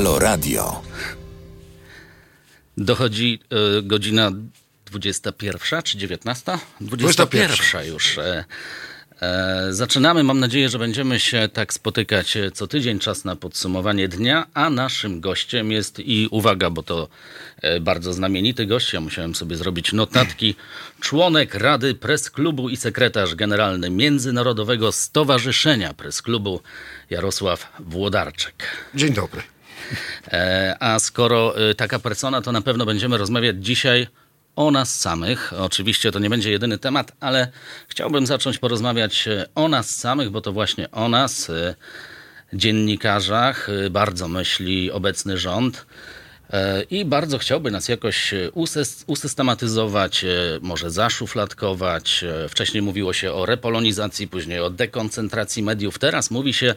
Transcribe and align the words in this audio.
Halo 0.00 0.18
Radio. 0.18 0.82
Dochodzi 2.76 3.40
e, 3.50 3.82
godzina 3.82 4.32
21 4.86 5.82
czy 5.82 5.98
19? 5.98 6.58
21 6.80 7.86
już. 7.86 8.18
E, 8.18 8.44
e, 9.20 9.66
zaczynamy. 9.70 10.24
Mam 10.24 10.40
nadzieję, 10.40 10.68
że 10.68 10.78
będziemy 10.78 11.20
się 11.20 11.48
tak 11.52 11.72
spotykać 11.72 12.38
co 12.54 12.66
tydzień. 12.66 12.98
Czas 12.98 13.24
na 13.24 13.36
podsumowanie 13.36 14.08
dnia, 14.08 14.46
a 14.54 14.70
naszym 14.70 15.20
gościem 15.20 15.72
jest 15.72 15.98
i 15.98 16.28
uwaga, 16.30 16.70
bo 16.70 16.82
to 16.82 17.08
e, 17.62 17.80
bardzo 17.80 18.12
znamienity 18.12 18.66
gość. 18.66 18.92
Ja 18.92 19.00
musiałem 19.00 19.34
sobie 19.34 19.56
zrobić 19.56 19.92
notatki. 19.92 20.54
Członek 21.00 21.54
Rady 21.54 21.94
Press 21.94 22.30
Klubu 22.30 22.68
i 22.68 22.76
sekretarz 22.76 23.34
generalny 23.34 23.90
Międzynarodowego 23.90 24.92
Stowarzyszenia 24.92 25.94
Press 25.94 26.22
Klubu 26.22 26.60
Jarosław 27.10 27.72
Włodarczyk. 27.80 28.54
Dzień 28.94 29.12
dobry. 29.12 29.42
E, 30.28 30.76
A 30.80 30.98
skoro 30.98 31.70
y, 31.70 31.74
taka 31.74 31.98
persona, 31.98 32.42
to 32.42 32.52
na 32.52 32.60
pewno 32.62 32.86
będziemy 32.86 33.18
rozmawiać 33.18 33.56
dzisiaj 33.58 34.06
o 34.56 34.70
nas 34.70 35.00
samych. 35.00 35.52
Oczywiście 35.58 36.12
to 36.12 36.18
nie 36.18 36.30
będzie 36.30 36.50
jedyny 36.50 36.78
temat, 36.78 37.12
ale 37.20 37.48
chciałbym 37.88 38.26
zacząć 38.26 38.58
porozmawiać 38.58 39.28
y, 39.28 39.46
o 39.54 39.68
nas 39.68 39.96
samych, 39.96 40.30
bo 40.30 40.40
to 40.40 40.52
właśnie 40.52 40.90
o 40.90 41.08
nas, 41.08 41.48
y, 41.48 41.74
dziennikarzach, 42.52 43.68
bardzo 43.90 44.28
myśli 44.28 44.90
obecny 44.90 45.38
rząd. 45.38 45.86
I 46.90 47.04
bardzo 47.04 47.38
chciałby 47.38 47.70
nas 47.70 47.88
jakoś 47.88 48.34
usys- 48.54 49.04
usystematyzować, 49.06 50.24
może 50.60 50.90
zaszufladkować. 50.90 52.24
Wcześniej 52.48 52.82
mówiło 52.82 53.12
się 53.12 53.32
o 53.32 53.46
repolonizacji, 53.46 54.28
później 54.28 54.60
o 54.60 54.70
dekoncentracji 54.70 55.62
mediów. 55.62 55.98
Teraz 55.98 56.30
mówi 56.30 56.52
się 56.52 56.74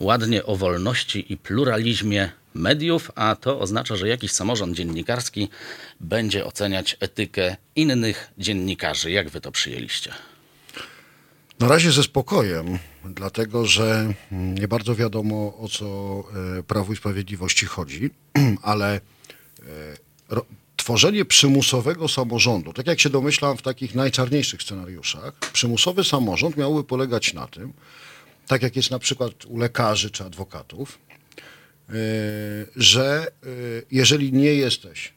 ładnie 0.00 0.44
o 0.44 0.56
wolności 0.56 1.32
i 1.32 1.36
pluralizmie 1.36 2.30
mediów, 2.58 3.10
a 3.14 3.36
to 3.36 3.60
oznacza, 3.60 3.96
że 3.96 4.08
jakiś 4.08 4.32
samorząd 4.32 4.76
dziennikarski 4.76 5.48
będzie 6.00 6.44
oceniać 6.46 6.96
etykę 7.00 7.56
innych 7.76 8.32
dziennikarzy. 8.38 9.10
Jak 9.10 9.30
wy 9.30 9.40
to 9.40 9.52
przyjęliście? 9.52 10.12
Na 11.60 11.68
razie 11.68 11.92
ze 11.92 12.02
spokojem, 12.02 12.78
dlatego 13.04 13.66
że 13.66 14.14
nie 14.30 14.68
bardzo 14.68 14.94
wiadomo 14.94 15.56
o 15.58 15.68
co 15.68 15.86
e, 16.58 16.62
Prawu 16.62 16.92
i 16.92 16.96
Sprawiedliwości 16.96 17.66
chodzi, 17.66 18.10
ale 18.62 18.94
e, 18.96 19.00
tworzenie 20.76 21.24
przymusowego 21.24 22.08
samorządu, 22.08 22.72
tak 22.72 22.86
jak 22.86 23.00
się 23.00 23.10
domyślam 23.10 23.56
w 23.56 23.62
takich 23.62 23.94
najczarniejszych 23.94 24.62
scenariuszach, 24.62 25.32
przymusowy 25.52 26.04
samorząd 26.04 26.56
miałby 26.56 26.84
polegać 26.84 27.34
na 27.34 27.46
tym, 27.46 27.72
tak 28.46 28.62
jak 28.62 28.76
jest 28.76 28.90
na 28.90 28.98
przykład 28.98 29.44
u 29.46 29.58
lekarzy 29.58 30.10
czy 30.10 30.24
adwokatów, 30.24 30.98
że 32.76 33.26
e, 33.42 33.46
jeżeli 33.90 34.32
nie 34.32 34.54
jesteś 34.54 35.12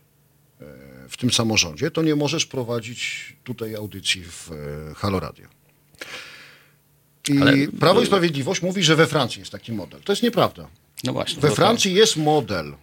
e, 0.61 0.65
w 1.09 1.17
tym 1.17 1.31
samorządzie, 1.31 1.91
to 1.91 2.01
nie 2.01 2.15
możesz 2.15 2.45
prowadzić 2.45 3.33
tutaj 3.43 3.75
audycji 3.75 4.23
w 4.23 4.49
Halo 4.95 5.19
Radio. 5.19 5.47
I 7.29 7.37
Ale- 7.41 7.67
Prawo 7.67 8.01
i 8.01 8.05
Sprawiedliwość 8.05 8.61
mówi, 8.61 8.83
że 8.83 8.95
we 8.95 9.07
Francji 9.07 9.39
jest 9.39 9.51
taki 9.51 9.71
model. 9.71 10.01
To 10.01 10.11
jest 10.11 10.23
nieprawda. 10.23 10.67
No 11.03 11.13
właśnie. 11.13 11.41
We 11.41 11.49
to- 11.49 11.55
Francji 11.55 11.93
jest 11.93 12.17
model 12.17 12.73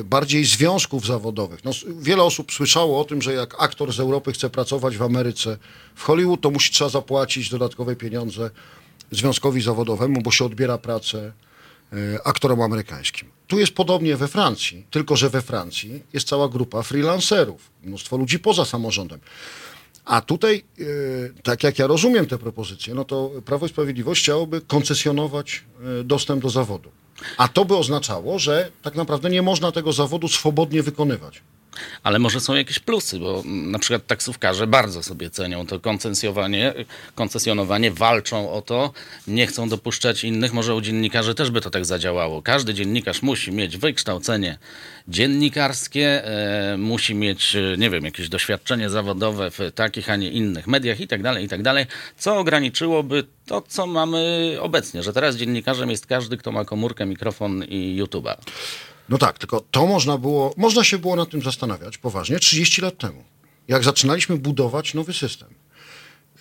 y, 0.00 0.04
bardziej 0.04 0.44
związków 0.44 1.06
zawodowych. 1.06 1.64
No, 1.64 1.70
wiele 2.00 2.22
osób 2.22 2.52
słyszało 2.52 3.00
o 3.00 3.04
tym, 3.04 3.22
że 3.22 3.32
jak 3.34 3.54
aktor 3.62 3.92
z 3.92 4.00
Europy 4.00 4.32
chce 4.32 4.50
pracować 4.50 4.96
w 4.96 5.02
Ameryce, 5.02 5.58
w 5.94 6.02
Hollywood, 6.02 6.40
to 6.40 6.50
musi 6.50 6.72
trzeba 6.72 6.90
zapłacić 6.90 7.50
dodatkowe 7.50 7.96
pieniądze 7.96 8.50
związkowi 9.10 9.62
zawodowemu, 9.62 10.22
bo 10.22 10.30
się 10.30 10.44
odbiera 10.44 10.78
pracę 10.78 11.18
y, 11.18 11.49
aktorom 12.24 12.60
amerykańskim. 12.60 13.28
Tu 13.46 13.58
jest 13.58 13.72
podobnie 13.72 14.16
we 14.16 14.28
Francji, 14.28 14.86
tylko 14.90 15.16
że 15.16 15.30
we 15.30 15.42
Francji 15.42 16.02
jest 16.12 16.28
cała 16.28 16.48
grupa 16.48 16.82
freelancerów, 16.82 17.70
mnóstwo 17.82 18.16
ludzi 18.16 18.38
poza 18.38 18.64
samorządem. 18.64 19.20
A 20.04 20.20
tutaj, 20.20 20.64
y, 20.78 21.32
tak 21.42 21.62
jak 21.62 21.78
ja 21.78 21.86
rozumiem 21.86 22.26
te 22.26 22.38
propozycje, 22.38 22.94
no 22.94 23.04
to 23.04 23.30
Prawo 23.44 23.66
i 23.66 23.68
Sprawiedliwość 23.68 24.22
chciałoby 24.22 24.60
koncesjonować 24.60 25.64
y, 26.00 26.04
dostęp 26.04 26.42
do 26.42 26.50
zawodu. 26.50 26.90
A 27.36 27.48
to 27.48 27.64
by 27.64 27.76
oznaczało, 27.76 28.38
że 28.38 28.70
tak 28.82 28.94
naprawdę 28.94 29.30
nie 29.30 29.42
można 29.42 29.72
tego 29.72 29.92
zawodu 29.92 30.28
swobodnie 30.28 30.82
wykonywać. 30.82 31.42
Ale 32.02 32.18
może 32.18 32.40
są 32.40 32.54
jakieś 32.54 32.78
plusy, 32.78 33.18
bo 33.18 33.42
na 33.44 33.78
przykład 33.78 34.06
taksówkarze 34.06 34.66
bardzo 34.66 35.02
sobie 35.02 35.30
cenią 35.30 35.66
to 35.66 35.80
koncesjonowanie, 35.80 36.74
koncesjonowanie, 37.14 37.90
walczą 37.90 38.52
o 38.52 38.62
to, 38.62 38.92
nie 39.26 39.46
chcą 39.46 39.68
dopuszczać 39.68 40.24
innych. 40.24 40.52
Może 40.52 40.74
u 40.74 40.80
dziennikarzy 40.80 41.34
też 41.34 41.50
by 41.50 41.60
to 41.60 41.70
tak 41.70 41.84
zadziałało. 41.84 42.42
Każdy 42.42 42.74
dziennikarz 42.74 43.22
musi 43.22 43.52
mieć 43.52 43.76
wykształcenie 43.76 44.58
dziennikarskie, 45.08 46.24
e, 46.24 46.76
musi 46.76 47.14
mieć, 47.14 47.56
e, 47.56 47.76
nie 47.78 47.90
wiem, 47.90 48.04
jakieś 48.04 48.28
doświadczenie 48.28 48.90
zawodowe 48.90 49.50
w 49.50 49.58
takich, 49.74 50.10
a 50.10 50.16
nie 50.16 50.30
innych 50.30 50.66
mediach 50.66 51.00
i 51.00 51.08
tak 51.08 51.22
dalej, 51.22 51.44
i 51.44 51.48
tak 51.48 51.62
dalej, 51.62 51.86
co 52.18 52.38
ograniczyłoby 52.38 53.24
to, 53.46 53.62
co 53.68 53.86
mamy 53.86 54.56
obecnie, 54.60 55.02
że 55.02 55.12
teraz 55.12 55.36
dziennikarzem 55.36 55.90
jest 55.90 56.06
każdy, 56.06 56.36
kto 56.36 56.52
ma 56.52 56.64
komórkę, 56.64 57.06
mikrofon 57.06 57.64
i 57.64 58.02
YouTube'a. 58.02 58.34
No 59.10 59.18
tak, 59.18 59.38
tylko 59.38 59.60
to 59.70 59.86
można 59.86 60.18
było, 60.18 60.54
można 60.56 60.84
się 60.84 60.98
było 60.98 61.16
nad 61.16 61.30
tym 61.30 61.42
zastanawiać 61.42 61.98
poważnie 61.98 62.38
30 62.38 62.82
lat 62.82 62.98
temu, 62.98 63.24
jak 63.68 63.84
zaczynaliśmy 63.84 64.36
budować 64.36 64.94
nowy 64.94 65.12
system. 65.12 65.48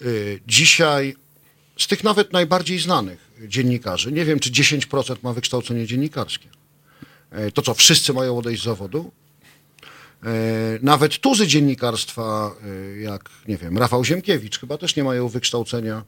Y, 0.02 0.41
Dzisiaj 0.47 1.16
z 1.78 1.88
tych 1.88 2.03
nawet 2.03 2.34
najbardziej 2.34 2.80
znanych 2.80 3.31
dziennikarzy, 3.47 4.12
nie 4.12 4.25
wiem 4.25 4.40
czy 4.40 4.52
10% 4.52 5.16
ma 5.24 5.34
wykształcenie 5.34 5.85
dziennikarskie. 5.88 6.50
E, 7.31 7.52
To 7.52 7.62
co, 7.62 7.74
wszyscy 7.74 8.13
mają 8.13 8.38
odejść 8.38 8.62
z 8.62 8.66
zawodu? 8.66 9.12
E, 10.24 10.28
Nawet 10.81 11.19
tuzy 11.19 11.47
dziennikarstwa, 11.47 12.56
jak 13.00 13.30
nie 13.47 13.57
wiem, 13.57 13.78
Rafał 13.78 14.06
Ziemkiewicz, 14.06 14.59
chyba 14.59 14.78
też 14.78 14.96
nie 14.96 15.03
mają 15.03 15.28
wykształcenia 15.28 16.03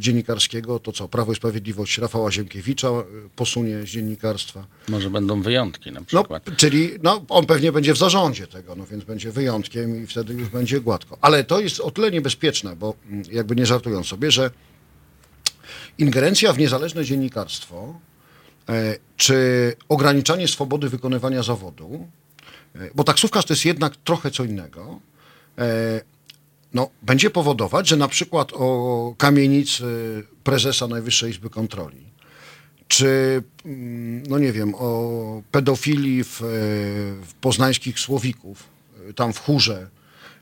dziennikarskiego. 0.00 0.78
To 0.78 0.92
co, 0.92 1.08
Prawo 1.08 1.32
i 1.32 1.36
Sprawiedliwość 1.36 1.98
Rafała 1.98 2.30
Ziemkiewicza 2.32 2.88
e, 2.88 3.04
posunie 3.36 3.82
z 3.82 3.84
dziennikarstwa. 3.84 4.66
Może 4.88 5.10
będą 5.10 5.42
wyjątki 5.42 5.92
na 5.92 6.00
No, 6.00 6.06
przykład. 6.06 6.44
czyli 6.56 6.90
no, 7.02 7.24
on 7.28 7.46
pewnie 7.46 7.72
będzie 7.72 7.94
w 7.94 7.98
zarządzie 7.98 8.46
tego, 8.46 8.74
no 8.76 8.86
więc 8.86 9.04
będzie 9.04 9.32
wyjątkiem 9.32 10.02
i 10.04 10.06
wtedy 10.06 10.34
już 10.34 10.48
będzie 10.48 10.80
gładko. 10.80 11.18
Ale 11.20 11.44
to 11.44 11.60
jest 11.60 11.80
o 11.80 11.90
tyle 11.90 12.10
niebezpieczne, 12.10 12.76
bo 12.76 12.94
mm, 13.10 13.22
jakby 13.32 13.56
nie 13.56 13.66
żartując 13.66 14.06
sobie, 14.06 14.30
że 14.30 14.50
ingerencja 15.98 16.52
w 16.52 16.58
niezależne 16.58 17.04
dziennikarstwo 17.04 17.98
e, 18.68 18.96
czy 19.16 19.36
ograniczanie 19.88 20.48
swobody 20.48 20.88
wykonywania 20.88 21.42
zawodu, 21.42 22.08
e, 22.74 22.90
bo 22.94 23.04
taksówkarz 23.04 23.44
to 23.44 23.52
jest 23.52 23.64
jednak 23.64 23.96
trochę 23.96 24.30
co 24.30 24.44
innego, 24.44 25.00
e, 25.58 26.00
no, 26.74 26.90
będzie 27.02 27.30
powodować, 27.30 27.88
że 27.88 27.96
na 27.96 28.08
przykład 28.08 28.52
o 28.54 29.14
kamienicy 29.18 29.84
prezesa 30.44 30.88
Najwyższej 30.88 31.30
Izby 31.30 31.50
Kontroli, 31.50 32.04
czy, 32.88 33.42
mm, 33.64 34.22
no 34.22 34.38
nie 34.38 34.52
wiem, 34.52 34.74
o 34.74 35.42
pedofilii 35.50 36.24
w, 36.24 36.42
e, 36.42 36.44
w 37.26 37.34
poznańskich 37.40 38.00
Słowików, 38.00 38.64
e, 39.08 39.12
tam 39.12 39.32
w 39.32 39.38
chórze, 39.38 39.88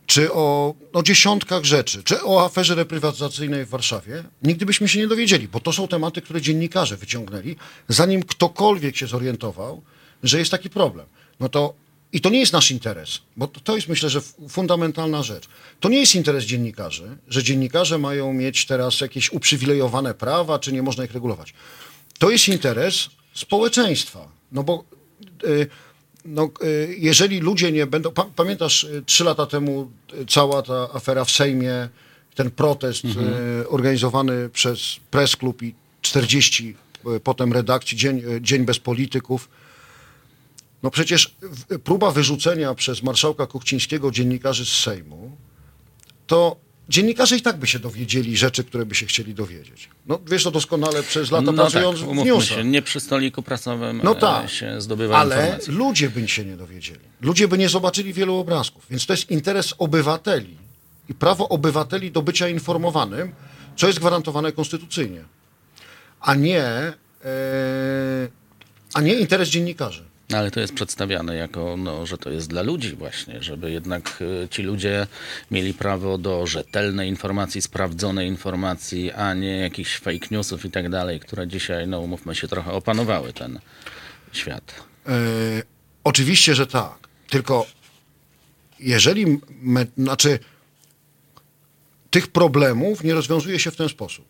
czy 0.06 0.32
o 0.32 0.74
no, 0.94 1.02
dziesiątkach 1.02 1.64
rzeczy, 1.64 2.02
czy 2.02 2.24
o 2.24 2.44
aferze 2.44 2.74
reprywatyzacyjnej 2.74 3.64
w 3.64 3.68
Warszawie, 3.68 4.24
nigdy 4.42 4.66
byśmy 4.66 4.88
się 4.88 4.98
nie 4.98 5.06
dowiedzieli, 5.06 5.48
bo 5.48 5.60
to 5.60 5.72
są 5.72 5.88
tematy, 5.88 6.22
które 6.22 6.40
dziennikarze 6.40 6.96
wyciągnęli, 6.96 7.56
zanim 7.88 8.22
ktokolwiek 8.22 8.96
się 8.96 9.06
zorientował, 9.06 9.82
że 10.22 10.38
jest 10.38 10.50
taki 10.50 10.70
problem. 10.70 11.06
No 11.40 11.48
to 11.48 11.74
i 12.16 12.20
to 12.20 12.30
nie 12.30 12.40
jest 12.40 12.52
nasz 12.52 12.70
interes, 12.70 13.20
bo 13.36 13.46
to, 13.46 13.60
to 13.60 13.76
jest 13.76 13.88
myślę, 13.88 14.10
że 14.10 14.20
fundamentalna 14.48 15.22
rzecz. 15.22 15.48
To 15.80 15.88
nie 15.88 15.98
jest 15.98 16.14
interes 16.14 16.44
dziennikarzy, 16.44 17.16
że 17.28 17.42
dziennikarze 17.42 17.98
mają 17.98 18.32
mieć 18.32 18.66
teraz 18.66 19.00
jakieś 19.00 19.32
uprzywilejowane 19.32 20.14
prawa, 20.14 20.58
czy 20.58 20.72
nie 20.72 20.82
można 20.82 21.04
ich 21.04 21.12
regulować. 21.12 21.54
To 22.18 22.30
jest 22.30 22.48
interes 22.48 23.08
społeczeństwa. 23.34 24.28
No 24.52 24.62
bo 24.62 24.84
y, 25.44 25.66
no, 26.24 26.50
y, 26.64 26.96
jeżeli 26.98 27.40
ludzie 27.40 27.72
nie 27.72 27.86
będą. 27.86 28.10
Pa, 28.10 28.24
pamiętasz, 28.36 28.84
y, 28.84 29.02
trzy 29.06 29.24
lata 29.24 29.46
temu 29.46 29.90
cała 30.28 30.62
ta 30.62 30.88
afera 30.92 31.24
w 31.24 31.30
Sejmie, 31.30 31.88
ten 32.34 32.50
protest 32.50 33.04
y, 33.04 33.68
organizowany 33.68 34.48
przez 34.48 34.96
Press 35.10 35.36
Club 35.36 35.62
i 35.62 35.74
40 36.02 36.76
y, 37.16 37.20
potem 37.20 37.52
redakcji, 37.52 37.96
dzień, 37.96 38.22
dzień 38.40 38.64
bez 38.64 38.78
polityków. 38.78 39.48
No 40.82 40.90
przecież 40.90 41.36
próba 41.84 42.10
wyrzucenia 42.10 42.74
przez 42.74 43.02
marszałka 43.02 43.46
Kuchcińskiego 43.46 44.10
dziennikarzy 44.10 44.66
z 44.66 44.68
Sejmu, 44.72 45.36
to 46.26 46.56
dziennikarze 46.88 47.36
i 47.36 47.42
tak 47.42 47.56
by 47.56 47.66
się 47.66 47.78
dowiedzieli 47.78 48.36
rzeczy, 48.36 48.64
które 48.64 48.86
by 48.86 48.94
się 48.94 49.06
chcieli 49.06 49.34
dowiedzieć. 49.34 49.88
No 50.06 50.18
wiesz 50.26 50.44
to 50.44 50.50
doskonale 50.50 51.02
przez 51.02 51.30
lata 51.30 51.44
No 51.44 51.52
pracując 51.52 52.00
tak, 52.00 52.08
w 52.08 52.14
newsach. 52.14 52.58
się, 52.58 52.64
nie 52.64 52.82
przy 52.82 53.00
stoliku 53.00 53.42
prasowym 53.42 54.00
No 54.04 54.12
e, 54.16 54.20
tak, 54.20 54.50
się 54.50 54.80
zdobywa 54.80 55.18
ale 55.18 55.36
informacje. 55.36 55.72
ludzie 55.74 56.10
by 56.10 56.28
się 56.28 56.44
nie 56.44 56.56
dowiedzieli. 56.56 57.00
Ludzie 57.20 57.48
by 57.48 57.58
nie 57.58 57.68
zobaczyli 57.68 58.12
wielu 58.12 58.36
obrazków. 58.36 58.86
Więc 58.90 59.06
to 59.06 59.12
jest 59.12 59.30
interes 59.30 59.74
obywateli 59.78 60.56
i 61.08 61.14
prawo 61.14 61.48
obywateli 61.48 62.10
do 62.12 62.22
bycia 62.22 62.48
informowanym, 62.48 63.32
co 63.76 63.86
jest 63.86 63.98
gwarantowane 63.98 64.52
konstytucyjnie. 64.52 65.24
A 66.20 66.34
nie, 66.34 66.62
e, 66.64 66.94
a 68.94 69.00
nie 69.00 69.14
interes 69.14 69.48
dziennikarzy. 69.48 70.04
Ale 70.32 70.50
to 70.50 70.60
jest 70.60 70.74
przedstawiane 70.74 71.36
jako, 71.36 71.76
no, 71.76 72.06
że 72.06 72.18
to 72.18 72.30
jest 72.30 72.48
dla 72.48 72.62
ludzi 72.62 72.96
właśnie, 72.96 73.42
żeby 73.42 73.70
jednak 73.70 74.22
y, 74.44 74.48
ci 74.48 74.62
ludzie 74.62 75.06
mieli 75.50 75.74
prawo 75.74 76.18
do 76.18 76.46
rzetelnej 76.46 77.08
informacji, 77.08 77.62
sprawdzonej 77.62 78.28
informacji, 78.28 79.12
a 79.12 79.34
nie 79.34 79.56
jakichś 79.56 79.98
fake 79.98 80.26
newsów 80.30 80.64
i 80.64 80.70
tak 80.70 80.88
dalej, 80.88 81.20
które 81.20 81.48
dzisiaj, 81.48 81.88
no 81.88 82.00
umówmy 82.00 82.34
się, 82.34 82.48
trochę 82.48 82.72
opanowały 82.72 83.32
ten 83.32 83.60
świat. 84.32 84.74
E, 85.06 85.12
oczywiście, 86.04 86.54
że 86.54 86.66
tak. 86.66 87.08
Tylko 87.30 87.66
jeżeli, 88.80 89.40
me, 89.62 89.86
znaczy, 89.98 90.38
tych 92.10 92.28
problemów 92.28 93.04
nie 93.04 93.14
rozwiązuje 93.14 93.58
się 93.58 93.70
w 93.70 93.76
ten 93.76 93.88
sposób. 93.88 94.24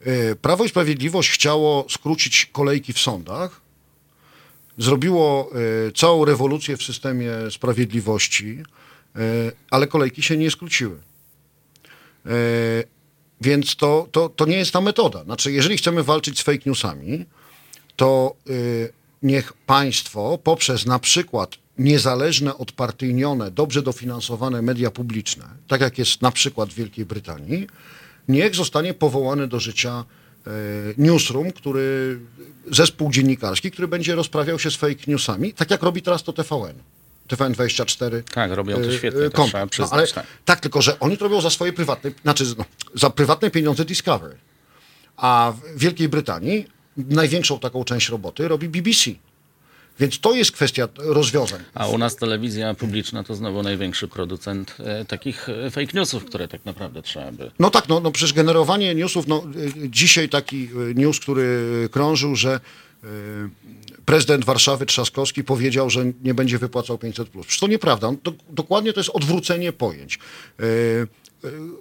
E, 0.00 0.34
Prawo 0.34 0.64
i 0.64 0.68
Sprawiedliwość 0.68 1.30
chciało 1.30 1.86
skrócić 1.90 2.46
kolejki 2.46 2.92
w 2.92 2.98
sądach, 2.98 3.67
zrobiło 4.78 5.50
e, 5.88 5.92
całą 5.92 6.24
rewolucję 6.24 6.76
w 6.76 6.82
systemie 6.82 7.32
sprawiedliwości, 7.50 8.62
e, 9.16 9.18
ale 9.70 9.86
kolejki 9.86 10.22
się 10.22 10.36
nie 10.36 10.50
skróciły. 10.50 10.96
E, 12.26 12.30
Więc 13.40 13.76
to, 13.76 14.08
to, 14.12 14.28
to 14.28 14.46
nie 14.46 14.56
jest 14.56 14.72
ta 14.72 14.80
metoda. 14.80 15.24
Znaczy, 15.24 15.52
jeżeli 15.52 15.76
chcemy 15.76 16.02
walczyć 16.02 16.38
z 16.38 16.42
fake 16.42 16.66
newsami, 16.66 17.24
to 17.96 18.36
niech 19.22 19.52
państwo 19.52 20.38
poprzez 20.44 20.86
na 20.86 20.98
przykład 20.98 21.58
niezależne, 21.78 22.58
odpartyjnione, 22.58 23.50
dobrze 23.50 23.82
dofinansowane 23.82 24.62
media 24.62 24.90
publiczne, 24.90 25.44
tak 25.68 25.80
jak 25.80 25.98
jest 25.98 26.22
na 26.22 26.30
przykład 26.30 26.68
w 26.70 26.74
Wielkiej 26.74 27.06
Brytanii, 27.06 27.66
niech 28.28 28.54
zostanie 28.54 28.94
powołany 28.94 29.46
do 29.48 29.60
życia 29.60 30.04
newsroom, 30.98 31.52
który, 31.52 32.18
zespół 32.70 33.10
dziennikarski, 33.10 33.70
który 33.70 33.88
będzie 33.88 34.14
rozprawiał 34.14 34.58
się 34.58 34.70
z 34.70 34.76
fake 34.76 35.04
newsami, 35.06 35.54
tak 35.54 35.70
jak 35.70 35.82
robi 35.82 36.02
teraz 36.02 36.22
to 36.22 36.32
TVN. 36.32 36.74
TVN24. 37.28 38.22
Tak, 38.34 38.50
robią 38.52 38.76
to 38.76 38.90
y, 38.90 38.98
świetnie, 38.98 39.30
to 39.30 39.42
komp- 39.42 39.48
trzeba 39.48 39.64
no, 39.64 39.70
przyznać, 39.70 39.92
ale, 39.92 40.06
tak. 40.06 40.26
tak, 40.44 40.60
tylko 40.60 40.82
że 40.82 41.00
oni 41.00 41.18
to 41.18 41.24
robią 41.24 41.40
za 41.40 41.50
swoje 41.50 41.72
prywatne, 41.72 42.10
znaczy 42.22 42.44
no, 42.58 42.64
za 42.94 43.10
prywatne 43.10 43.50
pieniądze 43.50 43.84
Discovery. 43.84 44.36
A 45.16 45.52
w 45.74 45.78
Wielkiej 45.78 46.08
Brytanii 46.08 46.66
największą 46.96 47.58
taką 47.58 47.84
część 47.84 48.08
roboty 48.08 48.48
robi 48.48 48.68
BBC. 48.68 49.10
Więc 50.00 50.20
to 50.20 50.34
jest 50.34 50.52
kwestia 50.52 50.88
rozwiązań. 50.96 51.60
A 51.74 51.86
u 51.86 51.98
nas 51.98 52.16
telewizja 52.16 52.74
publiczna 52.74 53.24
to 53.24 53.34
znowu 53.34 53.62
największy 53.62 54.08
producent 54.08 54.74
e, 54.80 55.04
takich 55.04 55.48
e, 55.48 55.70
fake 55.70 55.92
newsów, 55.94 56.24
które 56.24 56.48
tak 56.48 56.64
naprawdę 56.64 57.02
trzeba 57.02 57.32
by 57.32 57.50
No 57.58 57.70
tak, 57.70 57.88
no, 57.88 58.00
no 58.00 58.10
przecież 58.10 58.32
generowanie 58.32 58.94
newsów, 58.94 59.26
no 59.26 59.44
y, 59.84 59.88
dzisiaj 59.88 60.28
taki 60.28 60.68
y, 60.90 60.94
news, 60.94 61.20
który 61.20 61.88
krążył, 61.92 62.36
że 62.36 62.60
prezydent 64.04 64.44
Warszawy 64.44 64.86
Trzaskowski 64.86 65.44
powiedział, 65.44 65.90
że 65.90 66.04
nie 66.22 66.34
będzie 66.34 66.58
wypłacał 66.58 66.96
500+. 66.96 67.24
Przecież 67.40 67.60
to 67.60 67.66
nieprawda. 67.66 68.08
On, 68.08 68.16
do, 68.24 68.32
dokładnie 68.50 68.92
to 68.92 69.00
jest 69.00 69.10
odwrócenie 69.10 69.72
pojęć. 69.72 70.18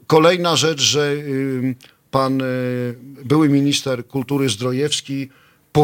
Kolejna 0.07 0.55
rzecz, 0.55 0.81
że 0.81 1.15
pan 2.11 2.41
były 3.25 3.49
minister 3.49 4.07
kultury 4.07 4.49
Zdrojewski 4.49 5.29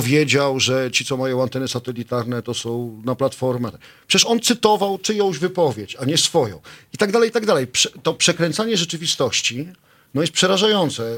powiedział, 0.01 0.59
że 0.59 0.91
ci, 0.91 1.05
co 1.05 1.17
mają 1.17 1.41
anteny 1.43 1.67
satelitarne, 1.67 2.41
to 2.41 2.53
są 2.53 3.01
na 3.05 3.15
platformę. 3.15 3.71
Przecież 4.07 4.25
on 4.25 4.39
cytował 4.39 4.97
czyjąś 4.97 5.37
wypowiedź, 5.39 5.95
a 5.99 6.05
nie 6.05 6.17
swoją. 6.17 6.61
I 6.93 6.97
tak 6.97 7.11
dalej, 7.11 7.29
i 7.29 7.31
tak 7.31 7.45
dalej. 7.45 7.67
Prze- 7.67 7.89
To 8.03 8.13
przekręcanie 8.13 8.77
rzeczywistości 8.77 9.67
no 10.13 10.21
jest 10.21 10.33
przerażające. 10.33 11.17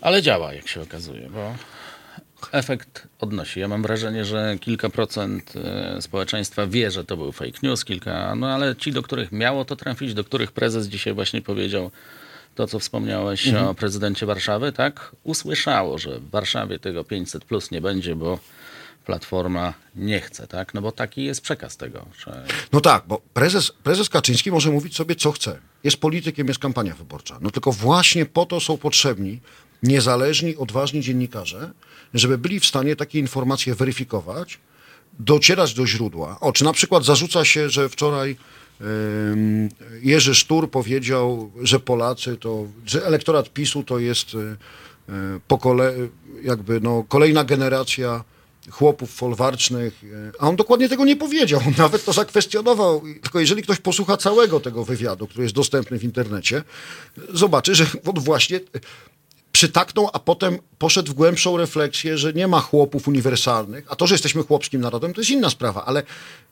Ale 0.00 0.22
działa, 0.22 0.54
jak 0.54 0.68
się 0.68 0.82
okazuje, 0.82 1.30
bo 1.30 1.54
efekt 2.52 3.08
odnosi. 3.20 3.60
Ja 3.60 3.68
mam 3.68 3.82
wrażenie, 3.82 4.24
że 4.24 4.56
kilka 4.60 4.90
procent 4.90 5.52
e, 5.56 6.02
społeczeństwa 6.02 6.66
wie, 6.66 6.90
że 6.90 7.04
to 7.04 7.16
był 7.16 7.32
fake 7.32 7.58
news, 7.62 7.84
kilka, 7.84 8.34
no 8.34 8.46
ale 8.48 8.76
ci, 8.76 8.92
do 8.92 9.02
których 9.02 9.32
miało 9.32 9.64
to 9.64 9.76
trafić, 9.76 10.14
do 10.14 10.24
których 10.24 10.52
prezes 10.52 10.86
dzisiaj 10.86 11.14
właśnie 11.14 11.42
powiedział 11.42 11.90
to, 12.56 12.66
co 12.66 12.78
wspomniałeś 12.78 13.54
o 13.54 13.74
prezydencie 13.74 14.26
Warszawy, 14.26 14.72
tak? 14.72 15.16
Usłyszało, 15.22 15.98
że 15.98 16.20
w 16.20 16.30
Warszawie 16.30 16.78
tego 16.78 17.04
500 17.04 17.44
plus 17.44 17.70
nie 17.70 17.80
będzie, 17.80 18.16
bo 18.16 18.38
Platforma 19.06 19.74
nie 19.96 20.20
chce, 20.20 20.46
tak? 20.46 20.74
No 20.74 20.82
bo 20.82 20.92
taki 20.92 21.24
jest 21.24 21.40
przekaz 21.40 21.76
tego, 21.76 22.06
że 22.18 22.46
No 22.72 22.80
tak, 22.80 23.04
bo 23.06 23.20
prezes, 23.34 23.72
prezes 23.82 24.08
Kaczyński 24.08 24.50
może 24.50 24.70
mówić 24.70 24.96
sobie, 24.96 25.14
co 25.14 25.32
chce. 25.32 25.58
Jest 25.84 25.96
politykiem, 25.96 26.48
jest 26.48 26.60
kampania 26.60 26.94
wyborcza. 26.94 27.38
No 27.40 27.50
tylko 27.50 27.72
właśnie 27.72 28.26
po 28.26 28.46
to 28.46 28.60
są 28.60 28.76
potrzebni 28.76 29.40
niezależni, 29.82 30.56
odważni 30.56 31.00
dziennikarze, 31.00 31.70
żeby 32.14 32.38
byli 32.38 32.60
w 32.60 32.66
stanie 32.66 32.96
takie 32.96 33.18
informacje 33.18 33.74
weryfikować, 33.74 34.58
docierać 35.18 35.74
do 35.74 35.86
źródła. 35.86 36.40
O, 36.40 36.52
czy 36.52 36.64
na 36.64 36.72
przykład 36.72 37.04
zarzuca 37.04 37.44
się, 37.44 37.70
że 37.70 37.88
wczoraj 37.88 38.36
Jerzy 40.02 40.34
Sztur 40.34 40.70
powiedział, 40.70 41.50
że 41.62 41.80
Polacy 41.80 42.36
to, 42.36 42.66
że 42.86 43.06
elektorat 43.06 43.52
PiSu 43.52 43.82
to 43.82 43.98
jest 43.98 44.34
y, 44.34 44.56
pokole, 45.48 45.92
jakby 46.42 46.80
no, 46.80 47.04
kolejna 47.08 47.44
generacja 47.44 48.24
chłopów 48.70 49.10
folwarcznych, 49.10 50.04
y, 50.04 50.32
a 50.38 50.48
on 50.48 50.56
dokładnie 50.56 50.88
tego 50.88 51.04
nie 51.04 51.16
powiedział, 51.16 51.60
nawet 51.78 52.04
to 52.04 52.12
zakwestionował. 52.12 53.02
Tylko 53.22 53.40
jeżeli 53.40 53.62
ktoś 53.62 53.78
posłucha 53.78 54.16
całego 54.16 54.60
tego 54.60 54.84
wywiadu, 54.84 55.26
który 55.26 55.42
jest 55.42 55.54
dostępny 55.54 55.98
w 55.98 56.04
internecie, 56.04 56.62
zobaczy, 57.32 57.74
że 57.74 57.86
on 58.06 58.14
właśnie 58.20 58.60
przytaknął, 59.56 60.08
a 60.12 60.18
potem 60.18 60.58
poszedł 60.78 61.12
w 61.12 61.14
głębszą 61.14 61.56
refleksję, 61.56 62.18
że 62.18 62.32
nie 62.32 62.48
ma 62.48 62.60
chłopów 62.60 63.08
uniwersalnych, 63.08 63.84
a 63.88 63.96
to, 63.96 64.06
że 64.06 64.14
jesteśmy 64.14 64.42
chłopskim 64.42 64.80
narodem, 64.80 65.14
to 65.14 65.20
jest 65.20 65.30
inna 65.30 65.50
sprawa, 65.50 65.84
ale 65.84 66.02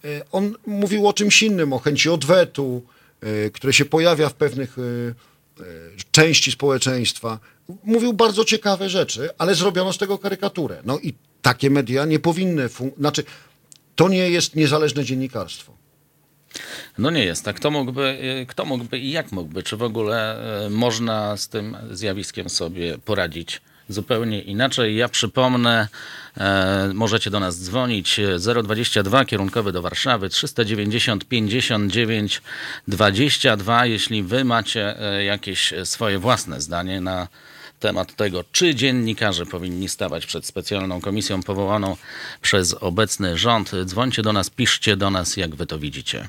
e, 0.05 0.25
on 0.33 0.55
mówił 0.67 1.09
o 1.09 1.12
czymś 1.12 1.43
innym, 1.43 1.73
o 1.73 1.79
chęci 1.79 2.11
odwetu, 2.11 2.82
e, 3.20 3.51
które 3.51 3.73
się 3.73 3.84
pojawia 3.84 4.29
w 4.29 4.34
pewnych 4.34 4.77
e, 4.79 4.82
części 6.11 6.53
społeczeństwa. 6.53 7.39
Mówił 7.84 8.13
bardzo 8.13 8.44
ciekawe 8.44 8.91
rzeczy, 8.91 9.29
ale 9.39 9.55
zrobiono 9.55 9.93
z 9.93 9.99
tego 9.99 10.19
karykaturę. 10.19 10.82
No 10.84 10.99
i 10.99 11.15
takie 11.43 11.70
media 11.70 12.05
nie 12.05 12.19
powinny, 12.19 12.69
znaczy 12.99 13.25
to 13.94 14.08
nie 14.08 14.31
jest 14.31 14.56
niezależne 14.56 15.05
dziennikarstwo. 15.05 15.83
No 16.99 17.11
nie 17.11 17.25
jest 17.25 17.44
tak. 17.44 17.56
Kto 17.56 17.70
mógłby, 17.70 18.19
y, 18.43 18.46
kto 18.46 18.65
mógłby 18.65 18.99
i 18.99 19.11
jak 19.11 19.32
mógłby? 19.32 19.63
Czy 19.63 19.77
w 19.77 19.82
ogóle 19.82 20.39
y, 20.67 20.70
można 20.70 21.37
z 21.37 21.49
tym 21.49 21.77
zjawiskiem 21.91 22.49
sobie 22.49 22.99
poradzić 22.99 23.61
zupełnie 23.89 24.41
inaczej? 24.43 24.96
Ja 24.96 25.08
przypomnę, 25.08 25.89
e, 26.37 26.91
możecie 26.94 27.31
do 27.31 27.41
nas 27.41 27.63
dzwonić 27.63 28.19
e, 28.19 28.39
022 28.63 29.25
kierunkowy 29.25 29.73
do 29.73 29.82
Warszawy 29.82 30.29
390 30.29 31.25
59 31.25 32.43
22, 32.89 33.87
jeśli 33.87 34.23
wy 34.23 34.44
macie 34.44 34.94
jakieś 35.27 35.75
swoje 35.84 36.19
własne 36.19 36.61
zdanie 36.61 37.01
na 37.01 37.29
temat 37.81 38.17
tego, 38.17 38.44
czy 38.53 38.75
dziennikarze 38.75 39.46
powinni 39.46 39.89
stawać 39.89 40.27
przed 40.27 40.46
specjalną 40.46 41.01
komisją 41.01 41.43
powołaną 41.43 41.96
przez 42.43 42.75
obecny 42.75 43.39
rząd. 43.39 43.70
Dzwońcie 43.84 44.23
do 44.23 44.32
nas, 44.32 44.51
piszcie 44.51 44.96
do 44.96 45.11
nas, 45.11 45.37
jak 45.37 45.55
wy 45.55 45.67
to 45.67 45.79
widzicie. 45.79 46.29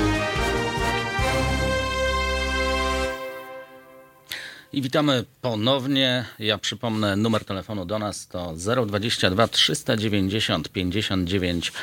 I 4.73 4.81
witamy 4.81 5.25
ponownie. 5.41 6.25
Ja 6.39 6.57
przypomnę, 6.57 7.15
numer 7.15 7.45
telefonu 7.45 7.85
do 7.85 7.99
nas 7.99 8.27
to 8.27 8.53
022 8.85 9.47
390 9.47 10.69
59 10.69 11.73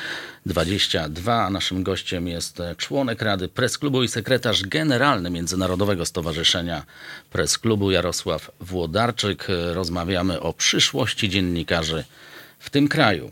22. 0.46 1.44
A 1.44 1.50
naszym 1.50 1.82
gościem 1.82 2.28
jest 2.28 2.62
członek 2.76 3.22
Rady 3.22 3.48
Press 3.48 3.78
Klubu 3.78 4.02
i 4.02 4.08
sekretarz 4.08 4.62
generalny 4.62 5.30
Międzynarodowego 5.30 6.06
Stowarzyszenia 6.06 6.82
Press 7.30 7.58
Klubu 7.58 7.90
Jarosław 7.90 8.50
Włodarczyk. 8.60 9.46
Rozmawiamy 9.72 10.40
o 10.40 10.52
przyszłości 10.52 11.28
dziennikarzy 11.28 12.04
w 12.58 12.70
tym 12.70 12.88
kraju. 12.88 13.30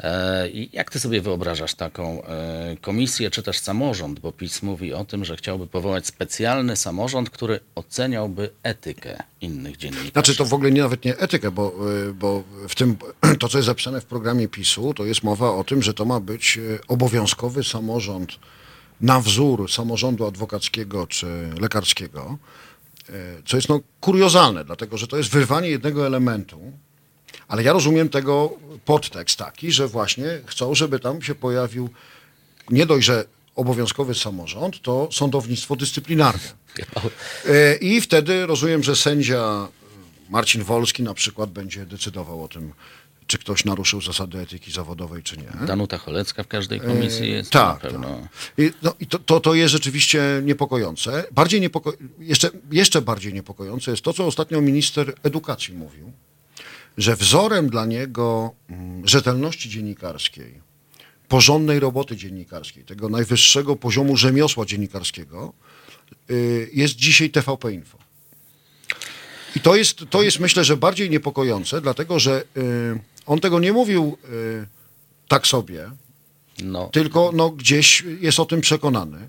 E, 0.00 0.48
i 0.48 0.68
Jak 0.72 0.90
ty 0.90 1.00
sobie 1.00 1.20
wyobrażasz 1.20 1.74
taką 1.74 2.24
e, 2.24 2.76
komisję, 2.80 3.30
czy 3.30 3.42
też 3.42 3.58
samorząd? 3.58 4.20
Bo 4.20 4.32
PiS 4.32 4.62
mówi 4.62 4.92
o 4.94 5.04
tym, 5.04 5.24
że 5.24 5.36
chciałby 5.36 5.66
powołać 5.66 6.06
specjalny 6.06 6.76
samorząd, 6.76 7.30
który 7.30 7.60
oceniałby 7.74 8.50
etykę 8.62 9.22
innych 9.40 9.76
dziennikarzy. 9.76 10.10
Znaczy 10.10 10.36
to 10.36 10.44
w 10.44 10.54
ogóle 10.54 10.70
nie, 10.70 10.82
nawet 10.82 11.04
nie 11.04 11.18
etykę, 11.18 11.50
bo, 11.50 11.74
y, 12.08 12.14
bo 12.14 12.42
w 12.68 12.74
tym, 12.74 12.96
to 13.40 13.48
co 13.48 13.58
jest 13.58 13.66
zapisane 13.66 14.00
w 14.00 14.04
programie 14.04 14.48
PiSu, 14.48 14.94
to 14.94 15.04
jest 15.04 15.22
mowa 15.22 15.50
o 15.50 15.64
tym, 15.64 15.82
że 15.82 15.94
to 15.94 16.04
ma 16.04 16.20
być 16.20 16.58
obowiązkowy 16.88 17.64
samorząd 17.64 18.38
na 19.00 19.20
wzór 19.20 19.70
samorządu 19.72 20.26
adwokackiego 20.26 21.06
czy 21.06 21.26
lekarskiego, 21.60 22.38
e, 23.08 23.12
co 23.46 23.56
jest 23.56 23.68
no, 23.68 23.80
kuriozalne, 24.00 24.64
dlatego 24.64 24.98
że 24.98 25.06
to 25.06 25.16
jest 25.16 25.30
wyrwanie 25.30 25.68
jednego 25.68 26.06
elementu, 26.06 26.72
ale 27.48 27.62
ja 27.62 27.72
rozumiem 27.72 28.08
tego 28.08 28.52
podtekst 28.84 29.38
taki, 29.38 29.72
że 29.72 29.88
właśnie 29.88 30.26
chcą, 30.46 30.74
żeby 30.74 30.98
tam 30.98 31.22
się 31.22 31.34
pojawił 31.34 31.88
nie 32.70 32.86
dość, 32.86 33.06
że 33.06 33.24
obowiązkowy 33.56 34.14
samorząd, 34.14 34.82
to 34.82 35.08
sądownictwo 35.12 35.76
dyscyplinarne. 35.76 36.64
E, 37.48 37.76
I 37.76 38.00
wtedy 38.00 38.46
rozumiem, 38.46 38.82
że 38.82 38.96
sędzia 38.96 39.68
Marcin 40.30 40.62
Wolski 40.62 41.02
na 41.02 41.14
przykład 41.14 41.50
będzie 41.50 41.86
decydował 41.86 42.44
o 42.44 42.48
tym, 42.48 42.72
czy 43.26 43.38
ktoś 43.38 43.64
naruszył 43.64 44.00
zasady 44.00 44.38
etyki 44.38 44.72
zawodowej, 44.72 45.22
czy 45.22 45.36
nie. 45.36 45.66
Danuta 45.66 45.98
Cholecka 45.98 46.42
w 46.42 46.48
każdej 46.48 46.80
komisji 46.80 47.30
jest 47.30 47.50
tak, 47.50 47.80
pewno. 47.80 48.28
I, 48.58 48.72
no, 48.82 48.94
i 49.00 49.06
to, 49.06 49.18
to, 49.18 49.40
to 49.40 49.54
jest 49.54 49.72
rzeczywiście 49.72 50.22
niepokojące. 50.44 51.24
Bardziej 51.32 51.60
niepoko 51.60 51.92
jeszcze, 52.18 52.50
jeszcze 52.72 53.02
bardziej 53.02 53.34
niepokojące 53.34 53.90
jest 53.90 54.02
to, 54.02 54.12
co 54.12 54.26
ostatnio 54.26 54.60
minister 54.60 55.14
edukacji 55.22 55.74
mówił, 55.74 56.12
że 56.98 57.16
wzorem 57.16 57.70
dla 57.70 57.86
niego 57.86 58.54
mm, 58.68 59.08
rzetelności 59.08 59.70
dziennikarskiej, 59.70 60.60
porządnej 61.28 61.80
roboty 61.80 62.16
dziennikarskiej, 62.16 62.84
tego 62.84 63.08
najwyższego 63.08 63.76
poziomu 63.76 64.16
rzemiosła 64.16 64.66
dziennikarskiego 64.66 65.52
y, 66.30 66.70
jest 66.72 66.96
dzisiaj 66.96 67.30
TVP 67.30 67.72
Info. 67.72 67.98
I 69.56 69.60
to 69.60 69.76
jest, 69.76 70.04
to 70.10 70.22
jest 70.22 70.40
myślę, 70.40 70.64
że 70.64 70.76
bardziej 70.76 71.10
niepokojące, 71.10 71.80
dlatego 71.80 72.18
że 72.18 72.44
y, 72.56 73.00
on 73.26 73.40
tego 73.40 73.60
nie 73.60 73.72
mówił 73.72 74.18
y, 74.24 74.66
tak 75.28 75.46
sobie, 75.46 75.90
No, 76.62 76.88
tylko 76.92 77.32
no, 77.34 77.50
gdzieś 77.50 78.04
jest 78.20 78.40
o 78.40 78.44
tym 78.44 78.60
przekonany. 78.60 79.28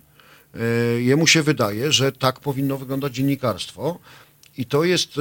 Jemu 0.97 1.27
się 1.27 1.43
wydaje, 1.43 1.91
że 1.91 2.11
tak 2.11 2.39
powinno 2.39 2.77
wyglądać 2.77 3.15
dziennikarstwo 3.15 3.99
i 4.57 4.65
to 4.65 4.83
jest, 4.83 5.19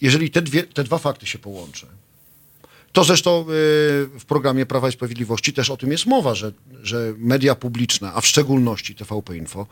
jeżeli 0.00 0.30
te, 0.30 0.42
dwie, 0.42 0.62
te 0.62 0.84
dwa 0.84 0.98
fakty 0.98 1.26
się 1.26 1.38
połączy, 1.38 1.86
to 2.92 3.04
zresztą 3.04 3.40
y, 3.40 3.44
w 4.18 4.24
programie 4.26 4.66
Prawa 4.66 4.88
i 4.88 4.92
Sprawiedliwości 4.92 5.52
też 5.52 5.70
o 5.70 5.76
tym 5.76 5.92
jest 5.92 6.06
mowa, 6.06 6.34
że, 6.34 6.52
że 6.82 7.14
media 7.18 7.54
publiczne, 7.54 8.12
a 8.12 8.20
w 8.20 8.26
szczególności 8.26 8.94
TVP 8.94 9.36
Info, 9.36 9.66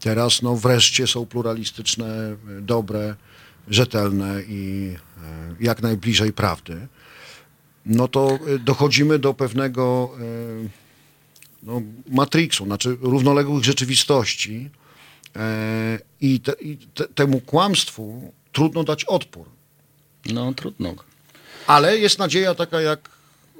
teraz 0.00 0.42
no, 0.42 0.56
wreszcie 0.56 1.06
są 1.06 1.26
pluralistyczne, 1.26 2.36
dobre, 2.60 3.14
rzetelne 3.68 4.42
i 4.48 4.92
y, 5.60 5.64
jak 5.64 5.82
najbliżej 5.82 6.32
prawdy. 6.32 6.86
No 7.86 8.08
to 8.08 8.38
y, 8.48 8.58
dochodzimy 8.58 9.18
do 9.18 9.34
pewnego 9.34 10.10
no, 11.62 11.82
matrixu, 12.10 12.64
znaczy 12.64 12.96
równoległych 13.00 13.64
rzeczywistości 13.64 14.70
i, 16.20 16.40
te, 16.40 16.52
i 16.52 16.76
te, 16.76 17.08
temu 17.08 17.40
kłamstwu 17.40 18.32
trudno 18.52 18.84
dać 18.84 19.04
odpór. 19.04 19.55
No 20.32 20.54
trudno. 20.54 20.94
Ale 21.66 21.98
jest 21.98 22.18
nadzieja 22.18 22.54
taka 22.54 22.80
jak 22.80 23.08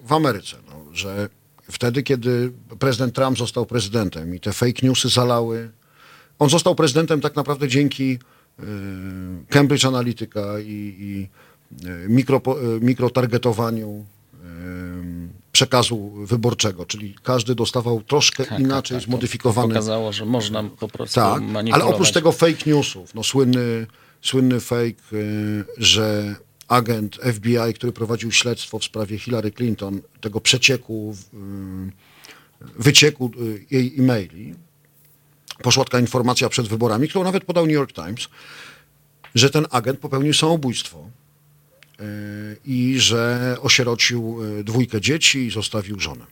w 0.04 0.12
Ameryce, 0.12 0.56
no, 0.68 0.94
że 0.94 1.28
wtedy, 1.70 2.02
kiedy 2.02 2.52
prezydent 2.78 3.14
Trump 3.14 3.38
został 3.38 3.66
prezydentem 3.66 4.34
i 4.34 4.40
te 4.40 4.52
fake 4.52 4.86
newsy 4.86 5.08
zalały, 5.08 5.70
on 6.38 6.50
został 6.50 6.74
prezydentem 6.74 7.20
tak 7.20 7.36
naprawdę 7.36 7.68
dzięki 7.68 8.12
y, 8.12 8.62
Cambridge 9.48 9.84
Analytica 9.84 10.60
i, 10.60 10.94
i 10.98 11.28
y, 11.86 12.08
mikro, 12.08 12.42
y, 12.76 12.80
mikrotargetowaniu 12.80 14.04
przekazu 15.52 16.10
wyborczego, 16.10 16.86
czyli 16.86 17.14
każdy 17.22 17.54
dostawał 17.54 18.02
troszkę 18.02 18.44
Tak, 18.44 18.60
inaczej 18.60 18.96
tak, 18.96 19.02
tak. 19.04 19.10
zmodyfikowany 19.10 19.68
Pokazało, 19.68 20.12
że 20.12 20.24
można 20.24 20.64
po 20.64 20.88
prostu 20.88 21.14
tak, 21.20 21.42
manipulować. 21.42 21.72
ale 21.86 21.94
oprócz 21.94 22.12
tego 22.12 22.32
fake 22.32 22.56
newsów, 22.66 23.14
no 23.14 23.22
słynny, 23.22 23.86
słynny 24.22 24.60
fake, 24.60 25.02
że 25.76 26.34
agent 26.68 27.16
FBI, 27.16 27.74
który 27.74 27.92
prowadził 27.92 28.32
śledztwo 28.32 28.78
w 28.78 28.84
sprawie 28.84 29.18
Hillary 29.18 29.52
Clinton, 29.52 30.00
tego 30.20 30.40
przecieku, 30.40 31.16
y, 31.34 32.72
wycieku 32.78 33.30
y, 33.40 33.64
jej 33.70 33.94
e-maili, 33.98 34.54
poszła 35.62 35.84
taka 35.84 36.00
informacja 36.00 36.48
przed 36.48 36.68
wyborami, 36.68 37.08
którą 37.08 37.24
nawet 37.24 37.44
podał 37.44 37.66
New 37.66 37.74
York 37.74 37.92
Times, 37.92 38.28
że 39.34 39.50
ten 39.50 39.66
agent 39.70 39.98
popełnił 39.98 40.34
samobójstwo 40.34 41.10
y, 42.00 42.02
i 42.64 42.94
że 42.98 43.56
osierocił 43.60 44.38
dwójkę 44.64 45.00
dzieci 45.00 45.38
i 45.38 45.50
zostawił 45.50 46.00
żonę. 46.00 46.26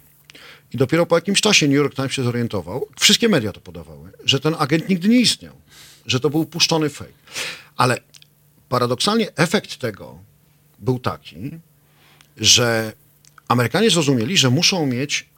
I 0.74 0.76
dopiero 0.76 1.06
po 1.06 1.16
jakimś 1.16 1.40
czasie 1.40 1.68
New 1.68 1.76
York 1.76 1.94
Times 1.94 2.12
się 2.12 2.22
zorientował, 2.22 2.88
wszystkie 3.00 3.28
media 3.28 3.52
to 3.52 3.60
podawały, 3.60 4.10
że 4.24 4.40
ten 4.40 4.54
agent 4.58 4.88
nigdy 4.88 5.08
nie 5.08 5.20
istniał, 5.20 5.54
że 6.06 6.20
to 6.20 6.30
był 6.30 6.46
puszczony 6.46 6.90
fake. 6.90 7.12
Ale 7.76 7.98
paradoksalnie 8.74 9.36
efekt 9.36 9.76
tego 9.76 10.18
był 10.78 10.98
taki, 10.98 11.50
że 12.36 12.92
Amerykanie 13.48 13.90
zrozumieli, 13.90 14.36
że 14.36 14.50
muszą 14.50 14.86
mieć 14.86 15.28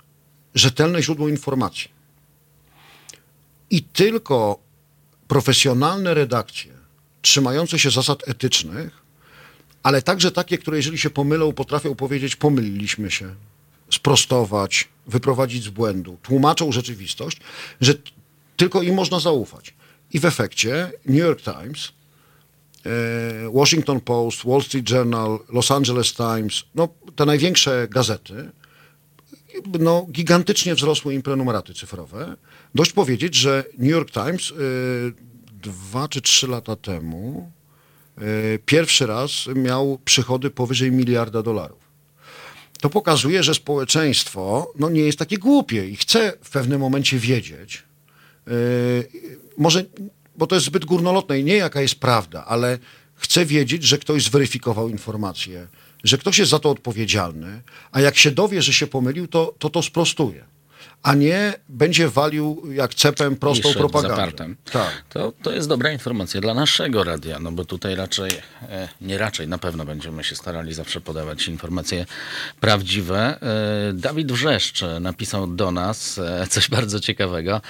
rzetelne 0.54 1.02
źródło 1.02 1.28
informacji. 1.28 1.90
I 3.70 3.82
tylko 3.82 4.58
profesjonalne 5.28 6.14
redakcje, 6.14 6.72
trzymające 7.22 7.78
się 7.78 7.90
zasad 7.90 8.28
etycznych, 8.28 9.02
ale 9.82 10.02
także 10.02 10.32
takie, 10.32 10.58
które 10.58 10.76
jeżeli 10.76 10.98
się 10.98 11.10
pomylą, 11.10 11.52
potrafią 11.52 11.94
powiedzieć, 11.94 12.36
pomyliliśmy 12.36 13.10
się, 13.10 13.34
sprostować, 13.90 14.88
wyprowadzić 15.06 15.64
z 15.64 15.68
błędu, 15.68 16.18
tłumaczą 16.22 16.72
rzeczywistość, 16.72 17.40
że 17.80 17.94
tylko 18.56 18.82
im 18.82 18.94
można 18.94 19.20
zaufać. 19.20 19.74
I 20.12 20.20
w 20.20 20.24
efekcie 20.24 20.92
New 21.06 21.18
York 21.18 21.42
Times, 21.42 21.92
Washington 23.52 24.00
Post, 24.00 24.44
Wall 24.44 24.62
Street 24.62 24.90
Journal, 24.90 25.38
Los 25.48 25.70
Angeles 25.70 26.14
Times, 26.14 26.64
no 26.74 26.88
te 27.16 27.26
największe 27.26 27.88
gazety, 27.90 28.50
no, 29.80 30.06
gigantycznie 30.10 30.74
wzrosły 30.74 31.14
im 31.14 31.22
prenumeraty 31.22 31.74
cyfrowe. 31.74 32.36
Dość 32.74 32.92
powiedzieć, 32.92 33.34
że 33.34 33.64
New 33.78 33.90
York 33.90 34.10
Times 34.10 34.50
y, 34.50 34.54
dwa 35.62 36.08
czy 36.08 36.20
trzy 36.20 36.46
lata 36.46 36.76
temu 36.76 37.52
y, 38.18 38.58
pierwszy 38.66 39.06
raz 39.06 39.32
miał 39.54 39.98
przychody 40.04 40.50
powyżej 40.50 40.92
miliarda 40.92 41.42
dolarów. 41.42 41.86
To 42.80 42.90
pokazuje, 42.90 43.42
że 43.42 43.54
społeczeństwo 43.54 44.72
no, 44.78 44.90
nie 44.90 45.00
jest 45.00 45.18
takie 45.18 45.38
głupie 45.38 45.88
i 45.88 45.96
chce 45.96 46.32
w 46.42 46.50
pewnym 46.50 46.80
momencie 46.80 47.18
wiedzieć, 47.18 47.82
może, 49.58 49.84
bo 50.38 50.46
to 50.46 50.54
jest 50.54 50.66
zbyt 50.66 50.84
górnolotne 50.84 51.40
i 51.40 51.44
nie 51.44 51.56
jaka 51.56 51.80
jest 51.80 51.94
prawda, 51.94 52.44
ale 52.44 52.78
chce 53.14 53.46
wiedzieć, 53.46 53.82
że 53.82 53.98
ktoś 53.98 54.24
zweryfikował 54.24 54.88
informację, 54.88 55.66
że 56.04 56.18
ktoś 56.18 56.38
jest 56.38 56.50
za 56.50 56.58
to 56.58 56.70
odpowiedzialny, 56.70 57.62
a 57.92 58.00
jak 58.00 58.16
się 58.16 58.30
dowie, 58.30 58.62
że 58.62 58.72
się 58.72 58.86
pomylił, 58.86 59.26
to 59.26 59.54
to, 59.58 59.70
to 59.70 59.82
sprostuje. 59.82 60.44
A 61.02 61.14
nie 61.14 61.54
będzie 61.68 62.08
walił 62.08 62.62
jak 62.72 62.94
cepem 62.94 63.36
prostą 63.36 63.72
propagandę. 63.72 64.16
zapartem. 64.16 64.56
Tak. 64.72 65.04
To, 65.08 65.32
to 65.42 65.52
jest 65.52 65.68
dobra 65.68 65.92
informacja 65.92 66.40
dla 66.40 66.54
naszego 66.54 67.04
radia, 67.04 67.38
no 67.38 67.52
bo 67.52 67.64
tutaj 67.64 67.94
raczej, 67.94 68.30
e, 68.62 68.88
nie 69.00 69.18
raczej, 69.18 69.48
na 69.48 69.58
pewno 69.58 69.84
będziemy 69.84 70.24
się 70.24 70.36
starali 70.36 70.74
zawsze 70.74 71.00
podawać 71.00 71.48
informacje 71.48 72.06
prawdziwe. 72.60 73.40
E, 73.40 73.92
Dawid 73.92 74.32
Wrzeszcz 74.32 74.82
napisał 75.00 75.46
do 75.46 75.70
nas 75.70 76.18
e, 76.18 76.46
coś 76.50 76.68
bardzo 76.68 77.00
ciekawego. 77.00 77.60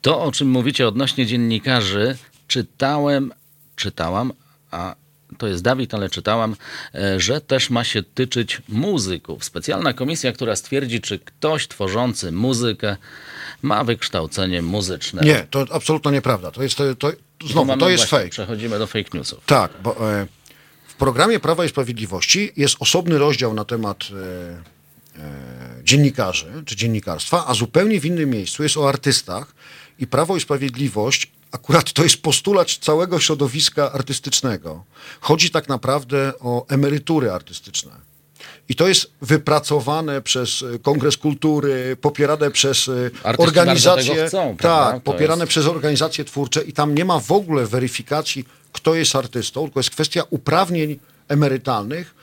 To, 0.00 0.22
o 0.22 0.32
czym 0.32 0.50
mówicie 0.50 0.88
odnośnie 0.88 1.26
dziennikarzy, 1.26 2.16
czytałem, 2.46 3.32
czytałam, 3.76 4.32
a 4.70 4.94
to 5.38 5.46
jest 5.46 5.62
Dawid, 5.62 5.94
ale 5.94 6.10
czytałam, 6.10 6.56
e, 6.94 7.20
że 7.20 7.40
też 7.40 7.70
ma 7.70 7.84
się 7.84 8.02
tyczyć 8.02 8.62
muzyków. 8.68 9.44
Specjalna 9.44 9.92
komisja, 9.92 10.32
która 10.32 10.56
stwierdzi, 10.56 11.00
czy 11.00 11.18
ktoś 11.18 11.68
tworzący 11.68 12.32
muzykę 12.32 12.96
ma 13.62 13.84
wykształcenie 13.84 14.62
muzyczne. 14.62 15.22
Nie, 15.22 15.46
to 15.50 15.66
absolutnie 15.70 16.12
nieprawda. 16.12 16.50
To 16.50 16.62
jest, 16.62 16.76
to, 16.76 16.94
to, 16.94 17.12
znowu, 17.46 17.64
mamy 17.64 17.80
to 17.80 17.90
jest 17.90 18.02
właśnie, 18.02 18.18
fake. 18.18 18.30
Przechodzimy 18.30 18.78
do 18.78 18.86
fake 18.86 19.10
newsów. 19.14 19.44
Tak, 19.46 19.72
bo 19.82 20.12
e, 20.12 20.26
w 20.88 20.94
programie 20.94 21.40
Prawa 21.40 21.64
i 21.64 21.68
Sprawiedliwości 21.68 22.52
jest 22.56 22.76
osobny 22.80 23.18
rozdział 23.18 23.54
na 23.54 23.64
temat 23.64 24.04
e, 25.16 25.22
e, 25.22 25.82
dziennikarzy 25.84 26.62
czy 26.66 26.76
dziennikarstwa, 26.76 27.46
a 27.46 27.54
zupełnie 27.54 28.00
w 28.00 28.04
innym 28.04 28.30
miejscu 28.30 28.62
jest 28.62 28.76
o 28.76 28.88
artystach 28.88 29.54
i 30.00 30.06
Prawo 30.06 30.36
i 30.36 30.40
Sprawiedliwość 30.40 31.30
akurat 31.52 31.92
to 31.92 32.02
jest 32.02 32.22
postulat 32.22 32.70
całego 32.70 33.20
środowiska 33.20 33.92
artystycznego. 33.92 34.84
Chodzi 35.20 35.50
tak 35.50 35.68
naprawdę 35.68 36.32
o 36.40 36.66
emerytury 36.68 37.30
artystyczne. 37.30 37.92
I 38.68 38.74
to 38.74 38.88
jest 38.88 39.10
wypracowane 39.22 40.22
przez 40.22 40.62
e, 40.74 40.78
Kongres 40.78 41.16
Kultury, 41.16 41.96
popierane 42.00 42.50
przez 42.50 42.88
e, 42.88 43.10
bardzo 43.22 43.42
organizacje. 43.42 44.26
chcą, 44.26 44.56
tak, 44.60 45.02
popierane 45.02 45.42
jest- 45.42 45.48
przez 45.50 45.66
organizacje 45.66 46.24
twórcze 46.24 46.62
i 46.62 46.72
tam 46.72 46.94
nie 46.94 47.04
ma 47.04 47.20
w 47.20 47.32
ogóle 47.32 47.66
weryfikacji, 47.66 48.44
kto 48.72 48.94
jest 48.94 49.16
artystą, 49.16 49.64
tylko 49.64 49.80
jest 49.80 49.90
kwestia 49.90 50.22
uprawnień 50.30 50.98
emerytalnych 51.28 52.14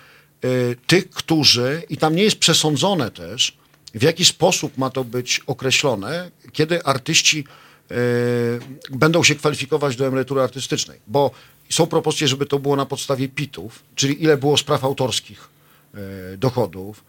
y, 0.45 0.75
tych, 0.87 1.09
którzy, 1.09 1.83
i 1.89 1.97
tam 1.97 2.15
nie 2.15 2.23
jest 2.23 2.37
przesądzone 2.39 3.11
też, 3.11 3.57
w 3.95 4.03
jaki 4.03 4.25
sposób 4.25 4.77
ma 4.77 4.89
to 4.89 5.03
być 5.03 5.41
określone, 5.47 6.31
kiedy 6.51 6.83
artyści 6.83 7.45
będą 8.91 9.23
się 9.23 9.35
kwalifikować 9.35 9.95
do 9.95 10.07
emerytury 10.07 10.41
artystycznej, 10.41 10.99
bo 11.07 11.31
są 11.69 11.87
propozycje, 11.87 12.27
żeby 12.27 12.45
to 12.45 12.59
było 12.59 12.75
na 12.75 12.85
podstawie 12.85 13.29
PIT-ów, 13.29 13.83
czyli 13.95 14.23
ile 14.23 14.37
było 14.37 14.57
spraw 14.57 14.83
autorskich 14.83 15.47
e, 15.93 16.37
dochodów. 16.37 17.03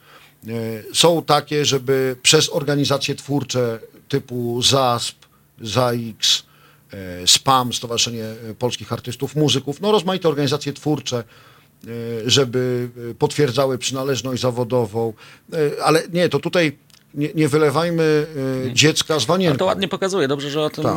E, 0.47 0.51
Są 0.95 1.23
takie, 1.23 1.65
żeby 1.65 2.17
przez 2.23 2.49
organizacje 2.49 3.15
twórcze 3.15 3.81
typu 4.09 4.63
ZASP, 4.63 5.17
ZAX, 5.61 6.43
SPAM, 7.27 7.73
Stowarzyszenie 7.73 8.25
Polskich 8.59 8.93
Artystów 8.93 9.37
Muzyków, 9.37 9.81
no 9.81 9.93
rozmaite 9.93 10.29
organizacje 10.29 10.73
twórcze, 10.73 11.25
żeby 12.27 12.89
potwierdzały 13.19 13.79
przynależność 13.79 14.43
zawodową, 14.43 15.13
ale 15.83 16.03
nie, 16.13 16.29
to 16.29 16.39
tutaj 16.39 16.79
nie, 17.19 17.29
nie 17.35 17.49
wylewajmy 17.49 18.27
e, 18.67 18.73
dziecka 18.73 19.15
z 19.15 19.17
Ale 19.17 19.21
to 19.27 19.33
wanienką. 19.33 19.65
ładnie 19.65 19.89
pokazuje. 19.89 20.29
Dobrze, 20.29 20.51
że 20.51 20.63
o 20.63 20.71
tym 20.71 20.85
Tak. 20.85 20.97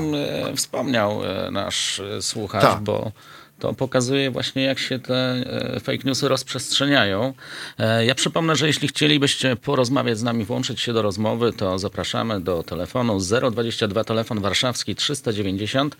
e, 0.51 0.55
wspomniał 0.55 1.21
e, 1.25 1.51
nasz 1.51 1.99
e, 1.99 2.21
słuchacz, 2.21 2.61
Tak. 2.61 2.79
bo 2.81 3.11
to 3.59 3.73
pokazuje 3.73 4.31
właśnie, 4.31 4.63
jak 4.63 4.79
się 4.79 4.99
te 4.99 5.43
fake 5.83 5.97
newsy 6.03 6.27
rozprzestrzeniają. 6.27 7.33
Ja 8.05 8.15
przypomnę, 8.15 8.55
że 8.55 8.67
jeśli 8.67 8.87
chcielibyście 8.87 9.55
porozmawiać 9.55 10.17
z 10.17 10.23
nami, 10.23 10.45
włączyć 10.45 10.79
się 10.81 10.93
do 10.93 11.01
rozmowy, 11.01 11.53
to 11.53 11.79
zapraszamy 11.79 12.39
do 12.41 12.63
telefonu 12.63 13.19
022, 13.51 14.03
telefon 14.03 14.39
warszawski 14.39 14.95
390 14.95 15.97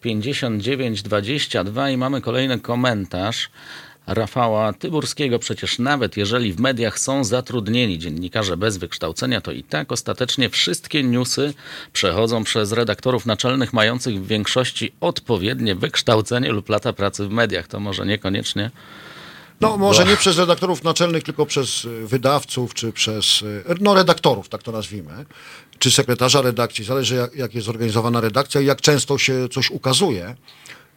59 0.00 1.02
22 1.02 1.90
i 1.90 1.96
mamy 1.96 2.20
kolejny 2.20 2.60
komentarz. 2.60 3.50
Rafała 4.06 4.72
Tyburskiego, 4.72 5.38
przecież 5.38 5.78
nawet 5.78 6.16
jeżeli 6.16 6.52
w 6.52 6.60
mediach 6.60 6.98
są 6.98 7.24
zatrudnieni 7.24 7.98
dziennikarze 7.98 8.56
bez 8.56 8.76
wykształcenia, 8.76 9.40
to 9.40 9.52
i 9.52 9.62
tak 9.62 9.92
ostatecznie 9.92 10.50
wszystkie 10.50 11.02
newsy 11.02 11.54
przechodzą 11.92 12.44
przez 12.44 12.72
redaktorów 12.72 13.26
naczelnych 13.26 13.72
mających 13.72 14.22
w 14.22 14.26
większości 14.26 14.92
odpowiednie 15.00 15.74
wykształcenie 15.74 16.52
lub 16.52 16.68
lata 16.68 16.92
pracy 16.92 17.28
w 17.28 17.30
mediach. 17.30 17.68
To 17.68 17.80
może 17.80 18.06
niekoniecznie. 18.06 18.70
No 19.60 19.76
może 19.76 20.04
nie 20.04 20.16
przez 20.24 20.38
redaktorów 20.38 20.84
naczelnych, 20.84 21.22
tylko 21.22 21.46
przez 21.46 21.84
y, 21.84 22.06
wydawców, 22.06 22.74
czy 22.74 22.92
przez, 22.92 23.42
y, 23.42 23.64
no 23.80 23.94
redaktorów, 23.94 24.48
tak 24.48 24.62
to 24.62 24.72
nazwijmy, 24.72 25.24
czy 25.78 25.90
sekretarza 25.90 26.42
redakcji, 26.42 26.84
zależy 26.84 27.14
jak, 27.14 27.34
jak 27.34 27.54
jest 27.54 27.66
zorganizowana 27.66 28.20
redakcja 28.20 28.60
i 28.60 28.66
jak 28.66 28.80
często 28.80 29.18
się 29.18 29.48
coś 29.48 29.70
ukazuje. 29.70 30.34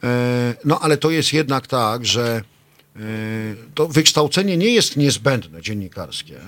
E, 0.04 0.56
No 0.66 0.80
ale 0.80 0.98
to 0.98 1.10
jest 1.10 1.34
jednak 1.34 1.68
tak, 1.68 2.06
że 2.06 2.42
to 3.76 3.88
wykształcenie 3.88 4.58
nie 4.58 4.70
jest 4.70 4.98
niezbędne 4.98 5.62
dziennikarskie, 5.62 6.40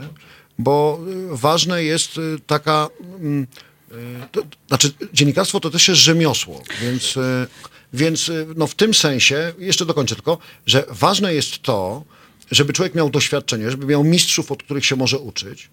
bo 0.60 1.00
y, 1.34 1.38
ważne 1.38 1.84
jest 1.84 2.18
y, 2.18 2.39
taka, 2.48 2.88
mm, 3.20 3.48
y, 3.91 3.96
to, 4.32 4.41
znaczy 4.68 4.91
dziennikarstwo 5.13 5.60
to 5.60 5.70
też 5.70 5.88
jest 5.88 6.01
rzemiosło, 6.01 6.63
więc, 6.82 7.18
y, 7.18 7.48
więc 7.94 8.29
y, 8.29 8.48
no 8.56 8.68
w 8.68 8.75
tym 8.75 8.94
sensie, 8.94 9.53
jeszcze 9.60 9.86
dokończę 9.86 10.15
tylko, 10.15 10.38
że 10.65 10.86
ważne 10.89 11.34
jest 11.34 11.62
to, 11.62 12.03
żeby 12.51 12.74
człowiek 12.74 12.96
miał 12.96 13.09
doświadczenie, 13.09 13.72
żeby 13.72 13.85
miał 13.85 14.03
mistrzów, 14.03 14.51
od 14.51 14.64
których 14.64 14.85
się 14.85 14.96
może 14.96 15.20
uczyć 15.20 15.70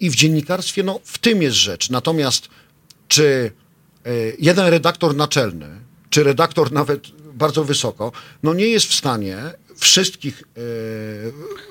i 0.00 0.10
w 0.10 0.14
dziennikarstwie, 0.14 0.82
no 0.82 1.00
w 1.04 1.18
tym 1.18 1.42
jest 1.42 1.56
rzecz. 1.56 1.90
Natomiast 1.90 2.48
czy 3.08 3.52
jeden 4.38 4.66
redaktor 4.66 5.16
naczelny, 5.16 5.68
czy 6.10 6.24
redaktor 6.24 6.72
nawet 6.72 7.08
bardzo 7.34 7.64
wysoko, 7.64 8.12
no 8.42 8.54
nie 8.54 8.66
jest 8.66 8.86
w 8.86 8.94
stanie 8.94 9.36
wszystkich 9.80 10.42
e, 10.56 10.60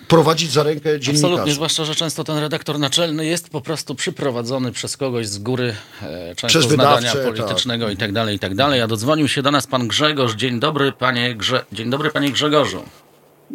prowadzić 0.07 0.51
za 0.51 0.63
rękę 0.63 0.99
dziennikarzy. 0.99 1.25
Absolutnie, 1.27 1.53
zwłaszcza, 1.53 1.85
że 1.85 1.95
często 1.95 2.23
ten 2.23 2.37
redaktor 2.37 2.79
naczelny 2.79 3.25
jest 3.25 3.49
po 3.49 3.61
prostu 3.61 3.95
przyprowadzony 3.95 4.71
przez 4.71 4.97
kogoś 4.97 5.27
z 5.27 5.37
góry, 5.39 5.73
e, 6.03 6.35
często 6.35 6.47
Przez 6.59 6.65
z 6.71 6.77
nadania 6.77 7.13
wydawcę, 7.13 7.23
politycznego 7.31 7.89
i 7.89 7.97
tak 7.97 8.11
dalej, 8.11 8.35
i 8.35 8.39
tak 8.39 8.55
dalej. 8.55 8.81
A 8.81 8.87
dodzwonił 8.87 9.27
się 9.27 9.41
do 9.41 9.51
nas 9.51 9.67
pan 9.67 9.87
Grzegorz. 9.87 10.35
Dzień 10.35 10.59
dobry, 10.59 10.91
panie, 10.91 11.35
Grze... 11.35 11.65
Dzień 11.71 11.89
dobry, 11.89 12.09
panie 12.11 12.31
Grzegorzu. 12.31 12.83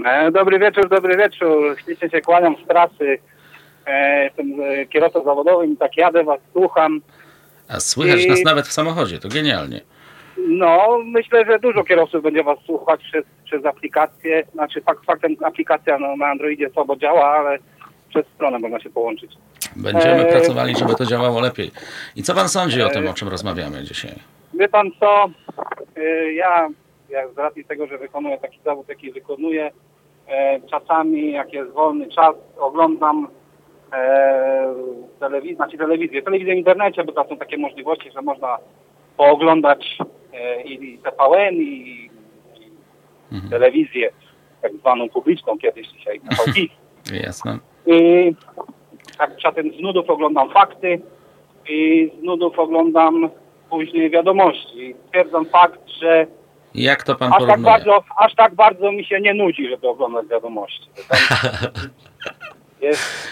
E, 0.05 0.31
Dobry 0.31 0.59
wieczór, 0.59 0.89
dobry 0.89 1.17
wieczór. 1.17 1.77
Ślicznie 1.85 2.11
się 2.11 2.21
kłaniam 2.21 2.57
z 2.65 2.69
pracy. 2.69 3.19
E, 3.87 4.25
Jestem 4.25 4.47
e, 4.61 4.87
kierowcą 4.87 5.25
zawodowym 5.25 5.73
i 5.73 5.77
tak 5.77 5.97
jadę, 5.97 6.25
was 6.25 6.41
słucham. 6.53 7.01
A 7.69 7.81
słychać 7.81 8.21
I- 8.25 8.29
nas 8.29 8.43
nawet 8.45 8.69
w 8.69 8.73
samochodzie, 8.73 9.19
to 9.19 9.29
genialnie. 9.29 9.81
No, 10.39 10.99
myślę, 11.05 11.45
że 11.45 11.59
dużo 11.59 11.85
kierowców 11.85 12.23
będzie 12.23 12.43
was 12.43 12.59
słuchać 12.67 13.01
przez, 13.03 13.25
przez 13.45 13.67
aplikację. 13.67 14.43
Znaczy 14.53 14.81
fakt, 14.81 15.05
faktem 15.05 15.37
aplikacja 15.45 15.99
no, 15.99 16.17
na 16.17 16.27
Androidzie 16.27 16.71
słabo 16.71 16.97
działa, 16.97 17.25
ale 17.25 17.59
przez 18.09 18.27
stronę 18.27 18.59
można 18.59 18.81
się 18.81 18.91
połączyć. 18.91 19.33
Będziemy 19.77 20.25
Eee. 20.27 20.33
pracowali, 20.33 20.77
żeby 20.77 20.95
to 20.95 21.07
działało 21.07 21.41
lepiej. 21.41 21.71
I 22.17 22.23
co 22.23 22.35
pan 22.35 22.49
sądzi 22.49 22.83
o 22.83 22.89
tym, 22.89 23.09
o 23.09 23.15
czym 23.15 23.29
rozmawiamy 23.29 23.83
dzisiaj? 23.85 24.13
Wie 24.55 24.69
pan 24.69 24.91
co? 25.01 25.31
E, 25.97 26.33
Ja, 26.33 26.69
ja 27.11 27.29
z 27.29 27.39
racji 27.39 27.65
tego, 27.65 27.87
że 27.87 27.99
wykonuję 27.99 28.39
taki 28.39 28.59
zawód, 28.65 28.89
jaki 28.89 29.13
wykonuję, 29.13 29.71
e, 30.29 30.61
czasami 30.71 31.33
jak 31.33 31.53
jest 31.53 31.71
wolny 31.73 32.09
czas, 32.11 32.35
oglądam 32.59 33.29
e, 33.93 34.75
telewizję, 35.21 35.57
znaczy 35.57 35.79
telewizję, 35.79 36.23
telewizję 36.23 36.55
w 36.55 36.59
internecie, 36.59 37.05
bo 37.05 37.13
tam 37.13 37.29
są 37.29 37.37
takie 37.37 37.57
możliwości, 37.59 38.11
że 38.11 38.23
można 38.23 38.59
pooglądać 39.17 39.99
e, 40.01 40.05
i 40.65 40.99
TVN 40.99 41.55
i, 41.55 42.11
i 43.35 43.51
telewizję 43.51 44.11
tak 44.63 44.73
zwaną 44.77 45.09
publiczną 45.09 45.59
kiedyś 45.59 45.89
dzisiaj, 45.89 46.21
TV 46.31 46.53
PiS. 46.55 46.71
Jasne. 47.25 47.59
I 47.87 48.33
tak 49.19 49.37
czasem 49.37 49.73
z 49.73 49.81
nudów 49.81 50.11
oglądam 50.11 50.51
fakty 50.51 51.01
i 51.69 52.11
z 52.21 52.23
nudów 52.23 52.59
oglądam 52.59 53.31
później 53.71 54.11
wiadomości. 54.11 54.95
Stwierdzam 55.07 55.47
fakt, 55.47 55.81
że 56.01 56.27
Jak 56.75 57.03
to 57.03 57.15
pan 57.15 57.33
aż 57.33 57.39
tak, 57.39 57.49
porównuje? 57.49 57.73
bardzo, 57.73 58.05
aż 58.17 58.35
tak 58.35 58.55
bardzo 58.55 58.93
mi 58.93 59.05
się 59.05 59.21
nie 59.21 59.35
nudzi, 59.35 59.69
żeby 59.69 59.89
oglądać 59.89 60.27
wiadomości. 60.27 60.89
Jest 62.81 63.29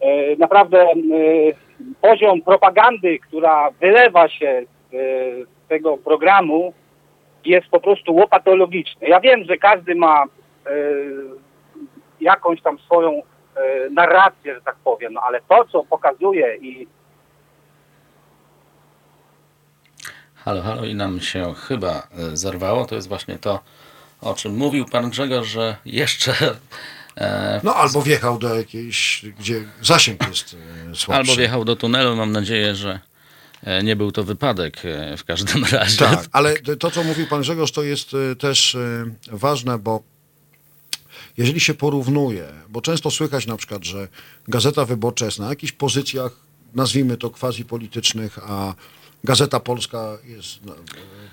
e, 0.00 0.36
naprawdę 0.36 0.82
e, 0.82 0.94
poziom 2.00 2.42
propagandy, 2.42 3.18
która 3.18 3.70
wylewa 3.70 4.28
się 4.28 4.62
z, 4.90 4.94
e, 4.94 5.44
z 5.44 5.55
tego 5.68 5.96
programu 5.96 6.72
jest 7.44 7.66
po 7.68 7.80
prostu 7.80 8.14
łopatologiczny. 8.14 9.08
Ja 9.08 9.20
wiem, 9.20 9.44
że 9.44 9.56
każdy 9.56 9.94
ma 9.94 10.24
e, 10.24 10.70
jakąś 12.20 12.62
tam 12.62 12.78
swoją 12.78 13.10
e, 13.12 13.90
narrację, 13.90 14.54
że 14.54 14.60
tak 14.60 14.76
powiem, 14.84 15.12
no 15.12 15.20
ale 15.20 15.40
to, 15.48 15.64
co 15.72 15.84
pokazuje 15.84 16.56
i 16.56 16.86
Halo, 20.44 20.62
halo 20.62 20.84
i 20.84 20.94
nam 20.94 21.20
się 21.20 21.54
chyba 21.54 21.90
e, 22.18 22.36
zerwało. 22.36 22.84
To 22.84 22.94
jest 22.94 23.08
właśnie 23.08 23.38
to, 23.38 23.60
o 24.20 24.34
czym 24.34 24.56
mówił 24.56 24.84
pan 24.92 25.10
Grzegorz, 25.10 25.46
że 25.46 25.76
jeszcze 25.84 26.32
e, 27.18 27.60
No 27.64 27.74
albo 27.74 28.02
wjechał 28.02 28.38
do 28.38 28.54
jakiejś, 28.54 29.24
gdzie 29.38 29.64
zasięg 29.82 30.28
jest 30.28 30.56
e, 30.90 30.94
słabszy. 30.94 31.20
albo 31.30 31.36
wjechał 31.36 31.64
do 31.64 31.76
tunelu. 31.76 32.16
Mam 32.16 32.32
nadzieję, 32.32 32.74
że 32.74 33.00
nie 33.84 33.96
był 33.96 34.12
to 34.12 34.24
wypadek 34.24 34.84
e, 34.84 35.16
w 35.16 35.24
każdym 35.24 35.64
razie. 35.72 35.98
Tak, 35.98 36.28
ale 36.32 36.54
to, 36.56 36.90
co 36.90 37.04
mówił 37.04 37.26
pan 37.26 37.40
Grzegorz, 37.40 37.72
to 37.72 37.82
jest 37.82 38.10
e, 38.14 38.36
też 38.36 38.74
e, 38.74 39.04
ważne, 39.32 39.78
bo 39.78 40.02
jeżeli 41.36 41.60
się 41.60 41.74
porównuje, 41.74 42.48
bo 42.68 42.80
często 42.80 43.10
słychać 43.10 43.46
na 43.46 43.56
przykład, 43.56 43.84
że 43.84 44.08
Gazeta 44.48 44.84
Wyborcza 44.84 45.24
jest 45.24 45.38
na 45.38 45.48
jakichś 45.48 45.72
pozycjach, 45.72 46.32
nazwijmy 46.74 47.16
to 47.16 47.30
quasi 47.30 47.64
politycznych, 47.64 48.38
a 48.42 48.74
Gazeta 49.26 49.60
Polska 49.60 50.18
jest 50.24 50.64
na, 50.64 50.72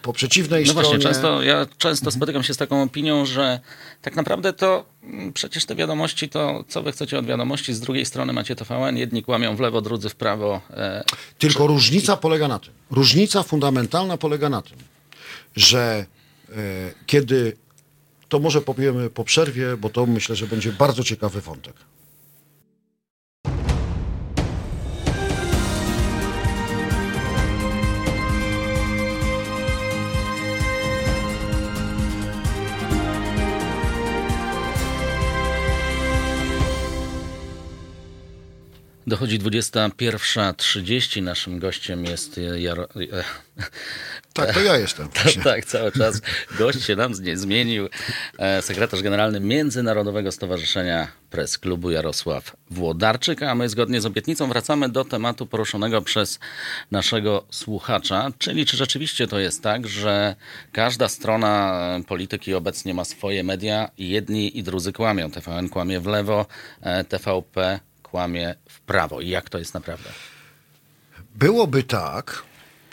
po 0.01 0.13
przeciwnej 0.13 0.65
No 0.65 0.71
stronie. 0.71 0.87
właśnie, 0.89 1.03
często, 1.03 1.41
ja 1.43 1.65
często 1.77 2.11
spotykam 2.11 2.43
się 2.43 2.53
z 2.53 2.57
taką 2.57 2.83
opinią, 2.83 3.25
że 3.25 3.59
tak 4.01 4.15
naprawdę 4.15 4.53
to 4.53 4.85
mm, 5.03 5.33
przecież 5.33 5.65
te 5.65 5.75
wiadomości, 5.75 6.29
to 6.29 6.63
co 6.67 6.83
wy 6.83 6.91
chcecie 6.91 7.19
od 7.19 7.25
wiadomości, 7.25 7.73
z 7.73 7.79
drugiej 7.79 8.05
strony 8.05 8.33
macie 8.33 8.55
TVN, 8.55 8.97
jedni 8.97 9.23
kłamią 9.23 9.55
w 9.55 9.59
lewo, 9.59 9.81
drudzy 9.81 10.09
w 10.09 10.15
prawo. 10.15 10.61
E, 10.69 11.03
Tylko 11.39 11.67
różnica 11.67 12.17
polega 12.17 12.47
na 12.47 12.59
tym, 12.59 12.73
różnica 12.91 13.43
fundamentalna 13.43 14.17
polega 14.17 14.49
na 14.49 14.61
tym, 14.61 14.77
że 15.55 16.05
e, 16.49 16.53
kiedy, 17.05 17.57
to 18.29 18.39
może 18.39 18.61
powiemy 18.61 19.09
po 19.09 19.23
przerwie, 19.23 19.77
bo 19.77 19.89
to 19.89 20.05
myślę, 20.05 20.35
że 20.35 20.47
będzie 20.47 20.71
bardzo 20.71 21.03
ciekawy 21.03 21.41
wątek. 21.41 21.73
Dochodzi 39.07 39.39
21.30. 39.39 41.23
Naszym 41.23 41.59
gościem 41.59 42.05
jest 42.05 42.39
Jaro... 42.57 42.87
Tak, 44.33 44.53
to 44.53 44.59
ja 44.59 44.77
jestem. 44.77 45.09
Tak, 45.09 45.43
tak, 45.43 45.65
cały 45.65 45.91
czas 45.91 46.21
gość 46.57 46.83
się 46.83 46.95
nam 46.95 47.11
nie 47.21 47.37
zmienił. 47.37 47.89
E, 48.37 48.61
sekretarz 48.61 49.01
generalny 49.01 49.39
Międzynarodowego 49.39 50.31
Stowarzyszenia 50.31 51.07
Press 51.29 51.57
Klubu 51.57 51.91
Jarosław 51.91 52.55
Włodarczyk, 52.71 53.43
a 53.43 53.55
my 53.55 53.69
zgodnie 53.69 54.01
z 54.01 54.05
obietnicą 54.05 54.47
wracamy 54.47 54.89
do 54.89 55.05
tematu 55.05 55.45
poruszonego 55.45 56.01
przez 56.01 56.39
naszego 56.91 57.45
słuchacza, 57.49 58.31
czyli 58.37 58.65
czy 58.65 58.77
rzeczywiście 58.77 59.27
to 59.27 59.39
jest 59.39 59.63
tak, 59.63 59.87
że 59.87 60.35
każda 60.71 61.09
strona 61.09 61.79
polityki 62.07 62.53
obecnie 62.53 62.93
ma 62.93 63.05
swoje 63.05 63.43
media 63.43 63.89
i 63.97 64.09
jedni 64.09 64.57
i 64.57 64.63
drudzy 64.63 64.93
kłamią. 64.93 65.31
TVN 65.31 65.69
kłamie 65.69 65.99
w 65.99 66.05
lewo, 66.05 66.45
e, 66.81 67.03
TVP 67.03 67.79
kłamie 68.13 68.55
prawo. 68.85 69.21
I 69.21 69.29
jak 69.29 69.49
to 69.49 69.59
jest 69.59 69.73
naprawdę? 69.73 70.09
Byłoby 71.35 71.83
tak, 71.83 72.43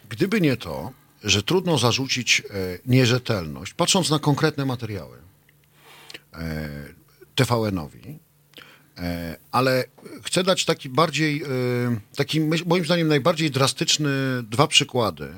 gdyby 0.09 0.41
nie 0.41 0.57
to, 0.57 0.93
że 1.25 1.43
trudno 1.43 1.79
zarzucić 1.79 2.41
e, 2.41 2.45
nierzetelność, 2.87 3.75
patrząc 3.75 4.11
na 4.11 4.19
konkretne 4.19 4.65
materiały 4.65 5.17
e, 6.33 6.69
TVN-owi, 7.35 8.19
e, 8.99 9.37
ale 9.53 9.85
chcę 10.23 10.45
dać 10.45 10.65
taki 10.65 10.89
bardziej, 10.89 11.43
taki 12.17 12.41
moim 12.67 12.85
zdaniem 12.85 13.09
najbardziej 13.09 13.51
drastyczny 13.51 14.11
dwa 14.43 14.67
przykłady, 14.67 15.29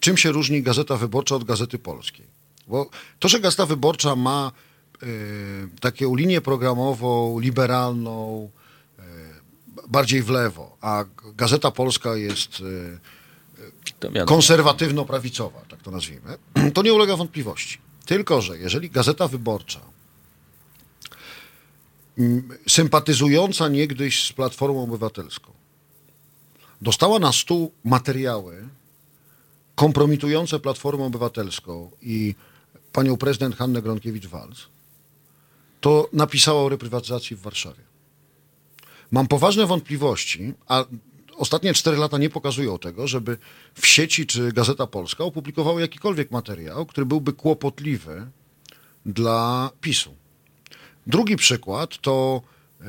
czym 0.00 0.16
się 0.16 0.32
różni 0.32 0.62
Gazeta 0.62 0.96
Wyborcza 0.96 1.34
od 1.34 1.44
Gazety 1.44 1.78
Polskiej. 1.78 2.26
Bo 2.68 2.90
to, 3.18 3.28
że 3.28 3.40
Gazeta 3.40 3.66
Wyborcza 3.66 4.16
ma 4.16 4.52
taką 5.80 6.14
linię 6.14 6.40
programową, 6.40 7.38
liberalną, 7.38 8.50
bardziej 9.88 10.22
w 10.22 10.30
lewo, 10.30 10.76
a 10.80 11.04
Gazeta 11.36 11.70
Polska 11.70 12.16
jest 12.16 12.62
konserwatywno-prawicowa, 14.26 15.60
tak 15.68 15.82
to 15.82 15.90
nazwijmy, 15.90 16.38
to 16.74 16.82
nie 16.82 16.92
ulega 16.92 17.16
wątpliwości. 17.16 17.78
Tylko, 18.06 18.40
że 18.40 18.58
jeżeli 18.58 18.90
Gazeta 18.90 19.28
Wyborcza, 19.28 19.80
sympatyzująca 22.68 23.68
niegdyś 23.68 24.24
z 24.24 24.32
Platformą 24.32 24.82
Obywatelską, 24.82 25.52
dostała 26.82 27.18
na 27.18 27.32
stół 27.32 27.72
materiały 27.84 28.68
kompromitujące 29.74 30.60
Platformę 30.60 31.04
Obywatelską 31.04 31.90
i 32.02 32.34
panią 32.92 33.16
prezydent 33.16 33.56
Hannę 33.56 33.82
Gronkiewicz-Walc, 33.82 34.66
to 35.80 36.08
napisała 36.12 36.62
o 36.62 36.68
reprywatyzacji 36.68 37.36
w 37.36 37.40
Warszawie. 37.40 37.88
Mam 39.10 39.26
poważne 39.26 39.66
wątpliwości, 39.66 40.54
a 40.66 40.84
ostatnie 41.36 41.74
cztery 41.74 41.96
lata 41.96 42.18
nie 42.18 42.30
pokazują 42.30 42.78
tego, 42.78 43.08
żeby 43.08 43.36
w 43.74 43.86
sieci 43.86 44.26
czy 44.26 44.52
Gazeta 44.52 44.86
Polska 44.86 45.24
opublikowały 45.24 45.80
jakikolwiek 45.80 46.30
materiał, 46.30 46.86
który 46.86 47.06
byłby 47.06 47.32
kłopotliwy 47.32 48.26
dla 49.06 49.70
PiSu. 49.80 50.14
Drugi 51.06 51.36
przykład 51.36 51.98
to 51.98 52.42
e, 52.80 52.84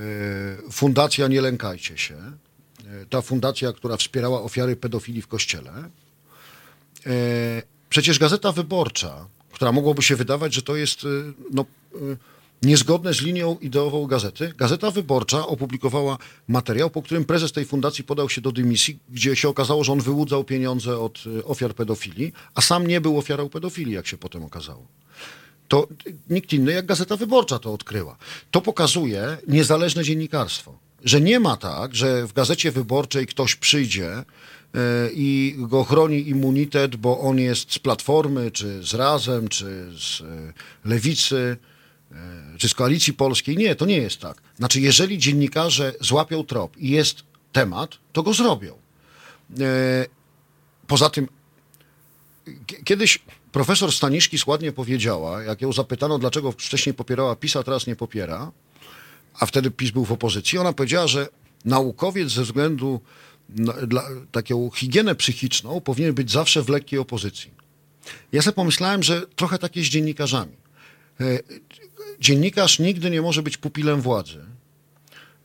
Fundacja 0.71 1.27
Nie 1.27 1.41
Lękajcie 1.41 1.97
się. 1.97 2.15
E, 2.15 3.05
ta 3.09 3.21
fundacja, 3.21 3.73
która 3.73 3.97
wspierała 3.97 4.41
ofiary 4.41 4.75
pedofilii 4.75 5.21
w 5.21 5.27
kościele. 5.27 5.71
E, 7.05 7.11
przecież 7.89 8.19
Gazeta 8.19 8.51
Wyborcza, 8.51 9.27
która 9.51 9.71
mogłoby 9.71 10.01
się 10.01 10.15
wydawać, 10.15 10.53
że 10.53 10.61
to 10.61 10.75
jest 10.75 11.01
no, 11.51 11.65
niezgodne 12.63 13.13
z 13.13 13.21
linią 13.21 13.57
ideową 13.61 14.07
gazety. 14.07 14.53
Gazeta 14.57 14.91
Wyborcza 14.91 15.47
opublikowała 15.47 16.17
materiał, 16.47 16.89
po 16.89 17.01
którym 17.01 17.25
prezes 17.25 17.51
tej 17.51 17.65
fundacji 17.65 18.03
podał 18.03 18.29
się 18.29 18.41
do 18.41 18.51
dymisji, 18.51 18.99
gdzie 19.09 19.35
się 19.35 19.49
okazało, 19.49 19.83
że 19.83 19.91
on 19.91 20.01
wyłudzał 20.01 20.43
pieniądze 20.43 20.99
od 20.99 21.23
y, 21.25 21.45
ofiar 21.45 21.75
pedofilii, 21.75 22.33
a 22.55 22.61
sam 22.61 22.87
nie 22.87 23.01
był 23.01 23.17
ofiarą 23.17 23.49
pedofilii, 23.49 23.93
jak 23.93 24.07
się 24.07 24.17
potem 24.17 24.43
okazało. 24.43 24.87
To 25.67 25.87
nikt 26.29 26.53
inny 26.53 26.71
jak 26.71 26.85
Gazeta 26.85 27.17
Wyborcza 27.17 27.59
to 27.59 27.73
odkryła. 27.73 28.17
To 28.51 28.61
pokazuje 28.61 29.37
niezależne 29.47 30.03
dziennikarstwo. 30.03 30.79
Że 31.03 31.21
nie 31.21 31.39
ma 31.39 31.57
tak, 31.57 31.95
że 31.95 32.27
w 32.27 32.33
Gazecie 32.33 32.71
Wyborczej 32.71 33.27
ktoś 33.27 33.55
przyjdzie 33.55 34.17
y, 34.17 34.23
i 35.13 35.55
go 35.57 35.83
chroni 35.83 36.29
immunitet, 36.29 36.95
bo 36.95 37.19
on 37.19 37.39
jest 37.39 37.73
z 37.73 37.79
Platformy, 37.79 38.51
czy 38.51 38.83
z 38.83 38.93
Razem, 38.93 39.47
czy 39.47 39.91
z 39.97 40.23
Lewicy, 40.85 41.57
czy 42.57 42.69
z 42.69 42.73
koalicji 42.73 43.13
polskiej. 43.13 43.57
Nie, 43.57 43.75
to 43.75 43.85
nie 43.85 43.97
jest 43.97 44.19
tak. 44.19 44.41
Znaczy, 44.57 44.81
jeżeli 44.81 45.17
dziennikarze 45.17 45.93
złapią 46.01 46.43
trop 46.43 46.77
i 46.77 46.89
jest 46.89 47.23
temat, 47.51 47.97
to 48.13 48.23
go 48.23 48.33
zrobią. 48.33 48.77
E, 49.59 50.05
poza 50.87 51.09
tym, 51.09 51.27
kiedyś 52.83 53.19
profesor 53.51 53.91
Staniszki 53.91 54.37
ładnie 54.47 54.71
powiedziała, 54.71 55.43
jak 55.43 55.61
ją 55.61 55.73
zapytano, 55.73 56.19
dlaczego 56.19 56.51
wcześniej 56.51 56.93
popierała 56.93 57.35
PiS, 57.35 57.55
a 57.55 57.63
teraz 57.63 57.87
nie 57.87 57.95
popiera, 57.95 58.51
a 59.39 59.45
wtedy 59.45 59.71
PiS 59.71 59.91
był 59.91 60.05
w 60.05 60.11
opozycji, 60.11 60.59
ona 60.59 60.73
powiedziała, 60.73 61.07
że 61.07 61.27
naukowiec 61.65 62.29
ze 62.29 62.43
względu 62.43 63.01
na 63.49 63.73
dla, 63.73 64.03
taką 64.31 64.69
higienę 64.75 65.15
psychiczną 65.15 65.81
powinien 65.81 66.13
być 66.13 66.31
zawsze 66.31 66.63
w 66.63 66.69
lekkiej 66.69 66.99
opozycji. 66.99 67.51
Ja 68.31 68.41
sobie 68.41 68.55
pomyślałem, 68.55 69.03
że 69.03 69.27
trochę 69.35 69.57
tak 69.57 69.75
jest 69.75 69.89
z 69.89 69.91
dziennikarzami. 69.91 70.55
Dziennikarz 72.19 72.79
nigdy 72.79 73.09
nie 73.09 73.21
może 73.21 73.43
być 73.43 73.57
pupilem 73.57 74.01
władzy. 74.01 74.45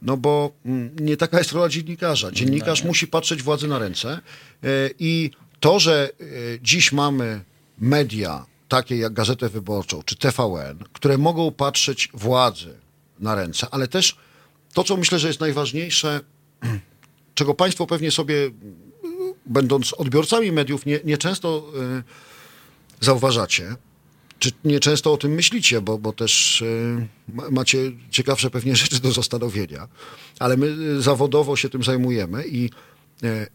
No 0.02 0.16
bo 0.16 0.52
mm, 0.64 0.96
nie 1.00 1.16
taka 1.16 1.38
jest 1.38 1.52
rola 1.52 1.68
dziennikarza. 1.68 2.32
Dziennikarz 2.32 2.82
no. 2.82 2.88
musi 2.88 3.06
patrzeć 3.06 3.42
władzy 3.42 3.68
na 3.68 3.78
ręce 3.78 4.08
e, 4.10 4.90
i 4.98 5.30
to, 5.60 5.80
że 5.80 6.10
e, 6.20 6.24
dziś 6.62 6.92
mamy 6.92 7.44
media 7.78 8.46
takie 8.68 8.96
jak 8.96 9.12
Gazetę 9.12 9.48
Wyborczą 9.48 10.02
czy 10.02 10.16
TVN, 10.16 10.78
które 10.92 11.18
mogą 11.18 11.52
patrzeć 11.52 12.08
władzy 12.14 12.74
na 13.20 13.34
ręce, 13.34 13.66
ale 13.70 13.88
też 13.88 14.16
to, 14.72 14.84
co 14.84 14.96
myślę, 14.96 15.18
że 15.18 15.28
jest 15.28 15.40
najważniejsze, 15.40 16.20
czego 17.34 17.54
Państwo 17.54 17.86
pewnie 17.86 18.10
sobie, 18.10 18.50
będąc 19.46 19.92
odbiorcami 19.92 20.52
mediów, 20.52 20.86
nie, 20.86 21.00
nieczęsto 21.04 21.72
zauważacie, 23.00 23.76
czy 24.38 24.50
nie 24.64 24.80
często 24.80 25.12
o 25.12 25.16
tym 25.16 25.32
myślicie, 25.32 25.80
bo, 25.80 25.98
bo 25.98 26.12
też 26.12 26.62
y, 26.62 27.08
macie 27.50 27.78
ciekawsze 28.10 28.50
pewnie 28.50 28.76
rzeczy 28.82 29.00
do 29.00 29.12
zastanowienia, 29.12 29.88
ale 30.38 30.56
my 30.56 30.66
y, 30.66 31.02
zawodowo 31.02 31.56
się 31.56 31.68
tym 31.68 31.82
zajmujemy 31.82 32.44
i 32.46 32.70
y, 33.24 33.46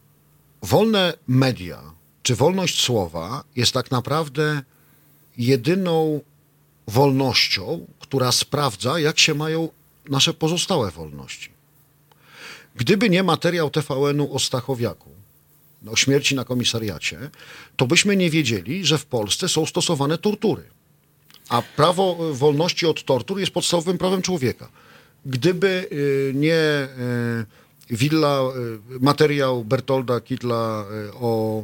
wolne 0.62 1.14
media, 1.28 1.82
czy 2.24 2.36
wolność 2.36 2.82
słowa 2.82 3.44
jest 3.56 3.72
tak 3.72 3.92
naprawdę 3.92 4.62
jedyną 5.38 6.22
wolnością, 6.88 7.86
która 8.00 8.32
sprawdza, 8.32 9.00
jak 9.00 9.20
się 9.20 9.34
mają 9.34 9.70
nasze 10.10 10.34
pozostałe 10.34 10.92
wolności. 10.92 11.50
Gdyby 12.76 13.10
nie 13.10 13.24
materiał 13.24 13.70
TVN-u 13.70 14.34
o 14.34 14.40
Stachowiaku, 14.40 15.10
o 15.88 15.96
śmierci 15.96 16.36
na 16.36 16.46
komisariacie, 16.46 17.30
to 17.76 17.88
byśmy 17.88 18.16
nie 18.16 18.30
wiedzieli, 18.30 18.86
że 18.86 18.98
w 18.98 19.06
Polsce 19.06 19.50
są 19.50 19.66
stosowane 19.66 20.18
tortury. 20.18 20.64
A 21.50 21.62
prawo 21.62 22.34
wolności 22.34 22.86
od 22.86 23.04
tortur 23.04 23.40
jest 23.40 23.52
podstawowym 23.52 23.98
prawem 23.98 24.22
człowieka. 24.22 24.70
Gdyby 25.26 25.88
y, 25.92 26.32
nie 26.36 26.88
y, 27.92 27.96
willa, 27.96 28.42
materiał 29.00 29.64
Bertolda 29.64 30.22
Kittla 30.22 30.86
o 31.14 31.64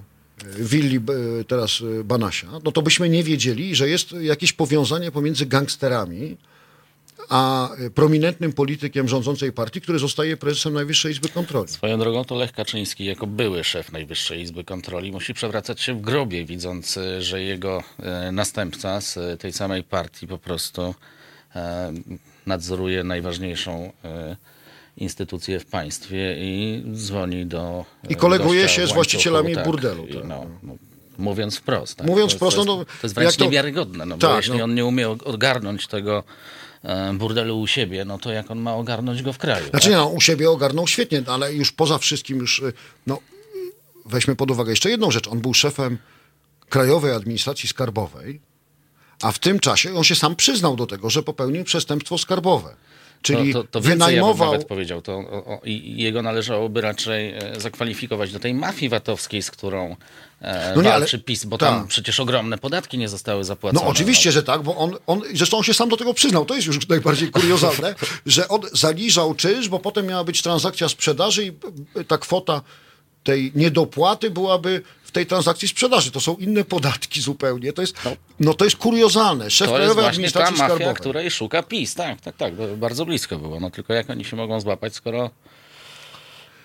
willi 0.59 0.99
teraz 1.47 1.83
Banasia, 2.03 2.47
no 2.63 2.71
to 2.71 2.81
byśmy 2.81 3.09
nie 3.09 3.23
wiedzieli, 3.23 3.75
że 3.75 3.89
jest 3.89 4.11
jakieś 4.11 4.53
powiązanie 4.53 5.11
pomiędzy 5.11 5.45
gangsterami, 5.45 6.37
a 7.29 7.69
prominentnym 7.95 8.53
politykiem 8.53 9.07
rządzącej 9.07 9.51
partii, 9.51 9.81
który 9.81 9.99
zostaje 9.99 10.37
prezesem 10.37 10.73
Najwyższej 10.73 11.11
Izby 11.11 11.29
Kontroli. 11.29 11.67
Swoją 11.67 11.99
drogą 11.99 12.25
to 12.25 12.35
Lech 12.35 12.51
Kaczyński, 12.51 13.05
jako 13.05 13.27
były 13.27 13.63
szef 13.63 13.91
Najwyższej 13.91 14.41
Izby 14.41 14.63
Kontroli, 14.63 15.11
musi 15.11 15.33
przewracać 15.33 15.81
się 15.81 15.93
w 15.93 16.01
grobie, 16.01 16.45
widząc, 16.45 16.99
że 17.19 17.41
jego 17.41 17.83
e, 17.99 18.31
następca 18.31 19.01
z 19.01 19.41
tej 19.41 19.53
samej 19.53 19.83
partii 19.83 20.27
po 20.27 20.37
prostu 20.37 20.95
e, 21.55 21.93
nadzoruje 22.45 23.03
najważniejszą 23.03 23.91
e, 24.03 24.35
instytucję 24.97 25.59
w 25.59 25.65
państwie 25.65 26.35
i 26.37 26.83
dzwoni 26.93 27.45
do. 27.45 27.85
I 28.09 28.15
koleguje 28.15 28.69
się 28.69 28.87
z 28.87 28.91
właścicielami 28.91 29.55
tak, 29.55 29.65
burdelu. 29.65 30.07
Tak. 30.07 30.23
No, 30.23 30.45
no, 30.63 30.75
mówiąc 31.17 31.57
wprost. 31.57 31.97
Tak? 31.97 32.07
Mówiąc 32.07 32.33
wprost, 32.33 32.57
to 32.57 32.61
jest, 32.61 32.67
no, 32.67 32.85
to 32.85 32.91
jest 33.03 33.15
wręcz 33.15 33.35
to... 33.35 33.45
niewiarygodne, 33.45 34.05
no, 34.05 34.17
tak, 34.17 34.31
bo 34.31 34.37
jeśli 34.37 34.57
no. 34.57 34.63
on 34.63 34.75
nie 34.75 34.85
umie 34.85 35.09
ogarnąć 35.09 35.87
tego 35.87 36.23
E, 36.23 36.64
burdelu 37.13 37.59
u 37.59 37.67
siebie, 37.67 38.05
no 38.05 38.17
to 38.17 38.31
jak 38.31 38.51
on 38.51 38.59
ma 38.59 38.75
ogarnąć 38.75 39.21
go 39.21 39.33
w 39.33 39.37
kraju? 39.37 39.69
Znaczy 39.69 39.89
tak? 39.89 39.97
no, 39.97 40.07
u 40.07 40.21
siebie 40.21 40.49
ogarnął 40.49 40.87
świetnie, 40.87 41.23
ale 41.27 41.53
już 41.53 41.71
poza 41.71 41.97
wszystkim 41.97 42.37
już, 42.37 42.59
e, 42.59 42.73
no 43.07 43.19
weźmy 44.05 44.35
pod 44.35 44.51
uwagę 44.51 44.69
jeszcze 44.69 44.89
jedną 44.89 45.11
rzecz. 45.11 45.27
On 45.27 45.39
był 45.39 45.53
szefem 45.53 45.97
Krajowej 46.69 47.11
Administracji 47.11 47.69
Skarbowej, 47.69 48.41
a 49.21 49.31
w 49.31 49.39
tym 49.39 49.59
czasie 49.59 49.95
on 49.95 50.03
się 50.03 50.15
sam 50.15 50.35
przyznał 50.35 50.75
do 50.75 50.85
tego, 50.85 51.09
że 51.09 51.23
popełnił 51.23 51.63
przestępstwo 51.63 52.17
skarbowe. 52.17 52.75
Czyli 53.21 53.53
to, 53.53 53.63
to, 53.63 53.69
to 53.69 53.81
wynajmował. 53.81 54.37
ja 54.37 54.51
bym 54.51 54.51
nawet 54.51 54.67
powiedział. 54.67 55.01
To, 55.01 55.13
o, 55.17 55.45
o, 55.45 55.61
I 55.63 56.01
jego 56.01 56.21
należałoby 56.21 56.81
raczej 56.81 57.33
e, 57.33 57.59
zakwalifikować 57.59 58.31
do 58.31 58.39
tej 58.39 58.53
mafii 58.53 58.89
VAT-owskiej, 58.89 59.41
z 59.41 59.51
którą 59.51 59.91
e, 59.91 59.95
No 60.75 60.81
nie, 60.81 60.93
ale- 60.93 61.05
PiS, 61.25 61.45
bo 61.45 61.57
tam 61.57 61.79
tak. 61.79 61.87
przecież 61.87 62.19
ogromne 62.19 62.57
podatki 62.57 62.97
nie 62.97 63.09
zostały 63.09 63.43
zapłacone. 63.43 63.85
No 63.85 63.91
oczywiście, 63.91 64.31
że 64.31 64.43
tak, 64.43 64.61
bo 64.63 64.77
on, 64.77 64.95
on, 65.07 65.21
zresztą 65.33 65.57
on 65.57 65.63
się 65.63 65.73
sam 65.73 65.89
do 65.89 65.97
tego 65.97 66.13
przyznał, 66.13 66.45
to 66.45 66.55
jest 66.55 66.67
już 66.67 66.87
najbardziej 66.87 67.31
kuriozalne, 67.31 67.95
że 68.25 68.47
on 68.47 68.61
zaliżał 68.73 69.35
czynsz, 69.35 69.69
bo 69.69 69.79
potem 69.79 70.05
miała 70.05 70.23
być 70.23 70.41
transakcja 70.41 70.89
sprzedaży 70.89 71.45
i 71.45 71.51
e, 71.99 72.03
ta 72.03 72.17
kwota 72.17 72.61
tej 73.23 73.51
niedopłaty 73.55 74.31
byłaby 74.31 74.81
w 75.03 75.11
tej 75.11 75.25
transakcji 75.25 75.67
sprzedaży. 75.67 76.11
To 76.11 76.19
są 76.19 76.35
inne 76.35 76.63
podatki 76.63 77.21
zupełnie. 77.21 77.73
To 77.73 77.81
jest, 77.81 77.95
no 78.39 78.53
to 78.53 78.65
jest 78.65 78.77
kuriozalne. 78.77 79.51
Szef 79.51 79.67
To 79.67 79.79
jest 79.79 79.93
właśnie 79.93 80.03
ta 80.03 80.09
Administracji 80.09 80.57
mafia, 80.57 80.65
Skarbowej. 80.67 80.95
której 80.95 81.31
szuka 81.31 81.63
PiS. 81.63 81.95
Tak, 81.95 82.21
tak, 82.21 82.35
tak. 82.35 82.53
Bardzo 82.77 83.05
blisko 83.05 83.37
było. 83.37 83.59
No 83.59 83.69
tylko 83.69 83.93
jak 83.93 84.09
oni 84.09 84.25
się 84.25 84.35
mogą 84.35 84.61
złapać, 84.61 84.95
skoro... 84.95 85.29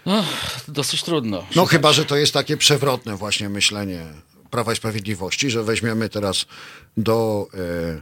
No, 0.06 0.24
dosyć 0.68 1.02
trudno. 1.02 1.46
No 1.56 1.66
chyba, 1.66 1.92
że 1.92 2.04
to 2.04 2.16
jest 2.16 2.32
takie 2.32 2.56
przewrotne 2.56 3.16
właśnie 3.16 3.48
myślenie 3.48 4.06
Prawa 4.50 4.72
i 4.72 4.76
Sprawiedliwości, 4.76 5.50
że 5.50 5.62
weźmiemy 5.62 6.08
teraz 6.08 6.46
do 6.96 7.46
e, 7.54 8.00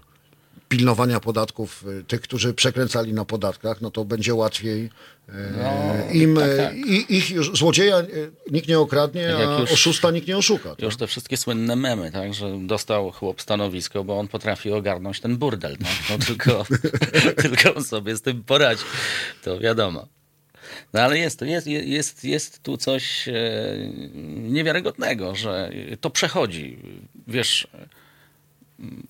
pilnowania 0.69 1.21
podatków 1.21 1.85
e, 2.01 2.03
tych, 2.05 2.21
którzy 2.21 2.55
przekręcali 2.55 3.13
na 3.13 3.25
podatkach, 3.25 3.81
no 3.81 3.91
to 3.91 4.05
będzie 4.05 4.35
łatwiej 4.35 4.91
e, 5.29 6.13
im, 6.13 6.37
tak, 6.37 6.45
e, 6.49 6.57
tak. 6.57 6.77
i, 6.77 7.17
ich 7.17 7.31
już, 7.31 7.59
złodzieja 7.59 7.97
e, 7.99 8.05
nikt 8.51 8.69
nie 8.69 8.79
okradnie, 8.79 9.21
Jak 9.21 9.49
a 9.49 9.59
już- 9.61 9.73
oszusta 9.73 10.11
nikt 10.11 10.29
nie 10.29 10.37
oszuka. 10.39 10.71
tak? 10.71 10.83
Już 10.83 10.97
te 10.97 11.07
wszystkie 11.07 11.37
słynne 11.37 11.77
memy, 11.77 12.13
tak, 12.13 12.35
że 12.35 12.59
dostał 12.67 13.11
chłop 13.13 13.43
stanowisko, 13.43 14.05
bo 14.05 14.19
on 14.19 14.29
potrafi 14.29 14.73
ogarnąć 14.73 15.21
ten 15.21 15.37
burdel, 15.37 15.77
tak? 15.77 15.89
no, 16.11 16.27
tylko, 16.27 16.67
tylko 17.43 17.75
on 17.75 17.85
sobie 17.85 18.17
z 18.17 18.23
tym 18.23 18.45
poradzi, 18.45 18.85
to 19.45 19.59
wiadomo. 19.59 20.18
No 20.93 21.01
ale 21.01 21.19
jest, 21.19 21.43
jest, 21.43 21.67
jest, 21.67 22.25
jest 22.25 22.63
tu 22.63 22.77
coś 22.77 23.29
e, 23.29 23.35
niewiarygodnego, 24.37 25.35
że 25.35 25.71
to 26.01 26.11
przechodzi. 26.11 26.79
Wiesz, 27.27 27.69
mm, 28.81 29.07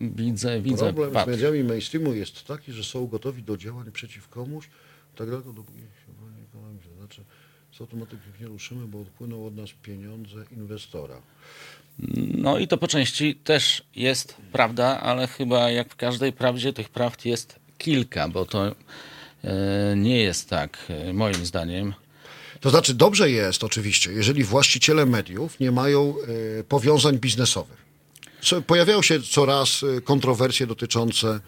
widzę, 0.00 0.60
widzę. 0.60 0.84
Problem 0.84 1.10
z 1.10 1.14
patrz. 1.14 1.30
mediami 1.30 1.64
mainstreamu 1.64 2.14
jest 2.14 2.44
taki, 2.44 2.72
że 2.72 2.84
są 2.84 3.06
gotowi 3.06 3.42
do 3.42 3.56
działań 3.56 3.92
przeciw 3.92 4.28
komuś, 4.28 4.68
tak 5.16 5.30
daleko 5.30 5.52
dopóki 5.52 5.78
się 5.78 6.12
broni 6.20 6.42
ekonomii. 6.48 6.80
To 6.80 6.94
znaczy, 6.94 7.22
z 7.72 7.80
automatyki 7.80 8.22
nie 8.40 8.46
ruszymy, 8.46 8.86
bo 8.86 9.00
odpłyną 9.00 9.46
od 9.46 9.56
nas 9.56 9.70
pieniądze 9.82 10.44
inwestora. 10.56 11.22
No 12.38 12.58
i 12.58 12.68
to 12.68 12.78
po 12.78 12.88
części 12.88 13.34
też 13.34 13.82
jest 13.96 14.36
prawda, 14.52 15.00
ale 15.00 15.26
chyba 15.26 15.70
jak 15.70 15.88
w 15.88 15.96
każdej 15.96 16.32
prawdzie 16.32 16.72
tych 16.72 16.88
prawd 16.88 17.24
jest 17.24 17.60
kilka, 17.78 18.28
bo 18.28 18.44
to 18.44 18.74
nie 19.96 20.22
jest 20.22 20.48
tak, 20.48 20.78
e, 20.88 21.12
moim 21.12 21.46
zdaniem. 21.46 21.94
To 22.60 22.70
znaczy, 22.70 22.94
dobrze 22.94 23.30
jest 23.30 23.64
oczywiście, 23.64 24.12
jeżeli 24.12 24.44
właściciele 24.44 25.06
mediów 25.06 25.60
nie 25.60 25.70
mają 25.70 26.14
e, 26.58 26.64
powiązań 26.64 27.18
biznesowych. 27.18 27.88
Pojawiają 28.66 29.02
się 29.02 29.22
coraz 29.22 29.82
e, 29.82 30.00
kontrowersje 30.00 30.66
dotyczące 30.66 31.28
e, 31.28 31.40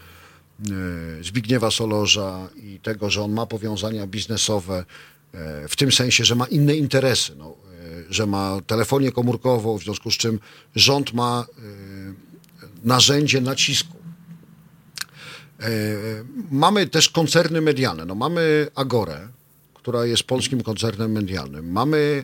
Zbigniewa 1.23 1.71
Solorza 1.71 2.49
i 2.55 2.79
tego, 2.79 3.09
że 3.09 3.23
on 3.23 3.31
ma 3.31 3.45
powiązania 3.45 4.07
biznesowe 4.07 4.85
e, 5.33 5.67
w 5.67 5.75
tym 5.75 5.91
sensie, 5.91 6.25
że 6.25 6.35
ma 6.35 6.45
inne 6.45 6.75
interesy, 6.75 7.35
no, 7.35 7.49
e, 7.49 8.13
że 8.13 8.25
ma 8.25 8.61
telefonię 8.67 9.11
komórkową, 9.11 9.77
w 9.77 9.83
związku 9.83 10.11
z 10.11 10.17
czym 10.17 10.39
rząd 10.75 11.13
ma 11.13 11.45
e, 11.57 11.61
narzędzie 12.83 13.41
nacisku. 13.41 14.00
E, 15.61 15.67
Mamy 16.51 16.87
też 16.87 17.09
koncerny 17.09 17.61
medialne. 17.61 18.05
No, 18.05 18.15
mamy 18.15 18.67
Agorę, 18.75 19.27
która 19.73 20.05
jest 20.05 20.23
polskim 20.23 20.63
koncernem 20.63 21.11
medialnym. 21.11 21.71
Mamy 21.71 22.23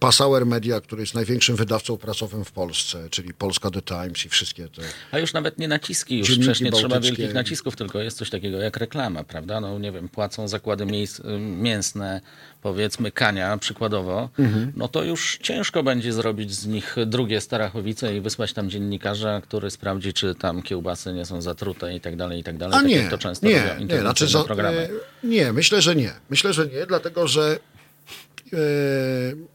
Passauer 0.00 0.46
Media, 0.46 0.80
który 0.80 1.02
jest 1.02 1.14
największym 1.14 1.56
wydawcą 1.56 1.96
prasowym 1.96 2.44
w 2.44 2.52
Polsce, 2.52 3.08
czyli 3.10 3.34
Polska 3.34 3.70
The 3.70 3.82
Times 3.82 4.26
i 4.26 4.28
wszystkie 4.28 4.68
te. 4.68 4.82
A 5.10 5.18
już 5.18 5.32
nawet 5.32 5.58
nie 5.58 5.68
naciski, 5.68 6.18
już 6.18 6.30
przecież 6.30 6.60
nie 6.60 6.72
trzeba 6.72 7.00
wielkich 7.00 7.34
nacisków, 7.34 7.76
tylko 7.76 7.98
jest 8.00 8.16
coś 8.18 8.30
takiego 8.30 8.58
jak 8.58 8.76
reklama, 8.76 9.24
prawda? 9.24 9.60
No 9.60 9.78
nie 9.78 9.92
wiem, 9.92 10.08
płacą 10.08 10.48
zakłady 10.48 10.86
miejsc, 10.86 11.20
y, 11.20 11.38
mięsne, 11.38 12.20
powiedzmy 12.62 13.12
Kania 13.12 13.58
przykładowo, 13.58 14.28
Mhm. 14.38 14.72
no 14.76 14.88
to 14.88 15.02
już 15.04 15.38
ciężko 15.42 15.82
będzie 15.82 16.12
zrobić 16.12 16.54
z 16.54 16.66
nich 16.66 16.96
drugie 17.06 17.40
Starachowice 17.40 18.16
i 18.16 18.20
wysłać 18.20 18.52
tam 18.52 18.70
dziennikarza, 18.70 19.40
który 19.40 19.70
sprawdzi, 19.70 20.12
czy 20.12 20.34
tam 20.34 20.62
kiełbasy 20.62 21.12
nie 21.12 21.24
są 21.26 21.42
zatrute 21.42 21.94
i 21.94 22.00
tak 22.00 22.16
dalej, 22.16 22.40
i 22.40 22.44
tak 22.44 22.56
dalej. 22.58 22.74
A 22.76 22.78
tak 22.80 22.88
nie, 22.88 23.08
to 23.10 23.18
często 23.18 23.46
nie, 23.46 23.68
robią 23.68 23.84
nie, 23.86 24.00
znaczy, 24.00 24.26
programy. 24.46 24.78
e, 25.24 25.26
nie, 25.26 25.52
myślę, 25.52 25.82
że 25.82 25.96
nie. 25.96 26.12
Myślę, 26.30 26.52
że 26.52 26.66
nie, 26.66 26.86
dlatego 26.86 27.28
że 27.28 27.58
e, 27.71 27.71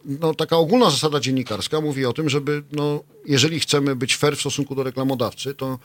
no, 0.06 0.34
taka 0.34 0.58
ogólna 0.58 0.90
zasada 0.90 1.20
dziennikarska 1.20 1.82
mówi 1.82 2.06
o 2.06 2.14
tym, 2.14 2.30
żeby, 2.30 2.64
no, 2.72 3.04
jeżeli 3.26 3.60
chcemy 3.60 3.96
być 3.96 4.16
fair 4.16 4.38
w 4.38 4.40
stosunku 4.40 4.76
do 4.76 4.84
reklamodawcy, 4.84 5.54
to 5.54 5.80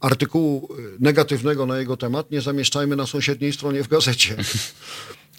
artykułu 0.00 0.68
e, 0.70 0.82
negatywnego 0.98 1.66
na 1.66 1.78
jego 1.78 1.96
temat 1.96 2.30
nie 2.30 2.40
zamieszczajmy 2.40 2.96
na 2.96 3.06
sąsiedniej 3.06 3.52
stronie 3.52 3.82
w 3.82 3.88
gazecie. 3.88 4.36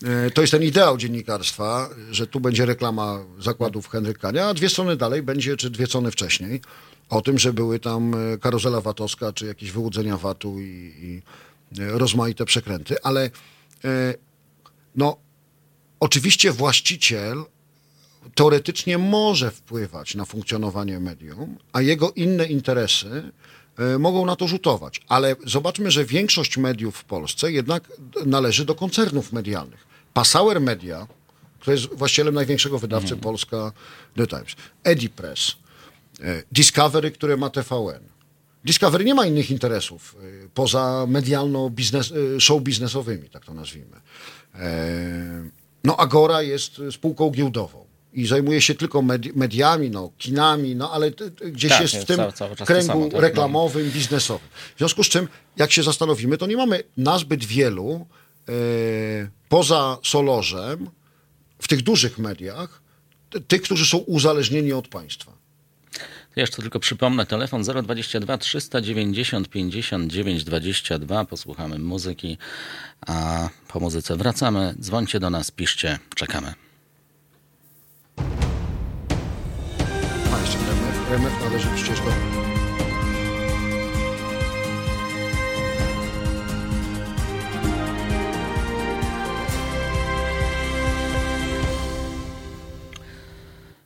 E, 0.03 0.31
To 0.31 0.41
jest 0.41 0.51
ten 0.51 0.63
ideał 0.63 0.97
dziennikarstwa, 0.97 1.89
że 2.11 2.27
tu 2.27 2.39
będzie 2.39 2.65
reklama 2.65 3.19
zakładów 3.39 3.89
Henryk 3.89 4.17
Kania, 4.17 4.47
a 4.47 4.53
dwie 4.53 4.69
strony 4.69 4.95
dalej 4.95 5.23
będzie, 5.23 5.57
czy 5.57 5.69
dwie 5.69 5.85
strony 5.85 6.11
wcześniej, 6.11 6.61
o 7.09 7.21
tym, 7.21 7.39
że 7.39 7.53
były 7.53 7.79
tam 7.79 8.13
e, 8.33 8.37
karuzela 8.37 8.81
VAT-owska, 8.81 9.33
czy 9.33 9.45
jakieś 9.45 9.71
wyłudzenia 9.71 10.17
VAT-u 10.17 10.59
i, 10.59 10.93
i 11.01 11.21
e, 11.81 11.97
rozmaite 11.97 12.45
przekręty, 12.45 12.95
ale 13.03 13.29
e, 13.85 14.13
no, 14.95 15.17
oczywiście 16.05 16.51
właściciel 16.51 17.43
teoretycznie 18.35 18.97
może 18.97 19.51
wpływać 19.51 20.15
na 20.15 20.25
funkcjonowanie 20.25 20.99
medium, 20.99 21.57
a 21.73 21.81
jego 21.81 22.11
inne 22.11 22.45
interesy 22.45 23.31
e, 23.77 23.97
mogą 23.99 24.25
na 24.25 24.35
to 24.35 24.47
rzutować. 24.47 25.01
Ale 25.07 25.35
zobaczmy, 25.45 25.91
że 25.91 26.05
większość 26.05 26.57
mediów 26.57 26.97
w 26.97 27.03
Polsce 27.03 27.51
jednak 27.51 27.91
należy 28.25 28.65
do 28.65 28.75
koncernów 28.75 29.33
medialnych. 29.33 29.87
Passauer 30.13 30.61
Media, 30.61 31.07
który 31.59 31.77
jest 31.77 31.93
właścicielem 31.93 32.35
największego 32.35 32.79
wydawcy 32.79 33.17
Polska 33.17 33.71
The 34.15 34.27
Times, 34.27 34.55
Edipress, 34.83 35.55
e, 36.21 36.43
Discovery, 36.51 37.11
które 37.11 37.37
ma 37.37 37.49
TVN. 37.49 38.03
Discovery 38.65 39.05
nie 39.05 39.15
ma 39.15 39.25
innych 39.25 39.51
interesów 39.51 40.15
e, 40.15 40.49
poza 40.53 41.05
medialno-biznes, 41.07 42.11
e, 42.11 42.39
show 42.39 42.61
biznesowymi, 42.61 43.29
tak 43.29 43.45
to 43.45 43.53
nazwijmy. 43.53 44.01
No 45.85 45.97
Agora 45.97 46.41
jest 46.41 46.81
spółką 46.91 47.29
giełdową 47.29 47.85
i 48.13 48.27
zajmuje 48.27 48.61
się 48.61 48.75
tylko 48.75 48.99
medi- 49.01 49.31
mediami, 49.35 49.89
no, 49.89 50.11
kinami, 50.17 50.75
no 50.75 50.91
ale 50.91 51.11
gdzieś 51.51 51.71
Tak, 51.71 51.81
jest 51.81 51.95
w 51.95 52.05
tym 52.05 52.17
cały- 52.17 52.31
cały 52.31 52.55
kręgu 52.55 52.87
samo, 52.87 53.03
tak, 53.05 53.13
no. 53.13 53.19
reklamowym, 53.19 53.91
biznesowym. 53.91 54.47
W 54.75 54.77
związku 54.77 55.03
z 55.03 55.09
czym, 55.09 55.27
jak 55.57 55.71
się 55.71 55.83
zastanowimy, 55.83 56.37
to 56.37 56.47
nie 56.47 56.57
mamy 56.57 56.83
nazbyt 56.97 57.45
wielu 57.45 58.05
e, 58.49 58.51
poza 59.49 59.97
Solorzem 60.03 60.89
w 61.59 61.67
tych 61.67 61.81
dużych 61.81 62.17
mediach 62.19 62.81
tych, 63.47 63.61
którzy 63.61 63.85
są 63.85 63.97
uzależnieni 63.97 64.73
od 64.73 64.87
państwa. 64.87 65.34
Jeszcze 66.35 66.61
tylko 66.61 66.79
przypomnę, 66.79 67.25
telefon 67.25 67.63
022 67.63 68.37
390 68.37 69.49
59 69.49 70.43
22. 70.43 71.25
Posłuchamy 71.25 71.79
muzyki, 71.79 72.37
a 73.07 73.49
po 73.67 73.79
muzyce 73.79 74.15
wracamy. 74.15 74.75
Dzwońcie 74.79 75.19
do 75.19 75.29
nas, 75.29 75.51
piszcie, 75.51 75.99
czekamy. 76.15 76.53
A 80.33 80.41
jeszcze 80.41 80.57
RMF 81.09 81.33
należy 81.43 81.67
przecież 81.75 81.99
do... 81.99 82.44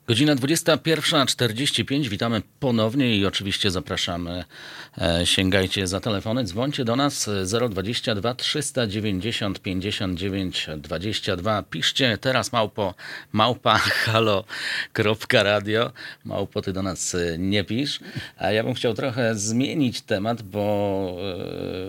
Godzina 0.10 0.36
21.45. 0.36 2.08
Witamy 2.08 2.42
ponownie 2.60 3.18
i 3.18 3.26
oczywiście 3.26 3.72
zapraszamy. 3.72 4.44
E, 4.98 5.26
sięgajcie 5.26 5.88
za 5.88 6.00
telefony, 6.00 6.44
dzwońcie 6.44 6.86
do 6.86 6.96
nas 6.96 7.28
e, 7.28 7.70
022 7.70 8.36
390 8.36 9.60
59 9.60 10.68
22. 10.78 11.64
Piszcie 11.64 12.18
teraz 12.18 12.52
małpo 12.52 12.94
małpa 13.32 13.78
halo.radio. 13.78 15.92
Małpo, 16.26 16.62
ty 16.62 16.74
do 16.74 16.84
nas 16.84 17.16
e, 17.16 17.38
nie 17.38 17.64
pisz. 17.64 18.00
A 18.38 18.52
ja 18.52 18.64
bym 18.64 18.74
chciał 18.74 18.94
trochę 18.94 19.36
zmienić 19.36 20.02
temat, 20.02 20.42
bo 20.42 21.18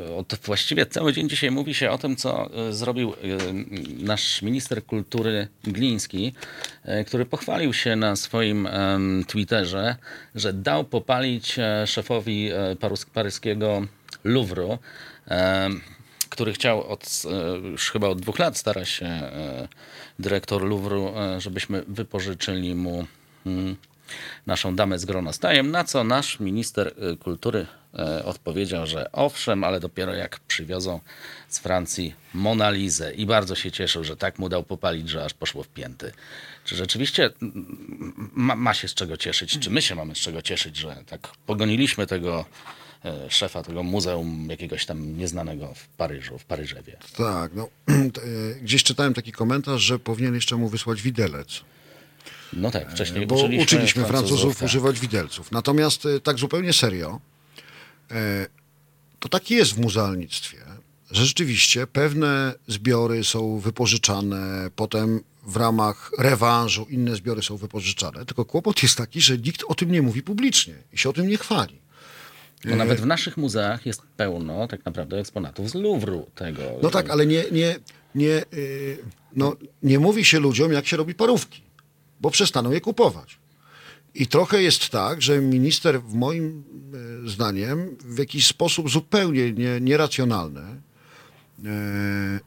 e, 0.09 0.17
od 0.17 0.35
właściwie 0.45 0.87
cały 0.87 1.13
dzień 1.13 1.29
dzisiaj 1.29 1.51
mówi 1.51 1.75
się 1.75 1.91
o 1.91 1.99
tym, 1.99 2.17
co 2.17 2.51
zrobił 2.71 3.15
nasz 3.99 4.43
minister 4.43 4.85
kultury 4.85 5.49
Gliński, 5.65 6.33
który 7.07 7.27
pochwalił 7.27 7.73
się 7.73 7.97
na 7.97 8.10
swoim 8.17 8.67
em, 8.67 9.25
Twitterze, 9.29 9.97
że 10.35 10.53
dał 10.53 10.85
popalić 10.85 11.59
e, 11.59 11.87
szefowi 11.87 12.51
e, 12.51 12.77
paryskiego 13.13 13.87
Louvru. 14.25 14.79
Który 16.29 16.53
chciał 16.53 16.89
od, 16.89 17.23
e, 17.25 17.59
już 17.59 17.91
chyba 17.91 18.09
od 18.09 18.21
dwóch 18.21 18.39
lat 18.39 18.59
stara 18.59 18.85
się 18.85 19.21
dyrektor 20.19 20.63
Louvru, 20.63 21.13
żebyśmy 21.39 21.83
wypożyczyli 21.89 22.75
mu 22.75 23.07
mm, 23.47 23.77
naszą 24.47 24.77
damę 24.77 24.99
z 24.99 25.05
gronostajem, 25.05 25.71
na 25.71 25.85
co 25.85 26.05
nasz 26.05 26.41
minister 26.41 26.95
kultury 27.21 27.67
odpowiedział, 28.25 28.87
że 28.87 29.13
owszem, 29.13 29.65
ale 29.65 29.81
dopiero 29.81 30.15
jak 30.15 30.41
przywiozą 30.41 31.01
z 31.49 31.59
Francji 31.59 32.15
Monalizę 32.35 33.15
i 33.15 33.27
bardzo 33.27 33.55
się 33.55 33.71
cieszył, 33.71 34.05
że 34.05 34.17
tak 34.17 34.39
mu 34.39 34.49
dał 34.49 34.63
popalić, 34.63 35.09
że 35.09 35.25
aż 35.25 35.35
poszło 35.35 35.63
w 35.63 35.69
pięty. 35.69 36.13
Czy 36.65 36.77
rzeczywiście 36.77 37.31
ma, 38.35 38.57
ma 38.57 38.75
się 38.75 38.89
z 38.89 38.95
czego 38.95 39.17
cieszyć? 39.17 39.59
Czy 39.59 39.71
my 39.71 39.83
się 39.83 39.95
mamy 39.95 40.15
z 40.15 40.19
czego 40.19 40.43
cieszyć, 40.43 40.77
że 40.77 40.97
tak 41.07 41.29
pogoniliśmy 41.47 42.07
tego 42.07 42.45
e, 43.05 43.31
szefa 43.31 43.63
tego 43.63 43.83
muzeum 43.83 44.47
jakiegoś 44.51 44.87
tam 44.87 45.19
nieznanego 45.19 45.75
w 45.75 45.89
Paryżu, 45.89 46.39
w 46.39 46.45
Paryżewie? 46.45 46.97
Tak, 47.17 47.53
no, 47.55 47.69
e, 47.89 48.01
gdzieś 48.63 48.83
czytałem 48.83 49.15
taki 49.15 49.33
komentarz, 49.33 49.83
że 49.83 49.99
powinien 49.99 50.35
jeszcze 50.35 50.57
mu 50.57 50.69
wysłać 50.69 51.03
widelec. 51.03 51.61
No 52.53 52.71
tak, 52.71 52.93
wcześniej 52.93 53.27
Bo 53.27 53.35
uczyliśmy, 53.35 53.65
uczyliśmy 53.65 54.05
Francuzów 54.05 54.55
tak. 54.55 54.67
używać 54.67 55.01
widelców. 55.01 55.53
Natomiast 55.53 56.07
e, 56.07 56.21
tak 56.21 56.39
zupełnie 56.39 56.73
serio, 56.73 57.21
e, 57.21 57.40
to 59.19 59.29
tak 59.29 59.51
jest 59.51 59.73
w 59.73 59.79
muzealnictwie, 59.79 60.59
że 61.11 61.27
rzeczywiście 61.27 61.87
pewne 61.87 62.55
zbiory 62.69 63.25
są 63.25 63.59
wypożyczane, 63.59 64.71
potem 64.77 65.21
w 65.47 65.57
ramach 65.57 66.11
rewanżu 66.19 66.87
inne 66.91 67.17
zbiory 67.17 67.43
są 67.43 67.57
wypożyczane. 67.57 68.27
Tylko 68.27 68.45
kłopot 68.45 68.83
jest 68.83 68.97
taki, 68.97 69.21
że 69.21 69.39
nikt 69.39 69.63
o 69.69 69.75
tym 69.75 69.93
nie 69.93 70.03
mówi 70.03 70.23
publicznie 70.23 70.75
i 70.93 70.99
się 70.99 71.09
o 71.09 71.13
tym 71.13 71.29
nie 71.29 71.37
chwali. 71.37 71.81
Bo 72.65 72.77
nawet 72.77 73.01
w 73.01 73.07
naszych 73.07 73.37
muzeach 73.37 73.87
jest 73.87 74.03
pełno 74.17 74.69
tak 74.69 74.85
naprawdę 74.85 75.19
eksponatów 75.19 75.71
z 75.71 75.75
Louvru 75.75 76.27
tego. 76.35 76.63
No 76.83 76.91
tak, 76.91 77.11
ale 77.11 77.27
nie, 77.27 77.45
nie, 77.53 77.77
nie, 78.15 78.45
y, 78.55 78.99
no, 79.37 79.57
nie 79.83 79.99
mówi 79.99 80.25
się 80.25 80.41
ludziom, 80.41 80.73
jak 80.73 80.87
się 80.87 80.97
robi 80.97 81.15
parówki, 81.15 81.63
bo 82.21 82.31
przestaną 82.31 82.71
je 82.71 82.81
kupować. 82.81 83.39
I 84.15 84.27
trochę 84.27 84.63
jest 84.63 84.89
tak, 84.89 85.23
że 85.23 85.41
minister, 85.41 86.03
w 86.03 86.15
moim 86.15 86.65
e, 87.25 87.29
zdaniem, 87.29 87.97
w 88.01 88.19
jakiś 88.19 88.47
sposób 88.47 88.91
zupełnie 88.91 89.53
nie, 89.53 89.81
nieracjonalny 89.81 90.61
e, 90.61 91.69
e, 91.69 92.41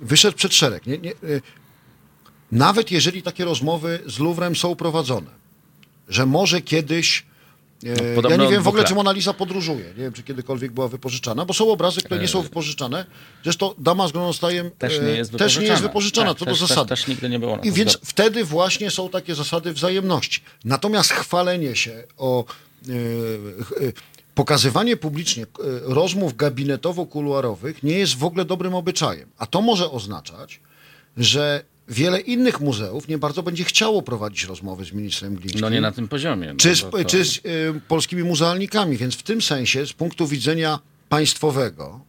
wyszedł 0.00 0.36
przed 0.36 0.54
szereg. 0.54 0.86
Nie, 0.86 0.98
nie, 0.98 1.12
nawet 2.52 2.90
jeżeli 2.90 3.22
takie 3.22 3.44
rozmowy 3.44 4.02
z 4.06 4.18
Louvrem 4.18 4.56
są 4.56 4.76
prowadzone, 4.76 5.30
że 6.08 6.26
może 6.26 6.60
kiedyś. 6.62 7.26
E, 7.90 8.28
ja 8.30 8.36
No, 8.36 8.44
nie 8.44 8.50
wiem 8.52 8.62
w 8.62 8.68
ogóle, 8.68 8.84
czy. 8.84 8.94
Mona 8.94 9.12
Lisa 9.12 9.32
podróżuje. 9.34 9.84
Nie 9.84 10.02
wiem, 10.02 10.12
czy 10.12 10.22
kiedykolwiek 10.22 10.72
była 10.72 10.88
wypożyczana, 10.88 11.44
bo 11.44 11.54
są 11.54 11.72
obrazy, 11.72 12.00
które 12.00 12.20
nie 12.20 12.28
są 12.28 12.42
wypożyczane. 12.42 13.06
Zresztą 13.44 13.74
dama 13.78 14.08
z 14.08 14.12
gronostajem 14.12 14.70
Też 14.78 15.00
nie 15.00 15.08
jest 15.08 15.34
e, 15.34 15.38
też 15.38 15.58
nie 15.58 15.66
jest 15.66 15.82
wypożyczana. 15.82 15.88
wypożyczana, 15.88 16.30
Tak, 16.34 16.38
co 16.38 16.44
też- 16.44 16.54
do 16.60 16.66
też- 16.66 16.68
zasady. 16.68 16.88
też 16.88 17.06
nigdy 17.08 17.28
nie 17.28 17.38
było 17.38 17.56
na 17.56 17.62
I 17.62 17.72
więc 17.72 17.90
zgody. 17.92 18.06
wtedy 18.06 18.44
właśnie 18.44 18.90
są 18.90 19.08
takie 19.08 19.34
zasady 19.34 19.72
wzajemności. 19.72 20.40
Natomiast 20.64 21.12
chwalenie 21.12 21.76
się 21.76 22.04
o 22.16 22.44
e, 22.88 22.92
e, 22.92 23.92
pokazywanie 24.34 24.96
publicznie 24.96 25.42
e, 25.42 25.46
rozmów 25.82 26.36
gabinetowo-kuluarowych 26.36 27.74
nie 27.82 27.98
jest 27.98 28.14
w 28.18 28.24
ogóle 28.24 28.44
dobrym 28.44 28.74
obyczajem. 28.74 29.28
A 29.38 29.46
to 29.46 29.62
może 29.62 29.90
oznaczać, 29.90 30.60
że 31.16 31.64
wiele 31.88 32.20
innych 32.20 32.60
muzeów 32.60 33.08
nie 33.08 33.18
bardzo 33.18 33.42
będzie 33.42 33.64
chciało 33.64 34.02
prowadzić 34.02 34.44
rozmowy 34.44 34.84
z 34.84 34.92
ministrem 34.92 35.34
Glińskim. 35.34 35.60
No 35.60 35.68
nie 35.70 35.80
na 35.80 35.92
tym 35.92 36.08
poziomie. 36.08 36.48
No, 36.48 36.54
Czy 36.56 36.76
z, 36.76 36.80
to- 36.80 37.04
czy 37.04 37.24
z 37.24 37.36
y, 37.36 37.40
polskimi 37.88 38.22
muzealnikami, 38.22 38.96
więc 38.96 39.14
w 39.14 39.22
tym 39.22 39.42
sensie, 39.42 39.86
z 39.86 39.92
punktu 39.92 40.26
widzenia 40.26 40.78
państwowego, 41.08 42.00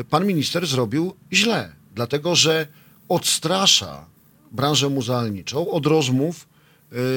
y, 0.00 0.04
pan 0.04 0.26
minister 0.26 0.66
zrobił 0.66 1.14
źle, 1.32 1.72
dlatego 1.94 2.36
że 2.36 2.66
odstrasza 3.08 4.06
branżę 4.52 4.88
muzealniczą 4.88 5.70
od 5.70 5.86
rozmów 5.86 6.48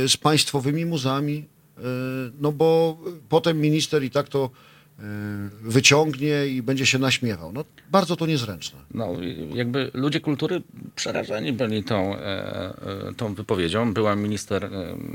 y, 0.05 0.09
z 0.09 0.17
państwowymi 0.17 0.85
muzeami, 0.85 1.33
y, 1.77 1.81
no 2.39 2.51
bo 2.51 2.97
potem 3.29 3.61
minister 3.61 4.03
i 4.03 4.09
tak 4.09 4.29
to 4.29 4.49
wyciągnie 5.61 6.47
i 6.47 6.61
będzie 6.61 6.85
się 6.85 6.99
naśmiewał. 6.99 7.51
No, 7.51 7.65
bardzo 7.91 8.15
to 8.15 8.25
niezręczne. 8.25 8.79
No, 8.93 9.13
jakby 9.53 9.91
ludzie 9.93 10.19
kultury 10.19 10.61
przerażeni 10.95 11.53
byli 11.53 11.83
tą, 11.83 12.15
e, 12.15 12.19
e, 12.19 13.13
tą 13.17 13.33
wypowiedzią. 13.33 13.93
Była 13.93 14.15
minister 14.15 14.65
e, 14.65 14.69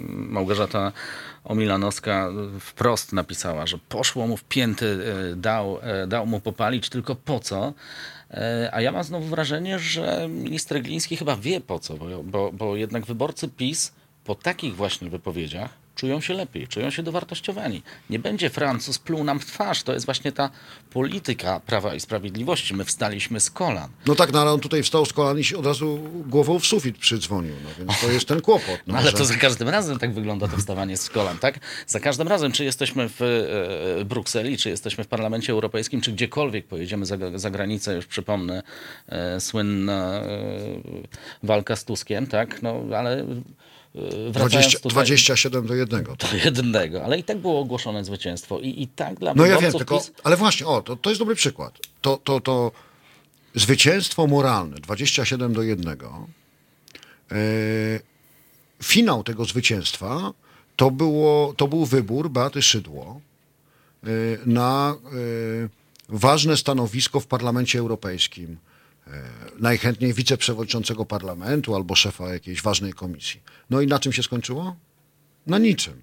Małgorzata 0.09 0.93
Omilanowska 1.45 2.33
wprost 2.61 3.13
napisała, 3.13 3.67
że 3.67 3.79
poszło 3.89 4.27
mu 4.27 4.37
w 4.37 4.45
pięty, 4.45 4.99
dał, 5.37 5.79
dał 6.09 6.27
mu 6.27 6.41
popalić, 6.41 6.89
tylko 6.89 7.15
po 7.15 7.41
co? 7.41 7.73
A 8.73 8.81
ja 8.81 8.93
mam 8.93 9.05
znowu 9.05 9.27
wrażenie, 9.27 9.79
że 9.79 10.29
minister 10.29 10.83
Gliński 10.83 11.17
chyba 11.17 11.37
wie 11.37 11.61
po 11.61 11.79
co, 11.79 11.97
bo, 11.97 12.23
bo, 12.25 12.53
bo 12.53 12.77
jednak 12.77 13.07
wyborcy 13.07 13.49
PiS 13.49 13.93
po 14.25 14.35
takich 14.35 14.77
właśnie 14.77 15.11
wypowiedziach 15.11 15.80
czują 16.01 16.21
się 16.21 16.35
lepiej, 16.35 16.69
czują 16.69 16.91
się 16.91 17.03
dowartościowani. 17.03 17.83
Nie 18.11 18.19
będzie 18.19 18.51
Francuz 18.51 18.99
pluł 18.99 19.25
nam 19.25 19.41
w 19.41 19.47
twarz. 19.47 19.83
To 19.83 19.93
jest 19.93 20.05
właśnie 20.07 20.33
ta 20.33 20.51
polityka 20.93 21.61
Prawa 21.61 21.95
i 21.95 22.01
Sprawiedliwości. 22.01 22.75
My 22.75 22.85
wstaliśmy 22.85 23.41
z 23.41 23.51
kolan. 23.51 23.89
No 24.07 24.15
tak, 24.15 24.33
no 24.33 24.41
ale 24.41 24.51
on 24.53 24.61
tutaj 24.61 24.83
wstał 24.83 25.07
z 25.07 25.13
kolan 25.13 25.39
i 25.39 25.45
się 25.45 25.59
od 25.59 25.67
razu 25.67 25.99
głową 26.27 26.59
w 26.59 26.67
sufit 26.67 26.99
przydzwonił, 26.99 27.55
no 27.65 27.71
więc 27.79 28.01
to 28.01 28.11
jest 28.11 28.29
ten 28.29 28.41
kłopot. 28.41 28.79
No, 28.87 28.93
No, 28.93 28.99
ale 28.99 29.11
że- 29.11 29.17
to 29.17 29.25
za 29.25 29.35
każdym 29.35 29.69
razem 29.69 29.99
tak 29.99 30.13
wygląda 30.15 30.49
to 30.49 30.57
wstawanie 30.57 30.97
z 30.97 31.11
kolan, 31.11 31.39
tak? 31.39 31.59
Za 31.87 32.01
każdym 32.01 32.29
razem, 32.29 32.53
czy 32.53 32.65
jesteśmy 32.65 33.09
w 33.09 33.23
e, 34.01 34.05
Brukseli, 34.05 34.57
czy 34.59 34.71
jesteśmy 34.71 35.05
w 35.05 35.09
Parlamencie 35.09 35.53
Europejskim, 35.53 36.01
czy 36.01 36.13
gdziekolwiek 36.13 36.67
pojedziemy 36.67 37.07
za, 37.07 37.17
za 37.35 37.51
granicę, 37.51 37.95
już 37.95 38.07
przypomnę, 38.07 38.63
e, 39.09 39.41
słynna 39.41 40.21
e, 40.21 40.27
walka 41.43 41.77
z 41.77 41.85
Tuskiem, 41.85 42.27
tak? 42.27 42.63
No, 42.63 42.83
ale 42.97 43.21
e, 43.21 43.27
20, 43.95 44.79
tutaj 44.79 44.91
27 44.91 45.67
do 45.67 45.75
1. 45.75 46.05
do 46.05 46.17
jednego, 46.45 47.05
ale 47.05 47.19
i 47.19 47.25
tak 47.25 47.39
było 47.39 47.61
ogłoszone 47.61 48.05
zwycięstwo 48.05 48.59
i, 48.59 48.83
i 48.83 48.89
tak 48.89 49.19
dla 49.19 49.35
No 49.35 49.47
ja 49.47 49.59
wiem, 49.59 49.73
tylko, 49.73 49.99
PiS 49.99 50.13
ale 50.25 50.37
właśnie, 50.37 50.67
o, 50.67 50.83
to, 50.83 50.97
to 50.97 51.11
jest 51.11 51.21
dobry 51.21 51.35
przykład. 51.35 51.79
To, 52.01 52.17
to, 52.17 52.41
to 52.41 52.73
zwycięstwo 53.55 54.27
moralne 54.27 54.77
27 54.77 55.53
do 55.53 55.63
1, 55.63 55.89
e, 55.89 57.37
finał 58.83 59.25
tego 59.25 59.45
zwycięstwa 59.45 60.33
to, 60.77 60.91
było, 60.91 61.55
to 61.57 61.69
był 61.69 61.87
wybór 61.87 62.31
Beaty 62.31 62.63
Szydło 62.63 63.21
e, 64.05 64.09
na 64.47 64.95
e, 64.95 65.69
ważne 66.09 66.57
stanowisko 66.57 67.21
w 67.21 67.27
Parlamencie 67.27 67.79
Europejskim. 67.79 68.57
E, 69.13 69.23
najchętniej 69.59 70.15
wiceprzewodniczącego 70.15 71.05
parlamentu 71.05 71.75
albo 71.75 71.95
szefa 71.95 72.33
jakiejś 72.33 72.63
ważnej 72.63 72.93
komisji. 72.93 73.41
No 73.71 73.81
i 73.81 73.87
na 73.87 73.99
czym 73.99 74.13
się 74.13 74.23
skończyło? 74.23 74.77
Na 75.47 75.59
niczym. 75.59 76.03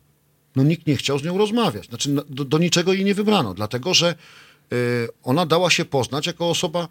No 0.55 0.63
nikt 0.63 0.87
nie 0.87 0.95
chciał 0.95 1.19
z 1.19 1.23
nią 1.23 1.37
rozmawiać. 1.37 1.85
Znaczy, 1.87 2.09
no, 2.09 2.23
do, 2.29 2.45
do 2.45 2.57
niczego 2.57 2.93
jej 2.93 3.05
nie 3.05 3.15
wybrano, 3.15 3.53
dlatego 3.53 3.93
że 3.93 4.15
y, 4.73 5.07
ona 5.23 5.45
dała 5.45 5.69
się 5.69 5.85
poznać 5.85 6.27
jako 6.27 6.49
osoba, 6.49 6.87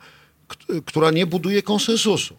która 0.84 1.10
nie 1.10 1.26
buduje 1.26 1.62
konsensusu. 1.62 2.36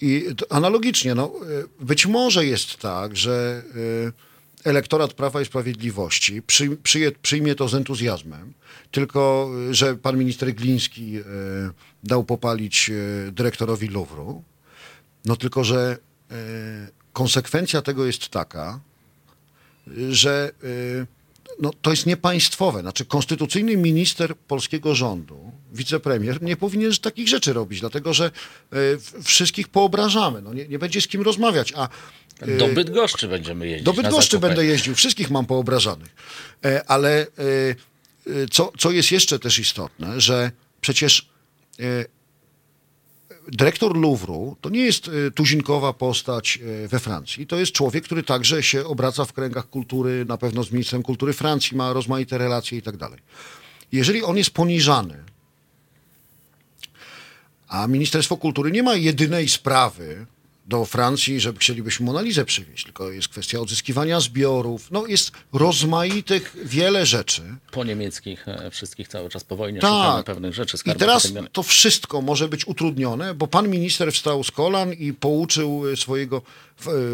I 0.00 0.26
analogicznie, 0.50 1.14
no, 1.14 1.32
y, 1.80 1.84
być 1.84 2.06
może 2.06 2.46
jest 2.46 2.76
tak, 2.76 3.16
że 3.16 3.62
y, 3.76 4.25
elektorat 4.66 5.12
Prawa 5.12 5.40
i 5.40 5.44
Sprawiedliwości 5.44 6.42
przy, 6.42 6.76
przyje, 6.76 7.12
przyjmie 7.12 7.54
to 7.54 7.68
z 7.68 7.74
entuzjazmem, 7.74 8.52
tylko 8.90 9.50
y, 9.70 9.74
że 9.74 9.96
pan 9.96 10.18
minister 10.18 10.54
Gliński 10.54 11.18
y, 11.18 11.22
dał 12.04 12.24
popalić 12.24 12.90
y, 12.90 13.32
dyrektorowi 13.32 13.88
Louvru, 13.88 14.42
no 15.24 15.36
tylko, 15.36 15.64
że 15.64 15.98
konsekwencja 17.12 17.82
tego 17.82 18.06
jest 18.06 18.28
taka, 18.28 18.80
że 20.10 20.52
no, 21.60 21.70
to 21.82 21.90
jest 21.90 22.06
niepaństwowe. 22.06 22.80
Znaczy, 22.80 23.04
konstytucyjny 23.04 23.76
minister 23.76 24.36
polskiego 24.36 24.94
rządu, 24.94 25.52
wicepremier, 25.72 26.42
nie 26.42 26.56
powinien 26.56 26.92
takich 27.02 27.28
rzeczy 27.28 27.52
robić, 27.52 27.80
dlatego 27.80 28.14
że 28.14 28.30
y, 28.74 29.22
wszystkich 29.22 29.68
poobrażamy. 29.68 30.42
No, 30.42 30.54
nie, 30.54 30.68
nie 30.68 30.78
będzie 30.78 31.00
z 31.00 31.08
kim 31.08 31.22
rozmawiać. 31.22 31.72
A 31.76 31.88
do 32.58 32.68
Bydgoszczy 32.68 33.28
będziemy 33.28 33.66
jeździć 33.66 33.84
do 33.84 33.92
Bydgoszczy 33.92 34.38
będę 34.38 34.64
jeździł, 34.64 34.94
wszystkich 34.94 35.30
mam 35.30 35.46
poobrażanych. 35.46 36.14
E, 36.64 36.84
Ale 36.90 37.20
e, 37.20 37.26
e, 38.26 38.46
co, 38.50 38.72
co 38.78 38.90
jest 38.90 39.12
jeszcze 39.12 39.38
też 39.38 39.58
istotne, 39.58 40.20
że 40.20 40.50
przecież 40.80 41.28
e, 41.80 42.04
dyrektor 43.48 43.96
Louvru 43.96 44.56
to 44.60 44.70
nie 44.70 44.84
jest 44.84 45.08
e, 45.08 45.30
tuzinkowa 45.30 45.92
postać 45.92 46.58
e, 46.84 46.88
we 46.88 46.98
Francji. 46.98 47.46
To 47.46 47.56
jest 47.56 47.72
człowiek, 47.72 48.04
który 48.04 48.22
także 48.22 48.62
się 48.62 48.86
obraca 48.86 49.24
w 49.24 49.32
kręgach 49.32 49.70
kultury, 49.70 50.24
na 50.28 50.38
pewno 50.38 50.64
z 50.64 50.72
ministrem 50.72 51.02
kultury 51.02 51.32
Francji, 51.32 51.76
ma 51.76 51.92
rozmaite 51.92 52.38
relacje 52.38 52.78
i 52.78 52.82
tak 52.82 52.96
dalej. 52.96 53.18
Jeżeli 53.92 54.22
on 54.22 54.36
jest 54.36 54.50
poniżany, 54.50 55.24
a 57.68 57.86
Ministerstwo 57.86 58.36
Kultury 58.36 58.70
nie 58.70 58.82
ma 58.82 58.94
jedynej 58.94 59.48
sprawy 59.48 60.26
do 60.66 60.84
Francji, 60.84 61.40
żeby 61.40 61.58
chcielibyśmy 61.58 62.06
Monalizę 62.06 62.44
przywieźć, 62.44 62.84
tylko 62.84 63.10
jest 63.10 63.28
kwestia 63.28 63.60
odzyskiwania 63.60 64.20
zbiorów. 64.20 64.90
No 64.90 65.06
jest 65.06 65.32
rozmaitych 65.52 66.56
wiele 66.64 67.06
rzeczy. 67.06 67.42
Po 67.70 67.84
niemieckich 67.84 68.48
e, 68.48 68.70
wszystkich 68.70 69.08
cały 69.08 69.28
czas 69.28 69.44
po 69.44 69.56
wojnie 69.56 69.80
Tak. 69.80 70.26
pewnych 70.26 70.54
rzeczy. 70.54 70.76
I 70.86 70.94
teraz 70.94 71.32
to 71.52 71.62
wszystko 71.62 72.22
może 72.22 72.48
być 72.48 72.66
utrudnione, 72.68 73.34
bo 73.34 73.46
pan 73.46 73.68
minister 73.68 74.12
wstał 74.12 74.44
z 74.44 74.50
kolan 74.50 74.92
i 74.92 75.12
pouczył 75.12 75.86
y, 75.86 75.96
swojego 75.96 76.42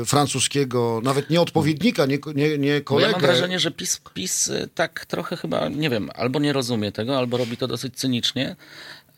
y, 0.03 0.05
francuskiego, 0.05 1.01
nawet 1.05 1.31
nie 1.31 1.41
odpowiednika, 1.41 2.07
nie, 2.07 2.19
nie, 2.35 2.59
nie 2.59 2.69
Bo 2.69 2.75
ja 2.75 2.81
kolegę. 2.81 3.13
mam 3.13 3.21
wrażenie, 3.21 3.59
że 3.61 3.71
PiS, 3.71 4.01
PiS 4.15 4.51
tak 4.75 5.07
trochę 5.07 5.37
chyba, 5.37 5.69
nie 5.69 5.91
wiem, 5.91 6.11
albo 6.15 6.39
nie 6.39 6.53
rozumie 6.53 6.93
tego, 6.93 7.19
albo 7.19 7.37
robi 7.37 7.57
to 7.57 7.69
dosyć 7.69 7.97
cynicznie, 7.97 8.57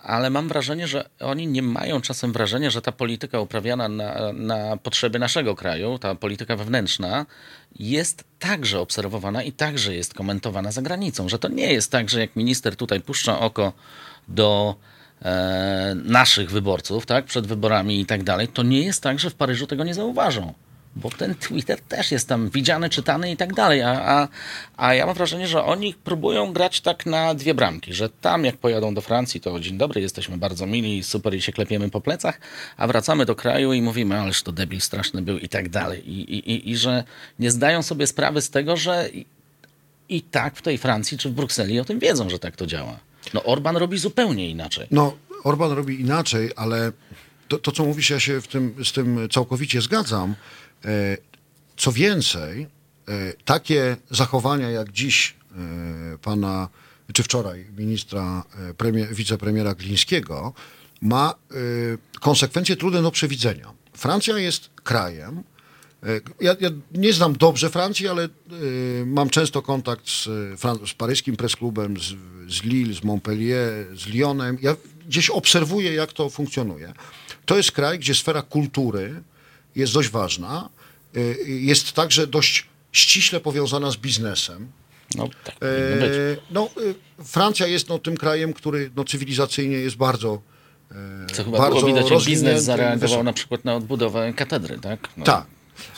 ale 0.05 0.31
mam 0.31 0.49
wrażenie, 0.49 0.87
że 0.87 1.09
oni 1.21 1.47
nie 1.47 1.63
mają 1.63 2.01
czasem 2.01 2.33
wrażenia, 2.33 2.71
że 2.71 2.83
ta 2.83 2.93
polityka 2.93 3.41
uprawiana 3.41 3.89
na, 3.89 4.33
na 4.33 4.77
potrzeby 4.77 5.19
naszego 5.19 5.55
kraju, 5.55 5.99
ta 5.99 6.15
polityka 6.15 6.57
wewnętrzna, 6.57 7.27
jest 7.79 8.25
także 8.39 8.81
obserwowana 8.81 9.43
i 9.43 9.53
także 9.53 9.95
jest 9.95 10.15
komentowana 10.15 10.73
za 10.73 10.83
granicą. 10.83 11.29
Że 11.29 11.39
to 11.39 11.49
nie 11.49 11.73
jest 11.73 11.91
tak, 11.91 12.11
że 12.11 12.21
jak 12.21 12.37
minister 12.37 12.77
tutaj 12.77 13.01
puszcza 13.01 13.41
oko 13.41 13.73
do 14.29 14.75
e, 15.23 15.95
naszych 16.05 16.51
wyborców, 16.51 17.07
tak, 17.07 17.25
przed 17.25 17.47
wyborami 17.47 18.01
i 18.01 18.07
tak 18.07 18.23
dalej, 18.23 18.49
to 18.49 18.63
nie 18.63 18.83
jest 18.83 19.03
tak, 19.03 19.21
że 19.21 19.31
w 19.31 19.35
Paryżu 19.35 19.67
tego 19.67 19.85
nie 19.85 19.95
zauważą. 19.95 20.53
Bo 20.97 21.11
ten 21.11 21.35
Twitter 21.35 21.81
też 21.81 22.13
jest 22.13 22.29
tam 22.29 22.51
widziany, 22.51 22.91
czytany 22.91 23.31
i 23.31 23.37
tak 23.37 23.55
dalej. 23.55 23.83
A, 23.83 23.91
a, 23.91 24.29
a 24.77 24.95
ja 24.95 25.07
mam 25.07 25.15
wrażenie, 25.15 25.49
że 25.49 25.65
oni 25.65 25.95
próbują 25.95 26.53
grać 26.53 26.81
tak 26.81 27.07
na 27.07 27.35
dwie 27.35 27.55
bramki, 27.55 27.95
że 27.95 28.09
tam 28.09 28.45
jak 28.45 28.57
pojadą 28.57 28.95
do 28.95 29.01
Francji, 29.01 29.41
to 29.41 29.61
dzień 29.61 29.79
dobry, 29.79 30.01
jesteśmy 30.01 30.39
bardzo 30.39 30.67
mili, 30.67 31.03
super 31.03 31.35
i 31.35 31.43
się 31.43 31.53
klepiemy 31.53 31.91
po 31.91 32.01
plecach, 32.01 32.41
a 32.77 32.87
wracamy 32.87 33.27
do 33.27 33.35
kraju 33.35 33.73
i 33.73 33.83
mówimy, 33.83 34.21
ależ 34.21 34.43
to 34.43 34.53
debil 34.53 34.81
straszny 34.81 35.23
był 35.23 35.39
i 35.39 35.49
tak 35.49 35.69
dalej. 35.69 36.11
I, 36.11 36.35
i, 36.35 36.51
i, 36.53 36.71
i 36.71 36.77
że 36.77 37.05
nie 37.39 37.51
zdają 37.51 37.83
sobie 37.83 38.07
sprawy 38.07 38.41
z 38.41 38.51
tego, 38.51 38.77
że 38.77 39.09
i, 40.09 40.23
tak 40.23 40.57
w 40.57 40.63
tej 40.63 40.79
Francji 40.79 41.19
czy 41.19 41.29
w 41.29 41.33
Brukseli 41.33 41.81
o 41.81 41.85
tym 41.85 41.99
wiedzą, 41.99 42.31
że 42.31 42.39
tak 42.39 42.57
to 42.57 42.67
działa. 42.67 42.99
No 43.35 43.43
Orban 43.45 43.77
robi 43.77 43.99
zupełnie 43.99 44.51
inaczej. 44.51 44.87
No, 44.91 45.17
Orban 45.45 45.73
robi 45.73 46.01
inaczej, 46.01 46.51
ale 46.57 46.93
to, 47.49 47.59
to 47.59 47.73
co 47.73 47.85
mówisz, 47.85 48.11
ja 48.11 48.21
się 48.21 48.41
w 48.41 48.49
tym, 48.49 48.75
z 48.85 48.93
tym 48.93 49.29
całkowicie 49.33 49.81
zgadzam. 49.81 50.35
E, 50.85 51.17
Co 51.77 51.93
więcej, 51.93 52.67
e, 53.09 53.33
takie 53.45 53.97
zachowania 54.11 54.71
jak 54.71 54.93
dziś 54.93 55.35
e, 56.15 56.19
pana, 56.19 56.69
czy 57.13 57.23
wczoraj 57.23 57.67
ministra, 57.77 58.45
premier, 58.77 59.15
wicepremiera 59.15 59.75
Glińskiego 59.75 60.53
ma 61.03 61.35
konsekwencje 62.21 62.77
trudne 62.77 63.03
do 63.03 63.11
przewidzenia. 63.11 63.73
Francja 63.93 64.39
jest 64.39 64.71
krajem, 64.85 65.43
ja, 66.41 66.57
ja 66.61 66.71
nie 66.93 67.13
znam 67.13 67.37
dobrze 67.37 67.71
Francji, 67.71 68.09
ale 68.09 68.25
e, 68.25 68.29
mam 69.07 69.31
często 69.31 69.63
kontakt 69.63 70.09
z, 70.09 70.29
z 70.91 70.95
paryskim 70.95 71.37
presklubem, 71.37 71.97
z, 71.99 72.15
z 72.49 72.63
Lille, 72.63 72.95
z 72.95 73.05
Montpellier, 73.05 73.99
z 73.99 74.07
Lyonem. 74.07 74.59
Ja 74.63 74.77
gdzieś 75.09 75.31
obserwuję, 75.31 75.95
jak 75.95 76.13
to 76.13 76.31
funkcjonuje. 76.31 76.93
To 77.45 77.57
jest 77.57 77.73
kraj, 77.73 77.99
gdzie 77.99 78.15
sfera 78.15 78.43
kultury 78.43 79.23
jest 79.77 79.93
dość 79.93 80.09
ważna. 80.09 80.69
e, 81.17 81.21
Jest 81.49 81.93
także 81.93 82.27
dość 82.27 82.67
ściśle 82.93 83.41
powiązana 83.41 83.91
z 83.91 83.97
biznesem. 83.97 84.69
No 85.17 85.29
tak. 85.45 85.55
E, 85.55 85.59
No, 86.51 86.71
Francja 87.25 87.67
jest 87.67 87.89
no, 87.89 87.99
tym 87.99 88.17
krajem, 88.17 88.53
który 88.53 88.91
no, 88.97 89.05
cywilizacyjnie 89.05 89.77
jest 89.77 89.97
bardzo. 89.97 90.43
Co 91.35 91.45
chyba 91.45 91.59
bardzo 91.59 91.81
było 91.81 91.87
widać, 91.95 92.11
jak 92.11 92.23
biznes 92.23 92.65
zareagował 92.65 93.23
na 93.25 93.33
przykład 93.33 93.65
na 93.65 93.75
odbudowę 93.75 94.33
katedry, 94.33 94.79
tak? 94.79 95.09
No, 95.17 95.25
Tak. 95.25 95.47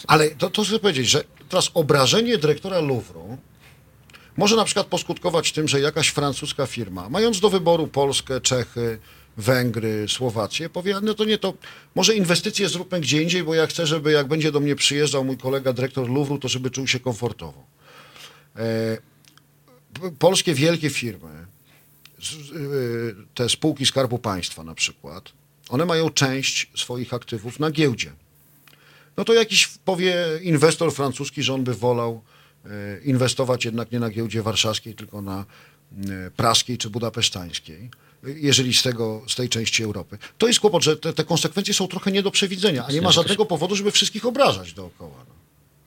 Ale 0.07 0.31
to, 0.31 0.51
to 0.51 0.65
chcę 0.65 0.79
powiedzieć, 0.79 1.09
że 1.09 1.25
teraz 1.49 1.71
obrażenie 1.75 2.39
dyrektora 2.39 2.81
Louvru 2.81 3.39
może 4.37 4.57
na 4.57 4.65
przykład 4.65 4.87
poskutkować 4.87 5.53
tym, 5.53 5.69
że 5.69 5.81
jakaś 5.81 6.09
francuska 6.09 6.67
firma, 6.67 7.09
mając 7.09 7.41
do 7.41 7.51
wyboru 7.51 7.87
Polskę, 7.87 8.41
Czechy, 8.41 8.99
Węgry, 9.37 10.07
Słowację, 10.09 10.69
powie, 10.69 10.97
no 11.03 11.15
to 11.15 11.25
nie 11.25 11.39
to, 11.39 11.55
może 11.95 12.17
inwestycje 12.17 12.69
zróbmy 12.69 13.01
gdzie 13.01 13.23
indziej, 13.23 13.43
bo 13.43 13.55
ja 13.55 13.67
chcę, 13.67 13.87
żeby 13.87 14.13
jak 14.13 14.29
będzie 14.29 14.53
do 14.53 14.61
mnie 14.61 14.77
przyjeżdżał 14.77 15.25
mój 15.25 15.37
kolega 15.37 15.73
dyrektor 15.73 16.09
Louvru, 16.11 16.39
to 16.39 16.49
żeby 16.49 16.71
czuł 16.71 16.87
się 16.87 17.01
komfortowo. 17.01 17.67
E, 18.57 18.99
polskie 20.19 20.55
wielkie 20.55 20.91
firmy, 20.91 21.47
y, 22.57 23.15
te 23.35 23.49
spółki 23.49 23.87
Skarbu 23.87 24.19
Państwa 24.19 24.65
na 24.65 24.75
przykład, 24.75 25.33
one 25.69 25.85
mają 25.85 26.11
część 26.11 26.71
swoich 26.77 27.15
aktywów 27.15 27.61
na 27.61 27.71
giełdzie. 27.71 28.13
No 29.17 29.25
to 29.25 29.35
jakiś 29.35 29.67
powie 29.85 30.17
inwestor 30.43 30.93
francuski, 30.93 31.43
że 31.43 31.55
on 31.55 31.65
by 31.65 31.75
wolał 31.75 32.23
e, 32.65 32.69
inwestować 33.05 33.65
jednak 33.65 33.93
nie 33.93 34.01
na 34.01 34.11
giełdzie 34.11 34.43
warszawskiej, 34.43 34.95
tylko 34.95 35.23
na 35.23 35.45
e, 36.09 36.31
praskiej 36.31 36.79
czy 36.79 36.91
budapesztańskiej, 36.91 37.85
e, 37.85 38.06
jeżeli 38.37 38.75
z, 38.75 38.83
tego, 38.83 39.23
z 39.29 39.35
tej 39.35 39.49
części 39.49 39.83
Europy. 39.83 40.19
To 40.39 40.47
jest 40.47 40.61
kłopot, 40.61 40.83
że 40.85 40.97
te, 40.97 41.13
te 41.13 41.25
konsekwencje 41.25 41.75
są 41.75 41.89
trochę 41.89 42.13
nie 42.13 42.23
do 42.23 42.31
przewidzenia, 42.31 42.85
a 42.89 42.93
nie 42.93 43.03
ma 43.03 43.13
żadnego 43.13 43.47
powodu, 43.47 43.77
żeby 43.77 43.91
wszystkich 43.91 44.27
obrażać 44.27 44.73
dookoła. 44.73 45.15
No. 45.29 45.37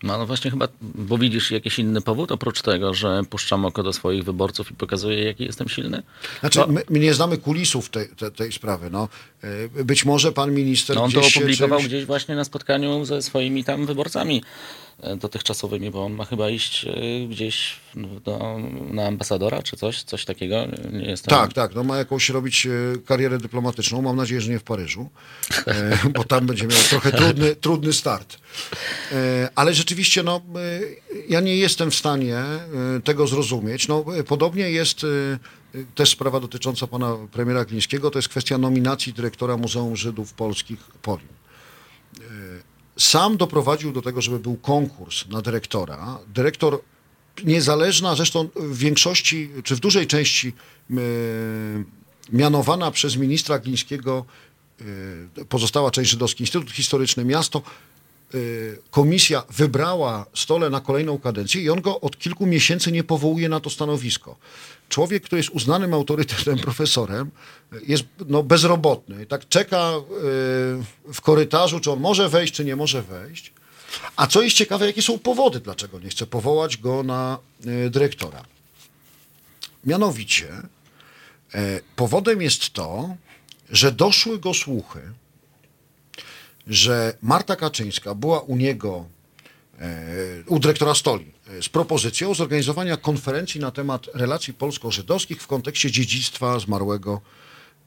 No, 0.03 0.25
właśnie 0.25 0.51
chyba, 0.51 0.67
bo 0.81 1.17
widzisz 1.17 1.51
jakiś 1.51 1.79
inny 1.79 2.01
powód 2.01 2.31
oprócz 2.31 2.61
tego, 2.61 2.93
że 2.93 3.21
puszczam 3.29 3.65
oko 3.65 3.83
do 3.83 3.93
swoich 3.93 4.23
wyborców 4.23 4.71
i 4.71 4.73
pokazuję, 4.73 5.23
jaki 5.23 5.43
jestem 5.43 5.69
silny? 5.69 6.03
Znaczy, 6.39 6.59
No. 6.59 6.67
my, 6.67 6.81
my 6.89 6.99
nie 6.99 7.13
znamy 7.13 7.37
kulisów 7.37 7.89
tej, 7.89 8.09
tej, 8.09 8.31
tej 8.31 8.51
sprawy. 8.51 8.89
No. 8.89 9.09
E, 9.77 9.83
Być 9.83 10.05
może 10.05 10.31
pan 10.31 10.53
minister 10.53 10.95
No 10.95 11.03
on 11.03 11.11
to 11.11 11.21
opublikował 11.21 11.79
czymś- 11.79 11.87
gdzieś 11.87 12.05
właśnie 12.05 12.35
na 12.35 12.43
spotkaniu 12.43 13.05
ze 13.05 13.21
swoimi 13.21 13.63
tam 13.63 13.85
wyborcami 13.85 14.43
dotychczasowymi, 15.17 15.91
bo 15.91 16.05
on 16.05 16.13
ma 16.13 16.25
chyba 16.25 16.49
iść 16.49 16.85
e, 16.85 17.27
gdzieś 17.27 17.75
do, 17.95 18.57
na 18.91 19.07
ambasadora 19.07 19.63
czy 19.63 19.77
coś, 19.77 20.03
coś 20.03 20.25
takiego. 20.25 20.55
Nie. 20.91 21.17
Tak, 21.17 21.53
tak. 21.53 21.75
No 21.75 21.83
ma 21.83 21.97
jakąś 21.97 22.29
robić 22.29 22.65
e, 22.65 22.69
karierę 23.05 23.37
dyplomatyczną. 23.37 24.01
Mam 24.01 24.15
nadzieję, 24.15 24.41
że 24.41 24.51
nie 24.51 24.59
w 24.59 24.63
Paryżu, 24.63 25.09
e, 25.67 25.97
bo 26.15 26.23
tam 26.23 26.45
będzie 26.45 26.67
miał 26.67 26.79
trochę 26.89 27.11
trudny, 27.11 27.55
trudny 27.55 27.93
start. 27.93 28.37
E, 29.11 29.49
ale 29.55 29.73
rzeczywiście, 29.73 30.23
no, 30.23 30.41
e, 30.55 30.79
ja 31.29 31.39
nie 31.39 31.57
jestem 31.57 31.91
w 31.91 31.95
stanie 31.95 32.37
e, 32.37 32.59
tego 33.03 33.27
zrozumieć. 33.27 33.87
No, 33.87 34.05
e, 34.17 34.23
podobnie 34.23 34.71
jest 34.71 35.03
e, 35.03 35.07
też 35.95 36.09
sprawa 36.09 36.39
dotycząca 36.39 36.87
pana 36.87 37.17
premiera 37.31 37.65
Glińskiego. 37.65 38.11
To 38.11 38.19
jest 38.19 38.29
kwestia 38.29 38.57
nominacji 38.57 39.13
dyrektora 39.13 39.57
Muzeum 39.57 39.95
Żydów 39.95 40.33
Polskich 40.33 40.79
Polin. 41.01 41.27
Sam 42.99 43.37
doprowadził 43.37 43.91
do 43.91 44.01
tego, 44.01 44.21
żeby 44.21 44.39
był 44.39 44.55
konkurs 44.55 45.27
na 45.27 45.41
dyrektora. 45.41 46.19
Dyrektor 46.27 46.81
niezależna, 47.43 48.15
zresztą 48.15 48.49
w 48.55 48.77
większości, 48.77 49.49
czy 49.63 49.75
w 49.75 49.79
dużej 49.79 50.07
części 50.07 50.47
e, 50.47 50.93
mianowana 52.31 52.91
przez 52.91 53.15
ministra 53.15 53.59
Glińskiego 53.59 54.25
e, 54.81 55.45
pozostała 55.45 55.91
część 55.91 56.11
żydowski 56.11 56.43
Instytut 56.43 56.71
Historyczny, 56.71 57.25
miasto, 57.25 57.61
e, 58.33 58.37
komisja 58.91 59.43
wybrała 59.49 60.25
stole 60.33 60.69
na 60.69 60.81
kolejną 60.81 61.19
kadencję 61.19 61.61
i 61.61 61.69
on 61.69 61.81
go 61.81 62.01
od 62.01 62.19
kilku 62.19 62.45
miesięcy 62.45 62.91
nie 62.91 63.03
powołuje 63.03 63.49
na 63.49 63.59
to 63.59 63.69
stanowisko. 63.69 64.35
Człowiek, 64.89 65.23
który 65.23 65.39
jest 65.39 65.49
uznanym 65.49 65.93
autorytetem, 65.93 66.57
profesorem, 66.67 67.31
jest 67.87 68.03
no, 68.27 68.43
bezrobotny. 68.43 69.25
Tak 69.25 69.47
czeka 69.47 69.77
e, 69.77 70.01
w 71.13 71.21
korytarzu, 71.21 71.79
czy 71.79 71.91
on 71.91 71.99
może 71.99 72.29
wejść, 72.29 72.53
czy 72.53 72.65
nie 72.65 72.75
może 72.75 73.01
wejść. 73.01 73.53
A 74.15 74.27
co 74.27 74.41
jest 74.41 74.55
ciekawe, 74.55 74.85
jakie 74.85 75.01
są 75.01 75.19
powody, 75.19 75.59
dlaczego 75.59 75.99
nie 75.99 76.09
chce 76.09 76.27
powołać 76.27 76.77
go 76.77 77.03
na 77.03 77.37
e, 77.65 77.89
dyrektora. 77.89 78.43
Mianowicie, 79.85 80.47
e, 81.53 81.81
powodem 81.95 82.41
jest 82.41 82.69
to, 82.69 83.15
że 83.69 83.91
doszły 83.91 84.39
go 84.39 84.53
słuchy, 84.53 85.01
że 86.67 87.17
Marta 87.21 87.55
Kaczyńska 87.55 88.15
była 88.15 88.39
u 88.39 88.55
niego, 88.55 89.05
e, 89.79 89.95
u 90.47 90.59
dyrektora 90.59 90.95
Stoli, 90.95 91.31
z 91.61 91.69
propozycją 91.69 92.33
zorganizowania 92.33 92.97
konferencji 92.97 93.61
na 93.61 93.71
temat 93.71 94.07
relacji 94.13 94.53
polsko-żydowskich 94.53 95.41
w 95.41 95.47
kontekście 95.47 95.91
dziedzictwa 95.91 96.59
zmarłego 96.59 97.21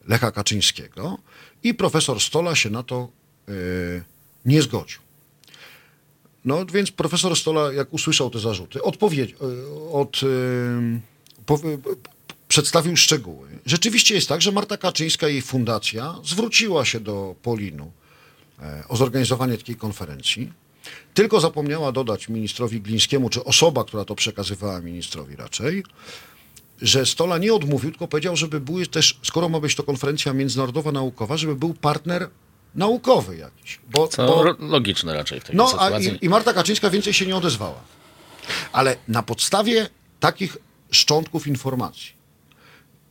Lecha 0.08 0.30
Kaczyńskiego 0.32 1.18
i 1.62 1.74
profesor 1.74 2.20
Stola 2.20 2.54
się 2.54 2.70
na 2.70 2.82
to 2.82 3.08
e, 3.48 3.52
nie 4.44 4.62
zgodził. 4.62 5.00
No 6.44 6.66
więc 6.66 6.90
profesor 6.90 7.36
Stola, 7.36 7.72
jak 7.72 7.92
usłyszał 7.92 8.30
te 8.30 8.38
zarzuty, 8.38 8.82
odpowiedź, 8.82 9.30
e, 9.30 9.36
od, 9.92 10.20
e, 10.22 10.26
powie- 11.46 11.78
p- 11.78 11.90
przedstawił 12.48 12.96
szczegóły. 12.96 13.48
Rzeczywiście 13.66 14.14
jest 14.14 14.28
tak, 14.28 14.42
że 14.42 14.52
Marta 14.52 14.76
Kaczyńska 14.76 15.28
i 15.28 15.32
jej 15.32 15.42
fundacja 15.42 16.14
zwróciła 16.24 16.84
się 16.84 17.00
do 17.00 17.34
Polinu 17.42 17.92
o 18.88 18.96
zorganizowanie 18.96 19.56
takiej 19.58 19.76
konferencji. 19.76 20.52
Tylko 21.14 21.40
zapomniała 21.40 21.92
dodać 21.92 22.28
ministrowi 22.28 22.80
Glińskiemu, 22.80 23.28
czy 23.28 23.44
osoba, 23.44 23.84
która 23.84 24.04
to 24.04 24.14
przekazywała 24.14 24.80
ministrowi 24.80 25.36
raczej, 25.36 25.84
że 26.82 27.06
Stola 27.06 27.38
nie 27.38 27.54
odmówił, 27.54 27.90
tylko 27.90 28.08
powiedział, 28.08 28.36
żeby 28.36 28.60
były 28.60 28.86
też, 28.86 29.18
skoro 29.22 29.48
ma 29.48 29.60
być 29.60 29.74
to 29.74 29.82
konferencja 29.82 30.32
międzynarodowa 30.32 30.92
naukowa, 30.92 31.36
żeby 31.36 31.54
był 31.54 31.74
partner 31.74 32.28
naukowy 32.74 33.36
jakiś. 33.36 33.80
Bo, 33.90 34.08
Co 34.08 34.26
bo, 34.26 34.66
logiczne 34.66 35.14
raczej 35.14 35.40
w 35.40 35.44
tej 35.44 35.56
no, 35.56 35.68
sytuacji. 35.68 36.18
i, 36.20 36.24
i 36.24 36.28
Marta 36.28 36.52
Kaczyńska 36.52 36.90
więcej 36.90 37.12
się 37.12 37.26
nie 37.26 37.36
odezwała. 37.36 37.80
Ale 38.72 38.96
na 39.08 39.22
podstawie 39.22 39.88
takich 40.20 40.56
szczątków 40.90 41.46
informacji 41.46 42.12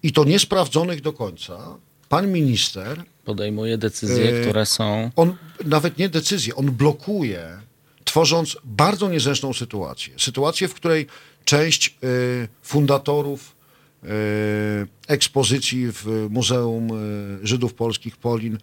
i 0.04 0.12
to 0.12 0.24
niesprawdzonych 0.24 1.02
do 1.02 1.14
końca, 1.14 1.78
pan 2.10 2.32
minister, 2.32 3.04
Podejmuje 3.26 3.78
decyzje, 3.78 4.26
Yy, 4.26 4.42
które 4.42 4.66
są... 4.66 5.12
on 5.16 5.36
nawet 5.66 5.98
nie 5.98 6.10
decyzję, 6.10 6.56
on 6.56 6.72
blokuje, 6.72 7.58
tworząc 8.06 8.58
bardzo 8.64 9.10
niezręczną 9.10 9.54
sytuację. 9.54 10.14
Sytuację, 10.18 10.68
w 10.68 10.74
której 10.74 11.08
część 11.46 11.98
y, 12.04 12.48
fundatorów 12.62 13.56
y, 14.04 14.08
ekspozycji 15.08 15.88
w 15.92 16.28
Muzeum 16.30 16.88
y, 17.44 17.48
Żydów 17.48 17.74
Polskich 17.74 18.18
Polin 18.18 18.58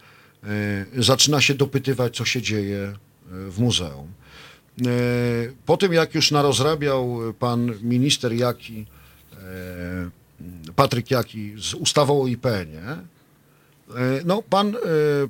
y, 0.94 1.02
zaczyna 1.02 1.40
się 1.40 1.54
dopytywać, 1.54 2.16
co 2.16 2.24
się 2.24 2.42
dzieje 2.42 2.76
y, 2.78 3.50
w 3.50 3.59
muzeum. 3.59 4.09
Po 5.66 5.76
tym, 5.76 5.92
jak 5.92 6.14
już 6.14 6.30
narozrabiał 6.30 7.18
pan 7.38 7.72
minister 7.82 8.32
Jaki, 8.32 8.86
Patryk 10.76 11.11
Jaki 11.11 11.54
z 11.59 11.74
ustawą 11.74 12.22
o 12.22 12.26
IPN-ie, 12.26 12.82
No, 14.24 14.43
pan 14.43 14.68
e, 14.76 14.78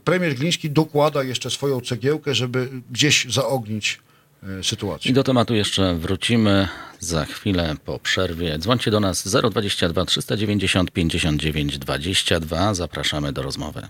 premier 0.04 0.34
Gliński 0.34 0.70
dokłada 0.70 1.22
jeszcze 1.22 1.50
swoją 1.50 1.80
cegiełkę, 1.80 2.34
żeby 2.34 2.68
gdzieś 2.90 3.26
zaognić 3.30 4.00
e, 4.42 4.60
I 4.60 4.64
sytuację. 4.64 5.12
do 5.12 5.24
tematu 5.24 5.54
jeszcze 5.54 5.94
wrócimy 5.94 6.68
za 7.00 7.24
chwilę 7.24 7.74
po 7.84 7.98
przerwie. 7.98 8.58
Dzwońcie 8.58 8.90
do 8.90 9.00
nas 9.00 9.28
022 9.28 10.04
390 10.04 10.90
59 10.90 11.78
22. 11.78 12.74
Zapraszamy 12.74 13.32
do 13.32 13.42
rozmowy. 13.42 13.88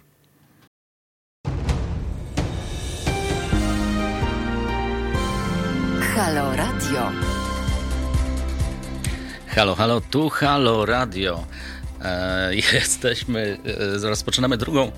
Halo 6.14 6.57
Radio. 6.57 7.12
Halo, 9.49 9.75
halo, 9.75 10.01
tu 10.01 10.29
Halo 10.29 10.87
Radio. 10.87 11.47
E, 12.05 12.55
jesteśmy, 12.75 13.59
e, 14.05 14.09
rozpoczynamy 14.09 14.57
drugą 14.57 14.93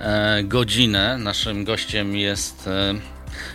e, 0.00 0.42
godzinę. 0.44 1.18
Naszym 1.18 1.64
gościem 1.64 2.16
jest 2.16 2.68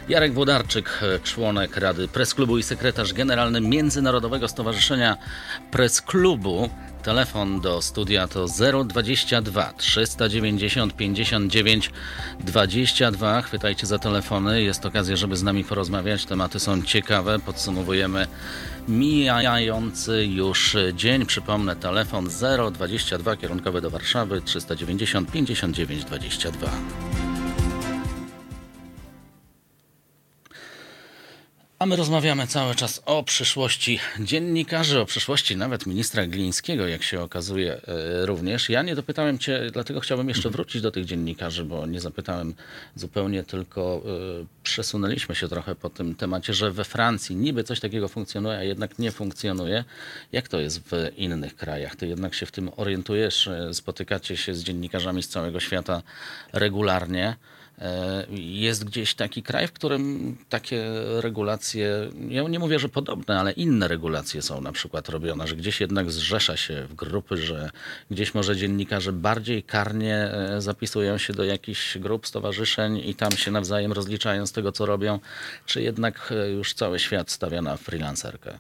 Jarek 0.10 0.34
Włodarczyk, 0.34 1.00
członek 1.24 1.78
Rady 1.78 2.08
Press 2.08 2.34
Klubu 2.34 2.58
i 2.58 2.64
sekretarz 2.64 3.14
generalny 3.14 3.62
Międzynarodowego 3.62 4.48
Stowarzyszenia 4.48 5.18
Press 5.72 6.02
Klubu. 6.02 6.70
Telefon 7.04 7.62
do 7.62 7.82
studia 7.82 8.28
to 8.28 8.46
022 8.86 9.74
390 9.78 10.96
59 10.96 11.92
22. 12.40 13.42
Chwytajcie 13.42 13.88
za 13.88 14.00
telefony. 14.00 14.64
Jest 14.64 14.86
okazja, 14.86 15.16
żeby 15.16 15.38
z 15.38 15.44
nami 15.44 15.64
porozmawiać. 15.64 16.26
Tematy 16.26 16.60
są 16.60 16.82
ciekawe. 16.84 17.40
Podsumowujemy 17.40 18.28
mijający 18.88 20.26
już 20.26 20.78
dzień. 20.94 21.26
Przypomnę, 21.26 21.76
telefon 21.76 22.30
022 22.74 23.36
kierunkowy 23.38 23.82
do 23.82 23.90
Warszawy 23.90 24.42
390 24.42 25.32
59 25.32 26.06
22. 26.06 26.68
A 31.80 31.86
my 31.86 31.96
rozmawiamy 31.96 32.48
cały 32.48 32.76
czas 32.76 33.02
o 33.06 33.24
przyszłości 33.24 34.00
dziennikarzy, 34.20 35.00
o 35.00 35.06
przyszłości 35.06 35.58
nawet 35.58 35.86
ministra 35.86 36.28
Glińskiego, 36.28 36.88
jak 36.88 37.04
się 37.04 37.22
okazuje 37.22 37.74
e, 37.74 38.26
również. 38.26 38.70
Ja 38.70 38.82
nie 38.82 38.96
dopytałem 38.96 39.40
cię, 39.40 39.70
dlatego 39.74 40.00
chciałbym 40.00 40.30
jeszcze 40.30 40.50
wrócić 40.50 40.82
do 40.82 40.92
tych 40.92 41.06
dziennikarzy, 41.06 41.64
bo 41.64 41.86
nie 41.86 42.00
zapytałem 42.00 42.54
zupełnie, 42.96 43.44
tylko 43.44 44.02
e, 44.42 44.46
przesunęliśmy 44.64 45.36
się 45.36 45.48
trochę 45.48 45.76
po 45.76 45.90
tym 45.90 46.16
temacie, 46.16 46.54
że 46.54 46.72
we 46.72 46.84
Francji 46.84 47.36
niby 47.36 47.64
coś 47.64 47.80
takiego 47.80 48.08
funkcjonuje, 48.08 48.58
a 48.58 48.64
jednak 48.64 49.00
nie 49.00 49.12
funkcjonuje. 49.12 49.84
Jak 50.32 50.48
to 50.48 50.60
jest 50.60 50.80
w 50.80 51.12
innych 51.18 51.56
krajach? 51.56 51.96
Ty 51.96 52.08
jednak 52.08 52.34
się 52.34 52.46
w 52.46 52.52
tym 52.52 52.72
orientujesz, 52.78 53.48
e, 53.48 53.74
spotykacie 53.74 54.38
się 54.38 54.54
z 54.54 54.64
dziennikarzami 54.64 55.24
z 55.24 55.28
całego 55.28 55.60
świata 55.60 56.02
regularnie. 56.54 57.36
E, 57.80 58.26
Jest 58.40 58.84
gdzieś 58.84 59.14
taki 59.14 59.44
kraj, 59.44 59.68
w 59.68 59.72
którym 59.72 60.38
takie 60.50 60.84
regulacje, 61.20 62.10
ja 62.30 62.44
nie 62.44 62.60
mówię, 62.60 62.80
że 62.80 62.90
podobne, 62.90 63.40
ale 63.40 63.52
inne 63.52 63.88
regulacje 63.88 64.42
są 64.42 64.62
na 64.62 64.72
przykład 64.72 65.10
robione, 65.10 65.48
że 65.48 65.56
gdzieś 65.56 65.82
jednak 65.82 66.12
zrzesza 66.12 66.58
się 66.58 66.88
w 66.90 66.94
grupy, 66.96 67.38
że 67.38 67.70
gdzieś 68.12 68.34
może 68.34 68.56
dziennikarze 68.56 69.14
bardziej 69.14 69.64
karnie 69.64 70.16
e, 70.16 70.62
zapisują 70.62 71.18
się 71.18 71.34
do 71.34 71.44
jakichś 71.44 71.98
grup, 71.98 72.28
stowarzyszeń 72.28 72.98
i 72.98 73.16
tam 73.16 73.32
się 73.32 73.52
nawzajem 73.52 73.92
rozliczają 73.94 74.48
z 74.48 74.52
tego, 74.52 74.72
co 74.72 74.86
robią, 74.86 75.20
czy 75.66 75.82
jednak 75.82 76.32
e, 76.32 76.50
już 76.50 76.74
cały 76.74 77.00
świat 77.00 77.32
stawia 77.32 77.62
na 77.62 77.78
freelancerkę? 77.78 78.60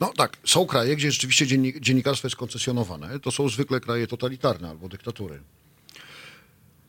No 0.00 0.12
tak, 0.16 0.36
są 0.44 0.66
kraje, 0.66 0.96
gdzie 0.96 1.12
rzeczywiście 1.12 1.46
dziennik, 1.46 1.80
dziennikarstwo 1.80 2.26
jest 2.26 2.36
koncesjonowane. 2.36 3.20
To 3.20 3.30
są 3.30 3.48
zwykle 3.48 3.80
kraje 3.80 4.06
totalitarne 4.06 4.68
albo 4.68 4.88
dyktatury. 4.88 5.40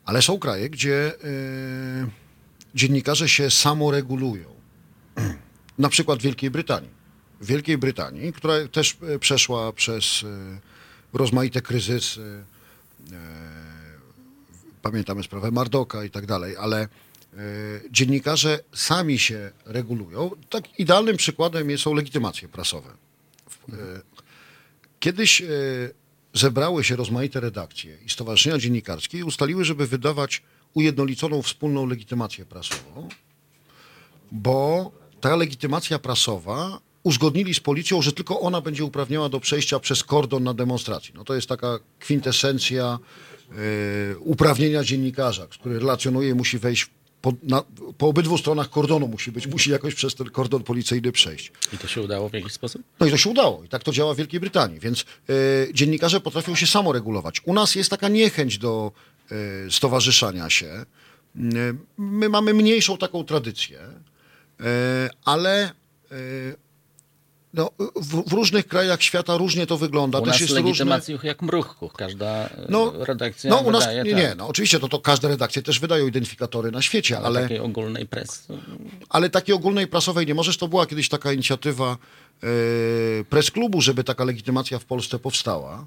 Ale 0.08 0.22
są 0.22 0.38
kraje, 0.38 0.70
gdzie 0.70 1.14
e, 1.14 2.08
dziennikarze 2.74 3.28
się 3.28 3.50
samoregulują. 3.50 4.54
Na 5.78 5.88
przykład 5.88 6.18
w 6.18 6.22
Wielkiej 6.22 6.50
Brytanii. 6.50 6.90
W 7.40 7.46
Wielkiej 7.46 7.78
Brytanii, 7.78 8.32
która 8.32 8.68
też 8.68 8.96
e, 9.02 9.18
przeszła 9.18 9.72
przez 9.72 10.24
e, 10.24 11.18
rozmaite 11.18 11.62
kryzysy, 11.62 12.44
pamiętamy 14.82 15.22
sprawę 15.22 15.50
Mardoka 15.50 16.04
i 16.04 16.10
tak 16.10 16.26
dalej, 16.26 16.56
ale 16.56 16.88
dziennikarze 17.90 18.60
sami 18.74 19.18
się 19.18 19.50
regulują. 19.64 20.30
Tak 20.50 20.80
idealnym 20.80 21.16
przykładem 21.16 21.78
są 21.78 21.94
legitymacje 21.94 22.48
prasowe. 22.48 22.90
Kiedyś 25.00 25.42
zebrały 26.38 26.84
się 26.84 26.96
rozmaite 26.96 27.40
redakcje 27.40 27.98
i 28.06 28.10
stowarzyszenia 28.10 28.58
dziennikarskie 28.58 29.18
i 29.18 29.22
ustaliły, 29.22 29.64
żeby 29.64 29.86
wydawać 29.86 30.42
ujednoliconą 30.74 31.42
wspólną 31.42 31.86
legitymację 31.86 32.46
prasową, 32.46 33.08
bo 34.32 34.90
ta 35.20 35.36
legitymacja 35.36 35.98
prasowa 35.98 36.80
uzgodnili 37.02 37.54
z 37.54 37.60
policją, 37.60 38.02
że 38.02 38.12
tylko 38.12 38.40
ona 38.40 38.60
będzie 38.60 38.84
uprawniała 38.84 39.28
do 39.28 39.40
przejścia 39.40 39.80
przez 39.80 40.04
kordon 40.04 40.44
na 40.44 40.54
demonstracji. 40.54 41.14
No 41.14 41.24
to 41.24 41.34
jest 41.34 41.48
taka 41.48 41.78
kwintesencja 41.98 42.98
e, 43.50 44.18
uprawnienia 44.18 44.84
dziennikarza, 44.84 45.46
który 45.46 45.78
relacjonuje, 45.78 46.34
musi 46.34 46.58
wejść 46.58 46.90
po, 47.22 47.32
na, 47.42 47.64
po 47.98 48.08
obydwu 48.08 48.38
stronach 48.38 48.70
kordonu 48.70 49.08
musi 49.08 49.32
być, 49.32 49.46
musi 49.46 49.70
jakoś 49.70 49.94
przez 49.94 50.14
ten 50.14 50.30
kordon 50.30 50.62
policyjny 50.62 51.12
przejść. 51.12 51.52
I 51.72 51.78
to 51.78 51.88
się 51.88 52.02
udało 52.02 52.28
w 52.28 52.32
jakiś 52.32 52.52
sposób? 52.52 52.82
No 53.00 53.06
i 53.06 53.10
to 53.10 53.16
się 53.16 53.30
udało. 53.30 53.64
I 53.64 53.68
tak 53.68 53.82
to 53.84 53.92
działa 53.92 54.14
w 54.14 54.16
Wielkiej 54.16 54.40
Brytanii. 54.40 54.80
Więc 54.80 55.04
e, 55.28 55.34
dziennikarze 55.74 56.20
potrafią 56.20 56.54
się 56.54 56.66
samoregulować. 56.66 57.40
U 57.44 57.54
nas 57.54 57.74
jest 57.74 57.90
taka 57.90 58.08
niechęć 58.08 58.58
do 58.58 58.92
e, 59.30 59.70
stowarzyszania 59.70 60.50
się. 60.50 60.66
E, 60.66 60.84
my 61.98 62.28
mamy 62.28 62.54
mniejszą 62.54 62.98
taką 62.98 63.24
tradycję, 63.24 63.78
ale 65.24 65.70
no, 67.54 67.70
w, 67.96 68.30
w 68.30 68.32
różnych 68.32 68.66
krajach 68.68 69.02
świata 69.02 69.36
różnie 69.36 69.66
to 69.66 69.78
wygląda. 69.78 70.18
U 70.18 70.26
nas 70.26 70.40
jest 70.40 70.50
różne... 70.52 70.64
legitymacji 70.66 71.18
jak 71.22 71.42
mruchków. 71.42 71.92
Każda 71.92 72.26
e, 72.26 72.50
No, 72.68 72.92
redakcja 73.04 73.50
no 73.50 73.56
u 73.58 73.70
nas 73.70 73.80
wydaje, 73.82 74.02
nie, 74.02 74.10
tak. 74.10 74.20
nie, 74.20 74.34
no 74.34 74.46
oczywiście 74.48 74.80
to, 74.80 74.88
to 74.88 74.98
każde 75.00 75.28
redakcje 75.28 75.62
też 75.62 75.80
wydają 75.80 76.06
identyfikatory 76.06 76.70
na 76.70 76.82
świecie, 76.82 77.18
ale 77.18 77.42
takiej 77.42 77.58
ogólnej 77.58 78.06
presy. 78.06 78.42
ale 79.08 79.30
takiej 79.30 79.54
ogólnej 79.54 79.86
prasowej 79.86 80.26
nie 80.26 80.34
możesz. 80.34 80.56
To 80.56 80.68
była 80.68 80.86
kiedyś 80.86 81.08
taka 81.08 81.32
inicjatywa 81.32 81.96
e, 82.42 82.46
press 83.24 83.50
klubu, 83.50 83.80
żeby 83.80 84.04
taka 84.04 84.24
legitymacja 84.24 84.78
w 84.78 84.84
Polsce 84.84 85.18
powstała. 85.18 85.86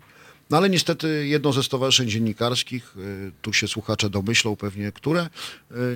No 0.51 0.57
ale 0.57 0.69
niestety 0.69 1.27
jedno 1.27 1.51
ze 1.53 1.63
stowarzyszeń 1.63 2.09
dziennikarskich, 2.09 2.95
e, 2.97 3.31
tu 3.41 3.53
się 3.53 3.67
słuchacze 3.67 4.09
domyślą 4.09 4.55
pewnie, 4.55 4.91
które 4.91 5.21
e, 5.21 5.29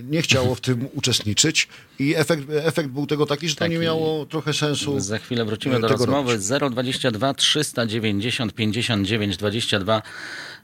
nie 0.10 0.22
chciało 0.22 0.56
w 0.56 0.62
tym 0.62 0.88
uczestniczyć 1.00 1.68
i 2.00 2.16
efekt, 2.16 2.44
efekt 2.50 2.90
był 2.90 3.08
tego 3.08 3.26
taki, 3.26 3.50
że 3.50 3.56
to 3.56 3.68
nie 3.68 3.76
Taki- 3.76 3.86
miało 3.86 4.26
trochę 4.26 4.54
sensu. 4.54 5.00
Za 5.00 5.18
chwilę 5.18 5.46
wrócimy 5.46 5.76
e, 5.76 5.80
do 5.80 5.88
rozmowy. 5.88 6.32
robić. 6.32 6.72
022 6.72 7.34
390 7.34 8.54
59 8.54 9.38
22. 9.38 10.02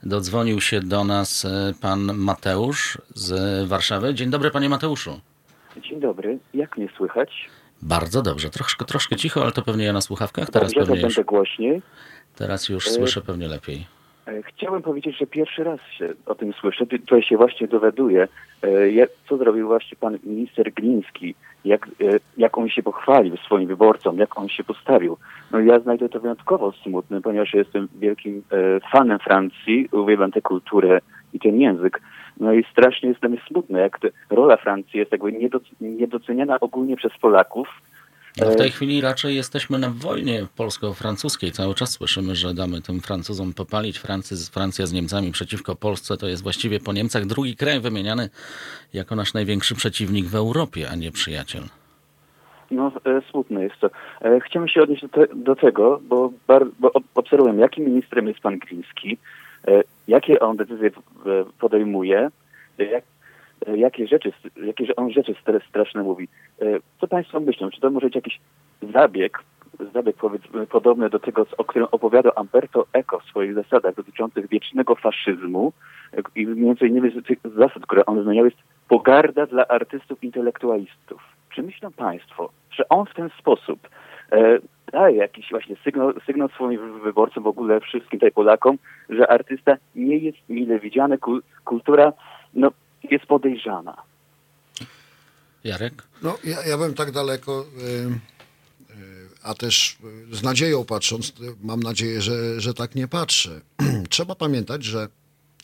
Dodzwonił 0.04 0.62
się 0.62 0.80
do 0.80 1.04
nas 1.04 1.48
pan 1.82 2.14
Mateusz 2.14 2.98
z 3.16 3.68
Warszawy. 3.68 4.14
Dzień 4.14 4.30
dobry, 4.30 4.52
panie 4.52 4.70
Mateuszu. 4.70 5.20
Dzień 5.90 6.00
dobry, 6.00 6.40
jak 6.54 6.78
mnie 6.78 6.90
słychać? 6.98 7.30
Bardzo 7.82 8.22
dobrze. 8.22 8.50
Troszkę, 8.50 8.86
troszkę 8.86 9.16
cicho, 9.16 9.42
ale 9.44 9.52
to 9.52 9.62
pewnie 9.62 9.86
ja 9.86 9.94
na 9.94 10.02
słuchawkach. 10.02 10.50
Teraz 10.50 10.74
Dobrze, 10.74 10.82
to 10.82 10.92
pewnie 10.92 11.04
już, 11.04 11.16
będę 11.16 11.30
głośniej. 11.30 11.82
Teraz 12.36 12.70
już 12.70 12.88
E, 12.88 12.90
słyszę 12.90 13.22
pewnie 13.22 13.48
lepiej. 13.48 13.86
E, 14.28 14.44
Chciałem 14.44 14.82
powiedzieć, 14.82 15.18
że 15.18 15.28
pierwszy 15.28 15.64
raz 15.64 15.80
się 15.98 16.14
o 16.26 16.36
tym 16.36 16.54
słyszę, 16.54 16.86
tutaj 16.86 17.24
się 17.24 17.38
właśnie 17.38 17.68
dowiaduję, 17.68 18.28
e, 18.64 19.08
co 19.30 19.38
zrobił 19.38 19.68
właśnie 19.68 19.98
pan 20.00 20.18
minister 20.24 20.74
Gliński, 20.74 21.36
jak, 21.66 21.88
jak 22.38 22.58
on 22.58 22.70
się 22.70 22.84
pochwalił 22.84 23.38
swoim 23.38 23.68
wyborcom, 23.68 24.18
jak 24.18 24.38
on 24.40 24.50
się 24.50 24.64
postawił. 24.64 25.18
No 25.52 25.60
ja 25.60 25.80
znajdę 25.80 26.10
to 26.10 26.20
wyjątkowo 26.20 26.72
smutne, 26.72 27.22
ponieważ 27.22 27.54
jestem 27.54 27.88
wielkim 27.96 28.44
fanem 28.92 29.20
Francji, 29.20 29.90
uwielbiam 29.92 30.32
tę 30.32 30.42
kulturę 30.42 31.00
i 31.34 31.40
ten 31.40 31.62
język. 31.62 32.02
No 32.40 32.54
i 32.54 32.64
strasznie 32.72 33.10
jest 33.10 33.22
dla 33.22 33.30
mnie 33.30 33.42
smutne, 33.48 33.80
jak 33.80 34.00
rola 34.30 34.58
Francji 34.58 35.00
jest 35.00 35.12
jakby 35.12 35.32
niedoc- 35.32 35.72
niedoceniana 35.82 36.60
ogólnie 36.60 36.96
przez 36.98 37.12
Polaków. 37.22 37.68
No 38.38 38.46
w 38.46 38.54
E, 38.54 38.56
tej 38.56 38.72
chwili 38.72 39.02
raczej 39.02 39.36
jesteśmy 39.36 39.80
na 39.80 39.90
wojnie 39.90 40.46
polsko-francuskiej. 40.56 41.52
Cały 41.52 41.76
czas 41.76 41.90
słyszymy, 41.92 42.36
że 42.36 42.54
damy 42.54 42.82
tym 42.82 43.00
Francuzom 43.00 43.54
popalić. 43.54 43.98
Francy, 43.98 44.52
Francja 44.52 44.86
z 44.86 44.94
Niemcami 44.94 45.32
przeciwko 45.32 45.76
Polsce 45.76 46.18
to 46.18 46.28
jest 46.28 46.44
właściwie 46.44 46.80
po 46.80 46.94
Niemcach 46.94 47.26
drugi 47.26 47.56
kraj 47.56 47.80
wymieniany 47.80 48.30
jako 48.94 49.16
nasz 49.16 49.34
największy 49.34 49.76
przeciwnik 49.76 50.26
w 50.26 50.36
Europie, 50.36 50.90
a 50.90 50.96
nie 50.96 51.12
przyjaciel. 51.12 51.64
No, 52.72 52.92
e, 53.06 53.22
smutne 53.32 53.64
jest 53.64 53.80
to. 53.80 53.90
E, 54.22 54.40
chciałem 54.40 54.68
się 54.70 54.82
odnieść 54.82 55.02
do, 55.02 55.10
te, 55.10 55.28
do 55.36 55.56
tego, 55.56 56.02
bo, 56.04 56.32
bar, 56.48 56.66
bo 56.80 56.94
ob- 56.94 57.04
obserwuję, 57.16 57.54
jakim 57.56 57.86
ministrem 57.86 58.28
jest 58.28 58.40
pan 58.40 58.60
Gliński, 58.60 59.18
jakie 60.08 60.40
on 60.40 60.58
decyzje 60.58 60.92
podejmuje, 61.60 62.30
jak, 62.78 63.04
jakie 63.68 64.08
rzeczy, 64.08 64.34
jakie 64.66 64.96
on 64.96 65.12
rzeczy 65.12 65.34
stra- 65.34 65.68
straszne 65.70 66.04
mówi. 66.04 66.28
E, 66.62 66.66
co 67.02 67.08
państwo 67.08 67.40
myślą? 67.40 67.70
Czy 67.70 67.82
to 67.82 67.90
może 67.90 68.06
być 68.06 68.16
jakiś 68.16 68.40
zabieg, 68.94 69.44
zabieg 69.94 70.16
podobny 70.70 71.10
do 71.10 71.20
tego, 71.20 71.46
o 71.58 71.64
którym 71.64 71.88
opowiadał 71.92 72.32
Umberto 72.42 72.86
Eco 72.94 73.20
w 73.20 73.26
swoich 73.26 73.54
zasadach 73.54 73.96
dotyczących 73.96 74.50
wiecznego 74.50 74.96
faszyzmu 74.96 75.74
e, 76.14 76.22
i 76.36 76.46
między 76.48 76.88
innymi 76.88 77.12
z 77.12 77.26
tych 77.26 77.40
zasad, 77.56 77.84
które 77.84 78.06
on 78.06 78.24
wymieniał, 78.24 78.46
jest 78.46 78.58
pogarda 78.88 79.46
dla 79.46 79.68
artystów 79.68 80.24
intelektualistów. 80.24 81.22
Czy 81.56 81.64
myślą 81.64 81.92
Państwo, 81.92 82.50
że 82.72 82.90
on 82.90 83.06
w 83.06 83.14
ten 83.14 83.30
sposób 83.40 83.90
e, 84.32 84.60
daje 84.92 85.18
jakiś 85.18 85.50
właśnie 85.50 85.76
sygnał, 85.84 86.14
sygnał 86.26 86.50
swoim 86.50 87.00
wyborcom, 87.00 87.44
w 87.44 87.48
ogóle 87.48 87.80
wszystkim 87.80 88.20
tutaj 88.20 88.32
Polakom, 88.32 88.78
że 89.10 89.32
artysta 89.32 89.78
nie 89.96 90.18
jest 90.18 90.38
mile 90.50 90.80
widziany, 90.80 91.18
kul, 91.18 91.42
kultura 91.66 92.14
no, 92.54 92.72
jest 93.12 93.26
podejrzana. 93.26 94.04
Jarek? 95.64 96.04
No, 96.22 96.38
ja, 96.44 96.66
ja 96.66 96.78
bym 96.78 96.94
tak 96.94 97.12
daleko, 97.12 97.66
y, 97.78 98.94
y, 98.94 99.30
a 99.44 99.54
też 99.54 99.98
y, 100.32 100.36
z 100.36 100.44
nadzieją 100.44 100.86
patrząc, 100.86 101.34
mam 101.64 101.80
nadzieję, 101.84 102.22
że, 102.22 102.62
że 102.62 102.74
tak 102.74 102.96
nie 102.96 103.08
patrzę. 103.08 103.62
Trzeba 104.10 104.36
pamiętać, 104.36 104.84
że 104.84 105.08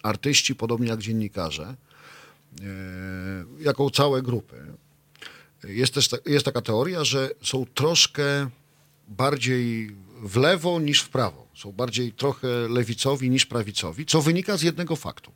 artyści, 0.03 0.55
podobnie 0.55 0.87
jak 0.87 0.99
dziennikarze, 0.99 1.75
y, 2.59 2.63
jako 3.59 3.89
całe 3.89 4.21
grupy, 4.21 4.55
jest 5.63 5.93
też 5.93 6.07
ta, 6.07 6.17
jest 6.25 6.45
taka 6.45 6.61
teoria, 6.61 7.03
że 7.03 7.29
są 7.43 7.65
troszkę 7.73 8.49
bardziej 9.07 9.95
w 10.21 10.35
lewo 10.35 10.79
niż 10.79 11.01
w 11.01 11.09
prawo. 11.09 11.47
Są 11.55 11.71
bardziej 11.71 12.11
trochę 12.11 12.47
lewicowi 12.47 13.29
niż 13.29 13.45
prawicowi, 13.45 14.05
co 14.05 14.21
wynika 14.21 14.57
z 14.57 14.61
jednego 14.61 14.95
faktu. 14.95 15.31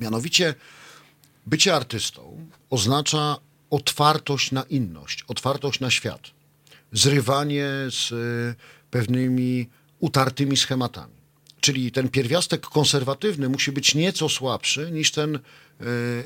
Mianowicie 0.00 0.54
bycie 1.46 1.74
artystą 1.74 2.48
oznacza 2.70 3.36
otwartość 3.70 4.52
na 4.52 4.62
inność, 4.62 5.24
otwartość 5.28 5.80
na 5.80 5.90
świat, 5.90 6.30
zrywanie 6.92 7.68
z 7.90 8.12
y, 8.12 8.54
pewnymi 8.90 9.68
utartymi 10.00 10.56
schematami. 10.56 11.16
Czyli 11.60 11.92
ten 11.92 12.08
pierwiastek 12.08 12.66
konserwatywny 12.66 13.48
musi 13.48 13.72
być 13.72 13.94
nieco 13.94 14.28
słabszy 14.28 14.90
niż 14.90 15.10
ten 15.10 15.36
y, 15.36 15.40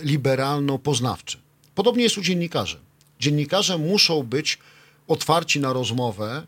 liberalno-poznawczy. 0.03 1.39
Podobnie 1.75 2.03
jest 2.03 2.19
u 2.19 2.23
dziennikarzy. 2.23 2.79
Dziennikarze 3.21 3.79
muszą 3.79 4.23
być 4.23 4.59
otwarci 5.09 5.61
na 5.61 5.73
rozmowę 5.73 6.47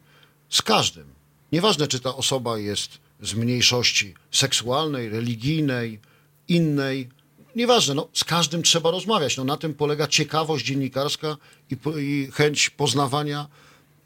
z 0.49 0.63
każdym. 0.63 1.07
Nieważne, 1.53 1.89
czy 1.89 2.01
ta 2.01 2.15
osoba 2.15 2.59
jest 2.59 2.99
z 3.21 3.35
mniejszości 3.35 4.15
seksualnej, 4.31 5.09
religijnej, 5.09 6.01
innej. 6.49 7.09
Nieważne, 7.57 7.95
no, 7.95 8.09
z 8.13 8.25
każdym 8.25 8.63
trzeba 8.63 8.91
rozmawiać. 8.91 9.37
No, 9.37 9.45
na 9.45 9.57
tym 9.57 9.75
polega 9.75 10.07
ciekawość 10.07 10.67
dziennikarska 10.67 11.37
i, 11.71 11.77
i 11.99 12.29
chęć 12.33 12.71
poznawania 12.71 13.47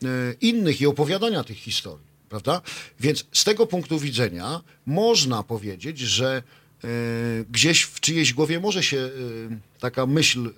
e, 0.05 0.07
innych 0.41 0.81
i 0.81 0.87
opowiadania 0.87 1.45
tych 1.45 1.57
historii, 1.57 2.07
prawda? 2.29 2.61
Więc 3.01 3.25
z 3.33 3.45
tego 3.45 3.67
punktu 3.67 3.99
widzenia 3.99 4.61
można 4.87 5.43
powiedzieć, 5.43 5.99
że 5.99 6.43
e, 6.85 6.89
gdzieś 7.51 7.83
w 7.83 8.01
czyjejś 8.01 8.33
głowie 8.35 8.61
może 8.61 8.83
się 8.83 8.99
e, 8.99 9.11
taka 9.81 10.07
myśl 10.07 10.51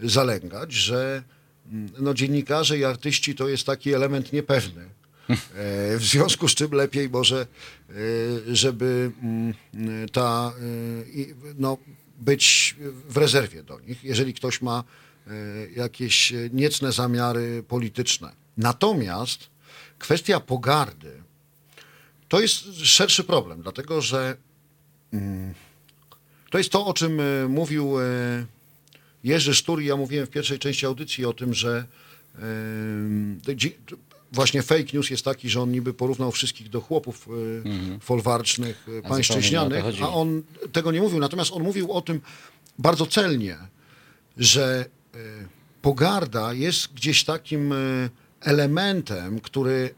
zalęgać, 0.00 0.72
że 0.72 1.22
no, 1.98 2.14
dziennikarze 2.14 2.78
i 2.78 2.84
artyści 2.84 3.34
to 3.34 3.48
jest 3.48 3.66
taki 3.66 3.94
element 3.94 4.32
niepewny. 4.32 4.88
W 5.98 6.04
związku 6.04 6.48
z 6.48 6.54
czym 6.54 6.72
lepiej 6.72 7.10
może, 7.10 7.46
żeby 8.52 9.10
ta, 10.12 10.52
no, 11.58 11.78
być 12.18 12.76
w 13.08 13.16
rezerwie 13.16 13.62
do 13.62 13.80
nich, 13.80 14.04
jeżeli 14.04 14.34
ktoś 14.34 14.62
ma 14.62 14.84
e, 15.26 15.32
jakieś 15.76 16.32
e, 16.32 16.36
niecne 16.52 16.92
zamiary 16.92 17.62
polityczne. 17.68 18.32
Natomiast 18.56 19.50
kwestia 19.98 20.40
pogardy 20.40 21.22
to 22.28 22.40
jest 22.40 22.64
szerszy 22.84 23.24
problem, 23.24 23.62
dlatego 23.62 24.00
że 24.00 24.36
mm, 25.12 25.54
to 26.50 26.58
jest 26.58 26.70
to, 26.70 26.86
o 26.86 26.94
czym 26.94 27.20
e, 27.20 27.48
mówił 27.48 27.94
Jerzy 29.24 29.54
Sztur 29.54 29.82
i 29.82 29.86
ja 29.86 29.96
mówiłem 29.96 30.26
w 30.26 30.30
pierwszej 30.30 30.58
części 30.58 30.86
audycji 30.86 31.24
o 31.24 31.32
tym, 31.32 31.54
że 31.54 31.86
właśnie 34.32 34.62
fake 34.62 34.84
news 34.94 35.10
jest 35.10 35.24
taki, 35.24 35.48
że 35.50 35.60
on 35.60 35.72
niby 35.72 35.94
porównał 35.94 36.32
wszystkich 36.32 36.68
do 36.68 36.80
chłopów 36.80 37.28
folwarcznych, 38.00 38.86
e, 38.88 38.92
Mhm. 38.96 39.12
A 39.12 39.16
o 39.16 39.18
to 39.18 39.34
cieśnianych, 39.34 39.84
chodziło. 39.84 40.08
a 40.08 40.12
on 40.12 40.42
tego 40.72 40.92
nie 40.92 41.00
mówił. 41.00 41.18
Natomiast 41.18 41.52
on 41.52 41.62
mówił 41.62 41.92
o 41.92 42.00
tym 42.02 42.20
bardzo 42.78 43.06
celnie, 43.06 43.56
że 44.36 44.84
e, 45.14 45.18
pogarda 45.82 46.52
jest 46.52 46.92
gdzieś 46.92 47.24
takim 47.24 47.74
elementem, 48.40 49.40
który 49.40 49.94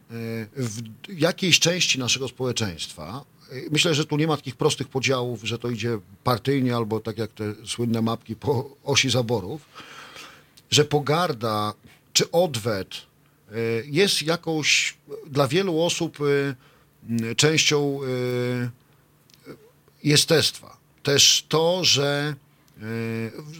w 0.57 0.81
jakiejś 1.19 1.59
części 1.59 1.99
naszego 1.99 2.27
społeczeństwa, 2.27 3.25
myślę, 3.71 3.95
że 3.95 4.05
tu 4.05 4.17
nie 4.17 4.27
ma 4.27 4.37
takich 4.37 4.55
prostych 4.55 4.87
podziałów, 4.87 5.43
że 5.43 5.59
to 5.59 5.69
idzie 5.69 5.99
partyjnie 6.23 6.75
albo 6.75 6.99
tak 6.99 7.17
jak 7.17 7.31
te 7.31 7.53
słynne 7.65 8.01
mapki 8.01 8.35
po 8.35 8.75
osi 8.83 9.09
zaborów, 9.09 9.65
że 10.71 10.85
pogarda 10.85 11.73
czy 12.13 12.31
odwet 12.31 12.87
jest 13.85 14.21
jakąś 14.21 14.97
dla 15.27 15.47
wielu 15.47 15.81
osób 15.81 16.17
e, 16.21 17.35
częścią 17.35 17.99
e, 18.03 18.69
jestestwa. 20.03 20.77
Też 21.03 21.45
to, 21.49 21.83
że 21.83 22.35
e, 22.77 22.83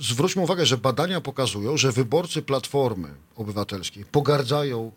zwróćmy 0.02 0.42
uwagę, 0.42 0.66
że 0.66 0.78
badania 0.78 1.22
pokazują, 1.22 1.78
że 1.78 1.92
wyborcy 1.92 2.42
Platformy 2.42 3.10
Obywatelskiej 3.36 4.06
pogardzają 4.06 4.92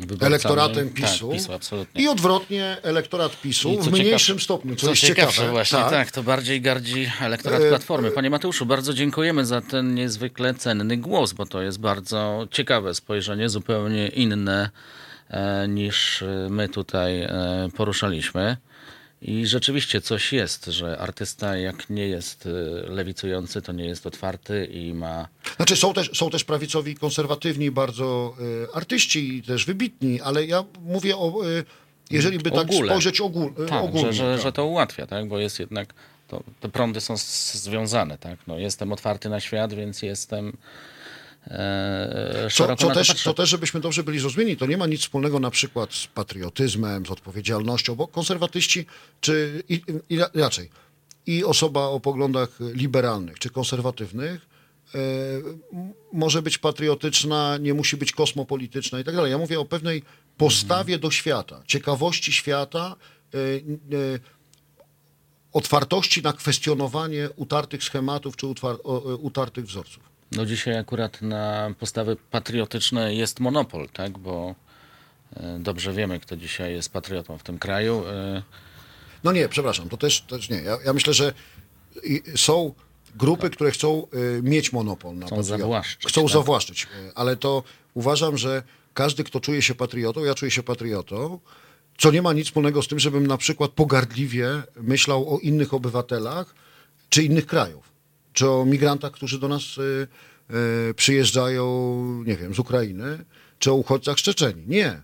Wyborcami. 0.00 0.26
elektoratem 0.26 0.88
Tak, 0.88 0.94
PiSu, 0.94 1.30
PiSu, 1.30 1.52
absolutnie. 1.52 2.02
i 2.02 2.08
odwrotnie 2.08 2.76
elektorat 2.82 3.40
PiSu 3.40 3.82
w 3.82 3.92
mniejszym 3.92 4.40
stopniu, 4.40 4.76
co, 4.76 4.86
Co 4.86 4.90
jest 4.90 5.02
ciekawsze 5.02 5.32
ciekawe. 5.36 5.50
właśnie, 5.52 5.78
tak. 5.78 6.10
to 6.10 6.22
bardziej 6.22 6.60
gardzi 6.60 7.10
elektorat 7.20 7.62
E, 7.62 7.68
Platformy. 7.68 8.10
Panie 8.10 8.30
Mateuszu, 8.30 8.66
bardzo 8.66 8.94
dziękujemy 8.94 9.46
za 9.46 9.60
ten 9.60 9.94
niezwykle 9.94 10.54
cenny 10.54 10.96
głos, 10.96 11.32
bo 11.32 11.46
to 11.46 11.62
jest 11.62 11.80
bardzo 11.80 12.46
ciekawe 12.50 12.94
spojrzenie, 12.94 13.48
zupełnie 13.48 14.08
inne 14.08 14.70
e, 15.30 15.68
niż 15.68 16.24
my 16.50 16.68
tutaj 16.68 17.20
e, 17.22 17.30
poruszaliśmy. 17.76 18.56
I 19.22 19.46
rzeczywiście 19.46 20.00
coś 20.00 20.32
jest, 20.32 20.66
że 20.66 20.98
artysta 20.98 21.56
jak 21.56 21.90
nie 21.90 22.08
jest 22.08 22.46
e, 22.46 22.50
lewicujący, 22.90 23.62
to 23.62 23.72
nie 23.72 23.84
jest 23.86 24.06
otwarty 24.06 24.64
i 24.64 24.94
ma 24.94 25.28
Znaczy 25.56 25.76
są 25.76 25.94
też, 25.94 26.10
są 26.14 26.30
też 26.30 26.44
prawicowi 26.44 26.94
konserwatywni 26.94 27.70
bardzo 27.70 28.34
y, 28.40 28.74
artyści 28.74 29.36
i 29.36 29.42
też 29.42 29.64
wybitni, 29.66 30.20
ale 30.20 30.46
ja 30.46 30.64
mówię 30.80 31.16
o, 31.16 31.46
y, 31.46 31.64
jeżeli 32.10 32.38
by 32.38 32.50
tak 32.50 32.60
Ogóle. 32.60 32.88
spojrzeć 32.88 33.20
ogól, 33.20 33.52
y, 33.64 33.66
Tak, 33.66 33.84
ogólnie. 33.84 34.06
że, 34.06 34.12
że, 34.12 34.34
tak. 34.34 34.42
że 34.42 34.52
to 34.52 34.66
ułatwia, 34.66 35.06
tak? 35.06 35.28
bo 35.28 35.38
jest 35.38 35.58
jednak, 35.58 35.94
to, 36.28 36.42
te 36.60 36.68
prądy 36.68 37.00
są 37.00 37.14
związane. 37.52 38.18
Tak? 38.18 38.38
No, 38.46 38.58
jestem 38.58 38.92
otwarty 38.92 39.28
na 39.28 39.40
świat, 39.40 39.74
więc 39.74 40.02
jestem 40.02 40.56
Co, 41.46 42.50
szeroko 42.50 42.82
co, 42.82 42.88
to 42.88 42.94
też, 42.94 43.22
co 43.22 43.34
też, 43.34 43.50
żebyśmy 43.50 43.80
dobrze 43.80 44.02
byli 44.02 44.18
zrozumieni, 44.18 44.56
to 44.56 44.66
nie 44.66 44.76
ma 44.76 44.86
nic 44.86 45.00
wspólnego 45.00 45.40
na 45.40 45.50
przykład 45.50 45.94
z 45.94 46.06
patriotyzmem, 46.06 47.06
z 47.06 47.10
odpowiedzialnością, 47.10 47.94
bo 47.94 48.08
konserwatyści, 48.08 48.86
czy 49.20 49.62
i, 49.68 49.82
i, 50.08 50.18
raczej 50.34 50.70
i 51.26 51.44
osoba 51.44 51.80
o 51.80 52.00
poglądach 52.00 52.48
liberalnych 52.60 53.38
czy 53.38 53.50
konserwatywnych 53.50 54.46
e, 54.94 54.98
może 56.12 56.42
być 56.42 56.58
patriotyczna, 56.58 57.58
nie 57.58 57.74
musi 57.74 57.96
być 57.96 58.12
kosmopolityczna 58.12 59.00
i 59.00 59.04
tak 59.04 59.14
dalej. 59.14 59.30
Ja 59.30 59.38
mówię 59.38 59.60
o 59.60 59.64
pewnej 59.64 60.02
postawie 60.36 60.98
do 60.98 61.10
świata, 61.10 61.62
ciekawości 61.66 62.32
świata, 62.32 62.96
e, 63.34 63.38
e, 63.38 64.18
otwartości 65.52 66.22
na 66.22 66.32
kwestionowanie 66.32 67.28
utartych 67.36 67.84
schematów 67.84 68.36
czy 68.36 68.46
utwar, 68.46 68.74
e, 68.74 68.88
utartych 69.14 69.66
wzorców. 69.66 70.15
No 70.32 70.46
dzisiaj 70.46 70.78
akurat 70.78 71.22
na 71.22 71.74
postawy 71.78 72.16
patriotyczne 72.30 73.14
jest 73.14 73.40
monopol, 73.40 73.88
tak? 73.88 74.18
bo 74.18 74.54
e, 75.36 75.58
dobrze 75.58 75.92
wiemy, 75.92 76.20
kto 76.20 76.36
dzisiaj 76.36 76.72
jest 76.72 76.92
patriotą 76.92 77.38
w 77.38 77.42
tym 77.42 77.58
kraju. 77.58 78.04
E, 78.06 78.42
No 79.24 79.32
nie, 79.32 79.48
przepraszam, 79.48 79.88
to 79.88 79.96
też, 79.96 80.20
też 80.20 80.48
nie. 80.50 80.56
Ja, 80.56 80.78
ja 80.84 80.92
myślę, 80.92 81.14
że 81.14 81.32
są 82.36 82.74
grupy, 83.14 83.50
które 83.50 83.70
chcą 83.70 84.06
y, 84.38 84.42
mieć 84.42 84.72
monopol 84.72 85.16
na 85.16 85.26
Chcą 85.26 85.36
patriotów. 85.36 85.60
zawłaszczyć, 85.60 86.10
Chcą 86.12 86.22
tak. 86.22 86.30
zawłaszczyć. 86.30 86.86
Ale 87.14 87.36
to 87.36 87.62
uważam, 87.94 88.38
że 88.38 88.62
każdy, 88.94 89.24
kto 89.24 89.40
czuje 89.40 89.62
się 89.62 89.74
patriotą, 89.74 90.24
ja 90.24 90.34
czuję 90.34 90.50
się 90.50 90.62
patriotą, 90.62 91.38
co 91.98 92.10
nie 92.10 92.22
ma 92.22 92.32
nic 92.32 92.46
wspólnego 92.46 92.82
z 92.82 92.88
tym, 92.88 92.98
żebym 92.98 93.26
na 93.26 93.36
przykład 93.36 93.70
pogardliwie 93.70 94.62
myślał 94.76 95.34
o 95.34 95.38
innych 95.38 95.74
obywatelach 95.74 96.54
czy 97.08 97.22
innych 97.22 97.46
krajów. 97.46 97.95
Czy 98.36 98.50
o 98.50 98.64
migrantach, 98.64 99.12
którzy 99.12 99.38
do 99.38 99.48
nas 99.48 99.62
y, 99.78 100.08
y, 100.90 100.94
przyjeżdżają, 100.94 101.64
nie 102.26 102.36
wiem, 102.36 102.54
z 102.54 102.58
Ukrainy, 102.58 103.24
czy 103.58 103.70
o 103.70 103.74
uchodźcach 103.74 104.18
z 104.18 104.22
Czeczeni. 104.22 104.62
Nie. 104.66 105.00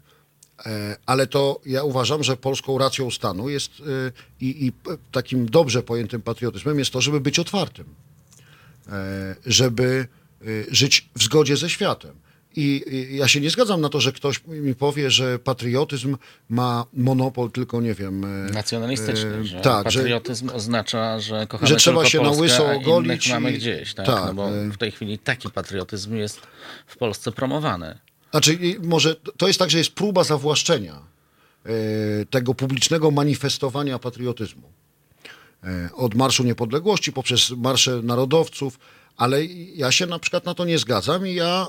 E, 0.67 0.97
Ale 1.07 1.27
to 1.27 1.61
ja 1.67 1.83
uważam, 1.83 2.25
że 2.25 2.37
polską 2.37 2.79
racją 2.79 3.11
stanu 3.11 3.49
jest 3.49 3.81
y, 3.81 4.13
i, 4.41 4.67
i 4.67 4.73
takim 5.13 5.47
dobrze 5.47 5.83
pojętym 5.83 6.23
patriotyzmem 6.23 6.79
jest 6.79 6.91
to, 6.91 7.01
żeby 7.01 7.21
być 7.21 7.39
otwartym, 7.39 7.87
E, 8.89 9.37
żeby 9.47 10.09
żyć 10.71 11.09
w 11.17 11.23
zgodzie 11.23 11.57
ze 11.57 11.71
światem. 11.71 12.22
I 12.57 12.85
i 13.13 13.17
ja 13.17 13.29
się 13.29 13.41
nie 13.41 13.51
zgadzam 13.51 13.81
na 13.81 13.89
to, 13.89 14.01
że 14.01 14.13
ktoś 14.13 14.47
mi 14.47 14.75
powie, 14.75 15.11
że 15.11 15.39
patriotyzm 15.39 16.17
ma 16.49 16.85
monopol 16.95 17.51
tylko, 17.51 17.81
nie 17.81 17.95
wiem... 17.95 18.25
e, 18.25 18.53
Nacjonalistyczny, 18.53 19.31
e, 19.35 19.45
że 19.45 19.61
tak, 19.61 19.91
że 19.91 19.99
patriotyzm 19.99 20.51
oznacza, 20.55 21.21
że 21.21 21.47
kochamy 21.47 21.69
że 21.69 21.77
trzeba 21.77 21.97
tylko 21.97 22.11
się 22.11 22.19
na 22.19 22.25
Polskę, 22.25 22.43
łyso 22.43 22.69
a 22.71 22.73
ogolić 22.75 23.29
mamy 23.31 23.51
i- 23.53 23.55
gdzieś, 23.55 23.95
tak? 23.95 24.07
tak, 24.07 24.25
no 24.27 24.35
bo 24.35 24.49
e. 24.49 24.71
w 24.71 24.79
tej 24.79 24.91
chwili 24.91 25.19
taki 25.19 25.51
patriotyzm 25.51 26.17
jest 26.17 26.41
w 26.87 26.97
Polsce 26.97 27.33
promowany. 27.33 27.99
Znaczy, 28.31 28.59
może 28.83 29.17
to 29.37 29.47
jest 29.47 29.59
tak, 29.59 29.71
że 29.71 29.79
jest 29.79 29.91
próba 29.91 30.25
zawłaszczenia 30.25 31.03
tego 32.31 32.55
publicznego 32.55 33.11
manifestowania 33.11 33.99
patriotyzmu. 33.99 34.73
Od 35.95 36.15
Marszu 36.15 36.45
Niepodległości 36.45 37.13
poprzez 37.13 37.51
marsze 37.51 38.03
narodowców, 38.03 38.79
ale 39.17 39.45
ja 39.75 39.93
się 39.93 40.07
na 40.07 40.19
przykład 40.19 40.47
na 40.47 40.55
to 40.55 40.65
nie 40.65 40.79
zgadzam 40.79 41.27
i 41.27 41.35
ja 41.35 41.67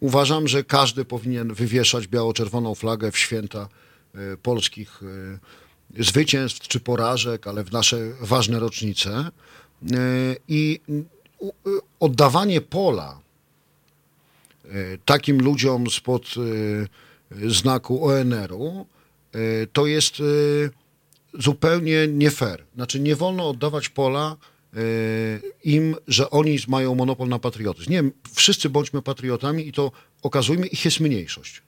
uważam, 0.00 0.48
że 0.48 0.64
każdy 0.64 1.04
powinien 1.04 1.54
wywieszać 1.54 2.06
biało-czerwoną 2.06 2.74
flagę 2.74 3.12
w 3.12 3.18
święta 3.18 3.68
e, 4.14 4.36
polskich 4.36 5.00
e, 5.98 6.04
zwycięstw 6.04 6.68
czy 6.68 6.80
porażek, 6.80 7.46
ale 7.46 7.64
w 7.64 7.72
nasze 7.72 7.96
ważne 8.20 8.58
rocznice. 8.58 9.10
E, 9.10 9.30
I 10.48 10.80
oddawanie 12.00 12.60
pola 12.60 13.20
takim 15.04 15.42
ludziom 15.42 15.90
spod 15.90 16.24
znaku 17.46 18.08
ONR-u, 18.08 18.86
to 19.72 19.86
jest 19.86 20.22
zupełnie 21.38 22.08
nie 22.08 22.30
fair. 22.30 22.64
Znaczy 22.74 23.00
nie 23.00 23.16
wolno 23.16 23.48
oddawać 23.48 23.88
pola 23.88 24.36
im, 25.64 25.96
że 26.08 26.30
oni 26.30 26.58
mają 26.68 26.94
monopol 26.94 27.28
na 27.28 27.38
patriotyzm. 27.38 27.90
Nie, 27.90 28.02
wszyscy 28.34 28.70
bądźmy 28.70 29.02
patriotami 29.02 29.68
i 29.68 29.72
to 29.72 29.92
okazujmy, 30.22 30.66
ich 30.66 30.84
jest 30.84 31.00
mniejszość. 31.00 31.62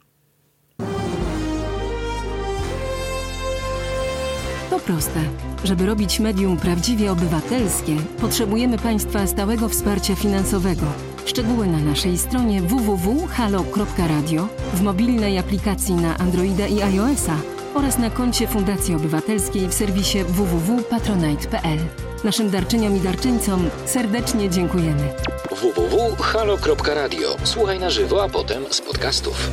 To 4.70 4.78
proste. 4.78 5.20
Żeby 5.64 5.86
robić 5.86 6.20
medium 6.20 6.56
prawdziwie 6.56 7.12
obywatelskie, 7.12 7.96
potrzebujemy 8.20 8.78
Państwa 8.78 9.26
stałego 9.26 9.68
wsparcia 9.68 10.14
finansowego. 10.14 10.86
Szczegóły 11.26 11.66
na 11.66 11.78
naszej 11.78 12.18
stronie 12.18 12.62
www.halo.radio, 12.62 14.48
w 14.74 14.82
mobilnej 14.82 15.38
aplikacji 15.38 15.94
na 15.94 16.18
Androida 16.18 16.66
i 16.66 16.82
iOS-a 16.82 17.36
oraz 17.74 17.98
na 17.98 18.10
koncie 18.10 18.48
Fundacji 18.48 18.94
Obywatelskiej 18.94 19.68
w 19.68 19.74
serwisie 19.74 20.18
www.patronite.pl. 20.24 22.07
Naszym 22.24 22.50
darczyniom 22.50 22.96
i 22.96 23.00
darczyńcom 23.00 23.70
serdecznie 23.86 24.50
dziękujemy. 24.50 25.14
www.halo.radio. 25.50 27.36
Słuchaj 27.44 27.80
na 27.80 27.90
żywo, 27.90 28.24
a 28.24 28.28
potem 28.28 28.64
z 28.70 28.80
podcastów. 28.80 29.50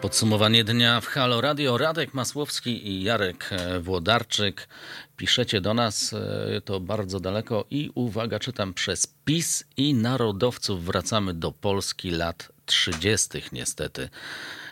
Podsumowanie 0.00 0.64
dnia 0.64 1.00
w 1.00 1.06
Halo 1.06 1.40
Radio. 1.40 1.78
Radek 1.78 2.14
Masłowski 2.14 2.88
i 2.88 3.02
Jarek 3.02 3.50
e, 3.50 3.80
Włodarczyk. 3.80 4.68
Piszecie 5.16 5.60
do 5.60 5.74
nas, 5.74 6.12
e, 6.12 6.60
to 6.60 6.80
bardzo 6.80 7.20
daleko 7.20 7.64
i 7.70 7.90
uwaga, 7.94 8.38
czytam 8.38 8.74
przez 8.74 9.06
PiS 9.24 9.64
i 9.76 9.94
narodowców 9.94 10.84
wracamy 10.84 11.34
do 11.34 11.52
Polski 11.52 12.10
lat 12.10 12.52
30. 12.66 13.28
niestety. 13.52 14.08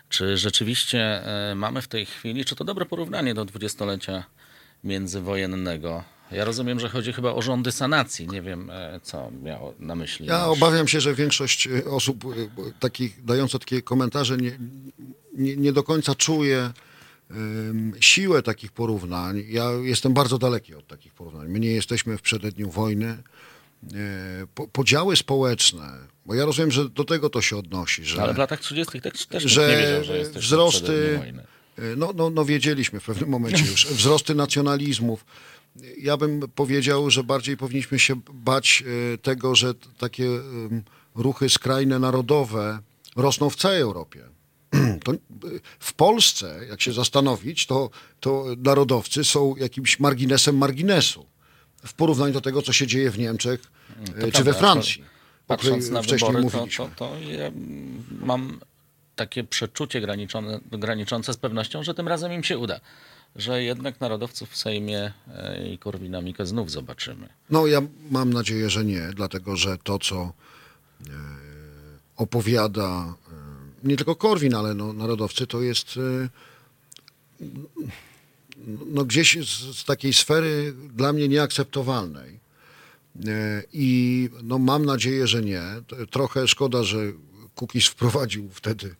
Czy 0.09 0.37
rzeczywiście 0.37 1.01
e, 1.51 1.55
mamy 1.55 1.83
w 1.83 1.89
tej 1.89 2.07
chwili, 2.07 2.45
czy 2.45 2.57
to 2.57 2.65
dobre 2.65 2.87
porównanie 2.87 3.35
do 3.35 3.45
dwudziestolecia 3.45 4.25
międzywojennego? 4.85 6.05
Ja 6.31 6.45
rozumiem, 6.45 6.81
że 6.81 6.89
chodzi 6.89 7.13
chyba 7.13 7.33
o 7.33 7.43
rządy 7.43 7.73
sanacji. 7.73 8.29
Nie 8.29 8.43
wiem, 8.43 8.71
e, 8.71 9.01
co 9.03 9.31
miał 9.43 9.75
na 9.79 9.95
myśli. 9.95 10.27
Ja 10.27 10.39
nasz- 10.39 10.49
obawiam 10.49 10.89
się, 10.89 11.01
że 11.01 11.15
większość 11.15 11.67
e, 11.67 11.85
osób 11.85 12.25
e, 12.25 12.29
takich 12.81 13.25
dających 13.25 13.61
takie 13.61 13.83
komentarze 13.83 14.37
nie, 14.37 14.59
nie, 15.35 15.57
nie 15.57 15.73
do 15.73 15.83
końca 15.83 16.15
czuje 16.15 16.71
em, 17.31 17.93
siłę 18.01 18.43
takich 18.43 18.73
porównań. 18.73 19.45
Ja 19.49 19.71
jestem 19.83 20.15
bardzo 20.15 20.39
daleki 20.39 20.75
od 20.75 20.87
takich 20.87 21.15
porównań. 21.15 21.49
My 21.49 21.61
nie 21.61 21.71
jesteśmy 21.73 22.19
w 22.19 22.23
przededniu 22.23 22.71
wojny. 22.71 23.17
Po, 24.55 24.69
podziały 24.69 25.17
społeczne, 25.17 25.99
bo 26.27 26.35
ja 26.35 26.45
rozumiem, 26.45 26.71
że 26.71 26.89
do 26.89 27.05
tego 27.05 27.31
to 27.31 27.43
się 27.43 27.57
odnosi, 27.57 28.05
że, 28.05 28.23
Ale 28.23 28.35
w 28.35 28.39
latach 28.39 28.61
30. 28.61 29.01
też, 29.01 29.27
też 29.27 29.43
że 29.43 29.69
nie 29.69 29.77
wiedział, 29.77 30.05
że 30.05 30.19
jesteśmy 30.19 30.41
w 30.41 30.45
wzrosty, 30.45 30.83
przededniu 30.83 31.19
wojny. 31.19 31.45
No, 31.97 32.13
no, 32.15 32.31
no 32.31 32.45
wiedzieliśmy 32.45 33.01
w 33.01 33.05
pewnym 33.05 33.29
momencie 33.29 33.65
już, 33.65 33.87
wzrosty 33.87 34.35
nacjonalizmów. 34.35 35.25
Ja 35.99 36.17
bym 36.17 36.41
powiedział, 36.55 37.11
że 37.11 37.25
bardziej 37.25 37.57
powinniśmy 37.57 37.99
się 37.99 38.21
bać 38.33 38.85
e, 39.15 39.19
tego, 39.19 39.55
że 39.55 39.75
takie 39.99 40.29
ruchy 41.15 41.49
skrajne 41.49 41.99
narodowe 41.99 42.79
rosną 43.17 43.51
w 43.51 43.57
całej 43.57 43.81
Europie. 43.81 44.21
To, 45.05 45.13
e, 45.13 45.17
w 45.79 45.93
Polsce, 45.93 46.61
jak 46.69 46.81
się 46.81 46.93
zastanowić, 46.93 47.67
to, 47.67 47.91
to 48.21 48.45
narodowcy 48.59 49.25
są 49.25 49.57
jakimś 49.57 50.01
marginesem 50.01 50.57
marginesu 50.57 51.27
w 51.87 51.95
porównaniu 51.95 52.33
do 52.33 52.41
tego, 52.41 52.63
co 52.63 52.73
się 52.73 52.87
dzieje 52.87 53.11
w 53.11 53.19
Niemczech 53.19 53.61
e, 54.01 54.05
To 54.05 54.13
czy 54.13 54.33
prawda, 54.33 54.43
we 54.43 54.59
Francji, 54.59 55.05
Patrząc 55.47 55.91
na 55.91 56.03
wcześniej 56.03 56.33
wybory, 56.33 56.71
to, 56.77 56.89
to, 56.89 56.91
to 56.97 57.19
ja 57.31 57.47
mm, 57.47 58.05
mam 58.21 58.61
takie 59.17 59.45
przeczucie 59.45 60.01
graniczone, 60.01 60.61
graniczące 60.71 61.33
z 61.33 61.37
pewnością, 61.37 61.83
że 61.83 61.95
tym 61.95 62.09
razem 62.09 62.33
im 62.33 62.45
się 62.45 62.59
uda. 62.59 62.81
Że 63.37 63.63
jednak 63.63 64.01
narodowców 64.01 64.51
w 64.51 64.57
Sejmie 64.57 65.13
e, 65.35 65.69
i 65.69 65.79
Korwina-Mikke 65.79 66.47
znów 66.47 66.71
zobaczymy. 66.71 67.29
No 67.51 67.67
ja 67.67 67.83
mam 68.11 68.33
nadzieję, 68.33 68.71
że 68.71 68.85
nie, 68.85 69.11
dlatego 69.15 69.57
że 69.57 69.79
to, 69.79 69.99
co 69.99 70.17
e, 70.23 71.13
opowiada 72.17 73.15
e, 73.85 73.89
nie 73.89 73.97
tylko 73.97 74.17
Korwin, 74.17 74.55
ale 74.55 74.75
no, 74.75 74.93
narodowcy, 74.93 75.47
to 75.47 75.63
jest 75.63 75.95
e, 75.97 76.29
no, 78.87 79.05
gdzieś 79.05 79.39
z, 79.49 79.77
z 79.77 79.85
takiej 79.85 80.13
sfery 80.13 80.75
dla 80.95 81.13
mnie 81.13 81.29
nieakceptowalnej. 81.29 82.43
I 83.73 84.29
no, 84.43 84.59
mam 84.59 84.85
nadzieję, 84.85 85.27
że 85.27 85.43
nie. 85.43 85.63
Trochę 86.11 86.49
szkoda, 86.49 86.83
że 86.83 86.99
Kukiz 87.63 87.87
wprowadził 87.87 88.49
wtedy 88.53 88.95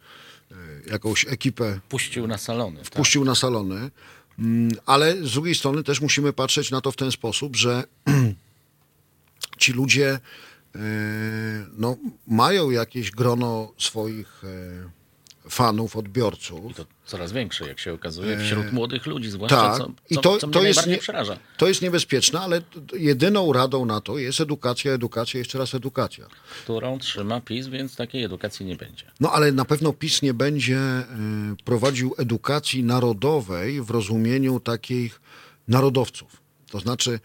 e, 0.51 0.55
jakąś 0.91 1.27
ekipę 1.29 1.81
Puścił 1.89 2.27
na 2.27 2.39
salony. 2.39 2.77
tak? 2.79 2.87
wpuścił 2.87 3.25
na 3.25 3.35
salony, 3.35 3.91
Mm, 4.39 4.71
ale 4.87 5.17
z 5.27 5.33
drugiej 5.33 5.55
strony 5.55 5.83
też 5.83 6.01
musimy 6.01 6.33
patrzeć 6.33 6.71
na 6.71 6.81
to 6.81 6.93
w 6.93 6.97
ten 6.97 7.13
sposób, 7.13 7.57
że 7.57 7.85
ci 9.59 9.73
ludzie 9.73 10.09
e, 10.75 10.79
no, 11.73 11.97
mają 12.27 12.71
jakieś 12.71 13.11
grono 13.11 13.73
swoich 13.79 14.43
e, 14.45 15.51
fanów, 15.51 15.97
odbiorców. 15.97 16.73
Coraz 17.07 17.33
większe, 17.33 17.69
jak 17.69 17.79
się 17.79 17.93
okazuje, 17.93 18.39
wśród 18.39 18.73
młodych 18.73 19.07
ludzi, 19.07 19.31
zwłaszcza, 19.31 19.57
tak. 19.63 19.79
co, 19.79 19.85
co, 19.85 19.93
I 20.11 20.15
to- 20.19 20.39
co 20.39 20.47
mnie 20.47 20.55
to 20.55 20.63
jest 20.63 20.87
nie- 20.87 20.99
przeraża. 20.99 21.37
To 21.57 21.69
jest 21.69 21.83
niebezpieczne, 21.83 22.41
ale 22.41 22.63
jedyną 22.93 23.53
radą 23.53 23.85
na 23.87 24.01
to 24.01 24.19
jest 24.19 24.41
edukacja, 24.41 24.93
edukacja, 24.93 25.39
jeszcze 25.39 25.59
raz 25.59 25.75
edukacja. 25.75 26.27
Którą 26.65 26.99
trzyma 26.99 27.41
PiS, 27.41 27.67
więc 27.67 27.97
takiej 27.97 28.25
edukacji 28.25 28.67
nie 28.67 28.77
będzie. 28.77 29.05
No 29.21 29.33
ale 29.33 29.53
na 29.53 29.65
pewno 29.65 29.93
PiS 29.93 30.23
nie 30.23 30.35
będzie 30.35 30.77
e, 30.79 31.07
prowadził 31.65 32.15
edukacji 32.19 32.85
narodowej 32.85 33.83
w 33.83 33.91
rozumieniu 33.91 34.61
takich 34.61 35.21
narodowców. 35.69 36.43
To 36.71 36.79
znaczy 36.81 37.21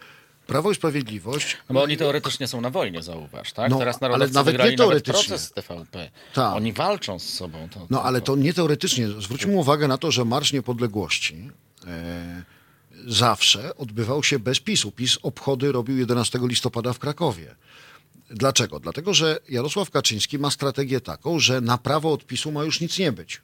Prawo 0.47 0.71
i 0.71 0.75
Sprawiedliwość 0.75 1.57
No 1.69 1.73
bo 1.73 1.83
oni 1.83 1.97
teoretycznie 1.97 2.47
są 2.47 2.61
na 2.61 2.69
wojnie, 2.69 3.03
zauważ, 3.03 3.53
tak? 3.53 3.71
No, 3.71 3.79
Teraz 3.79 3.97
ale 4.03 4.11
nawet 4.17 4.35
nie 4.35 4.43
wygrali 4.43 4.75
nawet 4.75 4.77
teoretycznie. 4.77 5.29
proces 5.29 5.51
TVP. 5.51 6.11
Tak. 6.33 6.55
Oni 6.55 6.73
walczą 6.73 7.19
z 7.19 7.23
sobą. 7.33 7.69
To, 7.69 7.87
No 7.89 8.03
ale 8.03 8.21
to 8.21 8.35
nie 8.35 8.53
teoretycznie. 8.53 9.07
Zwróćmy 9.07 9.53
uwagę 9.55 9.87
na 9.87 9.97
to, 9.97 10.11
że 10.11 10.25
Marsz 10.25 10.53
Niepodległości 10.53 11.49
e, 11.87 12.43
zawsze 13.07 13.75
odbywał 13.75 14.23
się 14.23 14.39
bez 14.39 14.59
PiSu. 14.59 14.91
PiS 14.91 15.17
obchody 15.23 15.71
robił 15.71 15.97
11 15.97 16.39
listopada 16.41 16.93
w 16.93 16.99
Krakowie. 16.99 17.55
Dlaczego? 18.29 18.79
Dlatego, 18.79 19.13
że 19.13 19.39
Jarosław 19.49 19.89
Kaczyński 19.91 20.39
ma 20.39 20.51
strategię 20.51 21.01
taką, 21.01 21.39
że 21.39 21.61
na 21.61 21.77
prawo 21.77 22.11
od 22.13 22.25
PiSu 22.25 22.51
ma 22.51 22.63
już 22.63 22.81
nic 22.81 22.97
nie 22.99 23.11
być. 23.11 23.41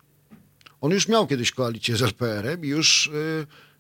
On 0.81 0.91
już 0.91 1.07
miał 1.07 1.27
kiedyś 1.27 1.51
koalicję 1.51 1.95
z 1.97 2.01
LPR-em 2.01 2.65
i 2.65 2.67
już 2.67 3.11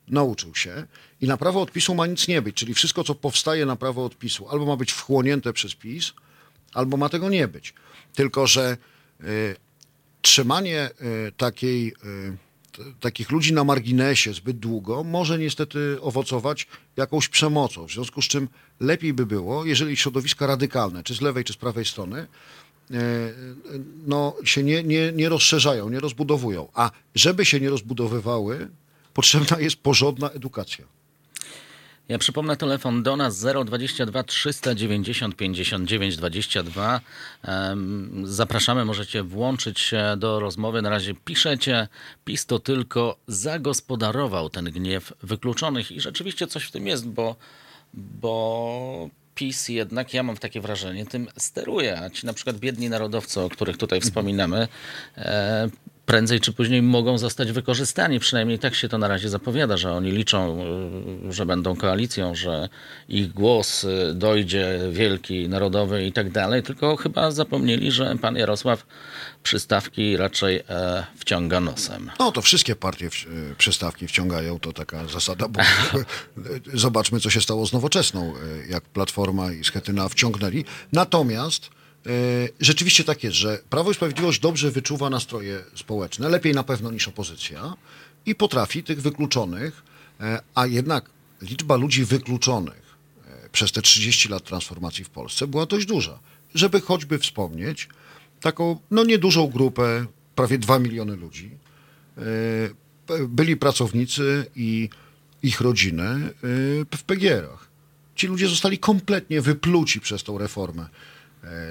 nauczył 0.07 0.55
się 0.55 0.87
i 1.21 1.27
na 1.27 1.37
prawo 1.37 1.61
odpisu 1.61 1.95
ma 1.95 2.07
nic 2.07 2.27
nie 2.27 2.41
być, 2.41 2.55
czyli 2.55 2.73
wszystko, 2.73 3.03
co 3.03 3.15
powstaje 3.15 3.65
na 3.65 3.75
prawo 3.75 4.05
odpisu, 4.05 4.49
albo 4.49 4.65
ma 4.65 4.75
być 4.75 4.91
wchłonięte 4.91 5.53
przez 5.53 5.75
PiS, 5.75 6.13
albo 6.73 6.97
ma 6.97 7.09
tego 7.09 7.29
nie 7.29 7.47
być. 7.47 7.73
Tylko, 8.15 8.47
że 8.47 8.77
y, 9.23 9.55
trzymanie 10.21 10.89
y, 11.27 11.31
takiej, 11.31 11.93
y, 12.77 12.93
takich 12.99 13.31
ludzi 13.31 13.53
na 13.53 13.63
marginesie 13.63 14.33
zbyt 14.33 14.59
długo 14.59 15.03
może 15.03 15.39
niestety 15.39 15.97
owocować 16.01 16.67
jakąś 16.97 17.27
przemocą. 17.27 17.87
W 17.87 17.91
związku 17.91 18.21
z 18.21 18.25
czym 18.25 18.49
lepiej 18.79 19.13
by 19.13 19.25
było, 19.25 19.65
jeżeli 19.65 19.97
środowiska 19.97 20.47
radykalne, 20.47 21.03
czy 21.03 21.15
z 21.15 21.21
lewej, 21.21 21.43
czy 21.43 21.53
z 21.53 21.57
prawej 21.57 21.85
strony, 21.85 22.27
e, 22.91 22.97
no, 24.07 24.35
się 24.43 24.63
nie, 24.63 24.83
nie, 24.83 25.11
nie 25.11 25.29
rozszerzają, 25.29 25.89
nie 25.89 25.99
rozbudowują. 25.99 26.67
A 26.73 26.91
żeby 27.15 27.45
się 27.45 27.59
nie 27.59 27.69
rozbudowywały, 27.69 28.69
potrzebna 29.13 29.59
jest 29.59 29.75
porządna 29.75 30.29
edukacja. 30.29 30.85
Ja 32.09 32.17
przypomnę 32.17 32.57
telefon 32.57 33.03
do 33.03 33.15
nas 33.15 33.45
022 33.65 34.23
390 34.23 35.35
59 35.35 36.17
22. 36.17 37.01
Em, 37.43 38.23
Zapraszamy, 38.25 38.85
możecie 38.85 39.23
włączyć 39.23 39.79
się 39.79 40.15
do 40.17 40.39
rozmowy. 40.39 40.81
Na 40.81 40.89
razie 40.89 41.13
piszecie, 41.13 41.87
PiS 42.25 42.45
to 42.45 42.59
tylko 42.59 43.17
zagospodarował 43.27 44.49
ten 44.49 44.65
gniew 44.65 45.13
wykluczonych 45.23 45.91
i 45.91 46.01
rzeczywiście 46.01 46.47
coś 46.47 46.63
w 46.63 46.71
tym 46.71 46.87
jest, 46.87 47.07
bo, 47.07 47.35
bo 47.93 49.09
PiS 49.35 49.69
jednak, 49.69 50.13
ja 50.13 50.23
mam 50.23 50.37
takie 50.37 50.61
wrażenie, 50.61 51.05
tym 51.05 51.27
steruje, 51.37 51.99
a 51.99 52.09
ci 52.09 52.25
na 52.25 52.33
przykład 52.33 52.57
biedni 52.57 52.89
narodowcy, 52.89 53.41
o 53.41 53.49
których 53.49 53.77
tutaj 53.77 54.01
wspominamy, 54.01 54.67
e, 55.17 55.69
prędzej 56.05 56.39
czy 56.39 56.53
później 56.53 56.81
mogą 56.81 57.17
zostać 57.17 57.51
wykorzystani. 57.51 58.19
Przynajmniej 58.19 58.59
tak 58.59 58.75
się 58.75 58.89
to 58.89 58.97
na 58.97 59.07
razie 59.07 59.29
zapowiada, 59.29 59.77
że 59.77 59.91
oni 59.91 60.11
liczą, 60.11 60.61
y, 61.29 61.33
że 61.33 61.45
będą 61.45 61.75
koalicją, 61.75 62.35
że 62.35 62.69
ich 63.09 63.33
głos 63.33 63.83
y, 63.83 64.13
dojdzie 64.13 64.79
wielki, 64.91 65.49
narodowy 65.49 66.05
i 66.05 66.11
tak 66.11 66.31
dalej. 66.31 66.63
Tylko 66.63 66.95
chyba 66.95 67.31
zapomnieli, 67.31 67.91
że 67.91 68.15
pan 68.21 68.35
Jarosław 68.35 68.85
przystawki 69.43 70.17
raczej 70.17 70.63
e, 70.69 71.05
wciąga 71.17 71.59
nosem. 71.59 72.11
No 72.19 72.31
to 72.31 72.41
wszystkie 72.41 72.75
partie 72.75 73.09
w, 73.09 73.25
y, 73.25 73.55
przystawki 73.57 74.07
wciągają, 74.07 74.59
to 74.59 74.73
taka 74.73 75.07
zasada, 75.07 75.47
bo 75.47 75.61
y, 75.61 75.65
zobaczmy, 76.85 77.19
co 77.19 77.29
się 77.29 77.41
stało 77.41 77.67
z 77.67 77.73
nowoczesną, 77.73 78.33
y, 78.35 78.67
jak 78.69 78.83
Platforma 78.83 79.51
i 79.51 79.63
Schetyna 79.63 80.09
wciągnęli. 80.09 80.65
Natomiast 80.91 81.69
rzeczywiście 82.59 83.03
tak 83.03 83.23
jest, 83.23 83.35
że 83.35 83.59
Prawo 83.69 83.91
i 83.91 83.93
Sprawiedliwość 83.93 84.39
dobrze 84.39 84.71
wyczuwa 84.71 85.09
nastroje 85.09 85.63
społeczne, 85.75 86.29
lepiej 86.29 86.53
na 86.53 86.63
pewno 86.63 86.91
niż 86.91 87.07
opozycja 87.07 87.73
i 88.25 88.35
potrafi 88.35 88.83
tych 88.83 89.01
wykluczonych, 89.01 89.83
e, 90.19 90.39
a 90.55 90.67
jednak 90.67 91.09
liczba 91.41 91.75
ludzi 91.75 92.05
wykluczonych 92.05 92.95
e, 93.27 93.49
przez 93.49 93.71
te 93.71 93.81
30 93.81 94.29
lat 94.29 94.43
transformacji 94.43 95.03
w 95.03 95.09
Polsce 95.09 95.47
była 95.47 95.65
dość 95.65 95.85
duża. 95.85 96.19
Żeby 96.55 96.81
choćby 96.81 97.19
wspomnieć 97.19 97.89
taką, 98.41 98.79
no 98.91 99.03
niedużą 99.03 99.47
grupę, 99.47 100.05
prawie 100.35 100.57
2 100.57 100.79
miliony 100.79 101.15
ludzi, 101.15 101.51
byli 103.27 103.57
pracownicy 103.57 104.45
i 104.55 104.89
ich 105.43 105.61
rodziny 105.61 106.29
w 106.97 107.03
PGR-ach. 107.05 107.67
Ci 108.15 108.27
ludzie 108.27 108.47
zostali 108.47 108.79
kompletnie 108.79 109.41
wypluci 109.41 109.99
przez 110.01 110.23
tą 110.23 110.37
reformę 110.37 110.89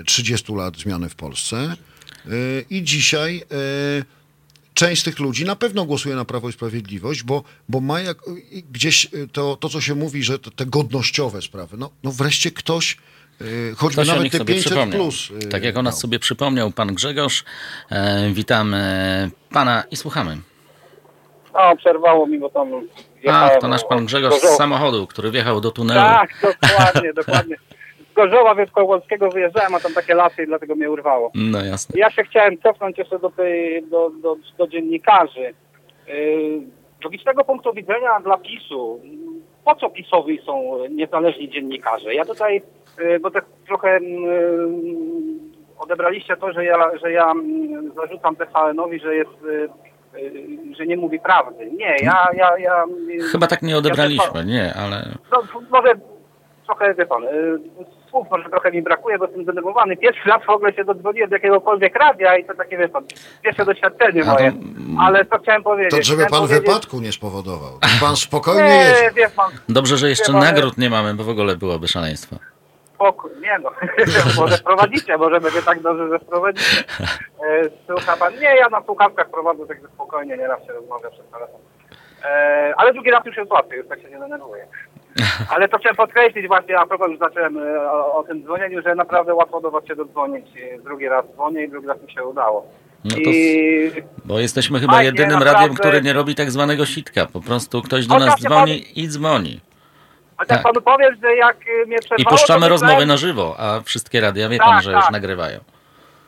30 0.06 0.52
lat 0.54 0.76
zmiany 0.76 1.08
w 1.08 1.14
Polsce 1.14 1.56
e, 1.56 2.30
i 2.70 2.82
dzisiaj 2.82 3.42
e, 3.98 4.04
część 4.74 5.00
z 5.00 5.04
tych 5.04 5.18
ludzi 5.18 5.44
na 5.44 5.56
pewno 5.56 5.84
głosuje 5.84 6.14
na 6.14 6.24
Prawo 6.24 6.48
i 6.48 6.52
Sprawiedliwość, 6.52 7.22
bo, 7.22 7.42
bo 7.68 7.80
ma 7.80 8.00
jak, 8.00 8.18
gdzieś 8.72 9.04
e, 9.04 9.08
to, 9.32 9.56
to, 9.56 9.68
co 9.68 9.80
się 9.80 9.94
mówi, 9.94 10.22
że 10.22 10.38
te 10.38 10.66
godnościowe 10.66 11.42
sprawy, 11.42 11.76
no, 11.76 11.90
no 12.04 12.12
wreszcie 12.12 12.50
ktoś, 12.50 12.96
e, 13.40 13.44
choćby 13.76 14.02
Ktoś 14.02 14.08
o 14.08 14.10
nawet 14.12 14.22
nich 14.24 14.32
te 14.32 14.38
sobie 14.38 14.54
500 14.54 14.72
przypomniał. 14.72 15.00
plus. 15.00 15.28
e, 15.44 15.46
Tak 15.46 15.64
jak 15.64 15.76
o 15.76 15.82
nas 15.82 15.98
sobie 16.00 16.18
przypomniał 16.18 16.70
pan 16.70 16.94
Grzegorz. 16.94 17.44
E, 17.90 18.30
witamy 18.30 19.30
pana 19.50 19.84
i 19.90 19.96
słuchamy. 19.96 20.38
No, 21.54 21.76
przerwało 21.76 22.26
mi, 22.26 22.38
bo 22.38 22.48
tam... 22.50 22.68
A, 23.30 23.50
to 23.60 23.68
nasz 23.68 23.84
pan 23.88 24.06
Grzegorz 24.06 24.34
z 24.40 24.56
samochodu, 24.56 25.06
który 25.06 25.30
wjechał 25.30 25.60
do 25.60 25.70
tunelu. 25.70 26.00
Tak, 26.00 26.56
dokładnie, 26.62 27.12
dokładnie. 27.14 27.56
Gorzowa 28.14 28.54
Wielkopolskiego 28.54 29.28
wyjeżdżałem, 29.28 29.74
a 29.74 29.80
tam 29.80 29.92
takie 29.94 30.14
lasy 30.14 30.42
i 30.42 30.46
dlatego 30.46 30.74
mnie 30.74 30.90
urwało. 30.90 31.30
No 31.34 31.64
jasne. 31.64 32.00
Ja 32.00 32.10
się 32.10 32.24
chciałem 32.24 32.58
cofnąć 32.58 32.98
jeszcze 32.98 33.18
do, 33.18 33.30
tej, 33.30 33.82
do, 33.86 34.10
do, 34.10 34.36
do 34.58 34.66
dziennikarzy. 34.66 35.54
Yy, 36.08 36.60
Z 37.00 37.04
logicznego 37.04 37.44
punktu 37.44 37.72
widzenia 37.72 38.20
dla 38.20 38.38
PiSu, 38.38 39.00
po 39.64 39.74
co 39.74 39.90
PiSowi 39.90 40.40
są 40.46 40.78
niezależni 40.90 41.50
dziennikarze? 41.50 42.14
Ja 42.14 42.24
tutaj, 42.24 42.62
yy, 42.98 43.20
bo 43.20 43.30
tak 43.30 43.44
trochę 43.66 44.00
yy, 44.00 44.68
odebraliście 45.78 46.36
to, 46.36 46.52
że 46.52 46.64
ja, 46.64 46.90
że 47.02 47.12
ja 47.12 47.32
zarzucam 47.96 48.36
TVN-owi, 48.36 49.00
że 49.00 49.14
jest, 49.14 49.42
yy, 49.42 49.68
yy, 50.20 50.74
że 50.76 50.86
nie 50.86 50.96
mówi 50.96 51.20
prawdy. 51.20 51.70
Nie, 51.70 51.96
ja... 52.02 52.26
ja, 52.34 52.58
ja 52.58 52.84
yy, 53.08 53.22
Chyba 53.22 53.46
tak 53.46 53.62
nie 53.62 53.72
ja 53.72 53.78
odebraliśmy, 53.78 54.44
nie, 54.44 54.74
ale 54.74 55.08
no, 55.32 55.42
może 55.70 55.94
trochę, 56.66 56.94
wie 56.94 57.06
pan, 57.06 57.22
słów 58.12 58.26
może 58.30 58.50
trochę 58.50 58.70
mi 58.72 58.82
brakuje, 58.82 59.18
bo 59.18 59.24
jestem 59.24 59.42
zdenerwowany. 59.42 59.96
Pierwszy 59.96 60.28
raz 60.28 60.44
w 60.46 60.50
ogóle 60.50 60.72
się 60.72 60.84
dodzwoniłem 60.84 61.30
do 61.30 61.36
jakiegokolwiek 61.36 61.96
radia 61.96 62.36
i 62.36 62.44
to 62.44 62.54
takie, 62.54 62.76
wie 62.78 62.88
pan, 62.88 63.04
pierwsze 63.42 63.64
doświadczenie 63.64 64.24
to, 64.24 64.32
moje. 64.32 64.52
Ale 65.00 65.24
co 65.24 65.38
chciałem 65.38 65.62
powiedzieć? 65.62 65.90
To 65.90 66.02
żeby 66.02 66.26
pan 66.26 66.40
powiedzieć- 66.40 66.66
wypadku 66.66 67.00
nie 67.00 67.12
spowodował. 67.12 67.78
Pan 68.00 68.16
spokojnie 68.16 68.62
Nie, 68.62 68.74
jedzie. 68.84 69.10
wie 69.16 69.28
pan, 69.36 69.50
dobrze, 69.68 69.96
że 69.96 70.08
jeszcze 70.08 70.32
nagród 70.32 70.78
nie 70.78 70.90
mamy, 70.90 71.14
bo 71.14 71.24
w 71.24 71.28
ogóle 71.28 71.56
byłoby 71.56 71.88
szaleństwo. 71.88 72.36
spokój, 72.94 73.30
nie 73.40 73.58
no, 73.58 73.70
może 74.42 74.56
wprowadzicie, 74.56 75.16
może 75.16 75.40
będzie 75.40 75.62
tak 75.62 75.80
dobrze, 75.80 76.08
że 76.08 76.18
wprowadzicie. 76.18 76.84
E, 77.48 77.62
Słucha 77.86 78.16
pan, 78.16 78.32
nie, 78.34 78.56
ja 78.56 78.68
na 78.68 78.82
słuchawkach 78.82 79.30
prowadzę, 79.30 79.66
także 79.66 79.86
spokojnie, 79.94 80.36
nieraz 80.36 80.66
się 80.66 80.72
rozmawia 80.72 81.10
przez 81.10 81.26
telefon. 81.32 81.60
E, 82.24 82.74
ale 82.76 82.92
drugi 82.92 83.10
raz 83.10 83.26
już 83.26 83.36
jest 83.36 83.50
łatwiej, 83.50 83.78
już 83.78 83.88
tak 83.88 84.00
się 84.02 84.10
nie 84.10 84.18
denerwuję. 84.18 84.66
Ale 85.54 85.68
to 85.68 85.78
chciałem 85.78 85.96
podkreślić 85.96 86.48
właśnie, 86.48 86.78
a 86.78 86.86
propos 86.86 87.08
już 87.10 87.18
zacząłem 87.18 87.58
e, 87.58 87.90
o, 87.90 88.14
o 88.16 88.24
tym 88.24 88.42
dzwonieniu, 88.42 88.82
że 88.82 88.94
naprawdę 88.94 89.34
łatwo 89.34 89.60
do 89.60 89.70
was 89.70 89.86
się 89.86 89.96
dodzwonić. 89.96 90.46
Drugi 90.84 91.08
raz 91.08 91.24
dzwonię 91.32 91.64
i 91.64 91.68
drugi 91.70 91.86
raz 91.86 92.02
mi 92.02 92.12
się 92.12 92.24
udało. 92.24 92.66
No 93.04 93.10
to 93.14 93.30
I 93.30 93.92
Bo 94.24 94.38
jesteśmy 94.38 94.80
chyba 94.80 94.92
Fajnie, 94.92 95.06
jedynym 95.06 95.30
naprawdę. 95.30 95.52
radiem, 95.60 95.74
które 95.74 96.00
nie 96.00 96.12
robi 96.12 96.34
tak 96.34 96.50
zwanego 96.50 96.86
sitka. 96.86 97.26
Po 97.26 97.40
prostu 97.40 97.82
ktoś 97.82 98.06
do 98.06 98.18
nas 98.18 98.40
dzwoni 98.40 99.00
i 99.00 99.08
dzwoni. 99.08 99.60
chociaż 100.36 100.56
tak. 100.56 100.62
panu 100.62 100.80
powiem, 100.82 101.14
że 101.22 101.36
jak 101.36 101.56
e, 101.82 101.86
mnie 101.86 101.96
I 101.96 102.00
przerwało, 102.00 102.30
puszczamy 102.30 102.60
to 102.60 102.68
rozmowy 102.68 103.06
na 103.06 103.16
żywo, 103.16 103.54
a 103.58 103.80
wszystkie 103.80 104.20
radia 104.20 104.48
wie 104.48 104.58
Tak, 104.58 104.66
pan, 104.66 104.82
że 104.82 104.92
już 104.92 105.02
tak. 105.02 105.12
nagrywają. 105.12 105.60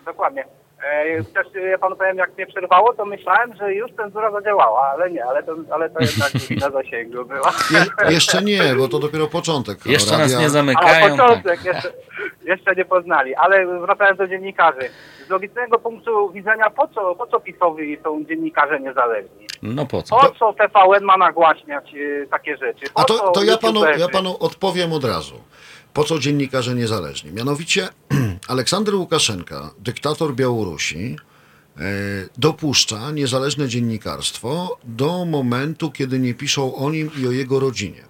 Dokładnie. 0.07 0.45
E, 0.85 1.25
Też 1.25 1.47
e, 1.57 1.61
ja 1.61 1.79
panu 1.79 1.97
powiem, 1.97 2.17
jak 2.17 2.37
mnie 2.37 2.47
przerwało, 2.47 2.93
to 2.95 3.05
myślałem, 3.05 3.55
że 3.55 3.75
już 3.75 3.93
cenzura 3.93 4.31
zadziałała, 4.31 4.81
ale 4.81 5.11
nie, 5.11 5.25
ale 5.25 5.43
to, 5.43 5.55
ale 5.71 5.91
to 5.91 6.01
jednak 6.01 6.33
na 6.61 6.71
zasięgu 6.71 7.25
była. 7.25 7.53
Je, 7.71 8.13
jeszcze 8.15 8.43
nie, 8.43 8.75
bo 8.79 8.89
to 8.89 8.99
dopiero 8.99 9.27
początek. 9.27 9.79
Jeszcze 9.87 10.11
nas 10.11 10.21
radia. 10.21 10.37
nie 10.37 10.45
Ale 10.45 10.51
zamykają. 10.51 11.17
Tak. 11.17 11.27
początek 11.27 11.65
jeszcze, 11.65 11.93
jeszcze 12.45 12.75
nie 12.75 12.85
poznali. 12.85 13.35
Ale 13.35 13.81
wracając 13.81 14.19
do 14.19 14.29
dziennikarzy. 14.29 14.91
Z 15.27 15.31
logicznego 15.31 15.79
punktu 15.79 16.31
widzenia, 16.31 16.71
po 16.71 16.89
co, 16.89 17.15
po 17.15 17.27
co 17.27 17.41
PiSowi 17.41 17.99
są 18.03 18.25
dziennikarze 18.25 18.81
niezależni? 18.81 19.47
No 19.63 19.87
po 19.87 20.03
co? 20.03 20.17
Po 20.17 20.31
co 20.31 20.53
TVN 20.53 21.05
ma 21.05 21.17
nagłaśniać 21.17 21.95
e, 21.95 22.27
takie 22.27 22.57
rzeczy? 22.57 22.87
Po 22.95 23.01
A 23.01 23.05
to, 23.05 23.31
to 23.31 23.45
ja, 23.45 23.57
panu, 23.57 23.85
ja 23.99 24.09
panu 24.09 24.37
odpowiem 24.41 24.93
od 24.93 25.05
razu. 25.05 25.35
Po 25.95 26.05
co 26.05 26.19
dziennikarze 26.19 26.75
niezależni? 26.75 27.33
Mianowicie 27.33 27.89
Aleksander 28.49 28.95
Łukaszenka, 28.95 29.71
dyktator 29.79 30.35
Białorusi, 30.35 31.17
e, 31.77 31.83
dopuszcza 32.39 33.11
niezależne 33.11 33.69
dziennikarstwo 33.69 34.79
do 34.85 35.25
momentu, 35.25 35.91
kiedy 35.91 36.19
nie 36.19 36.35
piszą 36.35 36.75
o 36.75 36.91
nim 36.91 37.11
i 37.19 37.27
o 37.27 37.31
jego 37.31 37.61
rodzinie. 37.61 38.05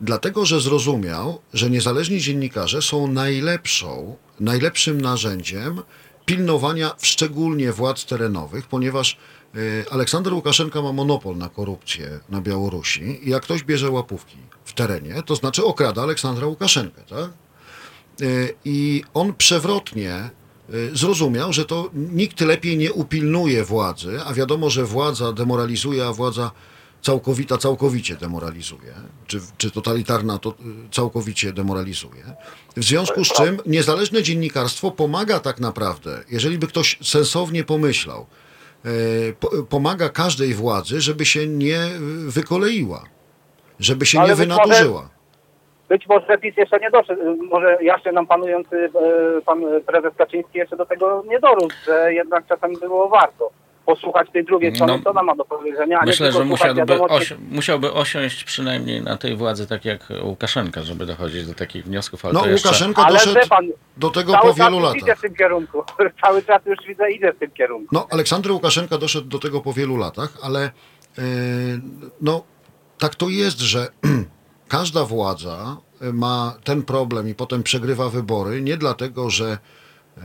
Dlatego, 0.00 0.46
że 0.46 0.60
zrozumiał, 0.60 1.40
że 1.54 1.70
niezależni 1.70 2.20
dziennikarze 2.20 2.82
są 2.82 3.06
najlepszą, 3.06 4.16
najlepszym 4.40 5.00
narzędziem 5.00 5.82
pilnowania 6.26 6.94
szczególnie 7.02 7.72
władz 7.72 8.04
terenowych, 8.06 8.66
ponieważ 8.66 9.16
e, 9.54 9.92
Aleksander 9.92 10.34
Łukaszenka 10.34 10.82
ma 10.82 10.92
monopol 10.92 11.36
na 11.36 11.48
korupcję 11.48 12.20
na 12.28 12.40
Białorusi 12.40 13.28
i 13.28 13.30
jak 13.30 13.42
ktoś 13.42 13.62
bierze 13.62 13.90
łapówki 13.90 14.36
terenie, 14.76 15.22
to 15.26 15.36
znaczy 15.36 15.64
okrada 15.64 16.02
Aleksandra 16.02 16.46
Łukaszenkę, 16.46 17.02
tak? 17.08 17.30
E, 18.22 18.24
I 18.64 19.04
on 19.14 19.34
przewrotnie 19.34 20.12
e, 20.14 20.30
zrozumiał, 20.92 21.52
że 21.52 21.64
to 21.64 21.90
nikt 21.94 22.40
lepiej 22.40 22.76
nie 22.76 22.92
upilnuje 22.92 23.64
władzy, 23.64 24.20
a 24.26 24.34
wiadomo, 24.34 24.70
że 24.70 24.84
władza 24.84 25.32
demoralizuje, 25.32 26.06
a 26.06 26.12
władza 26.12 26.50
całkowita 27.02 27.58
całkowicie 27.58 28.16
demoralizuje, 28.16 28.94
czy, 29.26 29.40
czy 29.58 29.70
totalitarna 29.70 30.38
to 30.38 30.50
y, 30.50 30.54
całkowicie 30.90 31.52
demoralizuje. 31.52 32.24
W 32.76 32.84
związku 32.84 33.24
z 33.24 33.28
czym 33.28 33.58
niezależne 33.66 34.22
dziennikarstwo 34.22 34.90
pomaga 34.90 35.40
tak 35.40 35.60
naprawdę, 35.60 36.24
jeżeli 36.30 36.58
by 36.58 36.66
ktoś 36.66 36.98
sensownie 37.02 37.64
pomyślał, 37.64 38.26
po- 39.40 39.62
pomaga 39.62 40.08
każdej 40.08 40.54
władzy, 40.54 41.00
żeby 41.00 41.26
się 41.26 41.46
nie 41.46 41.86
y, 41.86 41.98
wykoleiła. 42.30 43.04
Żeby 43.80 44.06
się 44.06 44.18
Ale 44.20 44.28
nie 44.28 44.34
może- 44.34 44.46
wynaturzyła. 44.46 45.08
Być 45.88 46.06
może 46.08 46.38
PiS 46.38 46.56
jeszcze 46.56 46.78
nie 46.80 46.90
doszedł, 46.90 47.22
może 47.50 47.76
jeszcze 47.80 48.12
nam 48.12 48.26
panujący 48.26 48.76
y, 48.76 48.90
pan 49.46 49.60
prezes 49.86 50.14
Kaczyński 50.18 50.58
jeszcze 50.58 50.76
do 50.76 50.86
tego 50.86 51.24
nie 51.28 51.40
dorósł, 51.40 51.76
że 51.86 52.14
jednak 52.14 52.46
czasami 52.46 52.76
było 52.76 53.08
warto 53.08 53.50
posłuchać 53.86 54.30
tej 54.32 54.44
drugiej 54.44 54.74
strony, 54.74 54.92
No, 54.96 55.02
co 55.04 55.10
ona 55.10 55.22
ma 55.22 55.36
do 55.36 55.44
powiedzenia, 55.44 56.00
Myślę, 56.06 56.32
że 56.32 56.44
musiałby, 56.44 56.82
osi- 56.82 57.36
musiałby 57.50 57.92
osiąść 57.92 58.44
przynajmniej 58.44 59.02
na 59.02 59.16
tej 59.16 59.36
władzy 59.36 59.66
tak 59.66 59.84
jak 59.84 60.00
Łukaszenka, 60.22 60.82
żeby 60.82 61.06
dochodzić 61.06 61.46
do 61.46 61.54
takich 61.54 61.84
wniosków. 61.84 62.24
Ale 62.24 62.34
No 62.34 62.40
to 62.40 62.48
jeszcze... 62.48 62.68
Łukaszenka 62.68 63.02
Ale 63.04 63.12
doszedł 63.18 63.48
pan, 63.48 63.66
do 63.96 64.10
tego 64.10 64.32
po 64.42 64.54
wielu 64.54 64.80
już 64.80 64.96
idzie 64.96 65.00
latach. 65.06 65.18
w 65.18 65.22
tym 65.22 65.34
kierunku. 65.34 65.84
Cały 66.24 66.42
czas 66.42 66.62
już 66.66 66.78
widzę, 66.88 67.10
idzie 67.10 67.32
w 67.32 67.38
tym 67.38 67.50
kierunku. 67.50 67.88
No, 67.92 68.06
Aleksander 68.10 68.52
Łukaszenka 68.52 68.98
doszedł 68.98 69.28
do 69.28 69.38
tego 69.38 69.60
po 69.60 69.72
wielu 69.72 69.96
latach, 69.96 70.28
ale 70.42 70.60
e, 70.64 71.22
no, 72.20 72.42
tak 72.98 73.14
to 73.14 73.28
jest, 73.28 73.60
że 73.60 73.88
każda 74.68 75.04
władza 75.04 75.76
e, 76.00 76.12
ma 76.12 76.54
ten 76.64 76.82
problem 76.82 77.28
i 77.28 77.34
potem 77.34 77.62
przegrywa 77.62 78.08
wybory 78.08 78.62
nie 78.62 78.76
dlatego, 78.76 79.30
że 79.30 79.46
e, 79.46 80.20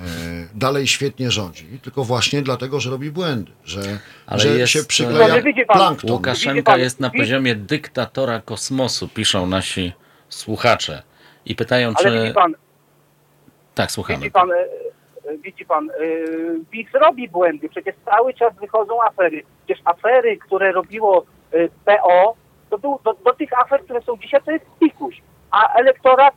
dalej 0.56 0.88
świetnie 0.88 1.32
rządzi, 1.32 1.80
tylko 1.84 2.04
właśnie 2.04 2.42
dlatego, 2.42 2.80
że 2.80 2.90
robi 2.90 3.12
błędy, 3.12 3.52
że, 3.64 3.82
Ale 4.28 4.40
że 4.40 4.48
jest, 4.48 4.74
się 4.74 4.80
e, 4.80 4.84
przykleja 4.84 5.42
widzi 5.42 5.66
pan, 5.66 5.78
plankton. 5.78 6.12
Łukaszenka 6.12 6.78
jest 6.78 7.00
na 7.00 7.10
poziomie 7.10 7.56
dyktatora 7.56 8.42
kosmosu, 8.42 9.08
piszą 9.08 9.46
nasi 9.46 9.94
słuchacze. 10.30 11.04
I 11.46 11.56
pytają, 11.56 11.94
Ale 11.96 12.12
czy... 12.12 12.22
widzi 12.22 12.34
pan, 12.34 12.56
Tak, 13.76 13.92
słuchamy. 13.92 14.20
widzi 14.20 14.32
pan, 14.32 14.50
widzi 15.44 15.66
pan, 15.66 15.90
PiS 16.72 16.88
robi 16.94 17.30
błędy, 17.30 17.70
przecież 17.70 17.96
cały 18.06 18.34
czas 18.34 18.54
wychodzą 18.62 19.04
afery. 19.04 19.44
Przecież 19.66 19.82
afery, 19.86 20.38
które 20.38 20.72
robiło 20.72 21.26
PO, 21.86 22.36
to 22.72 22.78
był, 22.78 23.00
do, 23.06 23.14
do 23.14 23.34
tych 23.34 23.60
afer, 23.60 23.84
które 23.84 24.02
są 24.02 24.18
dzisiaj, 24.18 24.42
to 24.46 24.52
jest 24.52 24.66
pikuś. 24.80 25.22
A 25.52 25.74
elektorat 25.74 26.34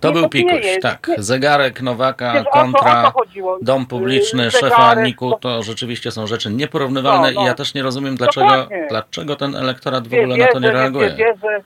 To 0.00 0.12
był 0.12 0.28
pikuś, 0.28 0.66
tak. 0.82 1.10
Zegarek 1.18 1.82
Nowaka 1.82 2.32
Wiesz, 2.32 2.46
o 2.46 2.50
o 2.50 2.52
kontra 2.52 3.02
co 3.04 3.10
chodziło? 3.10 3.58
dom 3.62 3.86
publiczny 3.86 4.44
Yy, 4.44 4.50
szefa 4.50 4.68
zegarek, 4.68 5.04
Niku 5.04 5.30
to- 5.30 5.38
to 5.38 5.62
rzeczywiście 5.62 6.10
są 6.10 6.26
rzeczy 6.26 6.50
nieporównywalne 6.50 7.28
No, 7.32 7.34
no. 7.34 7.42
i 7.42 7.46
ja 7.46 7.54
też 7.54 7.74
nie 7.74 7.82
rozumiem, 7.82 8.16
dlaczego, 8.16 8.46
Dokładnie. 8.46 8.86
dlaczego 8.90 9.36
ten 9.36 9.56
elektorat 9.56 10.08
w 10.08 10.10
Wie- 10.10 10.20
ogóle 10.20 10.36
na 10.36 10.46
to 10.46 10.58
nie 10.60 10.70
reaguje. 10.70 11.08
Nie 11.10 11.16
wieże, 11.16 11.60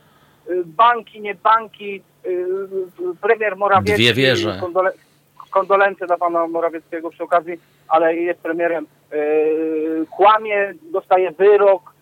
y, 0.51 0.63
banki, 0.65 1.21
nie 1.21 1.35
banki, 1.35 2.03
y, 2.27 2.29
y, 2.31 3.17
premier 3.21 3.57
Morawiecki. 3.57 4.03
Dwie 4.03 4.15
wieże. 4.15 4.59
Kondole, 4.61 4.93
kondolencje 5.51 6.07
dla 6.07 6.17
pana 6.17 6.47
Morawieckiego 6.47 7.11
przy 7.11 7.23
okazji, 7.25 7.61
ale 7.89 8.15
jest 8.17 8.41
premierem. 8.41 8.87
Kłamie, 10.11 10.75
dostaje 10.93 11.31
wyrok, 11.31 11.93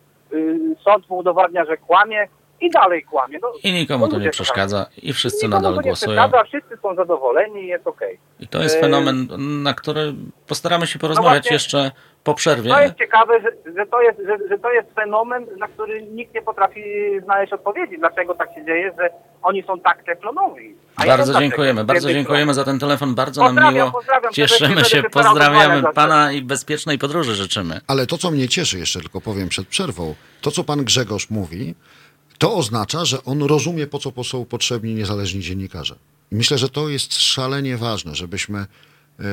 sąd 0.84 1.10
mu 1.10 1.16
udowadnia, 1.16 1.64
że 1.64 1.76
kłamie 1.76 2.28
i 2.60 2.70
dalej 2.70 3.02
kłamie. 3.04 3.38
No, 3.42 3.52
I 3.64 3.72
nikomu 3.72 4.08
to 4.08 4.18
nie 4.18 4.30
przeszkadza 4.30 4.86
i 5.02 5.12
wszyscy 5.12 5.46
Nikomu 5.46 5.62
nadal 5.62 5.74
to 5.74 5.80
nie 5.82 5.88
głosują. 5.88 6.16
przeszkadza, 6.16 6.44
wszyscy 6.44 6.76
są 6.82 6.94
zadowoleni 6.94 7.62
i 7.62 7.66
jest 7.66 7.86
okej. 7.86 8.18
I 8.40 8.48
to 8.48 8.62
jest 8.62 8.74
Yy, 8.74 8.80
fenomen, 8.80 9.28
na 9.62 9.74
który 9.74 10.14
postaramy 10.46 10.86
się 10.86 10.98
porozmawiać 10.98 11.42
właśnie- 11.42 11.54
jeszcze 11.54 11.90
po 12.26 12.34
przerwie. 12.34 12.70
To 12.70 12.80
jest 12.80 12.98
ciekawe, 12.98 13.40
że, 13.40 13.72
że, 13.76 13.86
to 13.86 14.02
jest, 14.02 14.18
że, 14.18 14.48
że 14.48 14.58
to 14.58 14.72
jest 14.72 14.88
fenomen, 14.94 15.46
na 15.58 15.68
który 15.68 16.02
nikt 16.02 16.34
nie 16.34 16.42
potrafi 16.42 16.82
znaleźć 17.24 17.52
odpowiedzi. 17.52 17.98
Dlaczego 17.98 18.34
tak 18.34 18.54
się 18.54 18.64
dzieje, 18.64 18.92
że 18.98 19.10
oni 19.42 19.62
są 19.62 19.80
tak 19.80 20.04
teflonowi. 20.04 20.74
Bardzo 21.06 21.32
wiem 21.32 21.42
dziękujemy, 21.42 21.84
bardzo 21.84 22.12
dziękujemy 22.12 22.54
za 22.54 22.64
ten 22.64 22.78
telefon, 22.78 23.14
bardzo 23.14 23.52
nam 23.52 23.74
miło. 23.74 23.90
pozdrawiam, 23.90 24.32
Cieszymy 24.32 24.84
się, 24.84 25.02
pozdrawiamy 25.02 25.82
pana 25.94 26.32
i 26.32 26.42
bezpiecznej 26.42 26.98
podróży 26.98 27.34
życzymy. 27.34 27.80
Ale 27.86 28.06
to, 28.06 28.18
co 28.18 28.30
mnie 28.30 28.48
cieszy, 28.48 28.78
jeszcze 28.78 29.00
tylko 29.00 29.20
powiem 29.20 29.48
przed 29.48 29.68
przerwą, 29.68 30.14
to, 30.40 30.50
co 30.50 30.64
pan 30.64 30.84
Grzegorz 30.84 31.30
mówi, 31.30 31.74
to 32.38 32.54
oznacza, 32.54 33.04
że 33.04 33.24
on 33.24 33.42
rozumie, 33.42 33.86
po 33.86 33.98
co 33.98 34.24
są 34.24 34.44
potrzebni 34.44 34.94
niezależni 34.94 35.40
dziennikarze. 35.40 35.94
I 36.32 36.34
myślę, 36.34 36.58
że 36.58 36.68
to 36.68 36.88
jest 36.88 37.20
szalenie 37.20 37.76
ważne, 37.76 38.14
żebyśmy 38.14 38.58
e, 38.58 39.24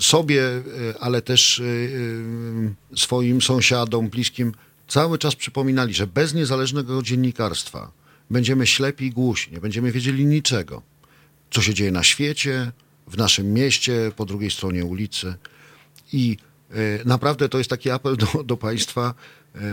sobie, 0.00 0.42
e, 0.42 0.62
ale 1.00 1.22
też 1.22 1.60
e, 1.60 1.64
e, 1.64 2.96
swoim 2.96 3.42
sąsiadom, 3.42 4.08
bliskim 4.08 4.52
cały 4.88 5.18
czas 5.18 5.36
przypominali, 5.36 5.94
że 5.94 6.06
bez 6.06 6.34
niezależnego 6.34 7.02
dziennikarstwa 7.02 7.92
będziemy 8.30 8.66
ślepi 8.66 9.04
i 9.04 9.10
głusi, 9.10 9.52
nie 9.52 9.60
będziemy 9.60 9.92
wiedzieli 9.92 10.26
niczego 10.26 10.82
co 11.54 11.62
się 11.62 11.74
dzieje 11.74 11.92
na 11.92 12.02
świecie, 12.02 12.72
w 13.06 13.16
naszym 13.16 13.52
mieście, 13.52 14.12
po 14.16 14.24
drugiej 14.24 14.50
stronie 14.50 14.84
ulicy. 14.84 15.34
I 16.12 16.36
naprawdę 17.04 17.48
to 17.48 17.58
jest 17.58 17.70
taki 17.70 17.90
apel 17.90 18.16
do, 18.16 18.44
do 18.44 18.56
Państwa. 18.56 19.14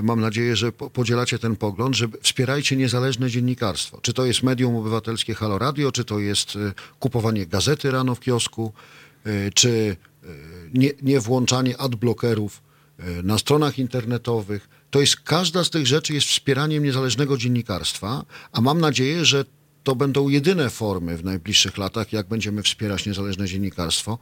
Mam 0.04 0.22
nadzieję, 0.22 0.56
że 0.56 0.72
po- 0.72 0.90
podzielacie 0.90 1.40
ten 1.40 1.56
pogląd, 1.56 1.96
że 1.96 2.08
wspierajcie 2.22 2.76
niezależne 2.76 3.30
dziennikarstwo. 3.30 4.00
Czy 4.02 4.14
to 4.14 4.26
jest 4.26 4.44
medium 4.44 4.76
obywatelskie 4.76 5.34
Halo 5.34 5.58
Radio, 5.58 5.92
czy 5.92 6.06
to 6.06 6.20
jest 6.20 6.58
kupowanie 7.00 7.46
gazety 7.46 7.92
rano 7.92 8.16
w 8.16 8.20
kiosku, 8.20 8.74
czy 9.54 9.96
e, 10.24 10.28
nie, 10.74 10.92
nie 11.02 11.20
włączanie 11.20 11.78
adblockerów 11.78 12.62
e, 13.00 13.24
na 13.24 13.38
stronach 13.38 13.80
internetowych. 13.80 14.70
To 14.90 15.02
jest, 15.02 15.16
każda 15.16 15.64
z 15.64 15.70
tych 15.70 15.88
rzeczy 15.88 16.14
jest 16.14 16.28
wspieraniem 16.28 16.84
niezależnego 16.84 17.38
dziennikarstwa, 17.38 18.26
a 18.52 18.62
mam 18.62 18.82
nadzieję, 18.82 19.26
że 19.26 19.46
to 19.84 19.96
będą 19.96 20.30
jedyne 20.30 20.70
formy 20.70 21.18
w 21.18 21.24
najbliższych 21.26 21.78
latach, 21.78 22.14
jak 22.14 22.28
będziemy 22.28 22.64
wspierać 22.64 23.06
niezależne 23.06 23.48
dziennikarstwo, 23.48 24.18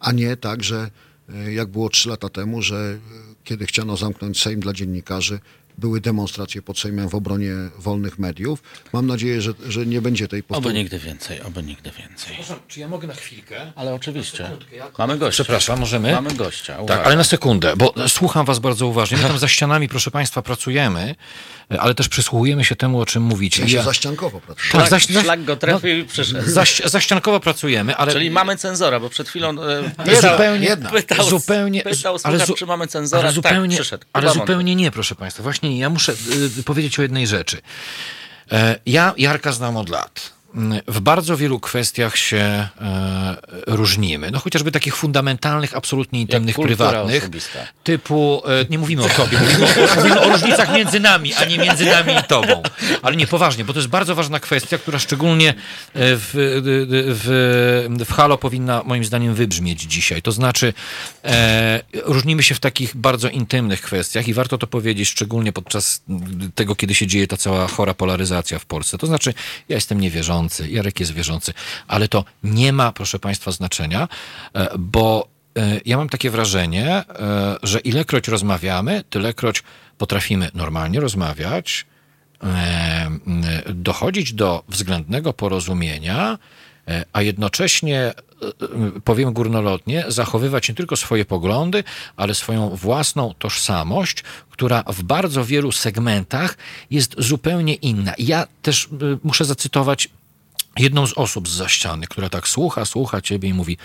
a 0.00 0.12
nie 0.12 0.36
tak, 0.36 0.64
że 0.64 0.90
e, 1.28 1.52
jak 1.52 1.68
było 1.68 1.88
trzy 1.88 2.08
lata 2.08 2.28
temu, 2.28 2.62
że 2.62 2.76
e, 2.76 2.98
kiedy 3.44 3.66
chciano 3.66 3.96
zamknąć 3.96 4.42
Sejm 4.42 4.60
dla 4.60 4.72
dziennikarzy, 4.72 5.40
były 5.80 6.00
demonstracje 6.00 6.62
pod 6.62 6.78
Sejmem 6.78 7.08
w 7.08 7.14
obronie 7.14 7.52
wolnych 7.78 8.18
mediów. 8.18 8.62
Mam 8.92 9.06
nadzieję, 9.06 9.40
że, 9.42 9.52
że 9.68 9.86
nie 9.86 10.02
będzie 10.02 10.28
tej 10.28 10.40
Oby 10.40 10.48
powtórki. 10.48 10.78
nigdy 10.78 10.98
więcej, 10.98 11.42
oby 11.42 11.62
nigdy 11.62 11.90
więcej. 11.98 12.26
Przepraszam, 12.32 12.58
czy 12.68 12.80
ja 12.80 12.88
mogę 12.88 13.08
na 13.08 13.14
chwilkę? 13.14 13.72
Ale 13.76 13.94
oczywiście. 13.94 14.50
Mamy 14.98 15.18
gościa. 15.18 15.34
Przepraszam, 15.44 15.80
możemy? 15.80 16.12
Mamy 16.12 16.34
gościa. 16.34 16.72
Tak, 16.74 16.82
uwaga. 16.84 17.02
ale 17.02 17.16
na 17.16 17.24
sekundę, 17.24 17.76
bo 17.76 17.94
słucham 18.08 18.46
was 18.46 18.58
bardzo 18.58 18.86
uważnie. 18.86 19.16
My 19.16 19.22
tam 19.24 19.38
za 19.38 19.48
ścianami, 19.48 19.88
proszę 19.88 20.10
państwa, 20.10 20.42
pracujemy, 20.42 21.14
ale 21.78 21.94
też 21.94 22.08
przysłuchujemy 22.08 22.64
się 22.64 22.76
temu, 22.76 23.00
o 23.00 23.06
czym 23.06 23.22
mówicie. 23.22 23.62
Ja 23.62 23.68
się 23.68 23.76
Ja- 23.76 23.82
zaściankowo 23.82 24.40
pracuję. 24.40 24.72
Tak, 24.72 24.86
Szlak, 24.86 24.90
zaś- 24.90 25.06
zaś- 25.06 25.24
szlak 25.24 25.44
go 25.44 25.56
trafił 25.56 25.98
i 25.98 26.04
przyszedł. 26.04 26.50
Zaś, 26.50 26.82
zaściankowo 26.84 27.40
pracujemy, 27.40 27.96
ale 27.96 28.12
Czyli 28.12 28.30
mamy 28.30 28.56
cenzora, 28.56 29.00
bo 29.00 29.10
przed 29.10 29.28
chwilą 29.28 29.48
e, 29.62 29.82
Jedna, 30.06 30.30
zupełnie, 30.32 30.76
pytał, 30.92 31.28
zupełnie, 31.30 31.82
pytał 31.82 32.12
ale 32.12 32.18
słuchacz, 32.36 32.46
zu- 32.48 32.54
czy 32.54 32.66
mamy 32.66 32.86
cenzora. 32.86 33.22
ale 33.22 33.32
zupełnie, 33.32 33.76
tak, 33.76 33.82
przyszedł. 33.82 34.04
ale 34.12 34.32
zupełnie 34.32 34.76
nie, 34.76 34.90
proszę 34.90 35.14
państwa. 35.14 35.42
Właśnie 35.42 35.69
Ja 35.78 35.90
muszę 35.90 36.14
y, 36.58 36.62
powiedzieć 36.62 36.98
o 36.98 37.02
jednej 37.02 37.26
rzeczy. 37.26 37.58
E, 38.52 38.78
ja 38.86 39.14
Jarka 39.18 39.52
znam 39.52 39.76
od 39.76 39.88
lat. 39.88 40.32
W 40.88 41.00
bardzo 41.00 41.36
wielu 41.36 41.60
kwestiach 41.60 42.16
się 42.16 42.38
e, 42.80 43.36
różnimy. 43.66 44.30
No 44.30 44.38
chociażby 44.38 44.72
takich 44.72 44.96
fundamentalnych, 44.96 45.76
absolutnie 45.76 46.20
intymnych, 46.20 46.56
prywatnych. 46.56 47.22
osobista. 47.22 47.58
Typu, 47.84 48.42
e, 48.46 48.66
nie 48.70 48.78
mówimy 48.78 49.04
o 49.04 49.08
tobie, 49.08 49.38
mówimy 49.38 49.66
o, 49.66 49.94
mówimy 49.96 50.20
o 50.20 50.28
różnicach 50.28 50.74
między 50.74 51.00
nami, 51.00 51.34
a 51.34 51.44
nie 51.44 51.58
między 51.58 51.84
nami 51.84 52.12
i 52.12 52.22
tobą. 52.28 52.62
Ale 53.02 53.16
nie, 53.16 53.26
poważnie, 53.26 53.64
bo 53.64 53.72
to 53.72 53.78
jest 53.78 53.88
bardzo 53.88 54.14
ważna 54.14 54.40
kwestia, 54.40 54.78
która 54.78 54.98
szczególnie 54.98 55.50
e, 55.50 55.54
w, 55.94 56.30
w, 56.34 58.04
w 58.06 58.12
Halo 58.12 58.38
powinna 58.38 58.82
moim 58.84 59.04
zdaniem 59.04 59.34
wybrzmieć 59.34 59.82
dzisiaj. 59.82 60.22
To 60.22 60.32
znaczy, 60.32 60.72
e, 61.24 61.82
różnimy 62.04 62.42
się 62.42 62.54
w 62.54 62.60
takich 62.60 62.96
bardzo 62.96 63.28
intymnych 63.28 63.80
kwestiach 63.80 64.28
i 64.28 64.34
warto 64.34 64.58
to 64.58 64.66
powiedzieć, 64.66 65.08
szczególnie 65.08 65.52
podczas 65.52 66.02
tego, 66.54 66.76
kiedy 66.76 66.94
się 66.94 67.06
dzieje 67.06 67.26
ta 67.26 67.36
cała 67.36 67.68
chora 67.68 67.94
polaryzacja 67.94 68.58
w 68.58 68.66
Polsce. 68.66 68.98
To 68.98 69.06
znaczy, 69.06 69.34
ja 69.68 69.76
jestem 69.76 70.00
niewierzący, 70.00 70.39
Jarek 70.68 71.00
jest 71.00 71.12
wierzący, 71.12 71.52
ale 71.88 72.08
to 72.08 72.24
nie 72.42 72.72
ma, 72.72 72.92
proszę 72.92 73.18
Państwa, 73.18 73.50
znaczenia, 73.50 74.08
e, 74.54 74.68
bo 74.78 75.28
e, 75.56 75.80
ja 75.84 75.96
mam 75.96 76.08
takie 76.08 76.30
wrażenie, 76.30 76.86
e, 76.86 77.04
że 77.62 77.80
ilekroć 77.80 78.28
rozmawiamy, 78.28 79.04
tylekroć 79.10 79.62
potrafimy 79.98 80.50
normalnie 80.54 81.00
rozmawiać, 81.00 81.86
dochodzić 83.74 84.32
do 84.32 84.64
względnego 84.68 85.32
porozumienia, 85.32 86.38
a 87.12 87.22
jednocześnie, 87.22 88.12
powiem 89.04 89.32
górnolotnie, 89.32 90.04
zachowywać 90.08 90.68
nie 90.68 90.74
tylko 90.74 90.96
swoje 90.96 91.24
poglądy, 91.24 91.84
ale 92.16 92.34
swoją 92.34 92.68
własną 92.68 93.34
tożsamość, 93.38 94.24
która 94.50 94.82
w 94.86 95.02
bardzo 95.02 95.44
wielu 95.44 95.72
segmentach 95.72 96.56
jest 96.90 97.14
zupełnie 97.18 97.74
inna. 97.74 98.14
Ja 98.18 98.46
też 98.62 98.88
muszę 99.22 99.44
zacytować 99.44 100.08
jedną 100.78 101.06
z 101.06 101.12
osób 101.12 101.48
z 101.48 101.68
ściany, 101.68 102.06
która 102.06 102.28
tak 102.28 102.48
słucha, 102.48 102.84
słucha 102.84 103.20
ciebie 103.20 103.48
i 103.48 103.54
mówi: 103.54 103.76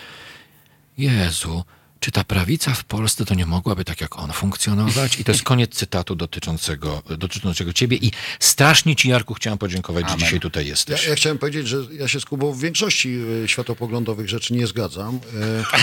Jezu, 0.97 1.63
czy 2.05 2.11
ta 2.11 2.23
prawica 2.23 2.73
w 2.73 2.83
Polsce 2.83 3.25
to 3.25 3.35
nie 3.35 3.45
mogłaby 3.45 3.85
tak 3.85 4.01
jak 4.01 4.19
on 4.19 4.31
funkcjonować? 4.33 5.19
I 5.19 5.23
to 5.23 5.31
jest 5.31 5.43
koniec 5.43 5.75
cytatu 5.75 6.15
dotyczącego, 6.15 7.01
dotyczącego 7.17 7.73
ciebie. 7.73 7.97
I 7.97 8.11
strasznie 8.39 8.95
ci, 8.95 9.09
Jarku, 9.09 9.33
chciałem 9.33 9.57
podziękować, 9.57 10.09
że 10.09 10.17
dzisiaj 10.17 10.39
tutaj 10.39 10.63
Ja, 10.63 10.69
jesteś. 10.69 11.07
ja 11.07 11.15
chciałem 11.15 11.37
powiedzieć, 11.37 11.67
że 11.67 11.77
ja 11.91 12.07
się 12.07 12.19
z 12.19 12.25
Kubą 12.25 12.51
w 12.51 12.59
większości 12.59 13.17
e, 13.43 13.47
światopoglądowych 13.47 14.29
rzeczy 14.29 14.53
nie 14.53 14.67
zgadzam. 14.67 15.19
E, 15.41 15.77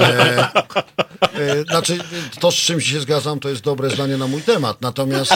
e, 0.00 0.52
E, 1.38 1.62
Znaczy, 1.62 1.98
to 2.40 2.52
z 2.52 2.54
czym 2.54 2.80
się 2.80 3.00
zgadzam, 3.00 3.40
to 3.40 3.48
jest 3.48 3.62
dobre 3.62 3.90
zdanie 3.90 4.16
na 4.16 4.26
mój 4.26 4.42
temat. 4.42 4.80
Natomiast. 4.80 5.34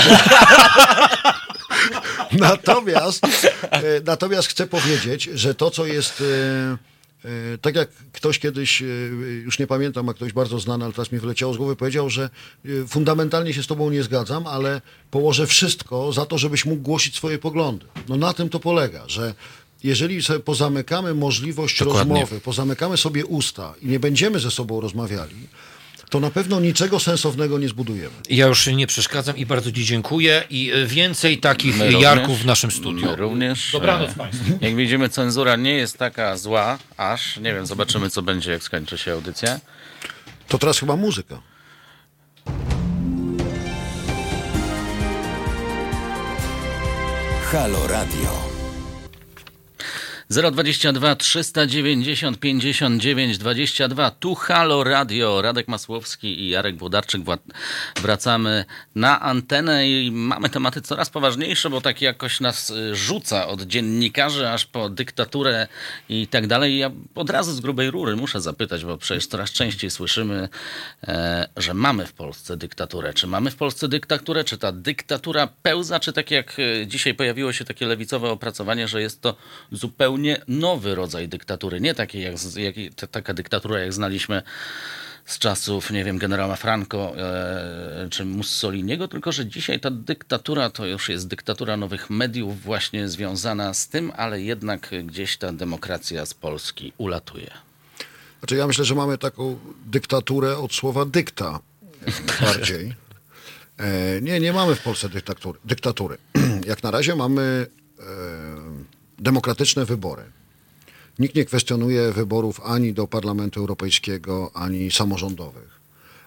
natomiast, 2.33 3.25
e, 3.71 3.83
natomiast 4.05 4.49
chcę 4.49 4.67
powiedzieć, 4.67 5.31
że 5.35 5.55
to, 5.55 5.71
co 5.71 5.87
jest. 5.87 6.23
E, 7.25 7.59
Tak 7.59 7.77
jak 7.77 7.89
ktoś 8.13 8.39
kiedyś, 8.39 8.83
e, 8.83 8.87
już 9.45 9.59
nie 9.59 9.67
pamiętam, 9.67 10.09
a 10.09 10.15
ktoś 10.15 10.33
bardzo 10.33 10.59
znany, 10.59 10.85
ale 10.85 10.93
teraz 10.93 11.13
mi 11.13 11.19
wyleciało 11.19 11.55
z 11.55 11.57
głowy, 11.57 11.77
powiedział, 11.77 12.11
że 12.11 12.31
e, 12.65 12.69
fundamentalnie 12.89 13.55
się 13.55 13.63
z 13.63 13.67
tobą 13.67 13.91
nie 13.91 14.03
zgadzam, 14.03 14.47
ale 14.47 14.81
położę 15.11 15.47
wszystko 15.47 16.13
za 16.13 16.27
to, 16.27 16.39
żebyś 16.39 16.65
mógł 16.65 16.83
głosić 16.83 17.17
swoje 17.17 17.39
poglądy. 17.39 17.87
No 18.09 18.17
na 18.17 18.33
tym 18.33 18.49
to 18.49 18.61
polega, 18.61 19.05
że 19.09 19.35
jeżeli 19.85 20.23
sobie 20.23 20.41
pozamykamy 20.41 21.15
możliwość 21.15 21.79
Dokładnie. 21.79 22.21
rozmowy, 22.21 22.41
pozamykamy 22.41 22.97
sobie 22.97 23.27
usta 23.27 23.75
i 23.83 23.87
nie 23.87 24.01
będziemy 24.01 24.41
ze 24.41 24.51
sobą 24.51 24.81
rozmawiali, 24.81 25.35
to 26.13 26.21
na 26.21 26.31
pewno 26.31 26.61
niczego 26.61 27.01
sensownego 27.01 27.59
nie 27.59 27.69
zbudujemy. 27.69 28.15
Ja 28.31 28.47
już 28.47 28.67
nie 28.67 28.87
przeszkadzam 28.87 29.37
i 29.37 29.47
bardzo 29.47 29.73
Ci 29.73 29.85
dziękuję 29.85 30.45
i 30.51 30.71
e, 30.73 30.87
więcej 30.87 31.39
takich 31.39 31.77
My 31.77 31.85
e, 31.85 31.87
również. 31.87 32.03
Jarków 32.03 32.39
w 32.39 32.47
naszym 32.47 32.71
studiu. 32.71 33.07
My 33.07 33.17
również. 33.17 33.73
Dobranoc 33.73 34.11
E, 34.11 34.15
Państwu. 34.15 34.45
Jak 34.61 34.77
widzimy, 34.77 35.09
cenzura 35.09 35.57
nie 35.57 35.75
jest 35.75 35.99
taka 35.99 36.37
zła, 36.37 36.79
aż. 36.97 37.37
Nie 37.37 37.55
wiem, 37.55 37.67
zobaczymy, 37.67 38.11
co 38.11 38.23
będzie, 38.23 38.53
jak 38.53 38.63
skończy 38.63 38.99
się 38.99 39.13
audycja. 39.13 39.61
To 40.49 40.59
teraz 40.59 40.79
chyba 40.79 40.97
muzyka. 40.97 41.41
Halo 47.53 47.87
Radio. 47.87 48.52
022 50.33 51.17
390 51.17 52.39
59 52.41 53.39
22. 53.39 54.11
Tu 54.11 54.35
Halo 54.35 54.85
Radio. 54.85 55.43
Radek 55.43 55.69
Masłowski 55.69 56.41
i 56.41 56.49
Jarek 56.49 56.77
Budarczyk 56.77 57.23
wła- 57.23 57.39
wracamy 58.03 58.65
na 58.95 59.21
antenę 59.21 59.89
i 59.89 60.11
mamy 60.13 60.49
tematy 60.49 60.81
coraz 60.81 61.11
poważniejsze, 61.11 61.71
bo 61.71 61.81
tak 61.81 62.03
jakoś 62.03 62.41
nas 62.41 62.71
y, 62.71 62.97
rzuca 62.97 63.49
od 63.49 63.63
dziennikarzy 63.63 64.51
aż 64.51 64.67
po 64.67 64.89
dyktaturę 64.89 65.69
i 66.09 66.27
tak 66.27 66.47
dalej. 66.47 66.79
Ja 66.79 66.91
od 67.15 67.31
razu 67.31 67.53
z 67.53 67.61
grubej 67.61 67.91
rury 67.91 68.17
muszę 68.17 68.41
zapytać, 68.41 68.85
bo 68.85 68.99
przecież 68.99 69.27
coraz 69.27 69.51
częściej 69.51 69.91
słyszymy, 69.91 70.49
e, 71.05 71.49
że 71.57 71.75
mamy 71.75 72.07
w 72.07 72.13
Polsce 72.13 72.57
dyktaturę. 72.57 73.15
Czy 73.15 73.27
mamy 73.27 73.51
w 73.51 73.57
Polsce 73.57 73.89
dyktaturę? 73.89 74.45
Czy 74.45 74.59
ta 74.59 74.73
dyktatura 74.73 75.49
pełza? 75.63 76.01
Czy 76.01 76.13
tak 76.13 76.31
jak 76.31 76.57
e, 76.59 76.87
dzisiaj 76.87 77.15
pojawiło 77.15 77.53
się 77.53 77.65
takie 77.65 77.87
lewicowe 77.87 78.31
opracowanie, 78.31 78.89
że 78.89 79.03
jest 79.03 79.21
to 79.21 79.37
zupełnie 79.73 80.22
nowy 80.49 80.95
rodzaj 80.95 81.29
dyktatury? 81.29 81.81
Nie 81.81 81.95
takie 81.95 82.21
jak, 82.21 82.35
jak 82.57 82.75
ta- 82.97 83.07
taka 83.07 83.35
dyktatura, 83.35 83.81
jak 83.81 83.93
znaliśmy 83.93 84.43
z 85.27 85.39
czasów, 85.39 85.91
nie 85.91 86.05
wiem, 86.05 86.19
generała 86.19 86.57
Franco 86.57 87.15
e, 87.17 88.09
czy 88.11 88.25
Mussoliniego, 88.25 89.09
tylko 89.09 89.33
że 89.33 89.47
dzisiaj 89.47 89.81
ta 89.81 89.91
dyktatura 89.91 90.71
to 90.71 90.87
już 90.87 91.09
jest 91.09 91.29
dyktatura 91.29 91.77
nowych 91.77 92.11
mediów, 92.11 92.63
właśnie 92.63 93.09
związana 93.09 93.75
z 93.75 93.89
tym, 93.89 94.13
ale 94.17 94.43
jednak 94.43 94.91
gdzieś 95.05 95.37
ta 95.37 95.53
demokracja 95.53 96.27
z 96.27 96.35
Polski 96.35 96.93
ulatuje. 96.99 97.51
Znaczy 98.39 98.57
ja 98.57 98.67
myślę, 98.67 98.85
że 98.85 98.95
mamy 98.95 99.19
taką 99.19 99.59
dyktaturę 99.87 100.59
od 100.59 100.75
słowa 100.75 101.05
dykta 101.05 101.59
bardziej. 102.41 102.95
E, 103.79 104.21
nie, 104.21 104.41
nie 104.41 104.53
mamy 104.53 104.75
w 104.75 104.83
Polsce 104.83 105.09
dyktatury. 105.09 105.59
dyktatury. 105.65 106.17
Jak 106.67 106.83
na 106.83 106.91
razie 106.91 107.17
mamy 107.17 107.67
e, 107.99 108.03
demokratyczne 109.23 109.85
wybory. 109.85 110.23
Nikt 111.19 111.35
nie 111.35 111.45
kwestionuje 111.45 112.13
wyborów 112.13 112.61
ani 112.65 112.93
do 112.93 113.07
Parlamentu 113.07 113.61
Europejskiego, 113.61 114.51
ani 114.55 114.91
samorządowych. 114.91 115.81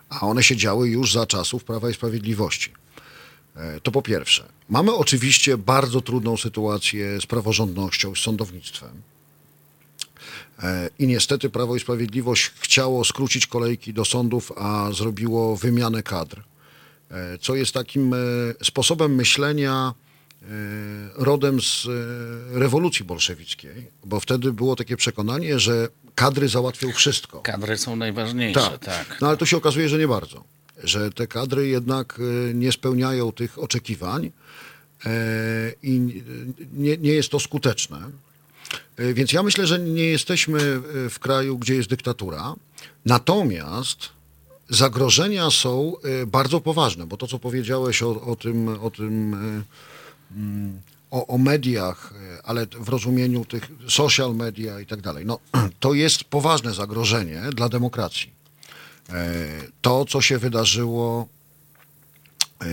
A 0.09 0.21
one 0.21 0.43
się 0.43 0.55
działy 0.55 0.89
już 0.89 1.13
za 1.13 1.25
czasów 1.25 1.63
Prawa 1.63 1.89
i 1.89 1.93
Sprawiedliwości. 1.93 2.73
E, 3.55 3.81
To 3.81 3.91
po 3.91 4.01
pierwsze. 4.01 4.43
Mamy 4.69 4.93
oczywiście 4.93 5.57
bardzo 5.57 6.01
trudną 6.01 6.37
sytuację 6.37 7.21
z 7.21 7.25
praworządnością, 7.25 8.15
z 8.15 8.19
sądownictwem. 8.19 9.01
E, 10.63 10.89
I 10.99 11.07
niestety 11.07 11.49
Prawo 11.49 11.75
i 11.75 11.79
Sprawiedliwość 11.79 12.51
chciało 12.59 13.05
skrócić 13.05 13.47
kolejki 13.47 13.93
do 13.93 14.05
sądów, 14.05 14.51
a 14.55 14.89
zrobiło 14.91 15.55
wymianę 15.57 16.03
kadr, 16.03 16.43
e, 17.11 17.37
co 17.37 17.55
jest 17.55 17.71
takim 17.71 18.15
sposobem 18.63 19.15
myślenia 19.15 19.93
rodem 21.15 21.61
z 21.61 21.85
e, 21.85 22.59
rewolucji 22.59 23.05
bolszewickiej, 23.05 23.87
bo 24.05 24.19
wtedy 24.19 24.53
było 24.53 24.75
takie 24.75 24.97
przekonanie, 24.97 25.59
że 25.59 25.87
kadry 26.15 26.49
załatwią 26.49 26.91
wszystko. 26.91 27.39
Kadry 27.41 27.77
są 27.77 27.95
najważniejsze, 27.95 28.79
tak. 28.79 29.17
No 29.21 29.27
ale 29.27 29.37
to 29.37 29.45
się 29.45 29.57
okazuje, 29.57 29.89
że 29.89 29.97
nie 29.97 30.07
bardzo. 30.07 30.43
Że 30.83 31.11
te 31.11 31.27
kadry 31.27 31.67
jednak 31.67 32.19
e, 32.19 32.53
nie 32.53 32.71
spełniają 32.71 33.31
tych 33.31 33.59
oczekiwań 33.59 34.31
e, 35.05 35.09
i 35.83 36.23
nie, 36.73 36.97
nie 36.97 37.11
jest 37.11 37.29
to 37.29 37.39
skuteczne. 37.39 38.09
E, 38.97 39.13
Więc 39.13 39.33
ja 39.33 39.43
myślę, 39.43 39.67
że 39.67 39.79
nie 39.79 40.05
jesteśmy 40.05 40.59
e, 41.05 41.09
w 41.09 41.19
kraju, 41.19 41.57
gdzie 41.57 41.75
jest 41.75 41.89
dyktatura. 41.89 42.55
Natomiast 43.05 44.09
zagrożenia 44.69 45.51
są 45.51 45.93
e, 46.03 46.25
bardzo 46.25 46.61
poważne, 46.61 47.05
bo 47.05 47.17
to, 47.17 47.27
co 47.27 47.39
powiedziałeś 47.39 48.03
o, 48.03 48.21
o 48.21 48.35
tym, 48.35 48.67
o 48.67 48.91
tym 48.91 49.33
e, 49.33 49.61
o, 51.11 51.27
o 51.27 51.37
mediach, 51.37 52.13
e, 52.37 52.45
ale 52.45 52.65
w 52.65 52.89
rozumieniu 52.89 53.45
tych 53.45 53.67
social 53.87 54.35
media 54.35 54.79
i 54.79 54.85
tak 54.85 55.01
dalej, 55.01 55.25
no, 55.25 55.39
to 55.79 55.93
jest 55.93 56.23
poważne 56.23 56.73
zagrożenie 56.73 57.41
dla 57.53 57.69
demokracji. 57.69 58.33
E, 59.09 59.13
To, 59.81 60.05
co 60.05 60.21
się 60.21 60.37
wydarzyło 60.37 61.27
e, 62.59 62.65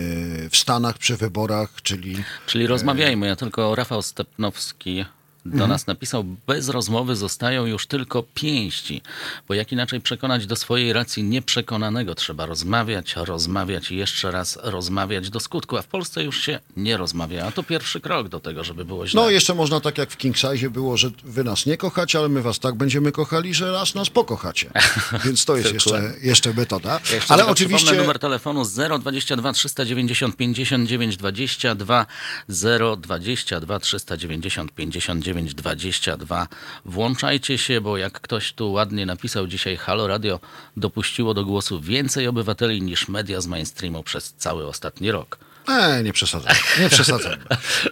w 0.48 0.56
Stanach 0.56 0.98
przy 0.98 1.16
wyborach, 1.16 1.82
czyli 1.82 2.24
Czyli 2.46 2.66
rozmawiajmy. 2.66 3.26
Ja 3.26 3.36
tylko 3.36 3.74
Rafał 3.74 4.02
Stepnowski 4.02 5.04
do 5.44 5.52
Mhm. 5.52 5.70
nas 5.70 5.86
napisał, 5.86 6.24
bez 6.46 6.68
rozmowy 6.68 7.16
zostają 7.16 7.66
już 7.66 7.86
tylko 7.86 8.22
pięści, 8.34 9.02
bo 9.48 9.54
jak 9.54 9.72
inaczej 9.72 10.00
przekonać 10.00 10.46
do 10.46 10.56
swojej 10.56 10.92
racji 10.92 11.24
nieprzekonanego? 11.24 12.14
Trzeba 12.14 12.46
rozmawiać, 12.46 13.14
rozmawiać 13.16 13.90
i 13.90 13.96
jeszcze 13.96 14.30
raz 14.30 14.58
rozmawiać 14.62 15.30
do 15.30 15.40
skutku, 15.40 15.76
a 15.76 15.82
w 15.82 15.86
Polsce 15.86 16.24
już 16.24 16.40
się 16.40 16.58
nie 16.76 16.96
rozmawia, 16.96 17.46
a 17.46 17.52
to 17.52 17.62
pierwszy 17.62 18.00
krok 18.00 18.28
do 18.28 18.40
tego, 18.40 18.64
żeby 18.64 18.84
było 18.84 19.06
źle. 19.06 19.22
No 19.22 19.30
jeszcze 19.30 19.54
można 19.54 19.80
tak 19.80 19.98
jak 19.98 20.10
w 20.10 20.16
King 20.16 20.36
Size 20.36 20.70
było, 20.70 20.96
że 20.96 21.10
wy 21.24 21.44
nas 21.44 21.66
nie 21.66 21.76
kochacie, 21.76 22.18
ale 22.18 22.28
my 22.28 22.42
was 22.42 22.58
tak 22.58 22.74
będziemy 22.74 23.12
kochali, 23.12 23.54
że 23.54 23.72
raz 23.72 23.94
nas 23.94 24.10
pokochacie. 24.10 24.70
Więc 25.24 25.44
to 25.44 25.56
jest 25.56 25.72
jeszcze, 25.74 26.12
jeszcze 26.22 26.54
metoda. 26.54 27.00
Ja 27.10 27.14
jeszcze 27.14 27.34
Ale 27.34 27.46
oczywiście 27.46 27.92
numer 27.92 28.18
telefonu 28.18 28.64
022 29.00 29.52
390 29.52 30.36
59 30.36 31.16
22 31.16 32.06
022 32.48 33.80
390 33.80 34.72
59 34.72 35.31
22. 35.34 36.48
Włączajcie 36.84 37.58
się, 37.58 37.80
bo 37.80 37.96
jak 37.96 38.20
ktoś 38.20 38.52
tu 38.52 38.72
ładnie 38.72 39.06
napisał 39.06 39.46
dzisiaj 39.46 39.76
Halo 39.76 40.06
Radio 40.06 40.40
dopuściło 40.76 41.34
do 41.34 41.44
głosu 41.44 41.80
więcej 41.80 42.26
obywateli 42.26 42.82
niż 42.82 43.08
media 43.08 43.40
z 43.40 43.46
mainstreamu 43.46 44.02
przez 44.02 44.32
cały 44.32 44.66
ostatni 44.66 45.10
rok. 45.10 45.38
E, 45.68 46.02
nie 46.02 46.12
przesadzam. 46.12 46.54
Nie 46.80 46.88
przesadzam. 46.88 47.32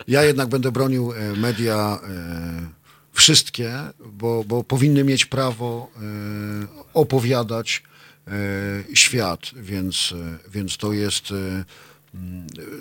Ja 0.09 0.25
jednak 0.25 0.49
będę 0.49 0.73
bronił 0.73 1.13
e, 1.13 1.33
media 1.37 1.99
e, 2.03 2.69
wszystkie, 3.13 3.73
bo, 4.07 4.45
bo 4.45 4.65
powinny 4.65 5.05
mieć 5.05 5.27
prawo 5.27 5.91
e, 5.97 6.01
opowiadać 6.95 7.83
świat, 8.95 9.41
więc, 9.55 10.15
więc 10.49 10.77
to 10.77 10.93
jest 10.93 11.25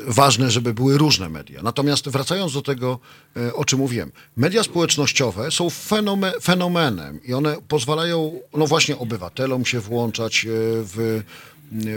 ważne, 0.07 0.51
żeby 0.51 0.73
były 0.73 0.97
różne 0.97 1.29
media. 1.29 1.61
Natomiast 1.61 2.09
wracając 2.09 2.53
do 2.53 2.61
tego, 2.61 2.99
e, 3.37 3.53
o 3.53 3.65
czym 3.65 3.79
mówiłem, 3.79 4.11
media 4.37 4.63
społecznościowe 4.63 5.51
są 5.51 5.69
fenome, 5.69 6.33
fenomenem 6.41 7.19
i 7.23 7.33
one 7.33 7.55
pozwalają, 7.67 8.39
no 8.53 8.67
właśnie, 8.67 8.97
obywatelom 8.97 9.65
się 9.65 9.79
włączać 9.79 10.45
e, 10.45 10.49
w, 10.51 11.23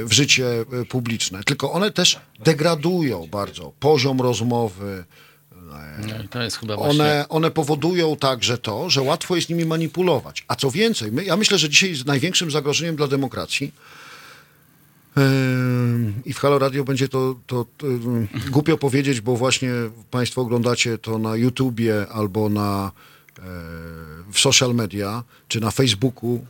w 0.05 0.13
życie 0.13 0.47
e, 0.61 0.85
publiczne. 0.85 1.45
Tylko 1.45 1.73
one 1.73 1.91
też 1.91 2.21
degradują 2.45 3.29
bardzo 3.31 3.73
poziom 3.81 4.21
rozmowy. 4.21 5.05
No 6.77 6.77
właśnie... 6.77 7.05
One, 7.05 7.29
one 7.29 7.51
powodują 7.51 8.17
także 8.17 8.59
to, 8.59 8.91
że 8.91 9.03
łatwo 9.03 9.37
jest 9.37 9.49
nimi 9.49 9.65
manipulować. 9.65 10.45
A 10.49 10.57
co 10.57 10.71
więcej, 10.71 11.13
my, 11.13 11.25
ja 11.25 11.37
myślę, 11.37 11.59
że 11.59 11.69
dzisiaj 11.69 11.95
największym 12.07 12.51
zagrożeniem 12.51 12.97
dla 12.97 13.07
demokracji 13.07 13.73
I 16.25 16.33
w 16.33 16.39
Halo 16.39 16.59
Radio 16.59 16.85
będzie 16.85 17.09
to, 17.09 17.35
to, 17.47 17.67
to 17.79 17.87
ym, 17.87 18.29
głupio 18.51 18.79
powiedzieć, 18.79 19.21
bo 19.21 19.37
właśnie 19.37 19.71
Państwo 20.11 20.41
oglądacie 20.41 20.99
to 20.99 21.19
na 21.19 21.37
YouTubie 21.37 22.07
albo 22.09 22.49
na, 22.49 22.93
e, 23.39 23.43
w 24.33 24.41
social 24.41 24.75
media, 24.75 25.25
czy 25.49 25.61
na 25.61 25.71
Facebooku, 25.71 26.47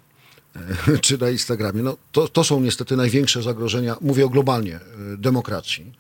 e, 0.57 0.99
czy 0.99 1.19
na 1.19 1.31
Instagramie. 1.31 1.83
No, 1.83 1.97
to, 2.13 2.29
to 2.29 2.45
są 2.45 2.61
niestety 2.61 2.97
największe 2.97 3.43
zagrożenia, 3.43 3.97
mówię 4.01 4.29
globalnie, 4.29 4.77
e, 4.77 4.81
demokracji. 5.17 5.93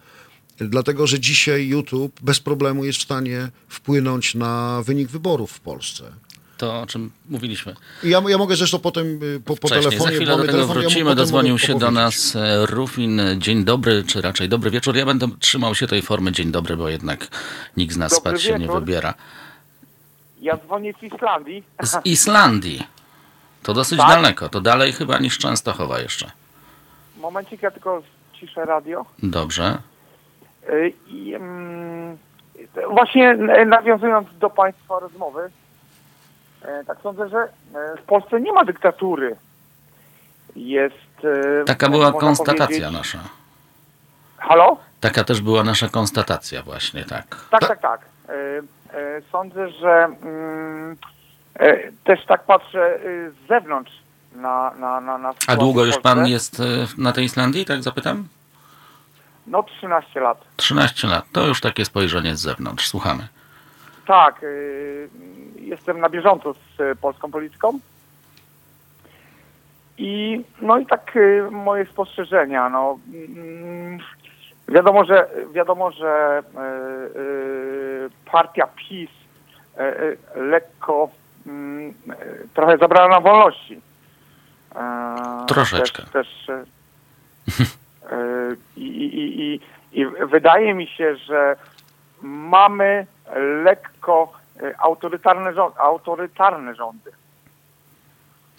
Dlatego, 0.59 1.07
że 1.07 1.21
dzisiaj 1.21 1.69
YouTube 1.69 2.21
bez 2.21 2.41
problemu 2.41 2.85
jest 2.85 2.99
w 2.99 3.03
stanie 3.03 3.49
wpłynąć 3.69 4.35
na 4.35 4.83
wynik 4.83 5.09
wyborów 5.09 5.53
w 5.53 5.61
Polsce. 5.61 6.13
To, 6.63 6.81
o 6.81 6.87
czym 6.87 7.11
mówiliśmy 7.31 7.75
I 8.05 8.09
Ja, 8.11 8.23
ja 8.29 8.39
mogę 8.39 8.57
zresztą 8.57 8.79
potem 8.79 9.07
y, 9.23 9.41
po, 9.41 9.57
po 9.57 9.69
wcześniej. 9.69 9.83
telefonie... 9.83 10.11
Za 10.11 10.17
chwilę 10.17 10.33
bo 10.33 10.37
do 10.37 10.43
tego 10.43 10.53
telefon, 10.59 10.77
ja 10.77 10.83
wrócimy. 10.83 11.15
Dozwonił 11.15 11.55
mogę 11.55 11.65
się 11.67 11.79
do 11.79 11.91
nas 11.91 12.37
e, 12.37 12.67
Rufin. 12.67 13.21
Dzień 13.39 13.65
dobry, 13.65 14.05
czy 14.07 14.21
raczej 14.21 14.49
dobry 14.49 14.71
wieczór. 14.71 14.97
Ja 14.97 15.07
będę 15.07 15.29
trzymał 15.41 15.75
się 15.75 15.87
tej 15.87 16.03
formy 16.03 16.33
dzień 16.33 16.51
dobry, 16.53 16.77
bo 16.77 16.89
jednak 16.89 17.29
nikt 17.77 17.95
z 17.95 17.97
nas 17.97 18.13
Dobry 18.13 18.31
spać 18.31 18.43
się 18.43 18.53
nie 18.53 18.59
wieczór. 18.59 18.81
wybiera. 18.81 19.15
Ja 20.41 20.57
dzwonię 20.57 20.93
z 21.01 21.03
Islandii. 21.03 21.65
Z 21.83 21.97
Islandii. 22.17 22.83
To 23.63 23.75
dosyć 23.75 23.99
Tak? 23.99 24.09
daleko. 24.09 24.49
To 24.49 24.61
dalej 24.61 24.93
chyba 24.93 25.19
niż 25.19 25.39
Częstochowa 25.39 26.01
jeszcze. 26.01 26.31
Momencik, 27.17 27.63
ja 27.63 27.71
tylko 27.71 28.03
ciszę 28.41 28.65
radio. 28.65 29.05
Dobrze. 29.23 29.79
Y, 30.71 30.93
I, 31.09 31.35
mm, 31.35 32.19
właśnie 32.91 33.29
n- 33.31 33.69
nawiązując 33.69 34.29
do 34.39 34.51
Państwa 34.51 34.99
rozmowy, 35.01 35.51
tak 36.87 36.99
sądzę, 37.03 37.29
że 37.29 37.39
e, 37.39 37.97
w 37.97 38.03
Polsce 38.03 38.41
nie 38.41 38.53
ma 38.53 38.65
dyktatury. 38.65 39.37
Jest. 40.57 41.25
e, 41.61 41.65
Taka 41.65 41.89
była 41.89 42.13
konstatacja 42.13 42.67
powiedzieć- 42.67 42.93
nasza. 42.93 43.19
Halo? 44.39 44.77
Taka 45.01 45.25
też 45.25 45.41
była 45.41 45.65
nasza 45.65 45.89
konstatacja 45.89 46.63
właśnie, 46.63 47.05
tak. 47.05 47.47
Tak, 47.51 47.61
tak, 47.69 47.81
tak. 47.81 48.01
E, 48.29 48.33
e, 48.99 49.23
Sądzę, 49.33 49.71
że 49.71 50.05
mm, 50.23 50.97
e, 51.55 51.93
też 52.05 52.27
tak 52.27 52.45
patrzę 52.45 52.95
e, 52.95 53.01
z 53.31 53.49
zewnątrz 53.49 53.93
na, 54.35 54.75
na, 54.75 55.01
na, 55.01 55.19
na 55.19 55.35
A 55.47 55.57
długo 55.57 55.85
już 55.85 55.99
pan 55.99 56.27
jest 56.27 56.61
e, 56.61 56.65
na 56.99 57.13
tej 57.13 57.25
Islandii, 57.25 57.65
tak 57.65 57.83
zapytam? 57.83 58.29
No 59.47 59.63
13 59.63 60.21
lat. 60.21 60.39
13 60.57 61.09
lat. 61.09 61.25
To 61.33 61.47
już 61.47 61.61
takie 61.61 61.85
spojrzenie 61.85 62.37
z 62.37 62.41
zewnątrz. 62.41 62.89
Słuchamy. 62.89 63.29
Tak, 64.07 64.43
y, 64.43 65.09
jestem 65.57 66.01
na 66.01 66.09
bieżąco 66.09 66.55
z 66.55 66.81
y, 66.81 66.97
polską 66.97 67.31
polityką. 67.31 67.79
I 69.99 70.45
no 70.63 70.79
i 70.79 70.87
tak 70.87 71.17
y, 71.17 71.49
moje 71.51 71.87
spostrzeżenia, 71.87 72.69
no 72.69 72.99
mm, 73.15 73.99
wiadomo, 74.69 75.05
że 75.05 75.29
wiadomo, 75.53 75.91
że 75.91 76.43
partia 78.33 78.67
PiS 78.67 79.11
lekko 80.35 81.09
mm, 81.47 81.95
trochę 82.55 82.79
zabrała 82.79 83.09
nam 83.09 83.23
wolności. 83.23 83.81
E, 84.75 85.47
Troszeczkę. 85.49 86.03
Też, 86.03 86.13
też 86.13 86.49
y, 88.13 88.57
i, 88.77 88.87
i, 88.87 89.43
i, 89.43 89.61
I 90.01 90.07
wydaje 90.07 90.75
mi 90.75 90.87
się, 90.87 91.17
że 91.17 91.57
mamy 92.23 93.07
lekko 93.65 94.33
y, 94.63 94.75
autorytarne, 94.79 95.55
rząd, 95.55 95.77
autorytarne 95.79 96.75
rządy. 96.75 97.11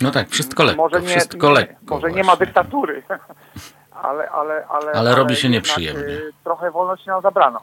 No 0.02 0.12
tak, 0.12 0.30
wszystko 0.30 0.64
lekko. 0.64 0.82
Może 0.82 1.02
nie, 1.02 1.08
wszystko 1.08 1.50
lekko. 1.50 1.96
może 1.96 2.12
nie 2.12 2.24
ma 2.24 2.36
dyktatury, 2.36 3.04
ale, 4.04 4.30
ale, 4.30 4.68
ale, 4.68 4.92
Ale 4.92 5.16
robi 5.16 5.36
się 5.36 5.50
nieprzyjemnie. 5.50 6.04
y, 6.04 6.32
Trochę 6.44 6.72
wolności 6.72 7.08
nam 7.10 7.22
zabrano. 7.22 7.62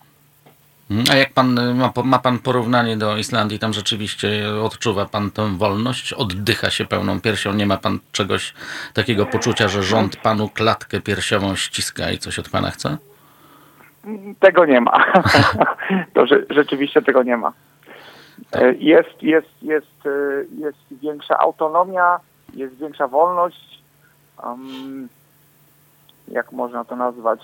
Mm, 0.90 1.04
A 1.10 1.14
jak 1.16 1.32
pan 1.32 1.58
y, 1.58 1.74
ma, 1.74 1.92
ma 2.04 2.18
pan 2.18 2.38
porównanie 2.38 2.96
do 2.96 3.16
Islandii, 3.16 3.58
tam 3.58 3.72
rzeczywiście 3.72 4.48
odczuwa 4.62 5.06
pan 5.06 5.30
tę 5.30 5.56
wolność, 5.58 6.12
oddycha 6.12 6.70
się 6.70 6.84
pełną 6.84 7.20
piersią, 7.20 7.52
nie 7.52 7.66
ma 7.66 7.76
pan 7.76 7.98
czegoś 8.12 8.54
takiego 8.94 9.26
poczucia, 9.26 9.68
że 9.68 9.82
rząd 9.82 10.16
panu 10.16 10.48
klatkę 10.48 11.00
piersiową 11.00 11.56
ściska 11.56 12.10
i 12.10 12.18
coś 12.18 12.38
od 12.38 12.48
pana 12.48 12.70
chce? 12.70 12.96
Tego 14.40 14.64
nie 14.66 14.80
ma. 14.80 15.04
to 16.14 16.26
że, 16.26 16.36
rzeczywiście 16.50 17.02
tego 17.02 17.22
nie 17.22 17.36
ma. 17.36 17.52
E, 18.52 18.72
Jest, 18.72 19.22
jest, 19.22 19.48
jest, 19.62 20.06
y, 20.06 20.46
jest 20.58 20.78
większa 20.90 21.38
autonomia, 21.38 22.20
jest 22.54 22.74
większa 22.78 23.08
wolność. 23.08 23.82
Um, 24.44 25.08
jak 26.28 26.52
można 26.52 26.84
to 26.84 26.96
nazwać? 26.96 27.40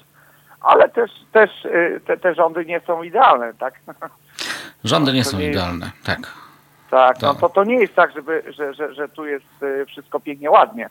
Ale 0.61 0.89
też, 0.89 1.11
też 1.33 1.65
y, 1.65 2.01
te, 2.07 2.17
te 2.17 2.35
rządy 2.35 2.65
nie 2.65 2.81
są 2.81 3.03
idealne, 3.03 3.55
tak? 3.55 3.75
Rządy 4.85 5.13
nie 5.13 5.25
To 5.25 5.31
są 5.31 5.39
nie 5.39 5.45
jest- 5.45 5.57
idealne, 5.59 5.91
tak. 6.05 6.19
Tak, 6.91 7.23
no 7.23 7.35
To- 7.35 7.49
to, 7.49 7.65
nie 7.65 7.75
jest 7.81 7.95
tak, 7.95 8.13
żeby, 8.13 8.43
że, 8.49 8.75
że, 8.75 8.95
że 8.95 9.09
tu 9.09 9.27
jest 9.27 9.45
wszystko 9.87 10.21
pięknie, 10.21 10.51
ładnie. 10.51 10.89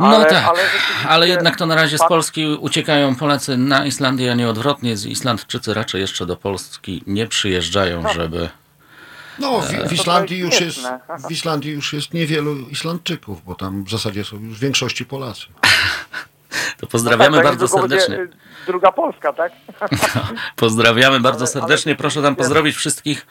No 0.00 0.06
Ale- 0.06 0.26
tak, 0.26 0.44
ale 0.48 0.60
ale, 1.08 1.28
jednak 1.28 1.56
to 1.56 1.66
na 1.66 1.74
razie 1.74 1.98
z 1.98 2.08
Polski 2.08 2.46
uciekają 2.46 3.16
Polacy 3.16 3.56
na 3.56 3.86
Islandię, 3.86 4.32
a 4.32 4.34
nie 4.34 4.48
odwrotnie. 4.48 4.96
Z 4.96 5.06
Islandczycy 5.06 5.74
raczej 5.74 6.00
jeszcze 6.00 6.26
do 6.26 6.36
Polski 6.36 7.02
nie 7.06 7.26
przyjeżdżają, 7.26 8.02
żeby... 8.14 8.48
No, 9.38 9.60
w, 9.60 9.88
w 9.88 9.92
Islandii 9.92 10.40
to 10.40 10.46
jest 10.46 10.60
już 10.60 10.76
jest, 10.76 10.88
w 11.28 11.30
Islandii 11.30 11.72
już 11.72 11.92
jest 11.92 12.14
niewielu 12.14 12.68
Islandczyków, 12.68 13.44
bo 13.44 13.54
tam 13.54 13.84
w 13.84 13.90
zasadzie 13.90 14.24
są 14.24 14.36
już 14.36 14.58
w 14.58 14.60
większości 14.60 15.04
Polacy. 15.04 15.46
To 16.80 16.86
pozdrawiamy 16.86 17.36
tak, 17.36 17.46
bardzo 17.46 17.80
będzie, 17.80 18.00
serdecznie. 18.00 18.36
Druga 18.66 18.92
Polska, 18.92 19.32
tak? 19.32 19.52
Pozdrawiamy 20.56 21.20
bardzo 21.20 21.44
Ale- 21.44 21.46
serdecznie. 21.52 21.92
ale 21.92 21.96
Proszę 21.96 22.22
tam 22.22 22.36
pozdrowić 22.36 22.76
wszystkich 22.76 23.26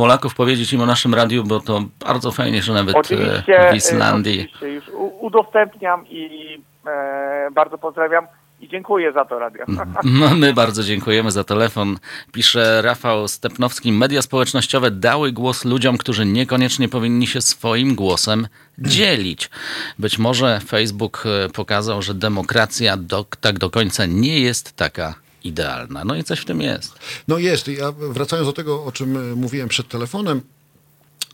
Polaków, 0.00 0.34
powiedzieć 0.34 0.72
im 0.72 0.80
o 0.80 0.86
naszym 0.86 1.14
radiu, 1.14 1.44
bo 1.44 1.60
to 1.60 1.84
bardzo 2.06 2.32
fajnie, 2.32 2.62
że 2.62 2.72
nawet 2.72 2.96
e, 2.96 2.98
Oczywiście, 2.98 3.68
w 3.72 3.74
Islandii. 3.74 4.40
y, 4.40 4.44
oczywiście 4.44 4.68
już 4.68 4.84
udostępniam 5.20 6.06
i 6.08 6.62
e, 6.86 7.48
bardzo 7.52 7.78
pozdrawiam 7.78 8.26
i 8.60 8.68
dziękuję 8.68 9.12
za 9.12 9.24
to 9.24 9.38
radio. 9.38 9.64
No, 10.20 10.34
my 10.36 10.52
bardzo 10.52 10.82
dziękujemy 10.82 11.30
za 11.30 11.44
telefon. 11.44 11.98
Pisze 12.32 12.82
Rafał 12.82 13.28
Stepnowski. 13.28 13.92
Media 13.92 14.22
społecznościowe 14.22 14.90
dały 14.90 15.32
głos 15.32 15.64
ludziom, 15.64 15.96
którzy 15.96 16.26
niekoniecznie 16.26 16.88
powinni 16.88 17.26
się 17.26 17.40
swoim 17.40 17.94
głosem 17.94 18.48
dzielić. 18.78 19.50
Być 19.98 20.18
może 20.18 20.60
Facebook 20.60 21.24
e, 21.26 21.48
pokazał, 21.48 22.02
że 22.02 22.14
demokracja 22.14 22.96
do, 22.96 23.24
tak 23.40 23.58
do 23.58 23.70
końca 23.70 24.06
nie 24.06 24.40
jest 24.40 24.76
taka 24.76 25.14
idealna. 25.44 26.04
No 26.04 26.14
i 26.14 26.24
coś 26.24 26.40
w 26.40 26.44
tym 26.44 26.60
jest. 26.60 26.94
No 27.28 27.38
jest. 27.38 27.68
Ja 27.68 27.92
wracając 27.92 28.48
do 28.48 28.52
tego, 28.52 28.84
o 28.84 28.92
czym 28.92 29.16
e, 29.16 29.36
mówiłem 29.36 29.68
przed 29.68 29.88
telefonem, 29.88 30.40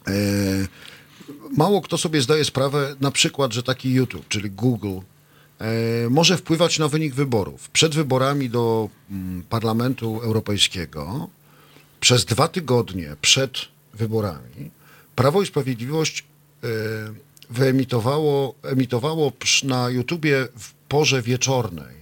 e, 0.07 0.13
mało 1.57 1.81
kto 1.81 1.99
sobie 1.99 2.23
zdaje 2.23 2.45
sprawę, 2.45 2.97
na 3.01 3.11
przykład, 3.11 3.53
że 3.53 3.63
taki 3.63 3.93
YouTube, 3.93 4.29
czyli 4.29 4.51
Google, 4.51 4.99
e, 5.59 6.11
może 6.11 6.37
wpływać 6.37 6.79
na 6.79 6.89
wynik 6.89 7.15
wyborów. 7.15 7.71
Przed 7.71 7.95
wyborami 7.95 8.51
do 8.51 8.89
mm, 9.11 9.43
Parlamentu 9.43 10.21
Europejskiego, 10.23 11.29
przez 12.01 12.25
dwa 12.25 12.49
tygodnie 12.49 13.17
przed 13.21 13.59
wyborami, 13.95 14.71
Prawo 15.17 15.43
i 15.43 15.47
Sprawiedliwość 15.47 16.25
e, 16.65 16.67
wyemitowało 17.51 18.55
emitowało 18.63 19.33
na 19.65 19.91
YouTubie 19.91 20.49
w 20.59 20.73
porze 20.89 21.23
wieczornej, 21.23 21.97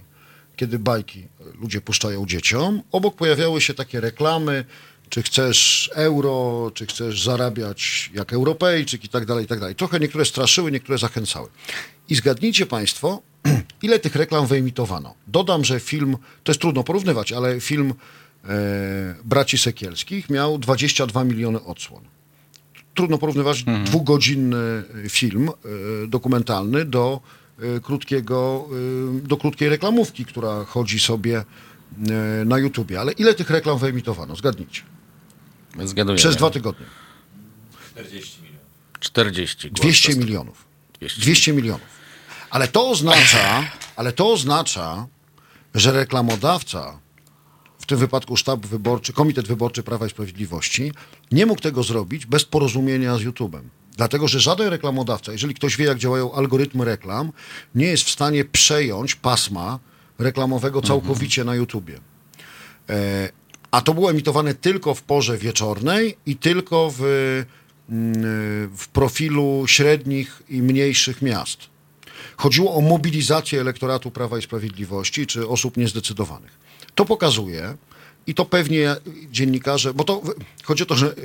kiedy 0.55 0.79
bajki 0.79 1.27
ludzie 1.61 1.81
puszczają 1.81 2.25
dzieciom. 2.25 2.81
Obok 2.91 3.15
pojawiały 3.15 3.61
się 3.61 3.73
takie 3.73 4.01
reklamy, 4.01 4.65
czy 5.09 5.23
chcesz 5.23 5.89
euro, 5.93 6.71
czy 6.73 6.85
chcesz 6.85 7.23
zarabiać 7.23 8.09
jak 8.13 8.33
Europejczyk 8.33 9.03
i 9.03 9.09
tak 9.09 9.25
dalej, 9.25 9.45
i 9.45 9.47
tak 9.47 9.59
dalej. 9.59 9.75
Trochę 9.75 9.99
niektóre 9.99 10.25
straszyły, 10.25 10.71
niektóre 10.71 10.97
zachęcały. 10.97 11.49
I 12.09 12.15
zgadnijcie 12.15 12.65
Państwo, 12.65 13.21
ile 13.81 13.99
tych 13.99 14.15
reklam 14.15 14.47
wyemitowano. 14.47 15.13
Dodam, 15.27 15.65
że 15.65 15.79
film, 15.79 16.17
to 16.43 16.51
jest 16.51 16.61
trudno 16.61 16.83
porównywać, 16.83 17.31
ale 17.31 17.59
film 17.59 17.93
e, 18.45 19.15
Braci 19.23 19.57
Sekielskich 19.57 20.29
miał 20.29 20.57
22 20.57 21.23
miliony 21.23 21.63
odsłon 21.63 22.15
trudno 22.95 23.17
porównywać 23.17 23.63
dwugodzinny 23.85 24.83
film 25.09 25.49
e, 25.49 26.07
dokumentalny 26.07 26.85
do 26.85 27.21
krótkiego, 27.83 28.67
e, 29.17 29.27
do 29.27 29.37
krótkiej 29.37 29.69
reklamówki, 29.69 30.25
która 30.25 30.65
chodzi 30.65 30.99
sobie 30.99 31.37
e, 31.39 32.45
na 32.45 32.57
YouTubie. 32.57 32.99
Ale 32.99 33.11
ile 33.11 33.33
tych 33.33 33.49
reklam 33.49 33.77
wyemitowano? 33.77 34.35
Zgadnijcie. 34.35 34.81
Zgaduję. 35.83 36.17
Przez 36.17 36.35
dwa 36.35 36.49
tygodnie. 36.49 36.85
40. 38.99 39.69
głos 39.69 39.81
200 39.81 40.07
dostał. 40.07 40.25
milionów. 40.25 40.65
200. 40.99 41.21
200 41.21 41.53
milionów. 41.53 41.87
Ale 42.49 42.67
to 42.67 42.89
oznacza, 42.89 43.71
ale 43.95 44.11
to 44.11 44.31
oznacza, 44.31 45.07
że 45.75 45.91
reklamodawca, 45.91 46.99
w 47.79 47.85
tym 47.85 47.97
wypadku 47.97 48.37
sztab 48.37 48.65
wyborczy, 48.65 49.13
Komitet 49.13 49.47
Wyborczy 49.47 49.83
Prawa 49.83 50.05
i 50.05 50.09
Sprawiedliwości, 50.09 50.91
nie 51.31 51.45
mógł 51.45 51.61
tego 51.61 51.83
zrobić 51.83 52.25
bez 52.25 52.45
porozumienia 52.45 53.17
z 53.17 53.21
YouTube'em. 53.21 53.61
Dlatego, 53.97 54.27
że 54.27 54.39
żaden 54.39 54.67
reklamodawca, 54.67 55.31
jeżeli 55.31 55.53
ktoś 55.53 55.77
wie, 55.77 55.85
jak 55.85 55.97
działają 55.97 56.33
algorytmy 56.33 56.85
reklam, 56.85 57.31
nie 57.75 57.85
jest 57.85 58.03
w 58.03 58.09
stanie 58.09 58.45
przejąć 58.45 59.15
pasma 59.15 59.79
reklamowego 60.19 60.81
całkowicie 60.81 61.43
na 61.43 61.55
YouTubie. 61.55 61.99
E, 62.89 63.29
A 63.71 63.81
to 63.81 63.93
było 63.93 64.11
emitowane 64.11 64.53
tylko 64.53 64.95
w 64.95 65.01
porze 65.03 65.37
wieczornej 65.37 66.17
i 66.25 66.35
tylko 66.35 66.93
w, 66.97 67.01
mm, 67.89 68.13
w 68.77 68.87
profilu 68.87 69.63
średnich 69.67 70.43
i 70.49 70.61
mniejszych 70.61 71.21
miast. 71.21 71.57
Chodziło 72.37 72.75
o 72.75 72.81
mobilizację 72.81 73.61
elektoratu 73.61 74.11
Prawa 74.11 74.37
i 74.37 74.41
Sprawiedliwości 74.41 75.27
czy 75.27 75.47
osób 75.47 75.77
niezdecydowanych. 75.77 76.59
To 76.95 77.05
pokazuje 77.05 77.77
i 78.27 78.33
to 78.33 78.45
pewnie 78.45 78.95
dziennikarze, 79.31 79.93
bo 79.93 80.03
to 80.03 80.21
chodzi 80.63 80.83
o 80.83 80.85
to, 80.85 80.95
że 80.95 81.15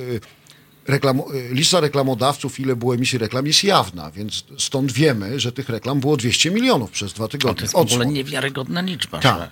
y, 0.89 0.91
reklam, 0.91 1.21
lista 1.51 1.79
reklamodawców, 1.79 2.59
ile 2.59 2.75
było 2.75 2.95
emisji 2.95 3.17
reklam, 3.19 3.47
jest 3.47 3.63
jawna, 3.63 4.11
więc 4.11 4.43
stąd 4.57 4.91
wiemy, 4.91 5.39
że 5.39 5.51
tych 5.51 5.69
reklam 5.69 5.99
było 5.99 6.17
200 6.17 6.51
milionów 6.51 6.91
przez 6.91 7.13
dwa 7.13 7.25
To 7.25 7.31
tygodnie. 7.31 7.61
jest 7.61 7.73
w 7.73 7.77
ogóle 7.77 8.05
niewiarygodna 8.05 8.81
liczba. 8.81 9.19
Tak. 9.19 9.49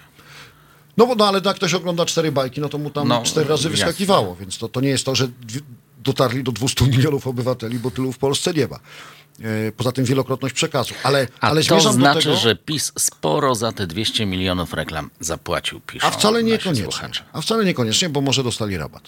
No 0.98 1.08
bo 1.08 1.16
no, 1.16 1.28
ale 1.28 1.42
jak 1.46 1.56
ktoś 1.56 1.74
ogląda 1.74 2.06
cztery 2.06 2.32
bajki, 2.32 2.62
no 2.62 2.70
to 2.70 2.78
mu 2.78 2.90
tam 2.90 3.08
No, 3.08 3.24
cztery 3.24 3.50
razy 3.50 3.70
jasne. 3.70 3.70
wyskakiwało, 3.86 4.36
więc 4.36 4.58
to, 4.58 4.70
to 4.70 4.82
nie 4.82 4.90
jest 4.90 5.06
to, 5.06 5.16
że 5.16 5.28
dotarli 6.04 6.44
do 6.44 6.52
200 6.52 6.86
milionów 6.88 7.28
obywateli, 7.28 7.80
bo 7.80 7.92
tylu 7.92 8.12
w 8.12 8.18
Polsce 8.18 8.54
nie 8.54 8.68
ma. 8.68 8.80
E, 9.68 9.72
Poza 9.72 9.92
tym 9.92 10.06
wielokrotność 10.06 10.56
przekazu. 10.56 10.94
Ale, 11.04 11.28
A 11.42 11.50
ale 11.50 11.64
to 11.64 11.94
znaczy, 11.94 12.20
tego, 12.24 12.36
że 12.36 12.56
PiS 12.56 12.92
sporo 13.00 13.56
za 13.56 13.72
te 13.72 13.88
200 13.88 14.26
milionów 14.26 14.74
reklam 14.74 15.10
zapłacił, 15.20 15.80
piszą 15.80 16.08
A 16.08 16.12
wcale 16.12 16.44
niekoniecznie. 16.44 16.84
słuchacze. 16.84 17.24
A 17.34 17.42
wcale 17.42 17.66
niekoniecznie, 17.66 18.10
bo 18.10 18.22
może 18.22 18.44
dostali 18.44 18.78
rabat. 18.78 19.04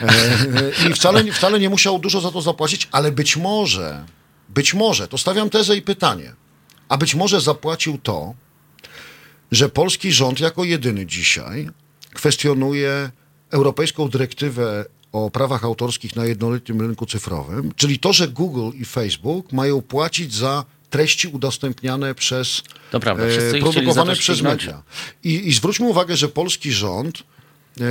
E, 0.00 0.04
e, 0.06 0.88
I 0.90 0.92
wcale, 0.94 1.24
wcale 1.24 1.58
nie 1.60 1.70
musiał 1.70 1.98
dużo 1.98 2.20
za 2.20 2.30
to 2.30 2.42
zapłacić, 2.42 2.88
ale 2.92 3.12
być 3.12 3.36
może, 3.36 4.04
być 4.48 4.74
może, 4.74 5.08
to 5.08 5.18
stawiam 5.18 5.50
tezę 5.50 5.76
i 5.76 5.82
pytanie, 5.82 6.32
a 6.88 6.96
być 6.96 7.14
może 7.14 7.40
zapłacił 7.40 7.98
to, 7.98 8.34
że 9.52 9.68
polski 9.68 10.12
rząd 10.12 10.40
jako 10.40 10.64
jedyny 10.64 11.06
dzisiaj 11.06 11.70
kwestionuje 12.14 13.10
europejską 13.50 14.08
dyrektywę 14.08 14.84
o 15.12 15.30
prawach 15.30 15.64
autorskich 15.64 16.16
na 16.16 16.24
jednolitym 16.24 16.80
rynku 16.80 17.06
cyfrowym, 17.06 17.72
czyli 17.76 17.98
to, 17.98 18.12
że 18.12 18.28
Google 18.28 18.78
i 18.78 18.84
Facebook 18.84 19.52
mają 19.52 19.82
płacić 19.82 20.34
za 20.34 20.64
treści 20.90 21.28
udostępniane 21.28 22.14
przez 22.14 22.62
To 22.90 23.00
prawda, 23.00 23.24
chcieli 23.28 23.62
produkowane 23.62 24.16
przez 24.16 24.42
media. 24.42 24.82
I, 25.24 25.48
I 25.48 25.52
zwróćmy 25.52 25.86
uwagę, 25.86 26.16
że 26.16 26.28
polski 26.28 26.72
rząd 26.72 27.18
e, 27.18 27.84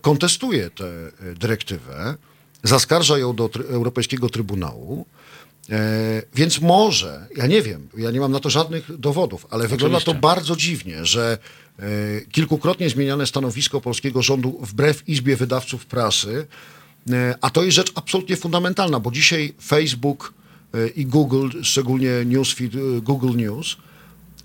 kontestuje 0.00 0.70
tę 0.70 0.84
e, 0.84 1.34
dyrektywę, 1.34 2.16
zaskarża 2.62 3.18
ją 3.18 3.36
do 3.36 3.48
try, 3.48 3.64
Europejskiego 3.64 4.28
Trybunału, 4.28 5.06
e, 5.70 6.22
więc 6.34 6.60
może, 6.60 7.26
ja 7.36 7.46
nie 7.46 7.62
wiem, 7.62 7.88
ja 7.96 8.10
nie 8.10 8.20
mam 8.20 8.32
na 8.32 8.40
to 8.40 8.50
żadnych 8.50 8.98
dowodów, 8.98 9.46
ale 9.50 9.68
wygląda 9.68 9.98
to 9.98 10.02
Oczywiście. 10.02 10.20
bardzo 10.20 10.56
dziwnie, 10.56 11.04
że 11.06 11.38
e, 11.38 11.69
kilkukrotnie 12.32 12.90
zmieniane 12.90 13.26
stanowisko 13.26 13.80
polskiego 13.80 14.22
rządu 14.22 14.58
wbrew 14.60 15.08
Izbie 15.08 15.36
Wydawców 15.36 15.86
Prasy, 15.86 16.46
e, 17.10 17.34
a 17.40 17.50
to 17.50 17.62
jest 17.62 17.76
rzecz 17.76 17.92
absolutnie 17.94 18.36
fundamentalna, 18.36 19.00
bo 19.00 19.10
dzisiaj 19.10 19.54
Facebook 19.62 20.34
e, 20.74 20.88
i 20.88 21.06
Google, 21.06 21.48
szczególnie 21.62 22.10
newsfeed 22.26 22.74
e, 22.74 23.00
Google 23.00 23.36
News, 23.36 23.76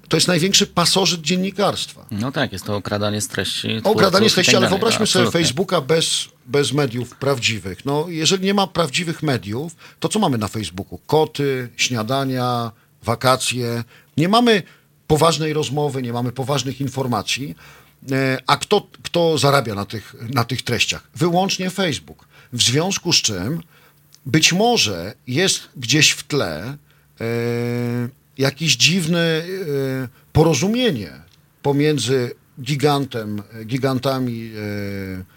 to 0.10 0.18
jest 0.18 0.28
największy 0.28 0.68
pasożyt 0.68 1.22
dziennikarstwa. 1.22 2.06
No 2.12 2.32
tak, 2.32 2.54
jest 2.54 2.66
to 2.66 2.76
okradanie 2.76 3.22
z 3.22 3.28
treści. 3.28 3.82
Okradanie 3.84 4.30
z 4.30 4.34
treści, 4.34 4.52
tak 4.52 4.62
ale 4.62 4.70
wyobraźmy 4.70 5.00
No, 5.00 5.08
sobie. 5.08 5.32
Facebooka 5.32 5.82
bez, 5.82 6.28
bez 6.46 6.74
mediów 6.74 7.16
prawdziwych. 7.16 7.86
No, 7.86 8.06
jeżeli 8.10 8.46
nie 8.46 8.54
ma 8.54 8.68
prawdziwych 8.68 9.24
mediów, 9.24 9.76
to 10.00 10.10
co 10.10 10.20
mamy 10.20 10.38
na 10.38 10.48
Facebooku? 10.48 11.00
Koty, 11.08 11.70
śniadania, 11.78 12.72
wakacje. 13.04 13.84
Nie 14.18 14.30
mamy 14.30 14.64
poważnej 15.08 15.54
rozmowy, 15.54 16.02
nie 16.02 16.14
mamy 16.14 16.32
poważnych 16.32 16.82
informacji. 16.82 17.56
E, 18.12 18.38
A 18.48 18.58
kto, 18.58 18.88
kto 19.04 19.38
zarabia 19.38 19.76
na 19.76 19.86
tych, 19.86 20.16
na 20.34 20.44
tych 20.44 20.62
treściach? 20.62 21.08
Wyłącznie 21.16 21.70
Facebook. 21.70 22.28
W 22.54 22.62
związku 22.62 23.14
z 23.14 23.16
czym 23.16 23.62
być 24.26 24.54
może 24.54 25.14
jest 25.28 25.70
gdzieś 25.78 26.12
w 26.12 26.24
tle 26.24 26.64
e, 26.66 27.26
jakieś 28.38 28.76
dziwne 28.76 29.20
e, 29.20 29.44
porozumienie 30.34 31.12
pomiędzy 31.62 32.36
gigantem, 32.62 33.42
gigantami 33.66 34.52
e, 34.56 35.35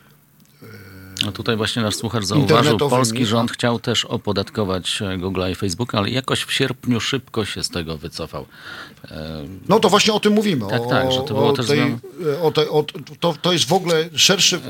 No 1.24 1.32
tutaj 1.32 1.56
właśnie 1.56 1.82
nasz 1.82 1.94
słuchacz 1.94 2.24
zauważył, 2.24 2.78
polski 2.78 3.26
rząd 3.26 3.52
chciał 3.52 3.78
też 3.80 4.04
opodatkować 4.04 5.02
e, 5.02 5.04
Google'a 5.04 5.50
i 5.50 5.54
Facebooka, 5.54 5.98
ale 5.98 6.10
jakoś 6.10 6.42
w 6.42 6.52
sierpniu 6.52 7.00
szybko 7.00 7.44
się 7.44 7.62
z 7.62 7.68
tego 7.68 7.98
wycofał. 7.98 8.46
E, 9.10 9.44
No 9.68 9.80
to 9.80 9.88
właśnie 9.88 10.12
o 10.12 10.20
tym 10.20 10.32
mówimy. 10.32 10.66
Tak, 10.70 10.80
o, 10.80 10.86
tak, 10.86 11.12
że 11.12 11.18
to 11.18 11.34
było 11.34 11.48
o 11.48 11.52
też 11.52 11.66
tej, 11.66 11.78
zmian- 11.78 11.98
o 12.42 12.50
tej, 12.50 12.68
o, 12.68 12.84
to, 13.20 13.34
to 13.42 13.52
jest 13.52 13.68
w 13.68 13.72
ogóle 13.72 14.08
szerszy 14.14 14.56
e, 14.56 14.60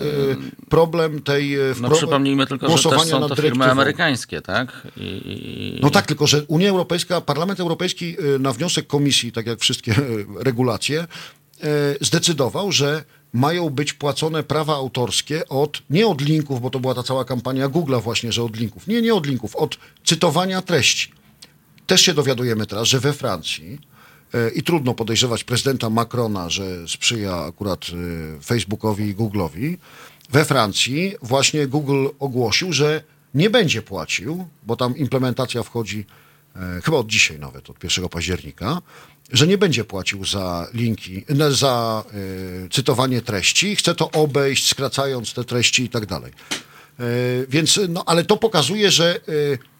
problem 0.69 1.23
tej 1.23 1.55
e, 1.55 1.61
No 1.81 1.91
przypomnijmy 1.91 2.47
tylko, 2.47 2.79
że 2.79 2.91
też 2.91 3.03
są 3.03 3.29
to 3.29 3.37
firmy 3.37 3.71
amerykańskie, 3.71 4.41
tak? 4.41 4.87
I, 4.97 5.01
i, 5.03 5.79
No 5.83 5.91
tak, 5.91 6.07
tylko 6.07 6.27
że 6.27 6.43
Unia 6.49 6.71
Europejska, 6.71 7.21
Parlament 7.21 7.61
Europejski 7.61 8.17
e, 8.35 8.39
na 8.39 8.53
wniosek 8.53 8.87
Komisji, 8.87 9.33
tak 9.33 9.47
jak 9.47 9.61
wszystkie 9.61 9.93
e, 9.93 9.97
regulacje, 10.49 11.01
e, 11.01 11.67
zdecydował, 12.01 12.73
że 12.73 13.05
mają 13.33 13.71
być 13.71 13.93
płacone 13.93 14.43
prawa 14.43 14.75
autorskie 14.75 15.49
od, 15.49 15.83
nie 15.91 16.07
od 16.07 16.21
linków, 16.21 16.61
bo 16.61 16.71
to 16.71 16.81
była 16.81 16.95
ta 16.95 17.03
cała 17.03 17.25
kampania 17.25 17.69
Google'a 17.69 18.03
właśnie, 18.03 18.33
że 18.33 18.43
od 18.43 18.57
linków. 18.57 18.87
Nie, 18.87 19.03
nie 19.03 19.15
od 19.15 19.27
linków, 19.27 19.57
od 19.57 19.79
cytowania 20.05 20.63
treści. 20.63 21.13
Też 21.87 22.01
się 22.01 22.15
dowiadujemy 22.15 22.67
teraz, 22.67 22.89
że 22.89 23.01
we 23.01 23.13
Francji 23.13 23.79
e, 24.35 24.51
i 24.51 24.63
trudno 24.63 24.95
podejrzewać 24.95 25.45
prezydenta 25.45 25.91
Macrona, 25.91 26.51
że 26.51 26.89
sprzyja 26.89 27.37
akurat 27.37 27.87
e, 28.39 28.43
Facebookowi 28.43 29.05
i 29.05 29.17
Google'owi. 29.17 29.77
We 30.31 30.45
Francji 30.45 31.15
właśnie 31.23 31.67
Google 31.67 32.07
ogłosił, 32.19 32.73
że 32.73 33.03
nie 33.35 33.51
będzie 33.51 33.83
płacił, 33.83 34.49
bo 34.63 34.77
tam 34.77 34.97
implementacja 34.97 35.63
wchodzi 35.63 36.07
e, 36.57 36.81
chyba 36.85 36.97
od 36.97 37.07
dzisiaj 37.07 37.39
nawet, 37.39 37.71
od 37.71 37.85
1 37.85 38.09
października, 38.09 38.83
że 39.33 39.47
nie 39.47 39.59
będzie 39.59 39.85
płacił 39.85 40.25
za 40.25 40.67
linki, 40.75 41.25
za 41.51 42.05
e, 42.65 42.69
cytowanie 42.69 43.23
treści, 43.23 43.77
chce 43.77 43.95
to 43.95 44.11
obejść, 44.11 44.69
skracając 44.69 45.35
te 45.35 45.45
treści 45.45 45.83
i 45.85 45.89
tak 45.89 46.07
dalej. 46.07 46.33
E, 47.01 47.05
Więc, 47.49 47.81
no, 47.89 48.03
ale 48.07 48.25
to 48.25 48.37
pokazuje, 48.37 48.91
że 48.91 49.17
e, 49.17 49.21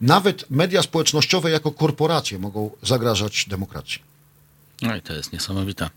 nawet 0.01 0.51
media 0.51 0.83
społecznościowe 0.83 1.51
jako 1.51 1.71
korporacje 1.73 2.39
mogą 2.39 2.71
zagrażać 2.83 3.45
demokracji. 3.49 4.03
No 4.83 4.97
i 4.97 5.03
to 5.03 5.13
jest 5.13 5.33
niesamowite. 5.33 5.91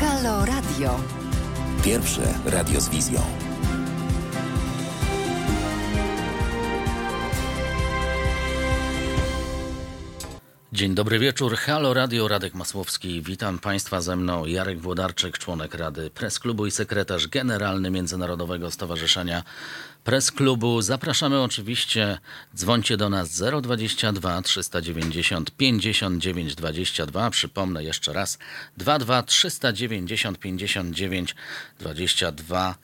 Halo 0.00 0.44
Radio. 0.44 1.00
Pierwsze 1.84 2.34
radio 2.44 2.80
z 2.80 2.88
wizją. 2.88 3.45
Dzień 10.76 10.94
dobry 10.94 11.18
wieczór. 11.18 11.56
Halo 11.56 11.94
Radio, 11.94 12.28
Radek 12.28 12.54
Masłowski. 12.54 13.22
Witam 13.22 13.58
Państwa 13.58 14.00
ze 14.00 14.16
mną 14.16 14.46
Jarek 14.46 14.80
Włodarczyk, 14.80 15.38
członek 15.38 15.74
Rady 15.74 16.10
Press 16.10 16.38
Klubu 16.38 16.66
i 16.66 16.70
sekretarz 16.70 17.28
generalny 17.28 17.90
Międzynarodowego 17.90 18.70
Stowarzyszenia 18.70 19.42
Press 20.04 20.32
Klubu. 20.32 20.82
Zapraszamy 20.82 21.42
oczywiście, 21.42 22.18
dzwońcie 22.54 22.96
do 22.96 23.10
nas 23.10 23.42
022 23.62 24.42
390 24.42 25.50
59 25.50 26.54
22. 26.54 27.30
Przypomnę 27.30 27.84
jeszcze 27.84 28.12
raz 28.12 28.38
22 28.76 29.22
390 29.22 30.38
59 30.38 31.34
22. 31.78 32.74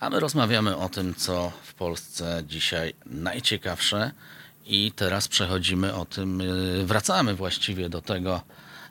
A 0.00 0.10
my 0.10 0.20
rozmawiamy 0.20 0.76
o 0.76 0.88
tym, 0.88 1.14
co 1.14 1.52
w 1.62 1.74
Polsce 1.74 2.42
dzisiaj 2.46 2.94
najciekawsze. 3.06 4.10
I 4.66 4.92
teraz 4.96 5.28
przechodzimy 5.28 5.94
o 5.94 6.04
tym, 6.04 6.40
y, 6.40 6.86
wracamy 6.86 7.34
właściwie 7.34 7.88
do 7.88 8.02
tego, 8.02 8.42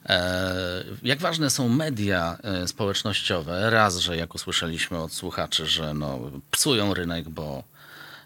e, 0.05 0.83
jak 1.03 1.19
ważne 1.19 1.49
są 1.49 1.69
media 1.69 2.37
e, 2.43 2.67
społecznościowe. 2.67 3.69
Raz, 3.69 3.97
że 3.97 4.17
jak 4.17 4.35
usłyszeliśmy 4.35 4.97
od 4.97 5.13
słuchaczy, 5.13 5.65
że 5.65 5.93
no, 5.93 6.19
psują 6.51 6.93
rynek, 6.93 7.29
bo, 7.29 7.63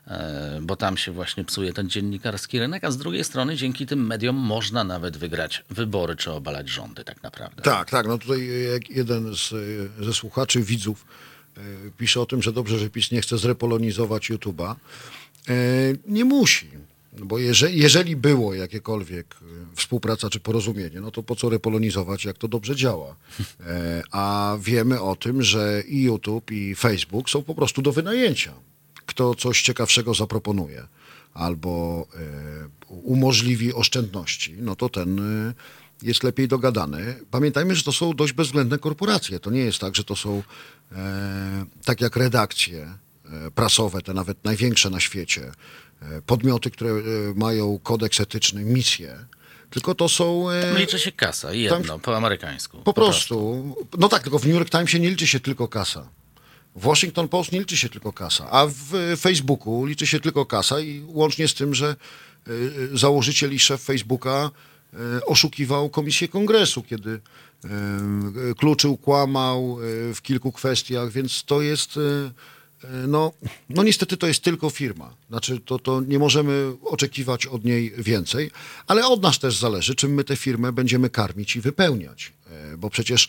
e, 0.08 0.60
bo 0.62 0.76
tam 0.76 0.98
się 0.98 1.12
właśnie 1.12 1.44
psuje 1.44 1.74
ten 1.74 1.90
dziennikarski 1.90 2.60
rynek, 2.60 2.84
a 2.84 2.92
z 2.92 2.98
drugiej 2.98 3.24
strony 3.24 3.56
dzięki 3.56 3.86
tym 3.86 4.08
mediom 4.08 4.36
można 4.36 4.84
nawet 4.84 5.18
wygrać 5.18 5.64
wybory 5.70 6.16
czy 6.16 6.32
obalać 6.32 6.70
rządy 6.70 7.04
tak 7.04 7.24
naprawdę. 7.24 7.62
Tak, 7.62 7.90
tak. 7.90 8.08
No 8.08 8.18
tutaj 8.18 8.50
jeden 8.90 9.36
z, 9.36 9.54
ze 10.06 10.14
słuchaczy, 10.14 10.62
widzów 10.62 11.06
pisze 11.98 12.22
o 12.22 12.26
tym, 12.26 12.42
że 12.42 12.54
dobrze, 12.54 12.80
że 12.80 12.90
PiS 12.90 13.12
nie 13.12 13.22
chce 13.22 13.38
zrepolonizować 13.38 14.32
YouTube'a. 14.32 14.76
Nie 16.06 16.26
musi. 16.26 16.70
No 17.18 17.26
Bo 17.26 17.38
jeżeli, 17.40 18.16
było 18.16 18.54
jakiekolwiek 18.54 19.36
e, 19.42 19.76
współpraca 19.76 20.30
czy 20.30 20.40
porozumienie, 20.40 21.02
no 21.02 21.12
to 21.12 21.24
po 21.24 21.36
co 21.36 21.50
repolonizować, 21.50 22.26
jak 22.26 22.38
to 22.38 22.48
dobrze 22.48 22.76
działa? 22.76 23.16
E, 23.60 24.04
A 24.12 24.58
wiemy 24.62 25.02
o 25.02 25.16
tym, 25.16 25.44
że 25.44 25.84
i 25.88 26.04
YouTube, 26.04 26.52
i 26.52 26.76
Facebook 26.76 27.30
są 27.30 27.44
po 27.44 27.56
prostu 27.56 27.82
do 27.82 27.92
wynajęcia. 27.92 28.54
Kto 29.06 29.36
coś 29.36 29.62
ciekawszego 29.62 30.14
zaproponuje 30.14 30.88
albo 31.34 32.06
e, 32.16 32.70
umożliwi 32.88 33.74
oszczędności, 33.74 34.56
no 34.60 34.76
to 34.76 34.90
ten 34.90 35.20
e, 35.20 35.54
jest 36.02 36.24
lepiej 36.24 36.48
dogadany. 36.48 37.20
Pamiętajmy, 37.32 37.76
że 37.76 37.84
to 37.84 37.92
są 37.92 38.14
dość 38.14 38.34
bezwzględne 38.34 38.78
korporacje. 38.80 39.40
To 39.40 39.52
nie 39.52 39.60
jest 39.60 39.80
tak, 39.80 39.96
że 39.96 40.04
to 40.04 40.16
są 40.16 40.44
e, 40.92 41.66
tak 41.86 42.02
jak 42.02 42.16
redakcje 42.16 42.94
e, 43.26 43.52
prasowe, 43.52 44.02
te 44.02 44.14
nawet 44.14 44.44
największe 44.44 44.90
na 44.90 45.00
świecie, 45.00 45.52
podmioty, 46.26 46.72
które 46.72 46.92
e, 46.92 47.02
mają 47.36 47.80
kodeks 47.84 48.20
etyczny, 48.20 48.64
misję, 48.66 49.26
tylko 49.70 49.96
to 49.96 50.10
są... 50.10 50.50
e, 50.50 50.62
Tam 50.62 50.78
liczy 50.78 51.00
się 51.00 51.12
kasa, 51.12 51.54
jedno, 51.54 52.00
po 52.00 52.18
amerykańsku. 52.18 52.78
Po 52.84 52.94
prostu. 52.94 53.64
No 53.98 54.10
tak, 54.10 54.24
tylko 54.24 54.40
w 54.40 54.46
New 54.46 54.56
York 54.56 54.70
Timesie 54.70 55.00
nie 55.00 55.10
liczy 55.10 55.28
się 55.28 55.40
tylko 55.40 55.68
kasa. 55.68 56.10
W 56.76 56.82
Washington 56.82 57.28
Post 57.28 57.52
nie 57.52 57.60
liczy 57.60 57.78
się 57.78 57.90
tylko 57.90 58.14
kasa, 58.14 58.50
a 58.52 58.66
w 58.68 58.96
e, 58.96 59.18
Facebooku 59.18 59.86
liczy 59.86 60.08
się 60.08 60.20
tylko 60.20 60.46
kasa 60.46 60.80
i 60.80 61.04
łącznie 61.08 61.48
z 61.48 61.54
tym, 61.54 61.76
że 61.76 61.88
e, 62.48 62.52
założyciel 62.98 63.54
i 63.54 63.60
szef 63.60 63.82
Facebooka 63.82 64.52
e, 64.94 65.26
oszukiwał 65.26 65.90
Komisję 65.90 66.28
Kongresu, 66.28 66.84
kiedy 66.84 67.12
e, 67.12 67.70
kluczył, 68.58 68.98
kłamał 68.98 69.78
e, 70.12 70.14
w 70.14 70.22
kilku 70.22 70.52
kwestiach, 70.52 71.12
więc 71.12 71.44
to 71.44 71.62
jest... 71.62 72.00
e, 72.84 73.08
No, 73.08 73.32
no 73.70 73.84
niestety 73.84 74.18
to 74.18 74.28
jest 74.28 74.44
tylko 74.44 74.70
firma. 74.70 75.14
Znaczy 75.30 75.60
to, 75.60 75.80
to 75.80 76.02
nie 76.02 76.20
możemy 76.20 76.72
oczekiwać 76.86 77.46
od 77.46 77.64
niej 77.66 77.94
więcej, 77.98 78.52
ale 78.88 79.08
od 79.08 79.22
nas 79.22 79.40
też 79.40 79.58
zależy, 79.58 79.96
czym 79.96 80.14
my 80.14 80.24
tę 80.24 80.36
firmę 80.36 80.72
będziemy 80.72 81.10
karmić 81.10 81.56
i 81.56 81.62
wypełniać. 81.62 82.34
E, 82.74 82.78
Bo 82.78 82.90
przecież 82.90 83.28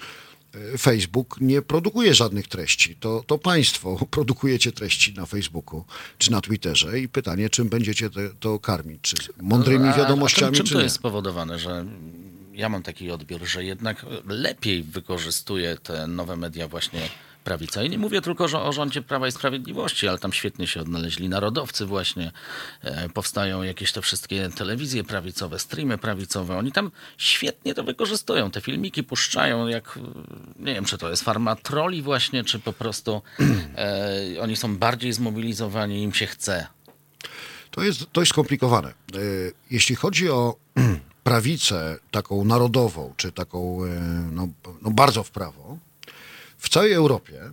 e, 0.75 0.79
Facebook 0.79 1.37
nie 1.41 1.63
produkuje 1.63 2.15
żadnych 2.15 2.49
treści. 2.49 2.97
To, 2.97 3.25
to 3.27 3.39
państwo 3.39 4.07
produkujecie 4.11 4.73
treści 4.73 5.15
na 5.15 5.27
Facebooku 5.27 5.85
czy 6.19 6.31
na 6.33 6.41
Twitterze 6.41 7.01
i 7.01 7.09
pytanie, 7.09 7.51
czym 7.51 7.69
będziecie 7.69 8.11
te, 8.11 8.31
to 8.41 8.59
karmić? 8.59 9.01
Czy 9.03 9.17
mądrymi 9.43 9.85
No, 9.85 9.91
A- 9.91 9.95
a 9.95 9.99
wiadomościami, 9.99 10.57
czym, 10.57 10.57
czym 10.57 10.67
czy 10.67 10.73
to 10.73 10.79
nie? 10.79 10.85
jest 10.85 10.97
spowodowane, 10.97 11.59
że 11.59 11.85
ja 12.53 12.69
mam 12.69 12.83
taki 12.83 13.11
odbiór, 13.11 13.45
że 13.47 13.65
jednak 13.65 14.07
lepiej 14.29 14.83
wykorzystuje 14.83 15.77
te 15.83 16.07
nowe 16.07 16.37
media 16.37 16.69
właśnie 16.69 17.01
prawica. 17.45 17.83
I 17.83 17.91
nie 17.91 17.99
mówię 17.99 18.21
tylko 18.21 18.45
o 18.45 18.73
rządzie 18.73 19.03
Prawa 19.03 19.29
i 19.29 19.33
Sprawiedliwości, 19.33 20.09
ale 20.09 20.19
tam 20.19 20.33
świetnie 20.33 20.67
się 20.67 20.81
odnaleźli 20.81 21.29
narodowcy 21.29 21.87
właśnie. 21.87 22.33
E, 22.83 23.09
powstają 23.09 23.63
jakieś 23.63 23.93
te 23.93 24.03
wszystkie 24.03 24.51
telewizje 24.51 25.05
prawicowe, 25.05 25.59
streamy 25.59 25.99
prawicowe. 25.99 26.57
Oni 26.57 26.73
tam 26.73 26.91
świetnie 27.19 27.75
to 27.75 27.85
wykorzystują. 27.85 28.51
Te 28.51 28.61
filmiki 28.61 29.03
puszczają 29.03 29.67
jak, 29.67 29.99
nie 30.59 30.75
wiem, 30.75 30.85
czy 30.85 30.99
to 30.99 31.11
jest 31.11 31.23
farma 31.23 31.57
troli 31.57 32.03
właśnie, 32.03 32.45
czy 32.45 32.59
po 32.59 32.73
prostu 32.73 33.23
e, 33.77 34.41
oni 34.41 34.57
są 34.57 34.77
bardziej 34.77 35.13
zmobilizowani, 35.13 36.03
im 36.03 36.15
się 36.15 36.27
chce. 36.27 36.67
To 37.71 37.83
jest 37.83 38.11
dość 38.13 38.31
skomplikowane. 38.31 38.89
E, 38.89 38.95
Jeśli 39.71 39.97
chodzi 39.97 40.31
o 40.31 40.57
prawicę 41.25 41.99
taką 42.11 42.45
narodową, 42.45 43.15
czy 43.17 43.33
taką 43.33 43.85
e, 43.85 43.89
no, 44.33 44.49
no 44.83 44.91
bardzo 44.91 45.23
w 45.23 45.31
prawo, 45.31 45.79
w 46.65 46.69
całej 46.69 46.93
Europie 46.93 47.51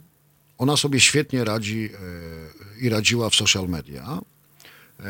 ona 0.57 0.77
sobie 0.77 0.99
świetnie 0.99 1.43
radzi 1.43 1.89
e, 1.93 2.81
i 2.81 2.89
radziła 2.89 3.29
w 3.29 3.35
social 3.35 3.67
media, 3.69 4.19
e, 4.99 5.03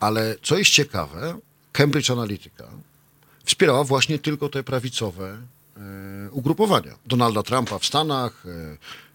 ale 0.00 0.36
co 0.42 0.58
jest 0.58 0.70
ciekawe, 0.70 1.38
Cambridge 1.72 2.10
Analytica 2.10 2.64
wspierała 3.44 3.84
właśnie 3.84 4.18
tylko 4.18 4.48
te 4.48 4.62
prawicowe 4.62 5.38
e, 5.76 5.80
ugrupowania. 6.30 6.94
Donalda 7.06 7.42
Trumpa 7.42 7.78
w 7.78 7.86
Stanach, 7.86 8.44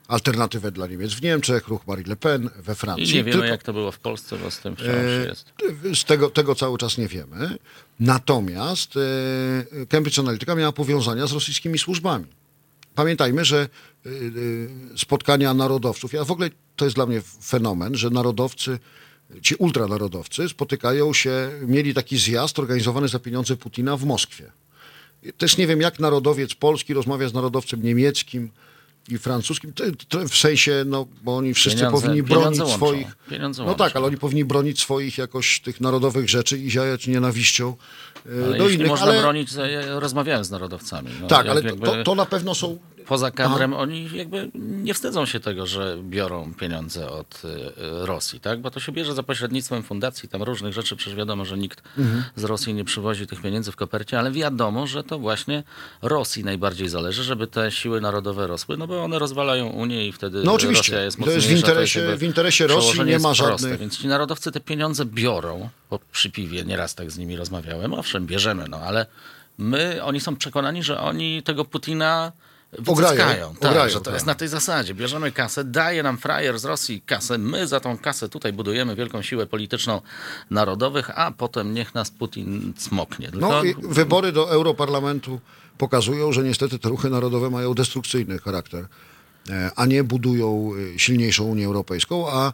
alternatywę 0.08 0.72
dla 0.72 0.88
Niemiec 0.88 1.14
w 1.14 1.22
Niemczech, 1.22 1.68
ruch 1.68 1.88
Marie 1.88 2.06
Le 2.08 2.16
Pen 2.16 2.50
we 2.56 2.76
Francji. 2.76 3.10
I 3.10 3.16
nie 3.16 3.24
wiemy, 3.24 3.32
Tylko- 3.32 3.48
jak 3.48 3.64
to 3.64 3.74
było 3.74 3.92
w 3.92 4.00
Polsce, 4.00 4.38
bo 4.38 4.52
z 4.52 4.60
tym 4.60 4.76
wciąż 4.76 5.28
jest. 5.28 5.46
z 6.02 6.06
tego, 6.06 6.30
tego 6.30 6.56
cały 6.56 6.78
czas 6.78 6.98
nie 6.98 7.08
wiemy. 7.08 7.58
Natomiast 8.00 8.94
Cambridge 9.90 10.20
Analytica 10.20 10.56
miała 10.56 10.72
powiązania 10.72 11.28
z 11.28 11.32
rosyjskimi 11.32 11.80
służbami. 11.80 12.26
Pamiętajmy, 12.96 13.46
że 13.46 13.58
e, 14.06 14.10
e, 14.10 14.12
spotkania 14.98 15.54
narodowców, 15.54 16.14
ja 16.14 16.24
w 16.24 16.32
ogóle 16.32 16.50
to 16.76 16.86
jest 16.86 16.98
dla 16.98 17.06
mnie 17.06 17.22
fenomen, 17.44 17.96
że 17.96 18.10
narodowcy, 18.10 18.80
ci 19.42 19.56
ultranarodowcy 19.56 20.50
spotykają 20.50 21.14
się, 21.14 21.50
mieli 21.68 21.94
taki 21.94 22.18
zjazd 22.18 22.60
organizowany 22.60 23.08
za 23.08 23.20
pieniądze 23.20 23.58
Putina 23.58 23.98
w 23.98 24.06
Moskwie. 24.06 24.52
Też 25.38 25.58
nie 25.58 25.68
wiem, 25.68 25.82
jak 25.82 26.00
narodowiec 26.00 26.56
polski 26.56 26.94
rozmawia 26.94 27.30
z 27.30 27.34
narodowcem 27.34 27.84
niemieckim 27.84 28.50
i 29.10 29.18
francuskim, 29.18 29.74
Te- 29.74 29.92
te- 30.10 30.28
w 30.28 30.36
sensie, 30.36 30.84
no, 30.86 31.08
bo 31.24 31.38
oni 31.38 31.54
wszyscy 31.54 31.80
Pieniądze- 31.80 31.92
powinni 31.92 32.24
pieniądze 32.24 32.42
bronić 32.42 32.60
łączą. 32.60 32.76
swoich... 32.78 33.08
Pieniądze 33.30 33.64
no 33.66 33.74
tak, 33.76 33.96
ale 33.96 34.06
oni 34.06 34.18
powinni 34.18 34.46
bronić 34.46 34.80
swoich 34.82 35.18
jakoś 35.18 35.60
tych 35.60 35.82
narodowych 35.82 36.30
rzeczy 36.30 36.58
i 36.58 36.72
ziajać 36.72 37.08
nienawiścią 37.08 37.76
e, 38.26 38.46
Ale 38.46 38.58
do 38.58 38.70
innych. 38.70 38.88
można 38.88 39.06
ale, 39.06 39.22
bronić, 39.22 39.54
to 39.54 39.66
ja 39.66 40.00
rozmawiałem 40.00 40.44
z 40.46 40.52
narodowcami. 40.52 41.10
No, 41.22 41.28
tak, 41.28 41.46
jak 41.46 41.56
ale 41.58 41.66
jakby 41.66 41.86
to, 41.86 42.04
to 42.04 42.16
na 42.16 42.26
pewno 42.26 42.56
są... 42.56 42.78
Poza 43.12 43.32
kadrem 43.32 43.74
oni 43.74 44.10
jakby 44.14 44.52
nie 44.56 44.94
wstydzą 44.94 45.26
się 45.26 45.40
tego, 45.40 45.68
że 45.68 45.98
biorą 46.04 46.54
pieniądze 46.54 47.10
od 47.10 47.42
y, 47.46 47.48
y, 47.48 48.06
Rosji, 48.06 48.40
tak? 48.40 48.62
Bo 48.62 48.72
to 48.72 48.80
się 48.80 48.92
bierze 48.92 49.14
za 49.14 49.24
pośrednictwem 49.24 49.84
fundacji, 49.84 50.30
tam 50.30 50.44
różnych 50.44 50.74
rzeczy, 50.74 50.96
przecież 50.96 51.16
wiadomo, 51.16 51.46
że 51.46 51.58
nikt 51.58 51.82
Mhm. 51.98 52.24
z 52.36 52.44
Rosji 52.44 52.74
nie 52.74 52.84
przywozi 52.84 53.28
tych 53.28 53.42
pieniędzy 53.42 53.72
w 53.72 53.76
kopercie, 53.76 54.20
ale 54.20 54.32
wiadomo, 54.32 54.88
że 54.88 55.04
to 55.04 55.20
właśnie 55.20 55.64
Rosji 56.02 56.44
najbardziej 56.44 56.90
zależy, 56.90 57.24
żeby 57.24 57.48
te 57.48 57.72
siły 57.72 58.02
narodowe 58.02 58.48
rosły, 58.48 58.78
no 58.78 58.88
bo 58.88 59.04
one 59.04 59.20
rozwalają 59.20 59.68
Unię 59.68 60.08
i 60.08 60.12
wtedy 60.12 60.42
No 60.44 60.54
oczywiście. 60.54 60.92
Rosja 60.92 61.06
jest 61.06 61.20
I 61.20 61.24
to 61.24 61.32
jest 61.32 61.48
w 61.48 61.50
mocniejsza, 61.52 61.68
interesie- 61.68 62.18
w 62.18 62.24
interesie 62.24 62.68
Rosji 62.68 63.04
nie 63.04 63.20
ma 63.20 63.34
proste. 63.36 63.46
żadnych- 63.46 63.80
Więc 63.80 63.98
ci 63.98 64.08
narodowcy 64.08 64.52
te 64.52 64.60
pieniądze 64.60 65.06
biorą, 65.06 65.70
bo 65.90 66.00
przy 66.12 66.30
piwie 66.32 66.64
nieraz 66.66 66.96
tak 66.96 67.12
z 67.12 67.18
nimi 67.18 67.36
rozmawiałem, 67.36 67.94
owszem, 67.94 68.26
bierzemy, 68.28 68.66
no 68.70 68.78
ale 68.78 69.06
my, 69.58 70.04
oni 70.04 70.20
są 70.20 70.36
przekonani, 70.36 70.84
że 70.84 71.00
oni 71.00 71.44
tego 71.44 71.66
Putina 71.66 72.32
Ograją. 72.88 73.56
Tak, 73.60 73.72
ograją, 73.72 73.90
że 73.90 74.00
to 74.00 74.06
tak. 74.06 74.14
jest 74.14 74.26
na 74.26 74.36
tej 74.36 74.48
zasadzie. 74.48 74.94
Bierzemy 74.94 75.32
kasę, 75.32 75.64
daje 75.64 76.04
nam 76.04 76.18
frajer 76.18 76.60
z 76.60 76.66
Rosji 76.66 77.02
kasę, 77.06 77.38
my 77.38 77.68
za 77.68 77.80
tą 77.80 77.98
kasę 77.98 78.30
tutaj 78.30 78.54
budujemy 78.54 78.96
wielką 78.96 79.22
siłę 79.22 79.46
polityczną 79.46 80.02
narodowych, 80.50 81.20
a 81.20 81.32
potem 81.32 81.74
niech 81.74 81.96
nas 81.96 82.12
Putin 82.12 82.74
smoknie. 82.78 83.32
Tylko 83.32 83.50
No 83.50 83.64
i 83.64 83.76
wybory 83.82 84.32
do 84.32 84.52
Europarlamentu 84.52 85.40
pokazują, 85.78 86.34
że 86.34 86.44
niestety 86.44 86.80
te 86.80 86.90
ruchy 86.90 87.10
narodowe 87.10 87.50
mają 87.50 87.74
destrukcyjny 87.74 88.40
charakter, 88.40 88.88
e, 89.50 89.72
a 89.76 89.86
nie 89.86 90.04
budują 90.04 90.72
e, 90.96 91.00
silniejszą 91.00 91.44
Unię 91.44 91.66
Europejską, 91.66 92.32
a 92.32 92.48
e, 92.48 92.54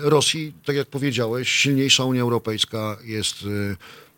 Rosji, 0.00 0.52
tak 0.64 0.76
jak 0.76 0.88
powiedziałeś, 0.88 1.48
silniejsza 1.48 2.04
Unia 2.04 2.22
Europejska 2.22 2.96
jest 3.04 3.36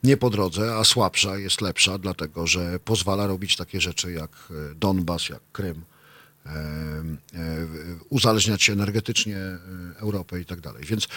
nie 0.04 0.16
po 0.16 0.30
drodze, 0.30 0.76
a 0.76 0.84
słabsza 0.84 1.38
jest 1.38 1.60
lepsza, 1.60 1.98
dlatego 1.98 2.46
że 2.46 2.78
pozwala 2.84 3.26
robić 3.26 3.56
takie 3.56 3.80
rzeczy 3.80 4.12
jak 4.12 4.30
e, 4.50 4.74
Donbas, 4.74 5.28
jak 5.28 5.40
Krym, 5.52 5.84
e, 6.46 6.50
e, 6.50 6.56
uzależniać 8.08 8.62
się 8.62 8.72
energetycznie 8.72 9.36
Europę 9.96 10.40
i 10.40 10.44
tak 10.44 10.60
dalej. 10.60 10.84
Więc 10.84 11.08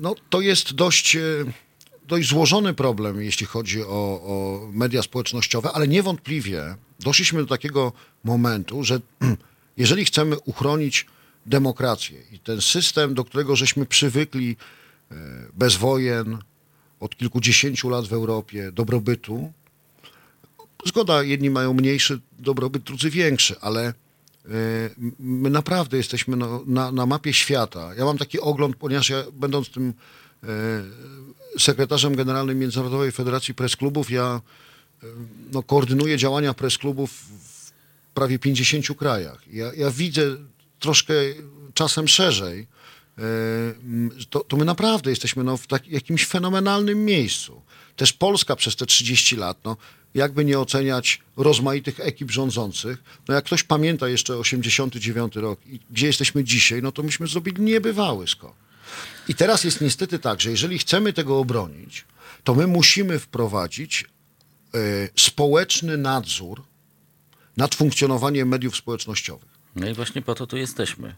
no, 0.00 0.14
to 0.30 0.40
jest 0.40 0.72
dość, 0.72 1.16
dość 2.08 2.28
złożony 2.28 2.74
problem, 2.74 3.22
jeśli 3.22 3.46
chodzi 3.46 3.82
o, 3.82 3.86
o 4.22 4.68
media 4.72 5.02
społecznościowe, 5.02 5.72
ale 5.72 5.88
niewątpliwie 5.88 6.74
doszliśmy 7.00 7.40
do 7.40 7.46
takiego 7.46 7.92
momentu, 8.24 8.84
że 8.84 9.00
jeżeli 9.76 10.04
chcemy 10.04 10.36
uchronić 10.38 11.06
demokrację 11.46 12.18
i 12.32 12.38
ten 12.38 12.60
system, 12.60 13.14
do 13.14 13.24
którego 13.24 13.56
żeśmy 13.56 13.86
przywykli 13.86 14.56
bez 15.54 15.76
wojen, 15.76 16.38
od 17.00 17.16
kilkudziesięciu 17.16 17.88
lat 17.88 18.06
w 18.06 18.12
Europie, 18.12 18.72
dobrobytu, 18.72 19.52
zgoda, 20.86 21.22
jedni 21.22 21.50
mają 21.50 21.74
mniejszy 21.74 22.20
dobrobyt, 22.38 22.82
drudzy 22.82 23.10
większy, 23.10 23.60
ale 23.60 23.86
e, 23.86 23.92
my 25.18 25.50
naprawdę 25.50 25.96
jesteśmy 25.96 26.36
no, 26.36 26.62
na, 26.66 26.92
na 26.92 27.06
mapie 27.06 27.32
świata. 27.32 27.94
Ja 27.94 28.04
mam 28.04 28.18
taki 28.18 28.40
ogląd, 28.40 28.76
ponieważ 28.76 29.10
ja 29.10 29.24
będąc 29.32 29.70
tym 29.70 29.94
e, 30.42 30.48
sekretarzem 31.58 32.16
generalnym 32.16 32.58
Międzynarodowej 32.58 33.12
Federacji 33.12 33.54
Press 33.54 33.76
Klubów, 33.76 34.10
ja 34.10 34.40
e, 35.02 35.06
no, 35.52 35.62
koordynuję 35.62 36.16
działania 36.16 36.54
press 36.54 36.78
klubów 36.78 37.10
w 37.12 37.70
prawie 38.14 38.38
50 38.38 38.98
krajach. 38.98 39.42
Ja, 39.52 39.70
ja 39.76 39.90
widzę 39.90 40.22
troszkę 40.78 41.14
czasem 41.74 42.08
szerzej, 42.08 42.66
to, 44.30 44.40
to 44.40 44.56
my 44.56 44.64
naprawdę 44.64 45.10
jesteśmy 45.10 45.44
no, 45.44 45.56
w 45.56 45.66
tak, 45.66 45.88
jakimś 45.88 46.26
fenomenalnym 46.26 47.04
miejscu. 47.04 47.62
Też 47.96 48.12
Polska 48.12 48.56
przez 48.56 48.76
te 48.76 48.86
30 48.86 49.36
lat, 49.36 49.58
no, 49.64 49.76
jakby 50.14 50.44
nie 50.44 50.58
oceniać 50.58 51.20
rozmaitych 51.36 52.00
ekip 52.00 52.30
rządzących, 52.30 53.02
no 53.28 53.34
jak 53.34 53.44
ktoś 53.44 53.62
pamięta 53.62 54.08
jeszcze 54.08 54.36
89 54.36 55.36
rok 55.36 55.60
i 55.66 55.80
gdzie 55.90 56.06
jesteśmy 56.06 56.44
dzisiaj, 56.44 56.82
no 56.82 56.92
to 56.92 57.02
myśmy 57.02 57.26
zrobili 57.26 57.62
niebywały 57.62 58.26
skok. 58.26 58.54
I 59.28 59.34
teraz 59.34 59.64
jest 59.64 59.80
niestety 59.80 60.18
tak, 60.18 60.40
że 60.40 60.50
jeżeli 60.50 60.78
chcemy 60.78 61.12
tego 61.12 61.38
obronić, 61.38 62.04
to 62.44 62.54
my 62.54 62.66
musimy 62.66 63.18
wprowadzić 63.18 64.04
e, 64.74 64.78
społeczny 65.16 65.96
nadzór 65.96 66.62
nad 67.56 67.74
funkcjonowaniem 67.74 68.48
mediów 68.48 68.76
społecznościowych. 68.76 69.58
No 69.76 69.88
i 69.88 69.94
właśnie 69.94 70.22
po 70.22 70.34
to 70.34 70.46
tu 70.46 70.56
jesteśmy. 70.56 71.14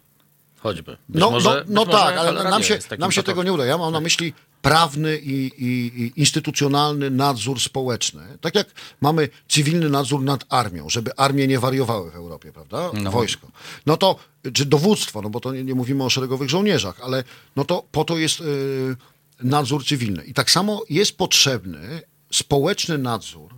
Choćby. 0.63 0.97
Być 1.09 1.21
No, 1.21 1.31
może, 1.31 1.65
no, 1.69 1.85
no 1.85 1.93
tak, 1.93 2.17
ale 2.17 2.45
nam 2.45 2.63
się, 2.63 2.79
nam 2.99 3.13
się 3.13 3.23
tego 3.23 3.43
nie 3.43 3.53
uda. 3.53 3.65
Ja 3.65 3.79
mam 3.79 3.93
na 3.93 4.01
myśli 4.01 4.33
prawny 4.63 5.19
i, 5.19 5.51
i, 5.59 6.03
i 6.03 6.13
instytucjonalny 6.17 7.11
nadzór 7.11 7.61
społeczny. 7.61 8.23
Tak 8.41 8.55
jak 8.55 8.67
mamy 9.01 9.29
cywilny 9.49 9.91
nadzór 9.91 10.23
nad 10.23 10.45
armią, 10.49 10.91
żeby 10.91 11.17
armie 11.17 11.47
nie 11.47 11.61
wariowały 11.61 12.11
w 12.11 12.15
Europie, 12.15 12.53
prawda? 12.53 12.91
No. 12.95 13.11
Wojsko. 13.11 13.49
No 13.87 13.97
to, 13.97 14.17
czy 14.53 14.65
dowództwo, 14.65 15.23
no 15.23 15.31
bo 15.31 15.41
to 15.41 15.53
nie, 15.53 15.65
nie 15.65 15.75
mówimy 15.75 16.05
o 16.05 16.11
szeregowych 16.11 16.51
żołnierzach, 16.51 17.01
ale 17.03 17.25
no 17.57 17.65
to 17.65 17.85
po 17.93 18.05
to 18.05 18.19
jest 18.19 18.41
y, 18.41 18.97
nadzór 19.43 19.85
cywilny. 19.87 20.25
I 20.25 20.35
tak 20.35 20.51
samo 20.51 20.83
jest 20.91 21.17
potrzebny 21.17 22.03
społeczny 22.33 22.99
nadzór, 22.99 23.55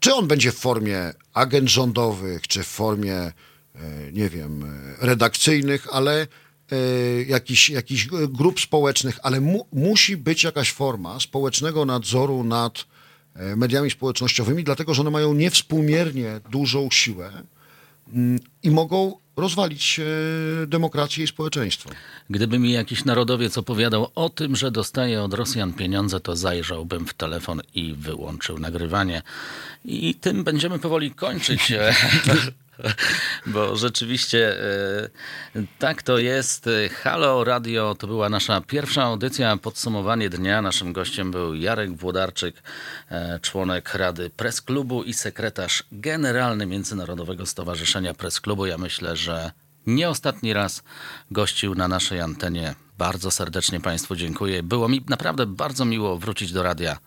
czy 0.00 0.14
on 0.14 0.28
będzie 0.28 0.52
w 0.52 0.58
formie 0.58 1.12
agent 1.34 1.68
rządowych, 1.68 2.48
czy 2.48 2.62
w 2.62 2.66
formie, 2.66 3.32
nie 4.12 4.28
wiem, 4.28 4.64
e, 4.64 5.06
redakcyjnych, 5.06 5.86
ale 5.90 6.26
e, 6.72 6.76
jakichś, 7.22 7.70
jakichś 7.70 8.06
grup 8.28 8.60
społecznych, 8.60 9.18
ale 9.22 9.40
mu, 9.40 9.66
musi 9.72 10.16
być 10.16 10.44
jakaś 10.44 10.72
forma 10.72 11.20
społecznego 11.20 11.84
nadzoru 11.84 12.44
nad 12.44 12.84
e, 13.34 13.56
mediami 13.56 13.90
społecznościowymi, 13.90 14.64
dlatego 14.64 14.94
że 14.94 15.00
one 15.00 15.10
mają 15.10 15.34
niewspółmiernie 15.34 16.40
dużą 16.50 16.88
siłę 16.90 17.32
mm, 18.12 18.40
i 18.62 18.70
mogą 18.70 19.22
rozwalić 19.36 20.00
e, 20.00 20.66
demokrację 20.66 21.24
i 21.24 21.26
społeczeństwo. 21.26 21.90
Gdyby 22.30 22.58
mi 22.58 22.72
jakiś 22.72 23.04
narodowiec 23.04 23.58
opowiadał 23.58 24.10
o 24.14 24.30
tym, 24.30 24.56
że 24.56 24.70
dostaje 24.70 25.22
od 25.22 25.34
Rosjan 25.34 25.72
pieniądze, 25.72 26.20
to 26.20 26.36
zajrzałbym 26.36 27.06
w 27.06 27.14
telefon 27.14 27.60
i 27.74 27.94
wyłączył 27.94 28.58
nagrywanie. 28.58 29.22
I 29.84 30.14
tym 30.14 30.44
będziemy 30.44 30.78
powoli 30.78 31.10
kończyć. 31.10 31.72
Bo 33.46 33.76
rzeczywiście 33.76 34.60
e, 35.56 35.62
tak 35.78 36.02
to 36.02 36.18
jest. 36.18 36.68
Halo 37.02 37.44
Radio 37.44 37.94
to 37.94 38.06
była 38.06 38.28
nasza 38.28 38.60
pierwsza 38.60 39.02
audycja, 39.02 39.56
podsumowanie 39.56 40.30
dnia. 40.30 40.62
Naszym 40.62 40.92
gościem 40.92 41.30
był 41.30 41.54
Jarek 41.54 41.96
Włodarczyk, 41.96 42.62
e, 43.10 43.40
członek 43.40 43.94
Rady 43.94 44.30
Press 44.30 44.62
Klubu 44.62 45.02
i 45.02 45.14
sekretarz 45.14 45.84
generalny 45.92 46.66
Międzynarodowego 46.66 47.46
Stowarzyszenia 47.46 48.14
Press 48.14 48.40
Klubu. 48.40 48.66
Ja 48.66 48.78
myślę, 48.78 49.16
że 49.16 49.52
nie 49.86 50.08
ostatni 50.08 50.52
raz 50.52 50.82
gościł 51.30 51.74
na 51.74 51.88
naszej 51.88 52.20
antenie. 52.20 52.74
Bardzo 52.98 53.30
serdecznie 53.30 53.80
Państwu 53.80 54.16
dziękuję. 54.16 54.62
Było 54.62 54.88
mi 54.88 55.04
naprawdę 55.08 55.46
bardzo 55.46 55.84
miło 55.84 56.18
wrócić 56.18 56.52
do 56.52 56.62
radia. 56.62 56.98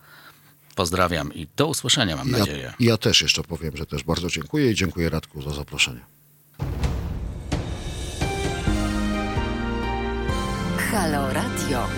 Pozdrawiam 0.76 1.34
i 1.34 1.46
do 1.56 1.66
usłyszenia, 1.66 2.16
mam 2.16 2.28
Ja, 2.30 2.38
nadzieję. 2.38 2.72
ja 2.80 2.96
też 2.96 3.22
jeszcze 3.22 3.42
powiem, 3.42 3.76
że 3.76 3.86
też 3.86 4.04
bardzo 4.04 4.28
dziękuję 4.28 4.70
i 4.70 4.74
dziękuję 4.74 5.10
Radku 5.10 5.42
za 5.42 5.50
zaproszenie. 5.50 6.00
Halo 10.90 11.32
Radio. 11.32 11.88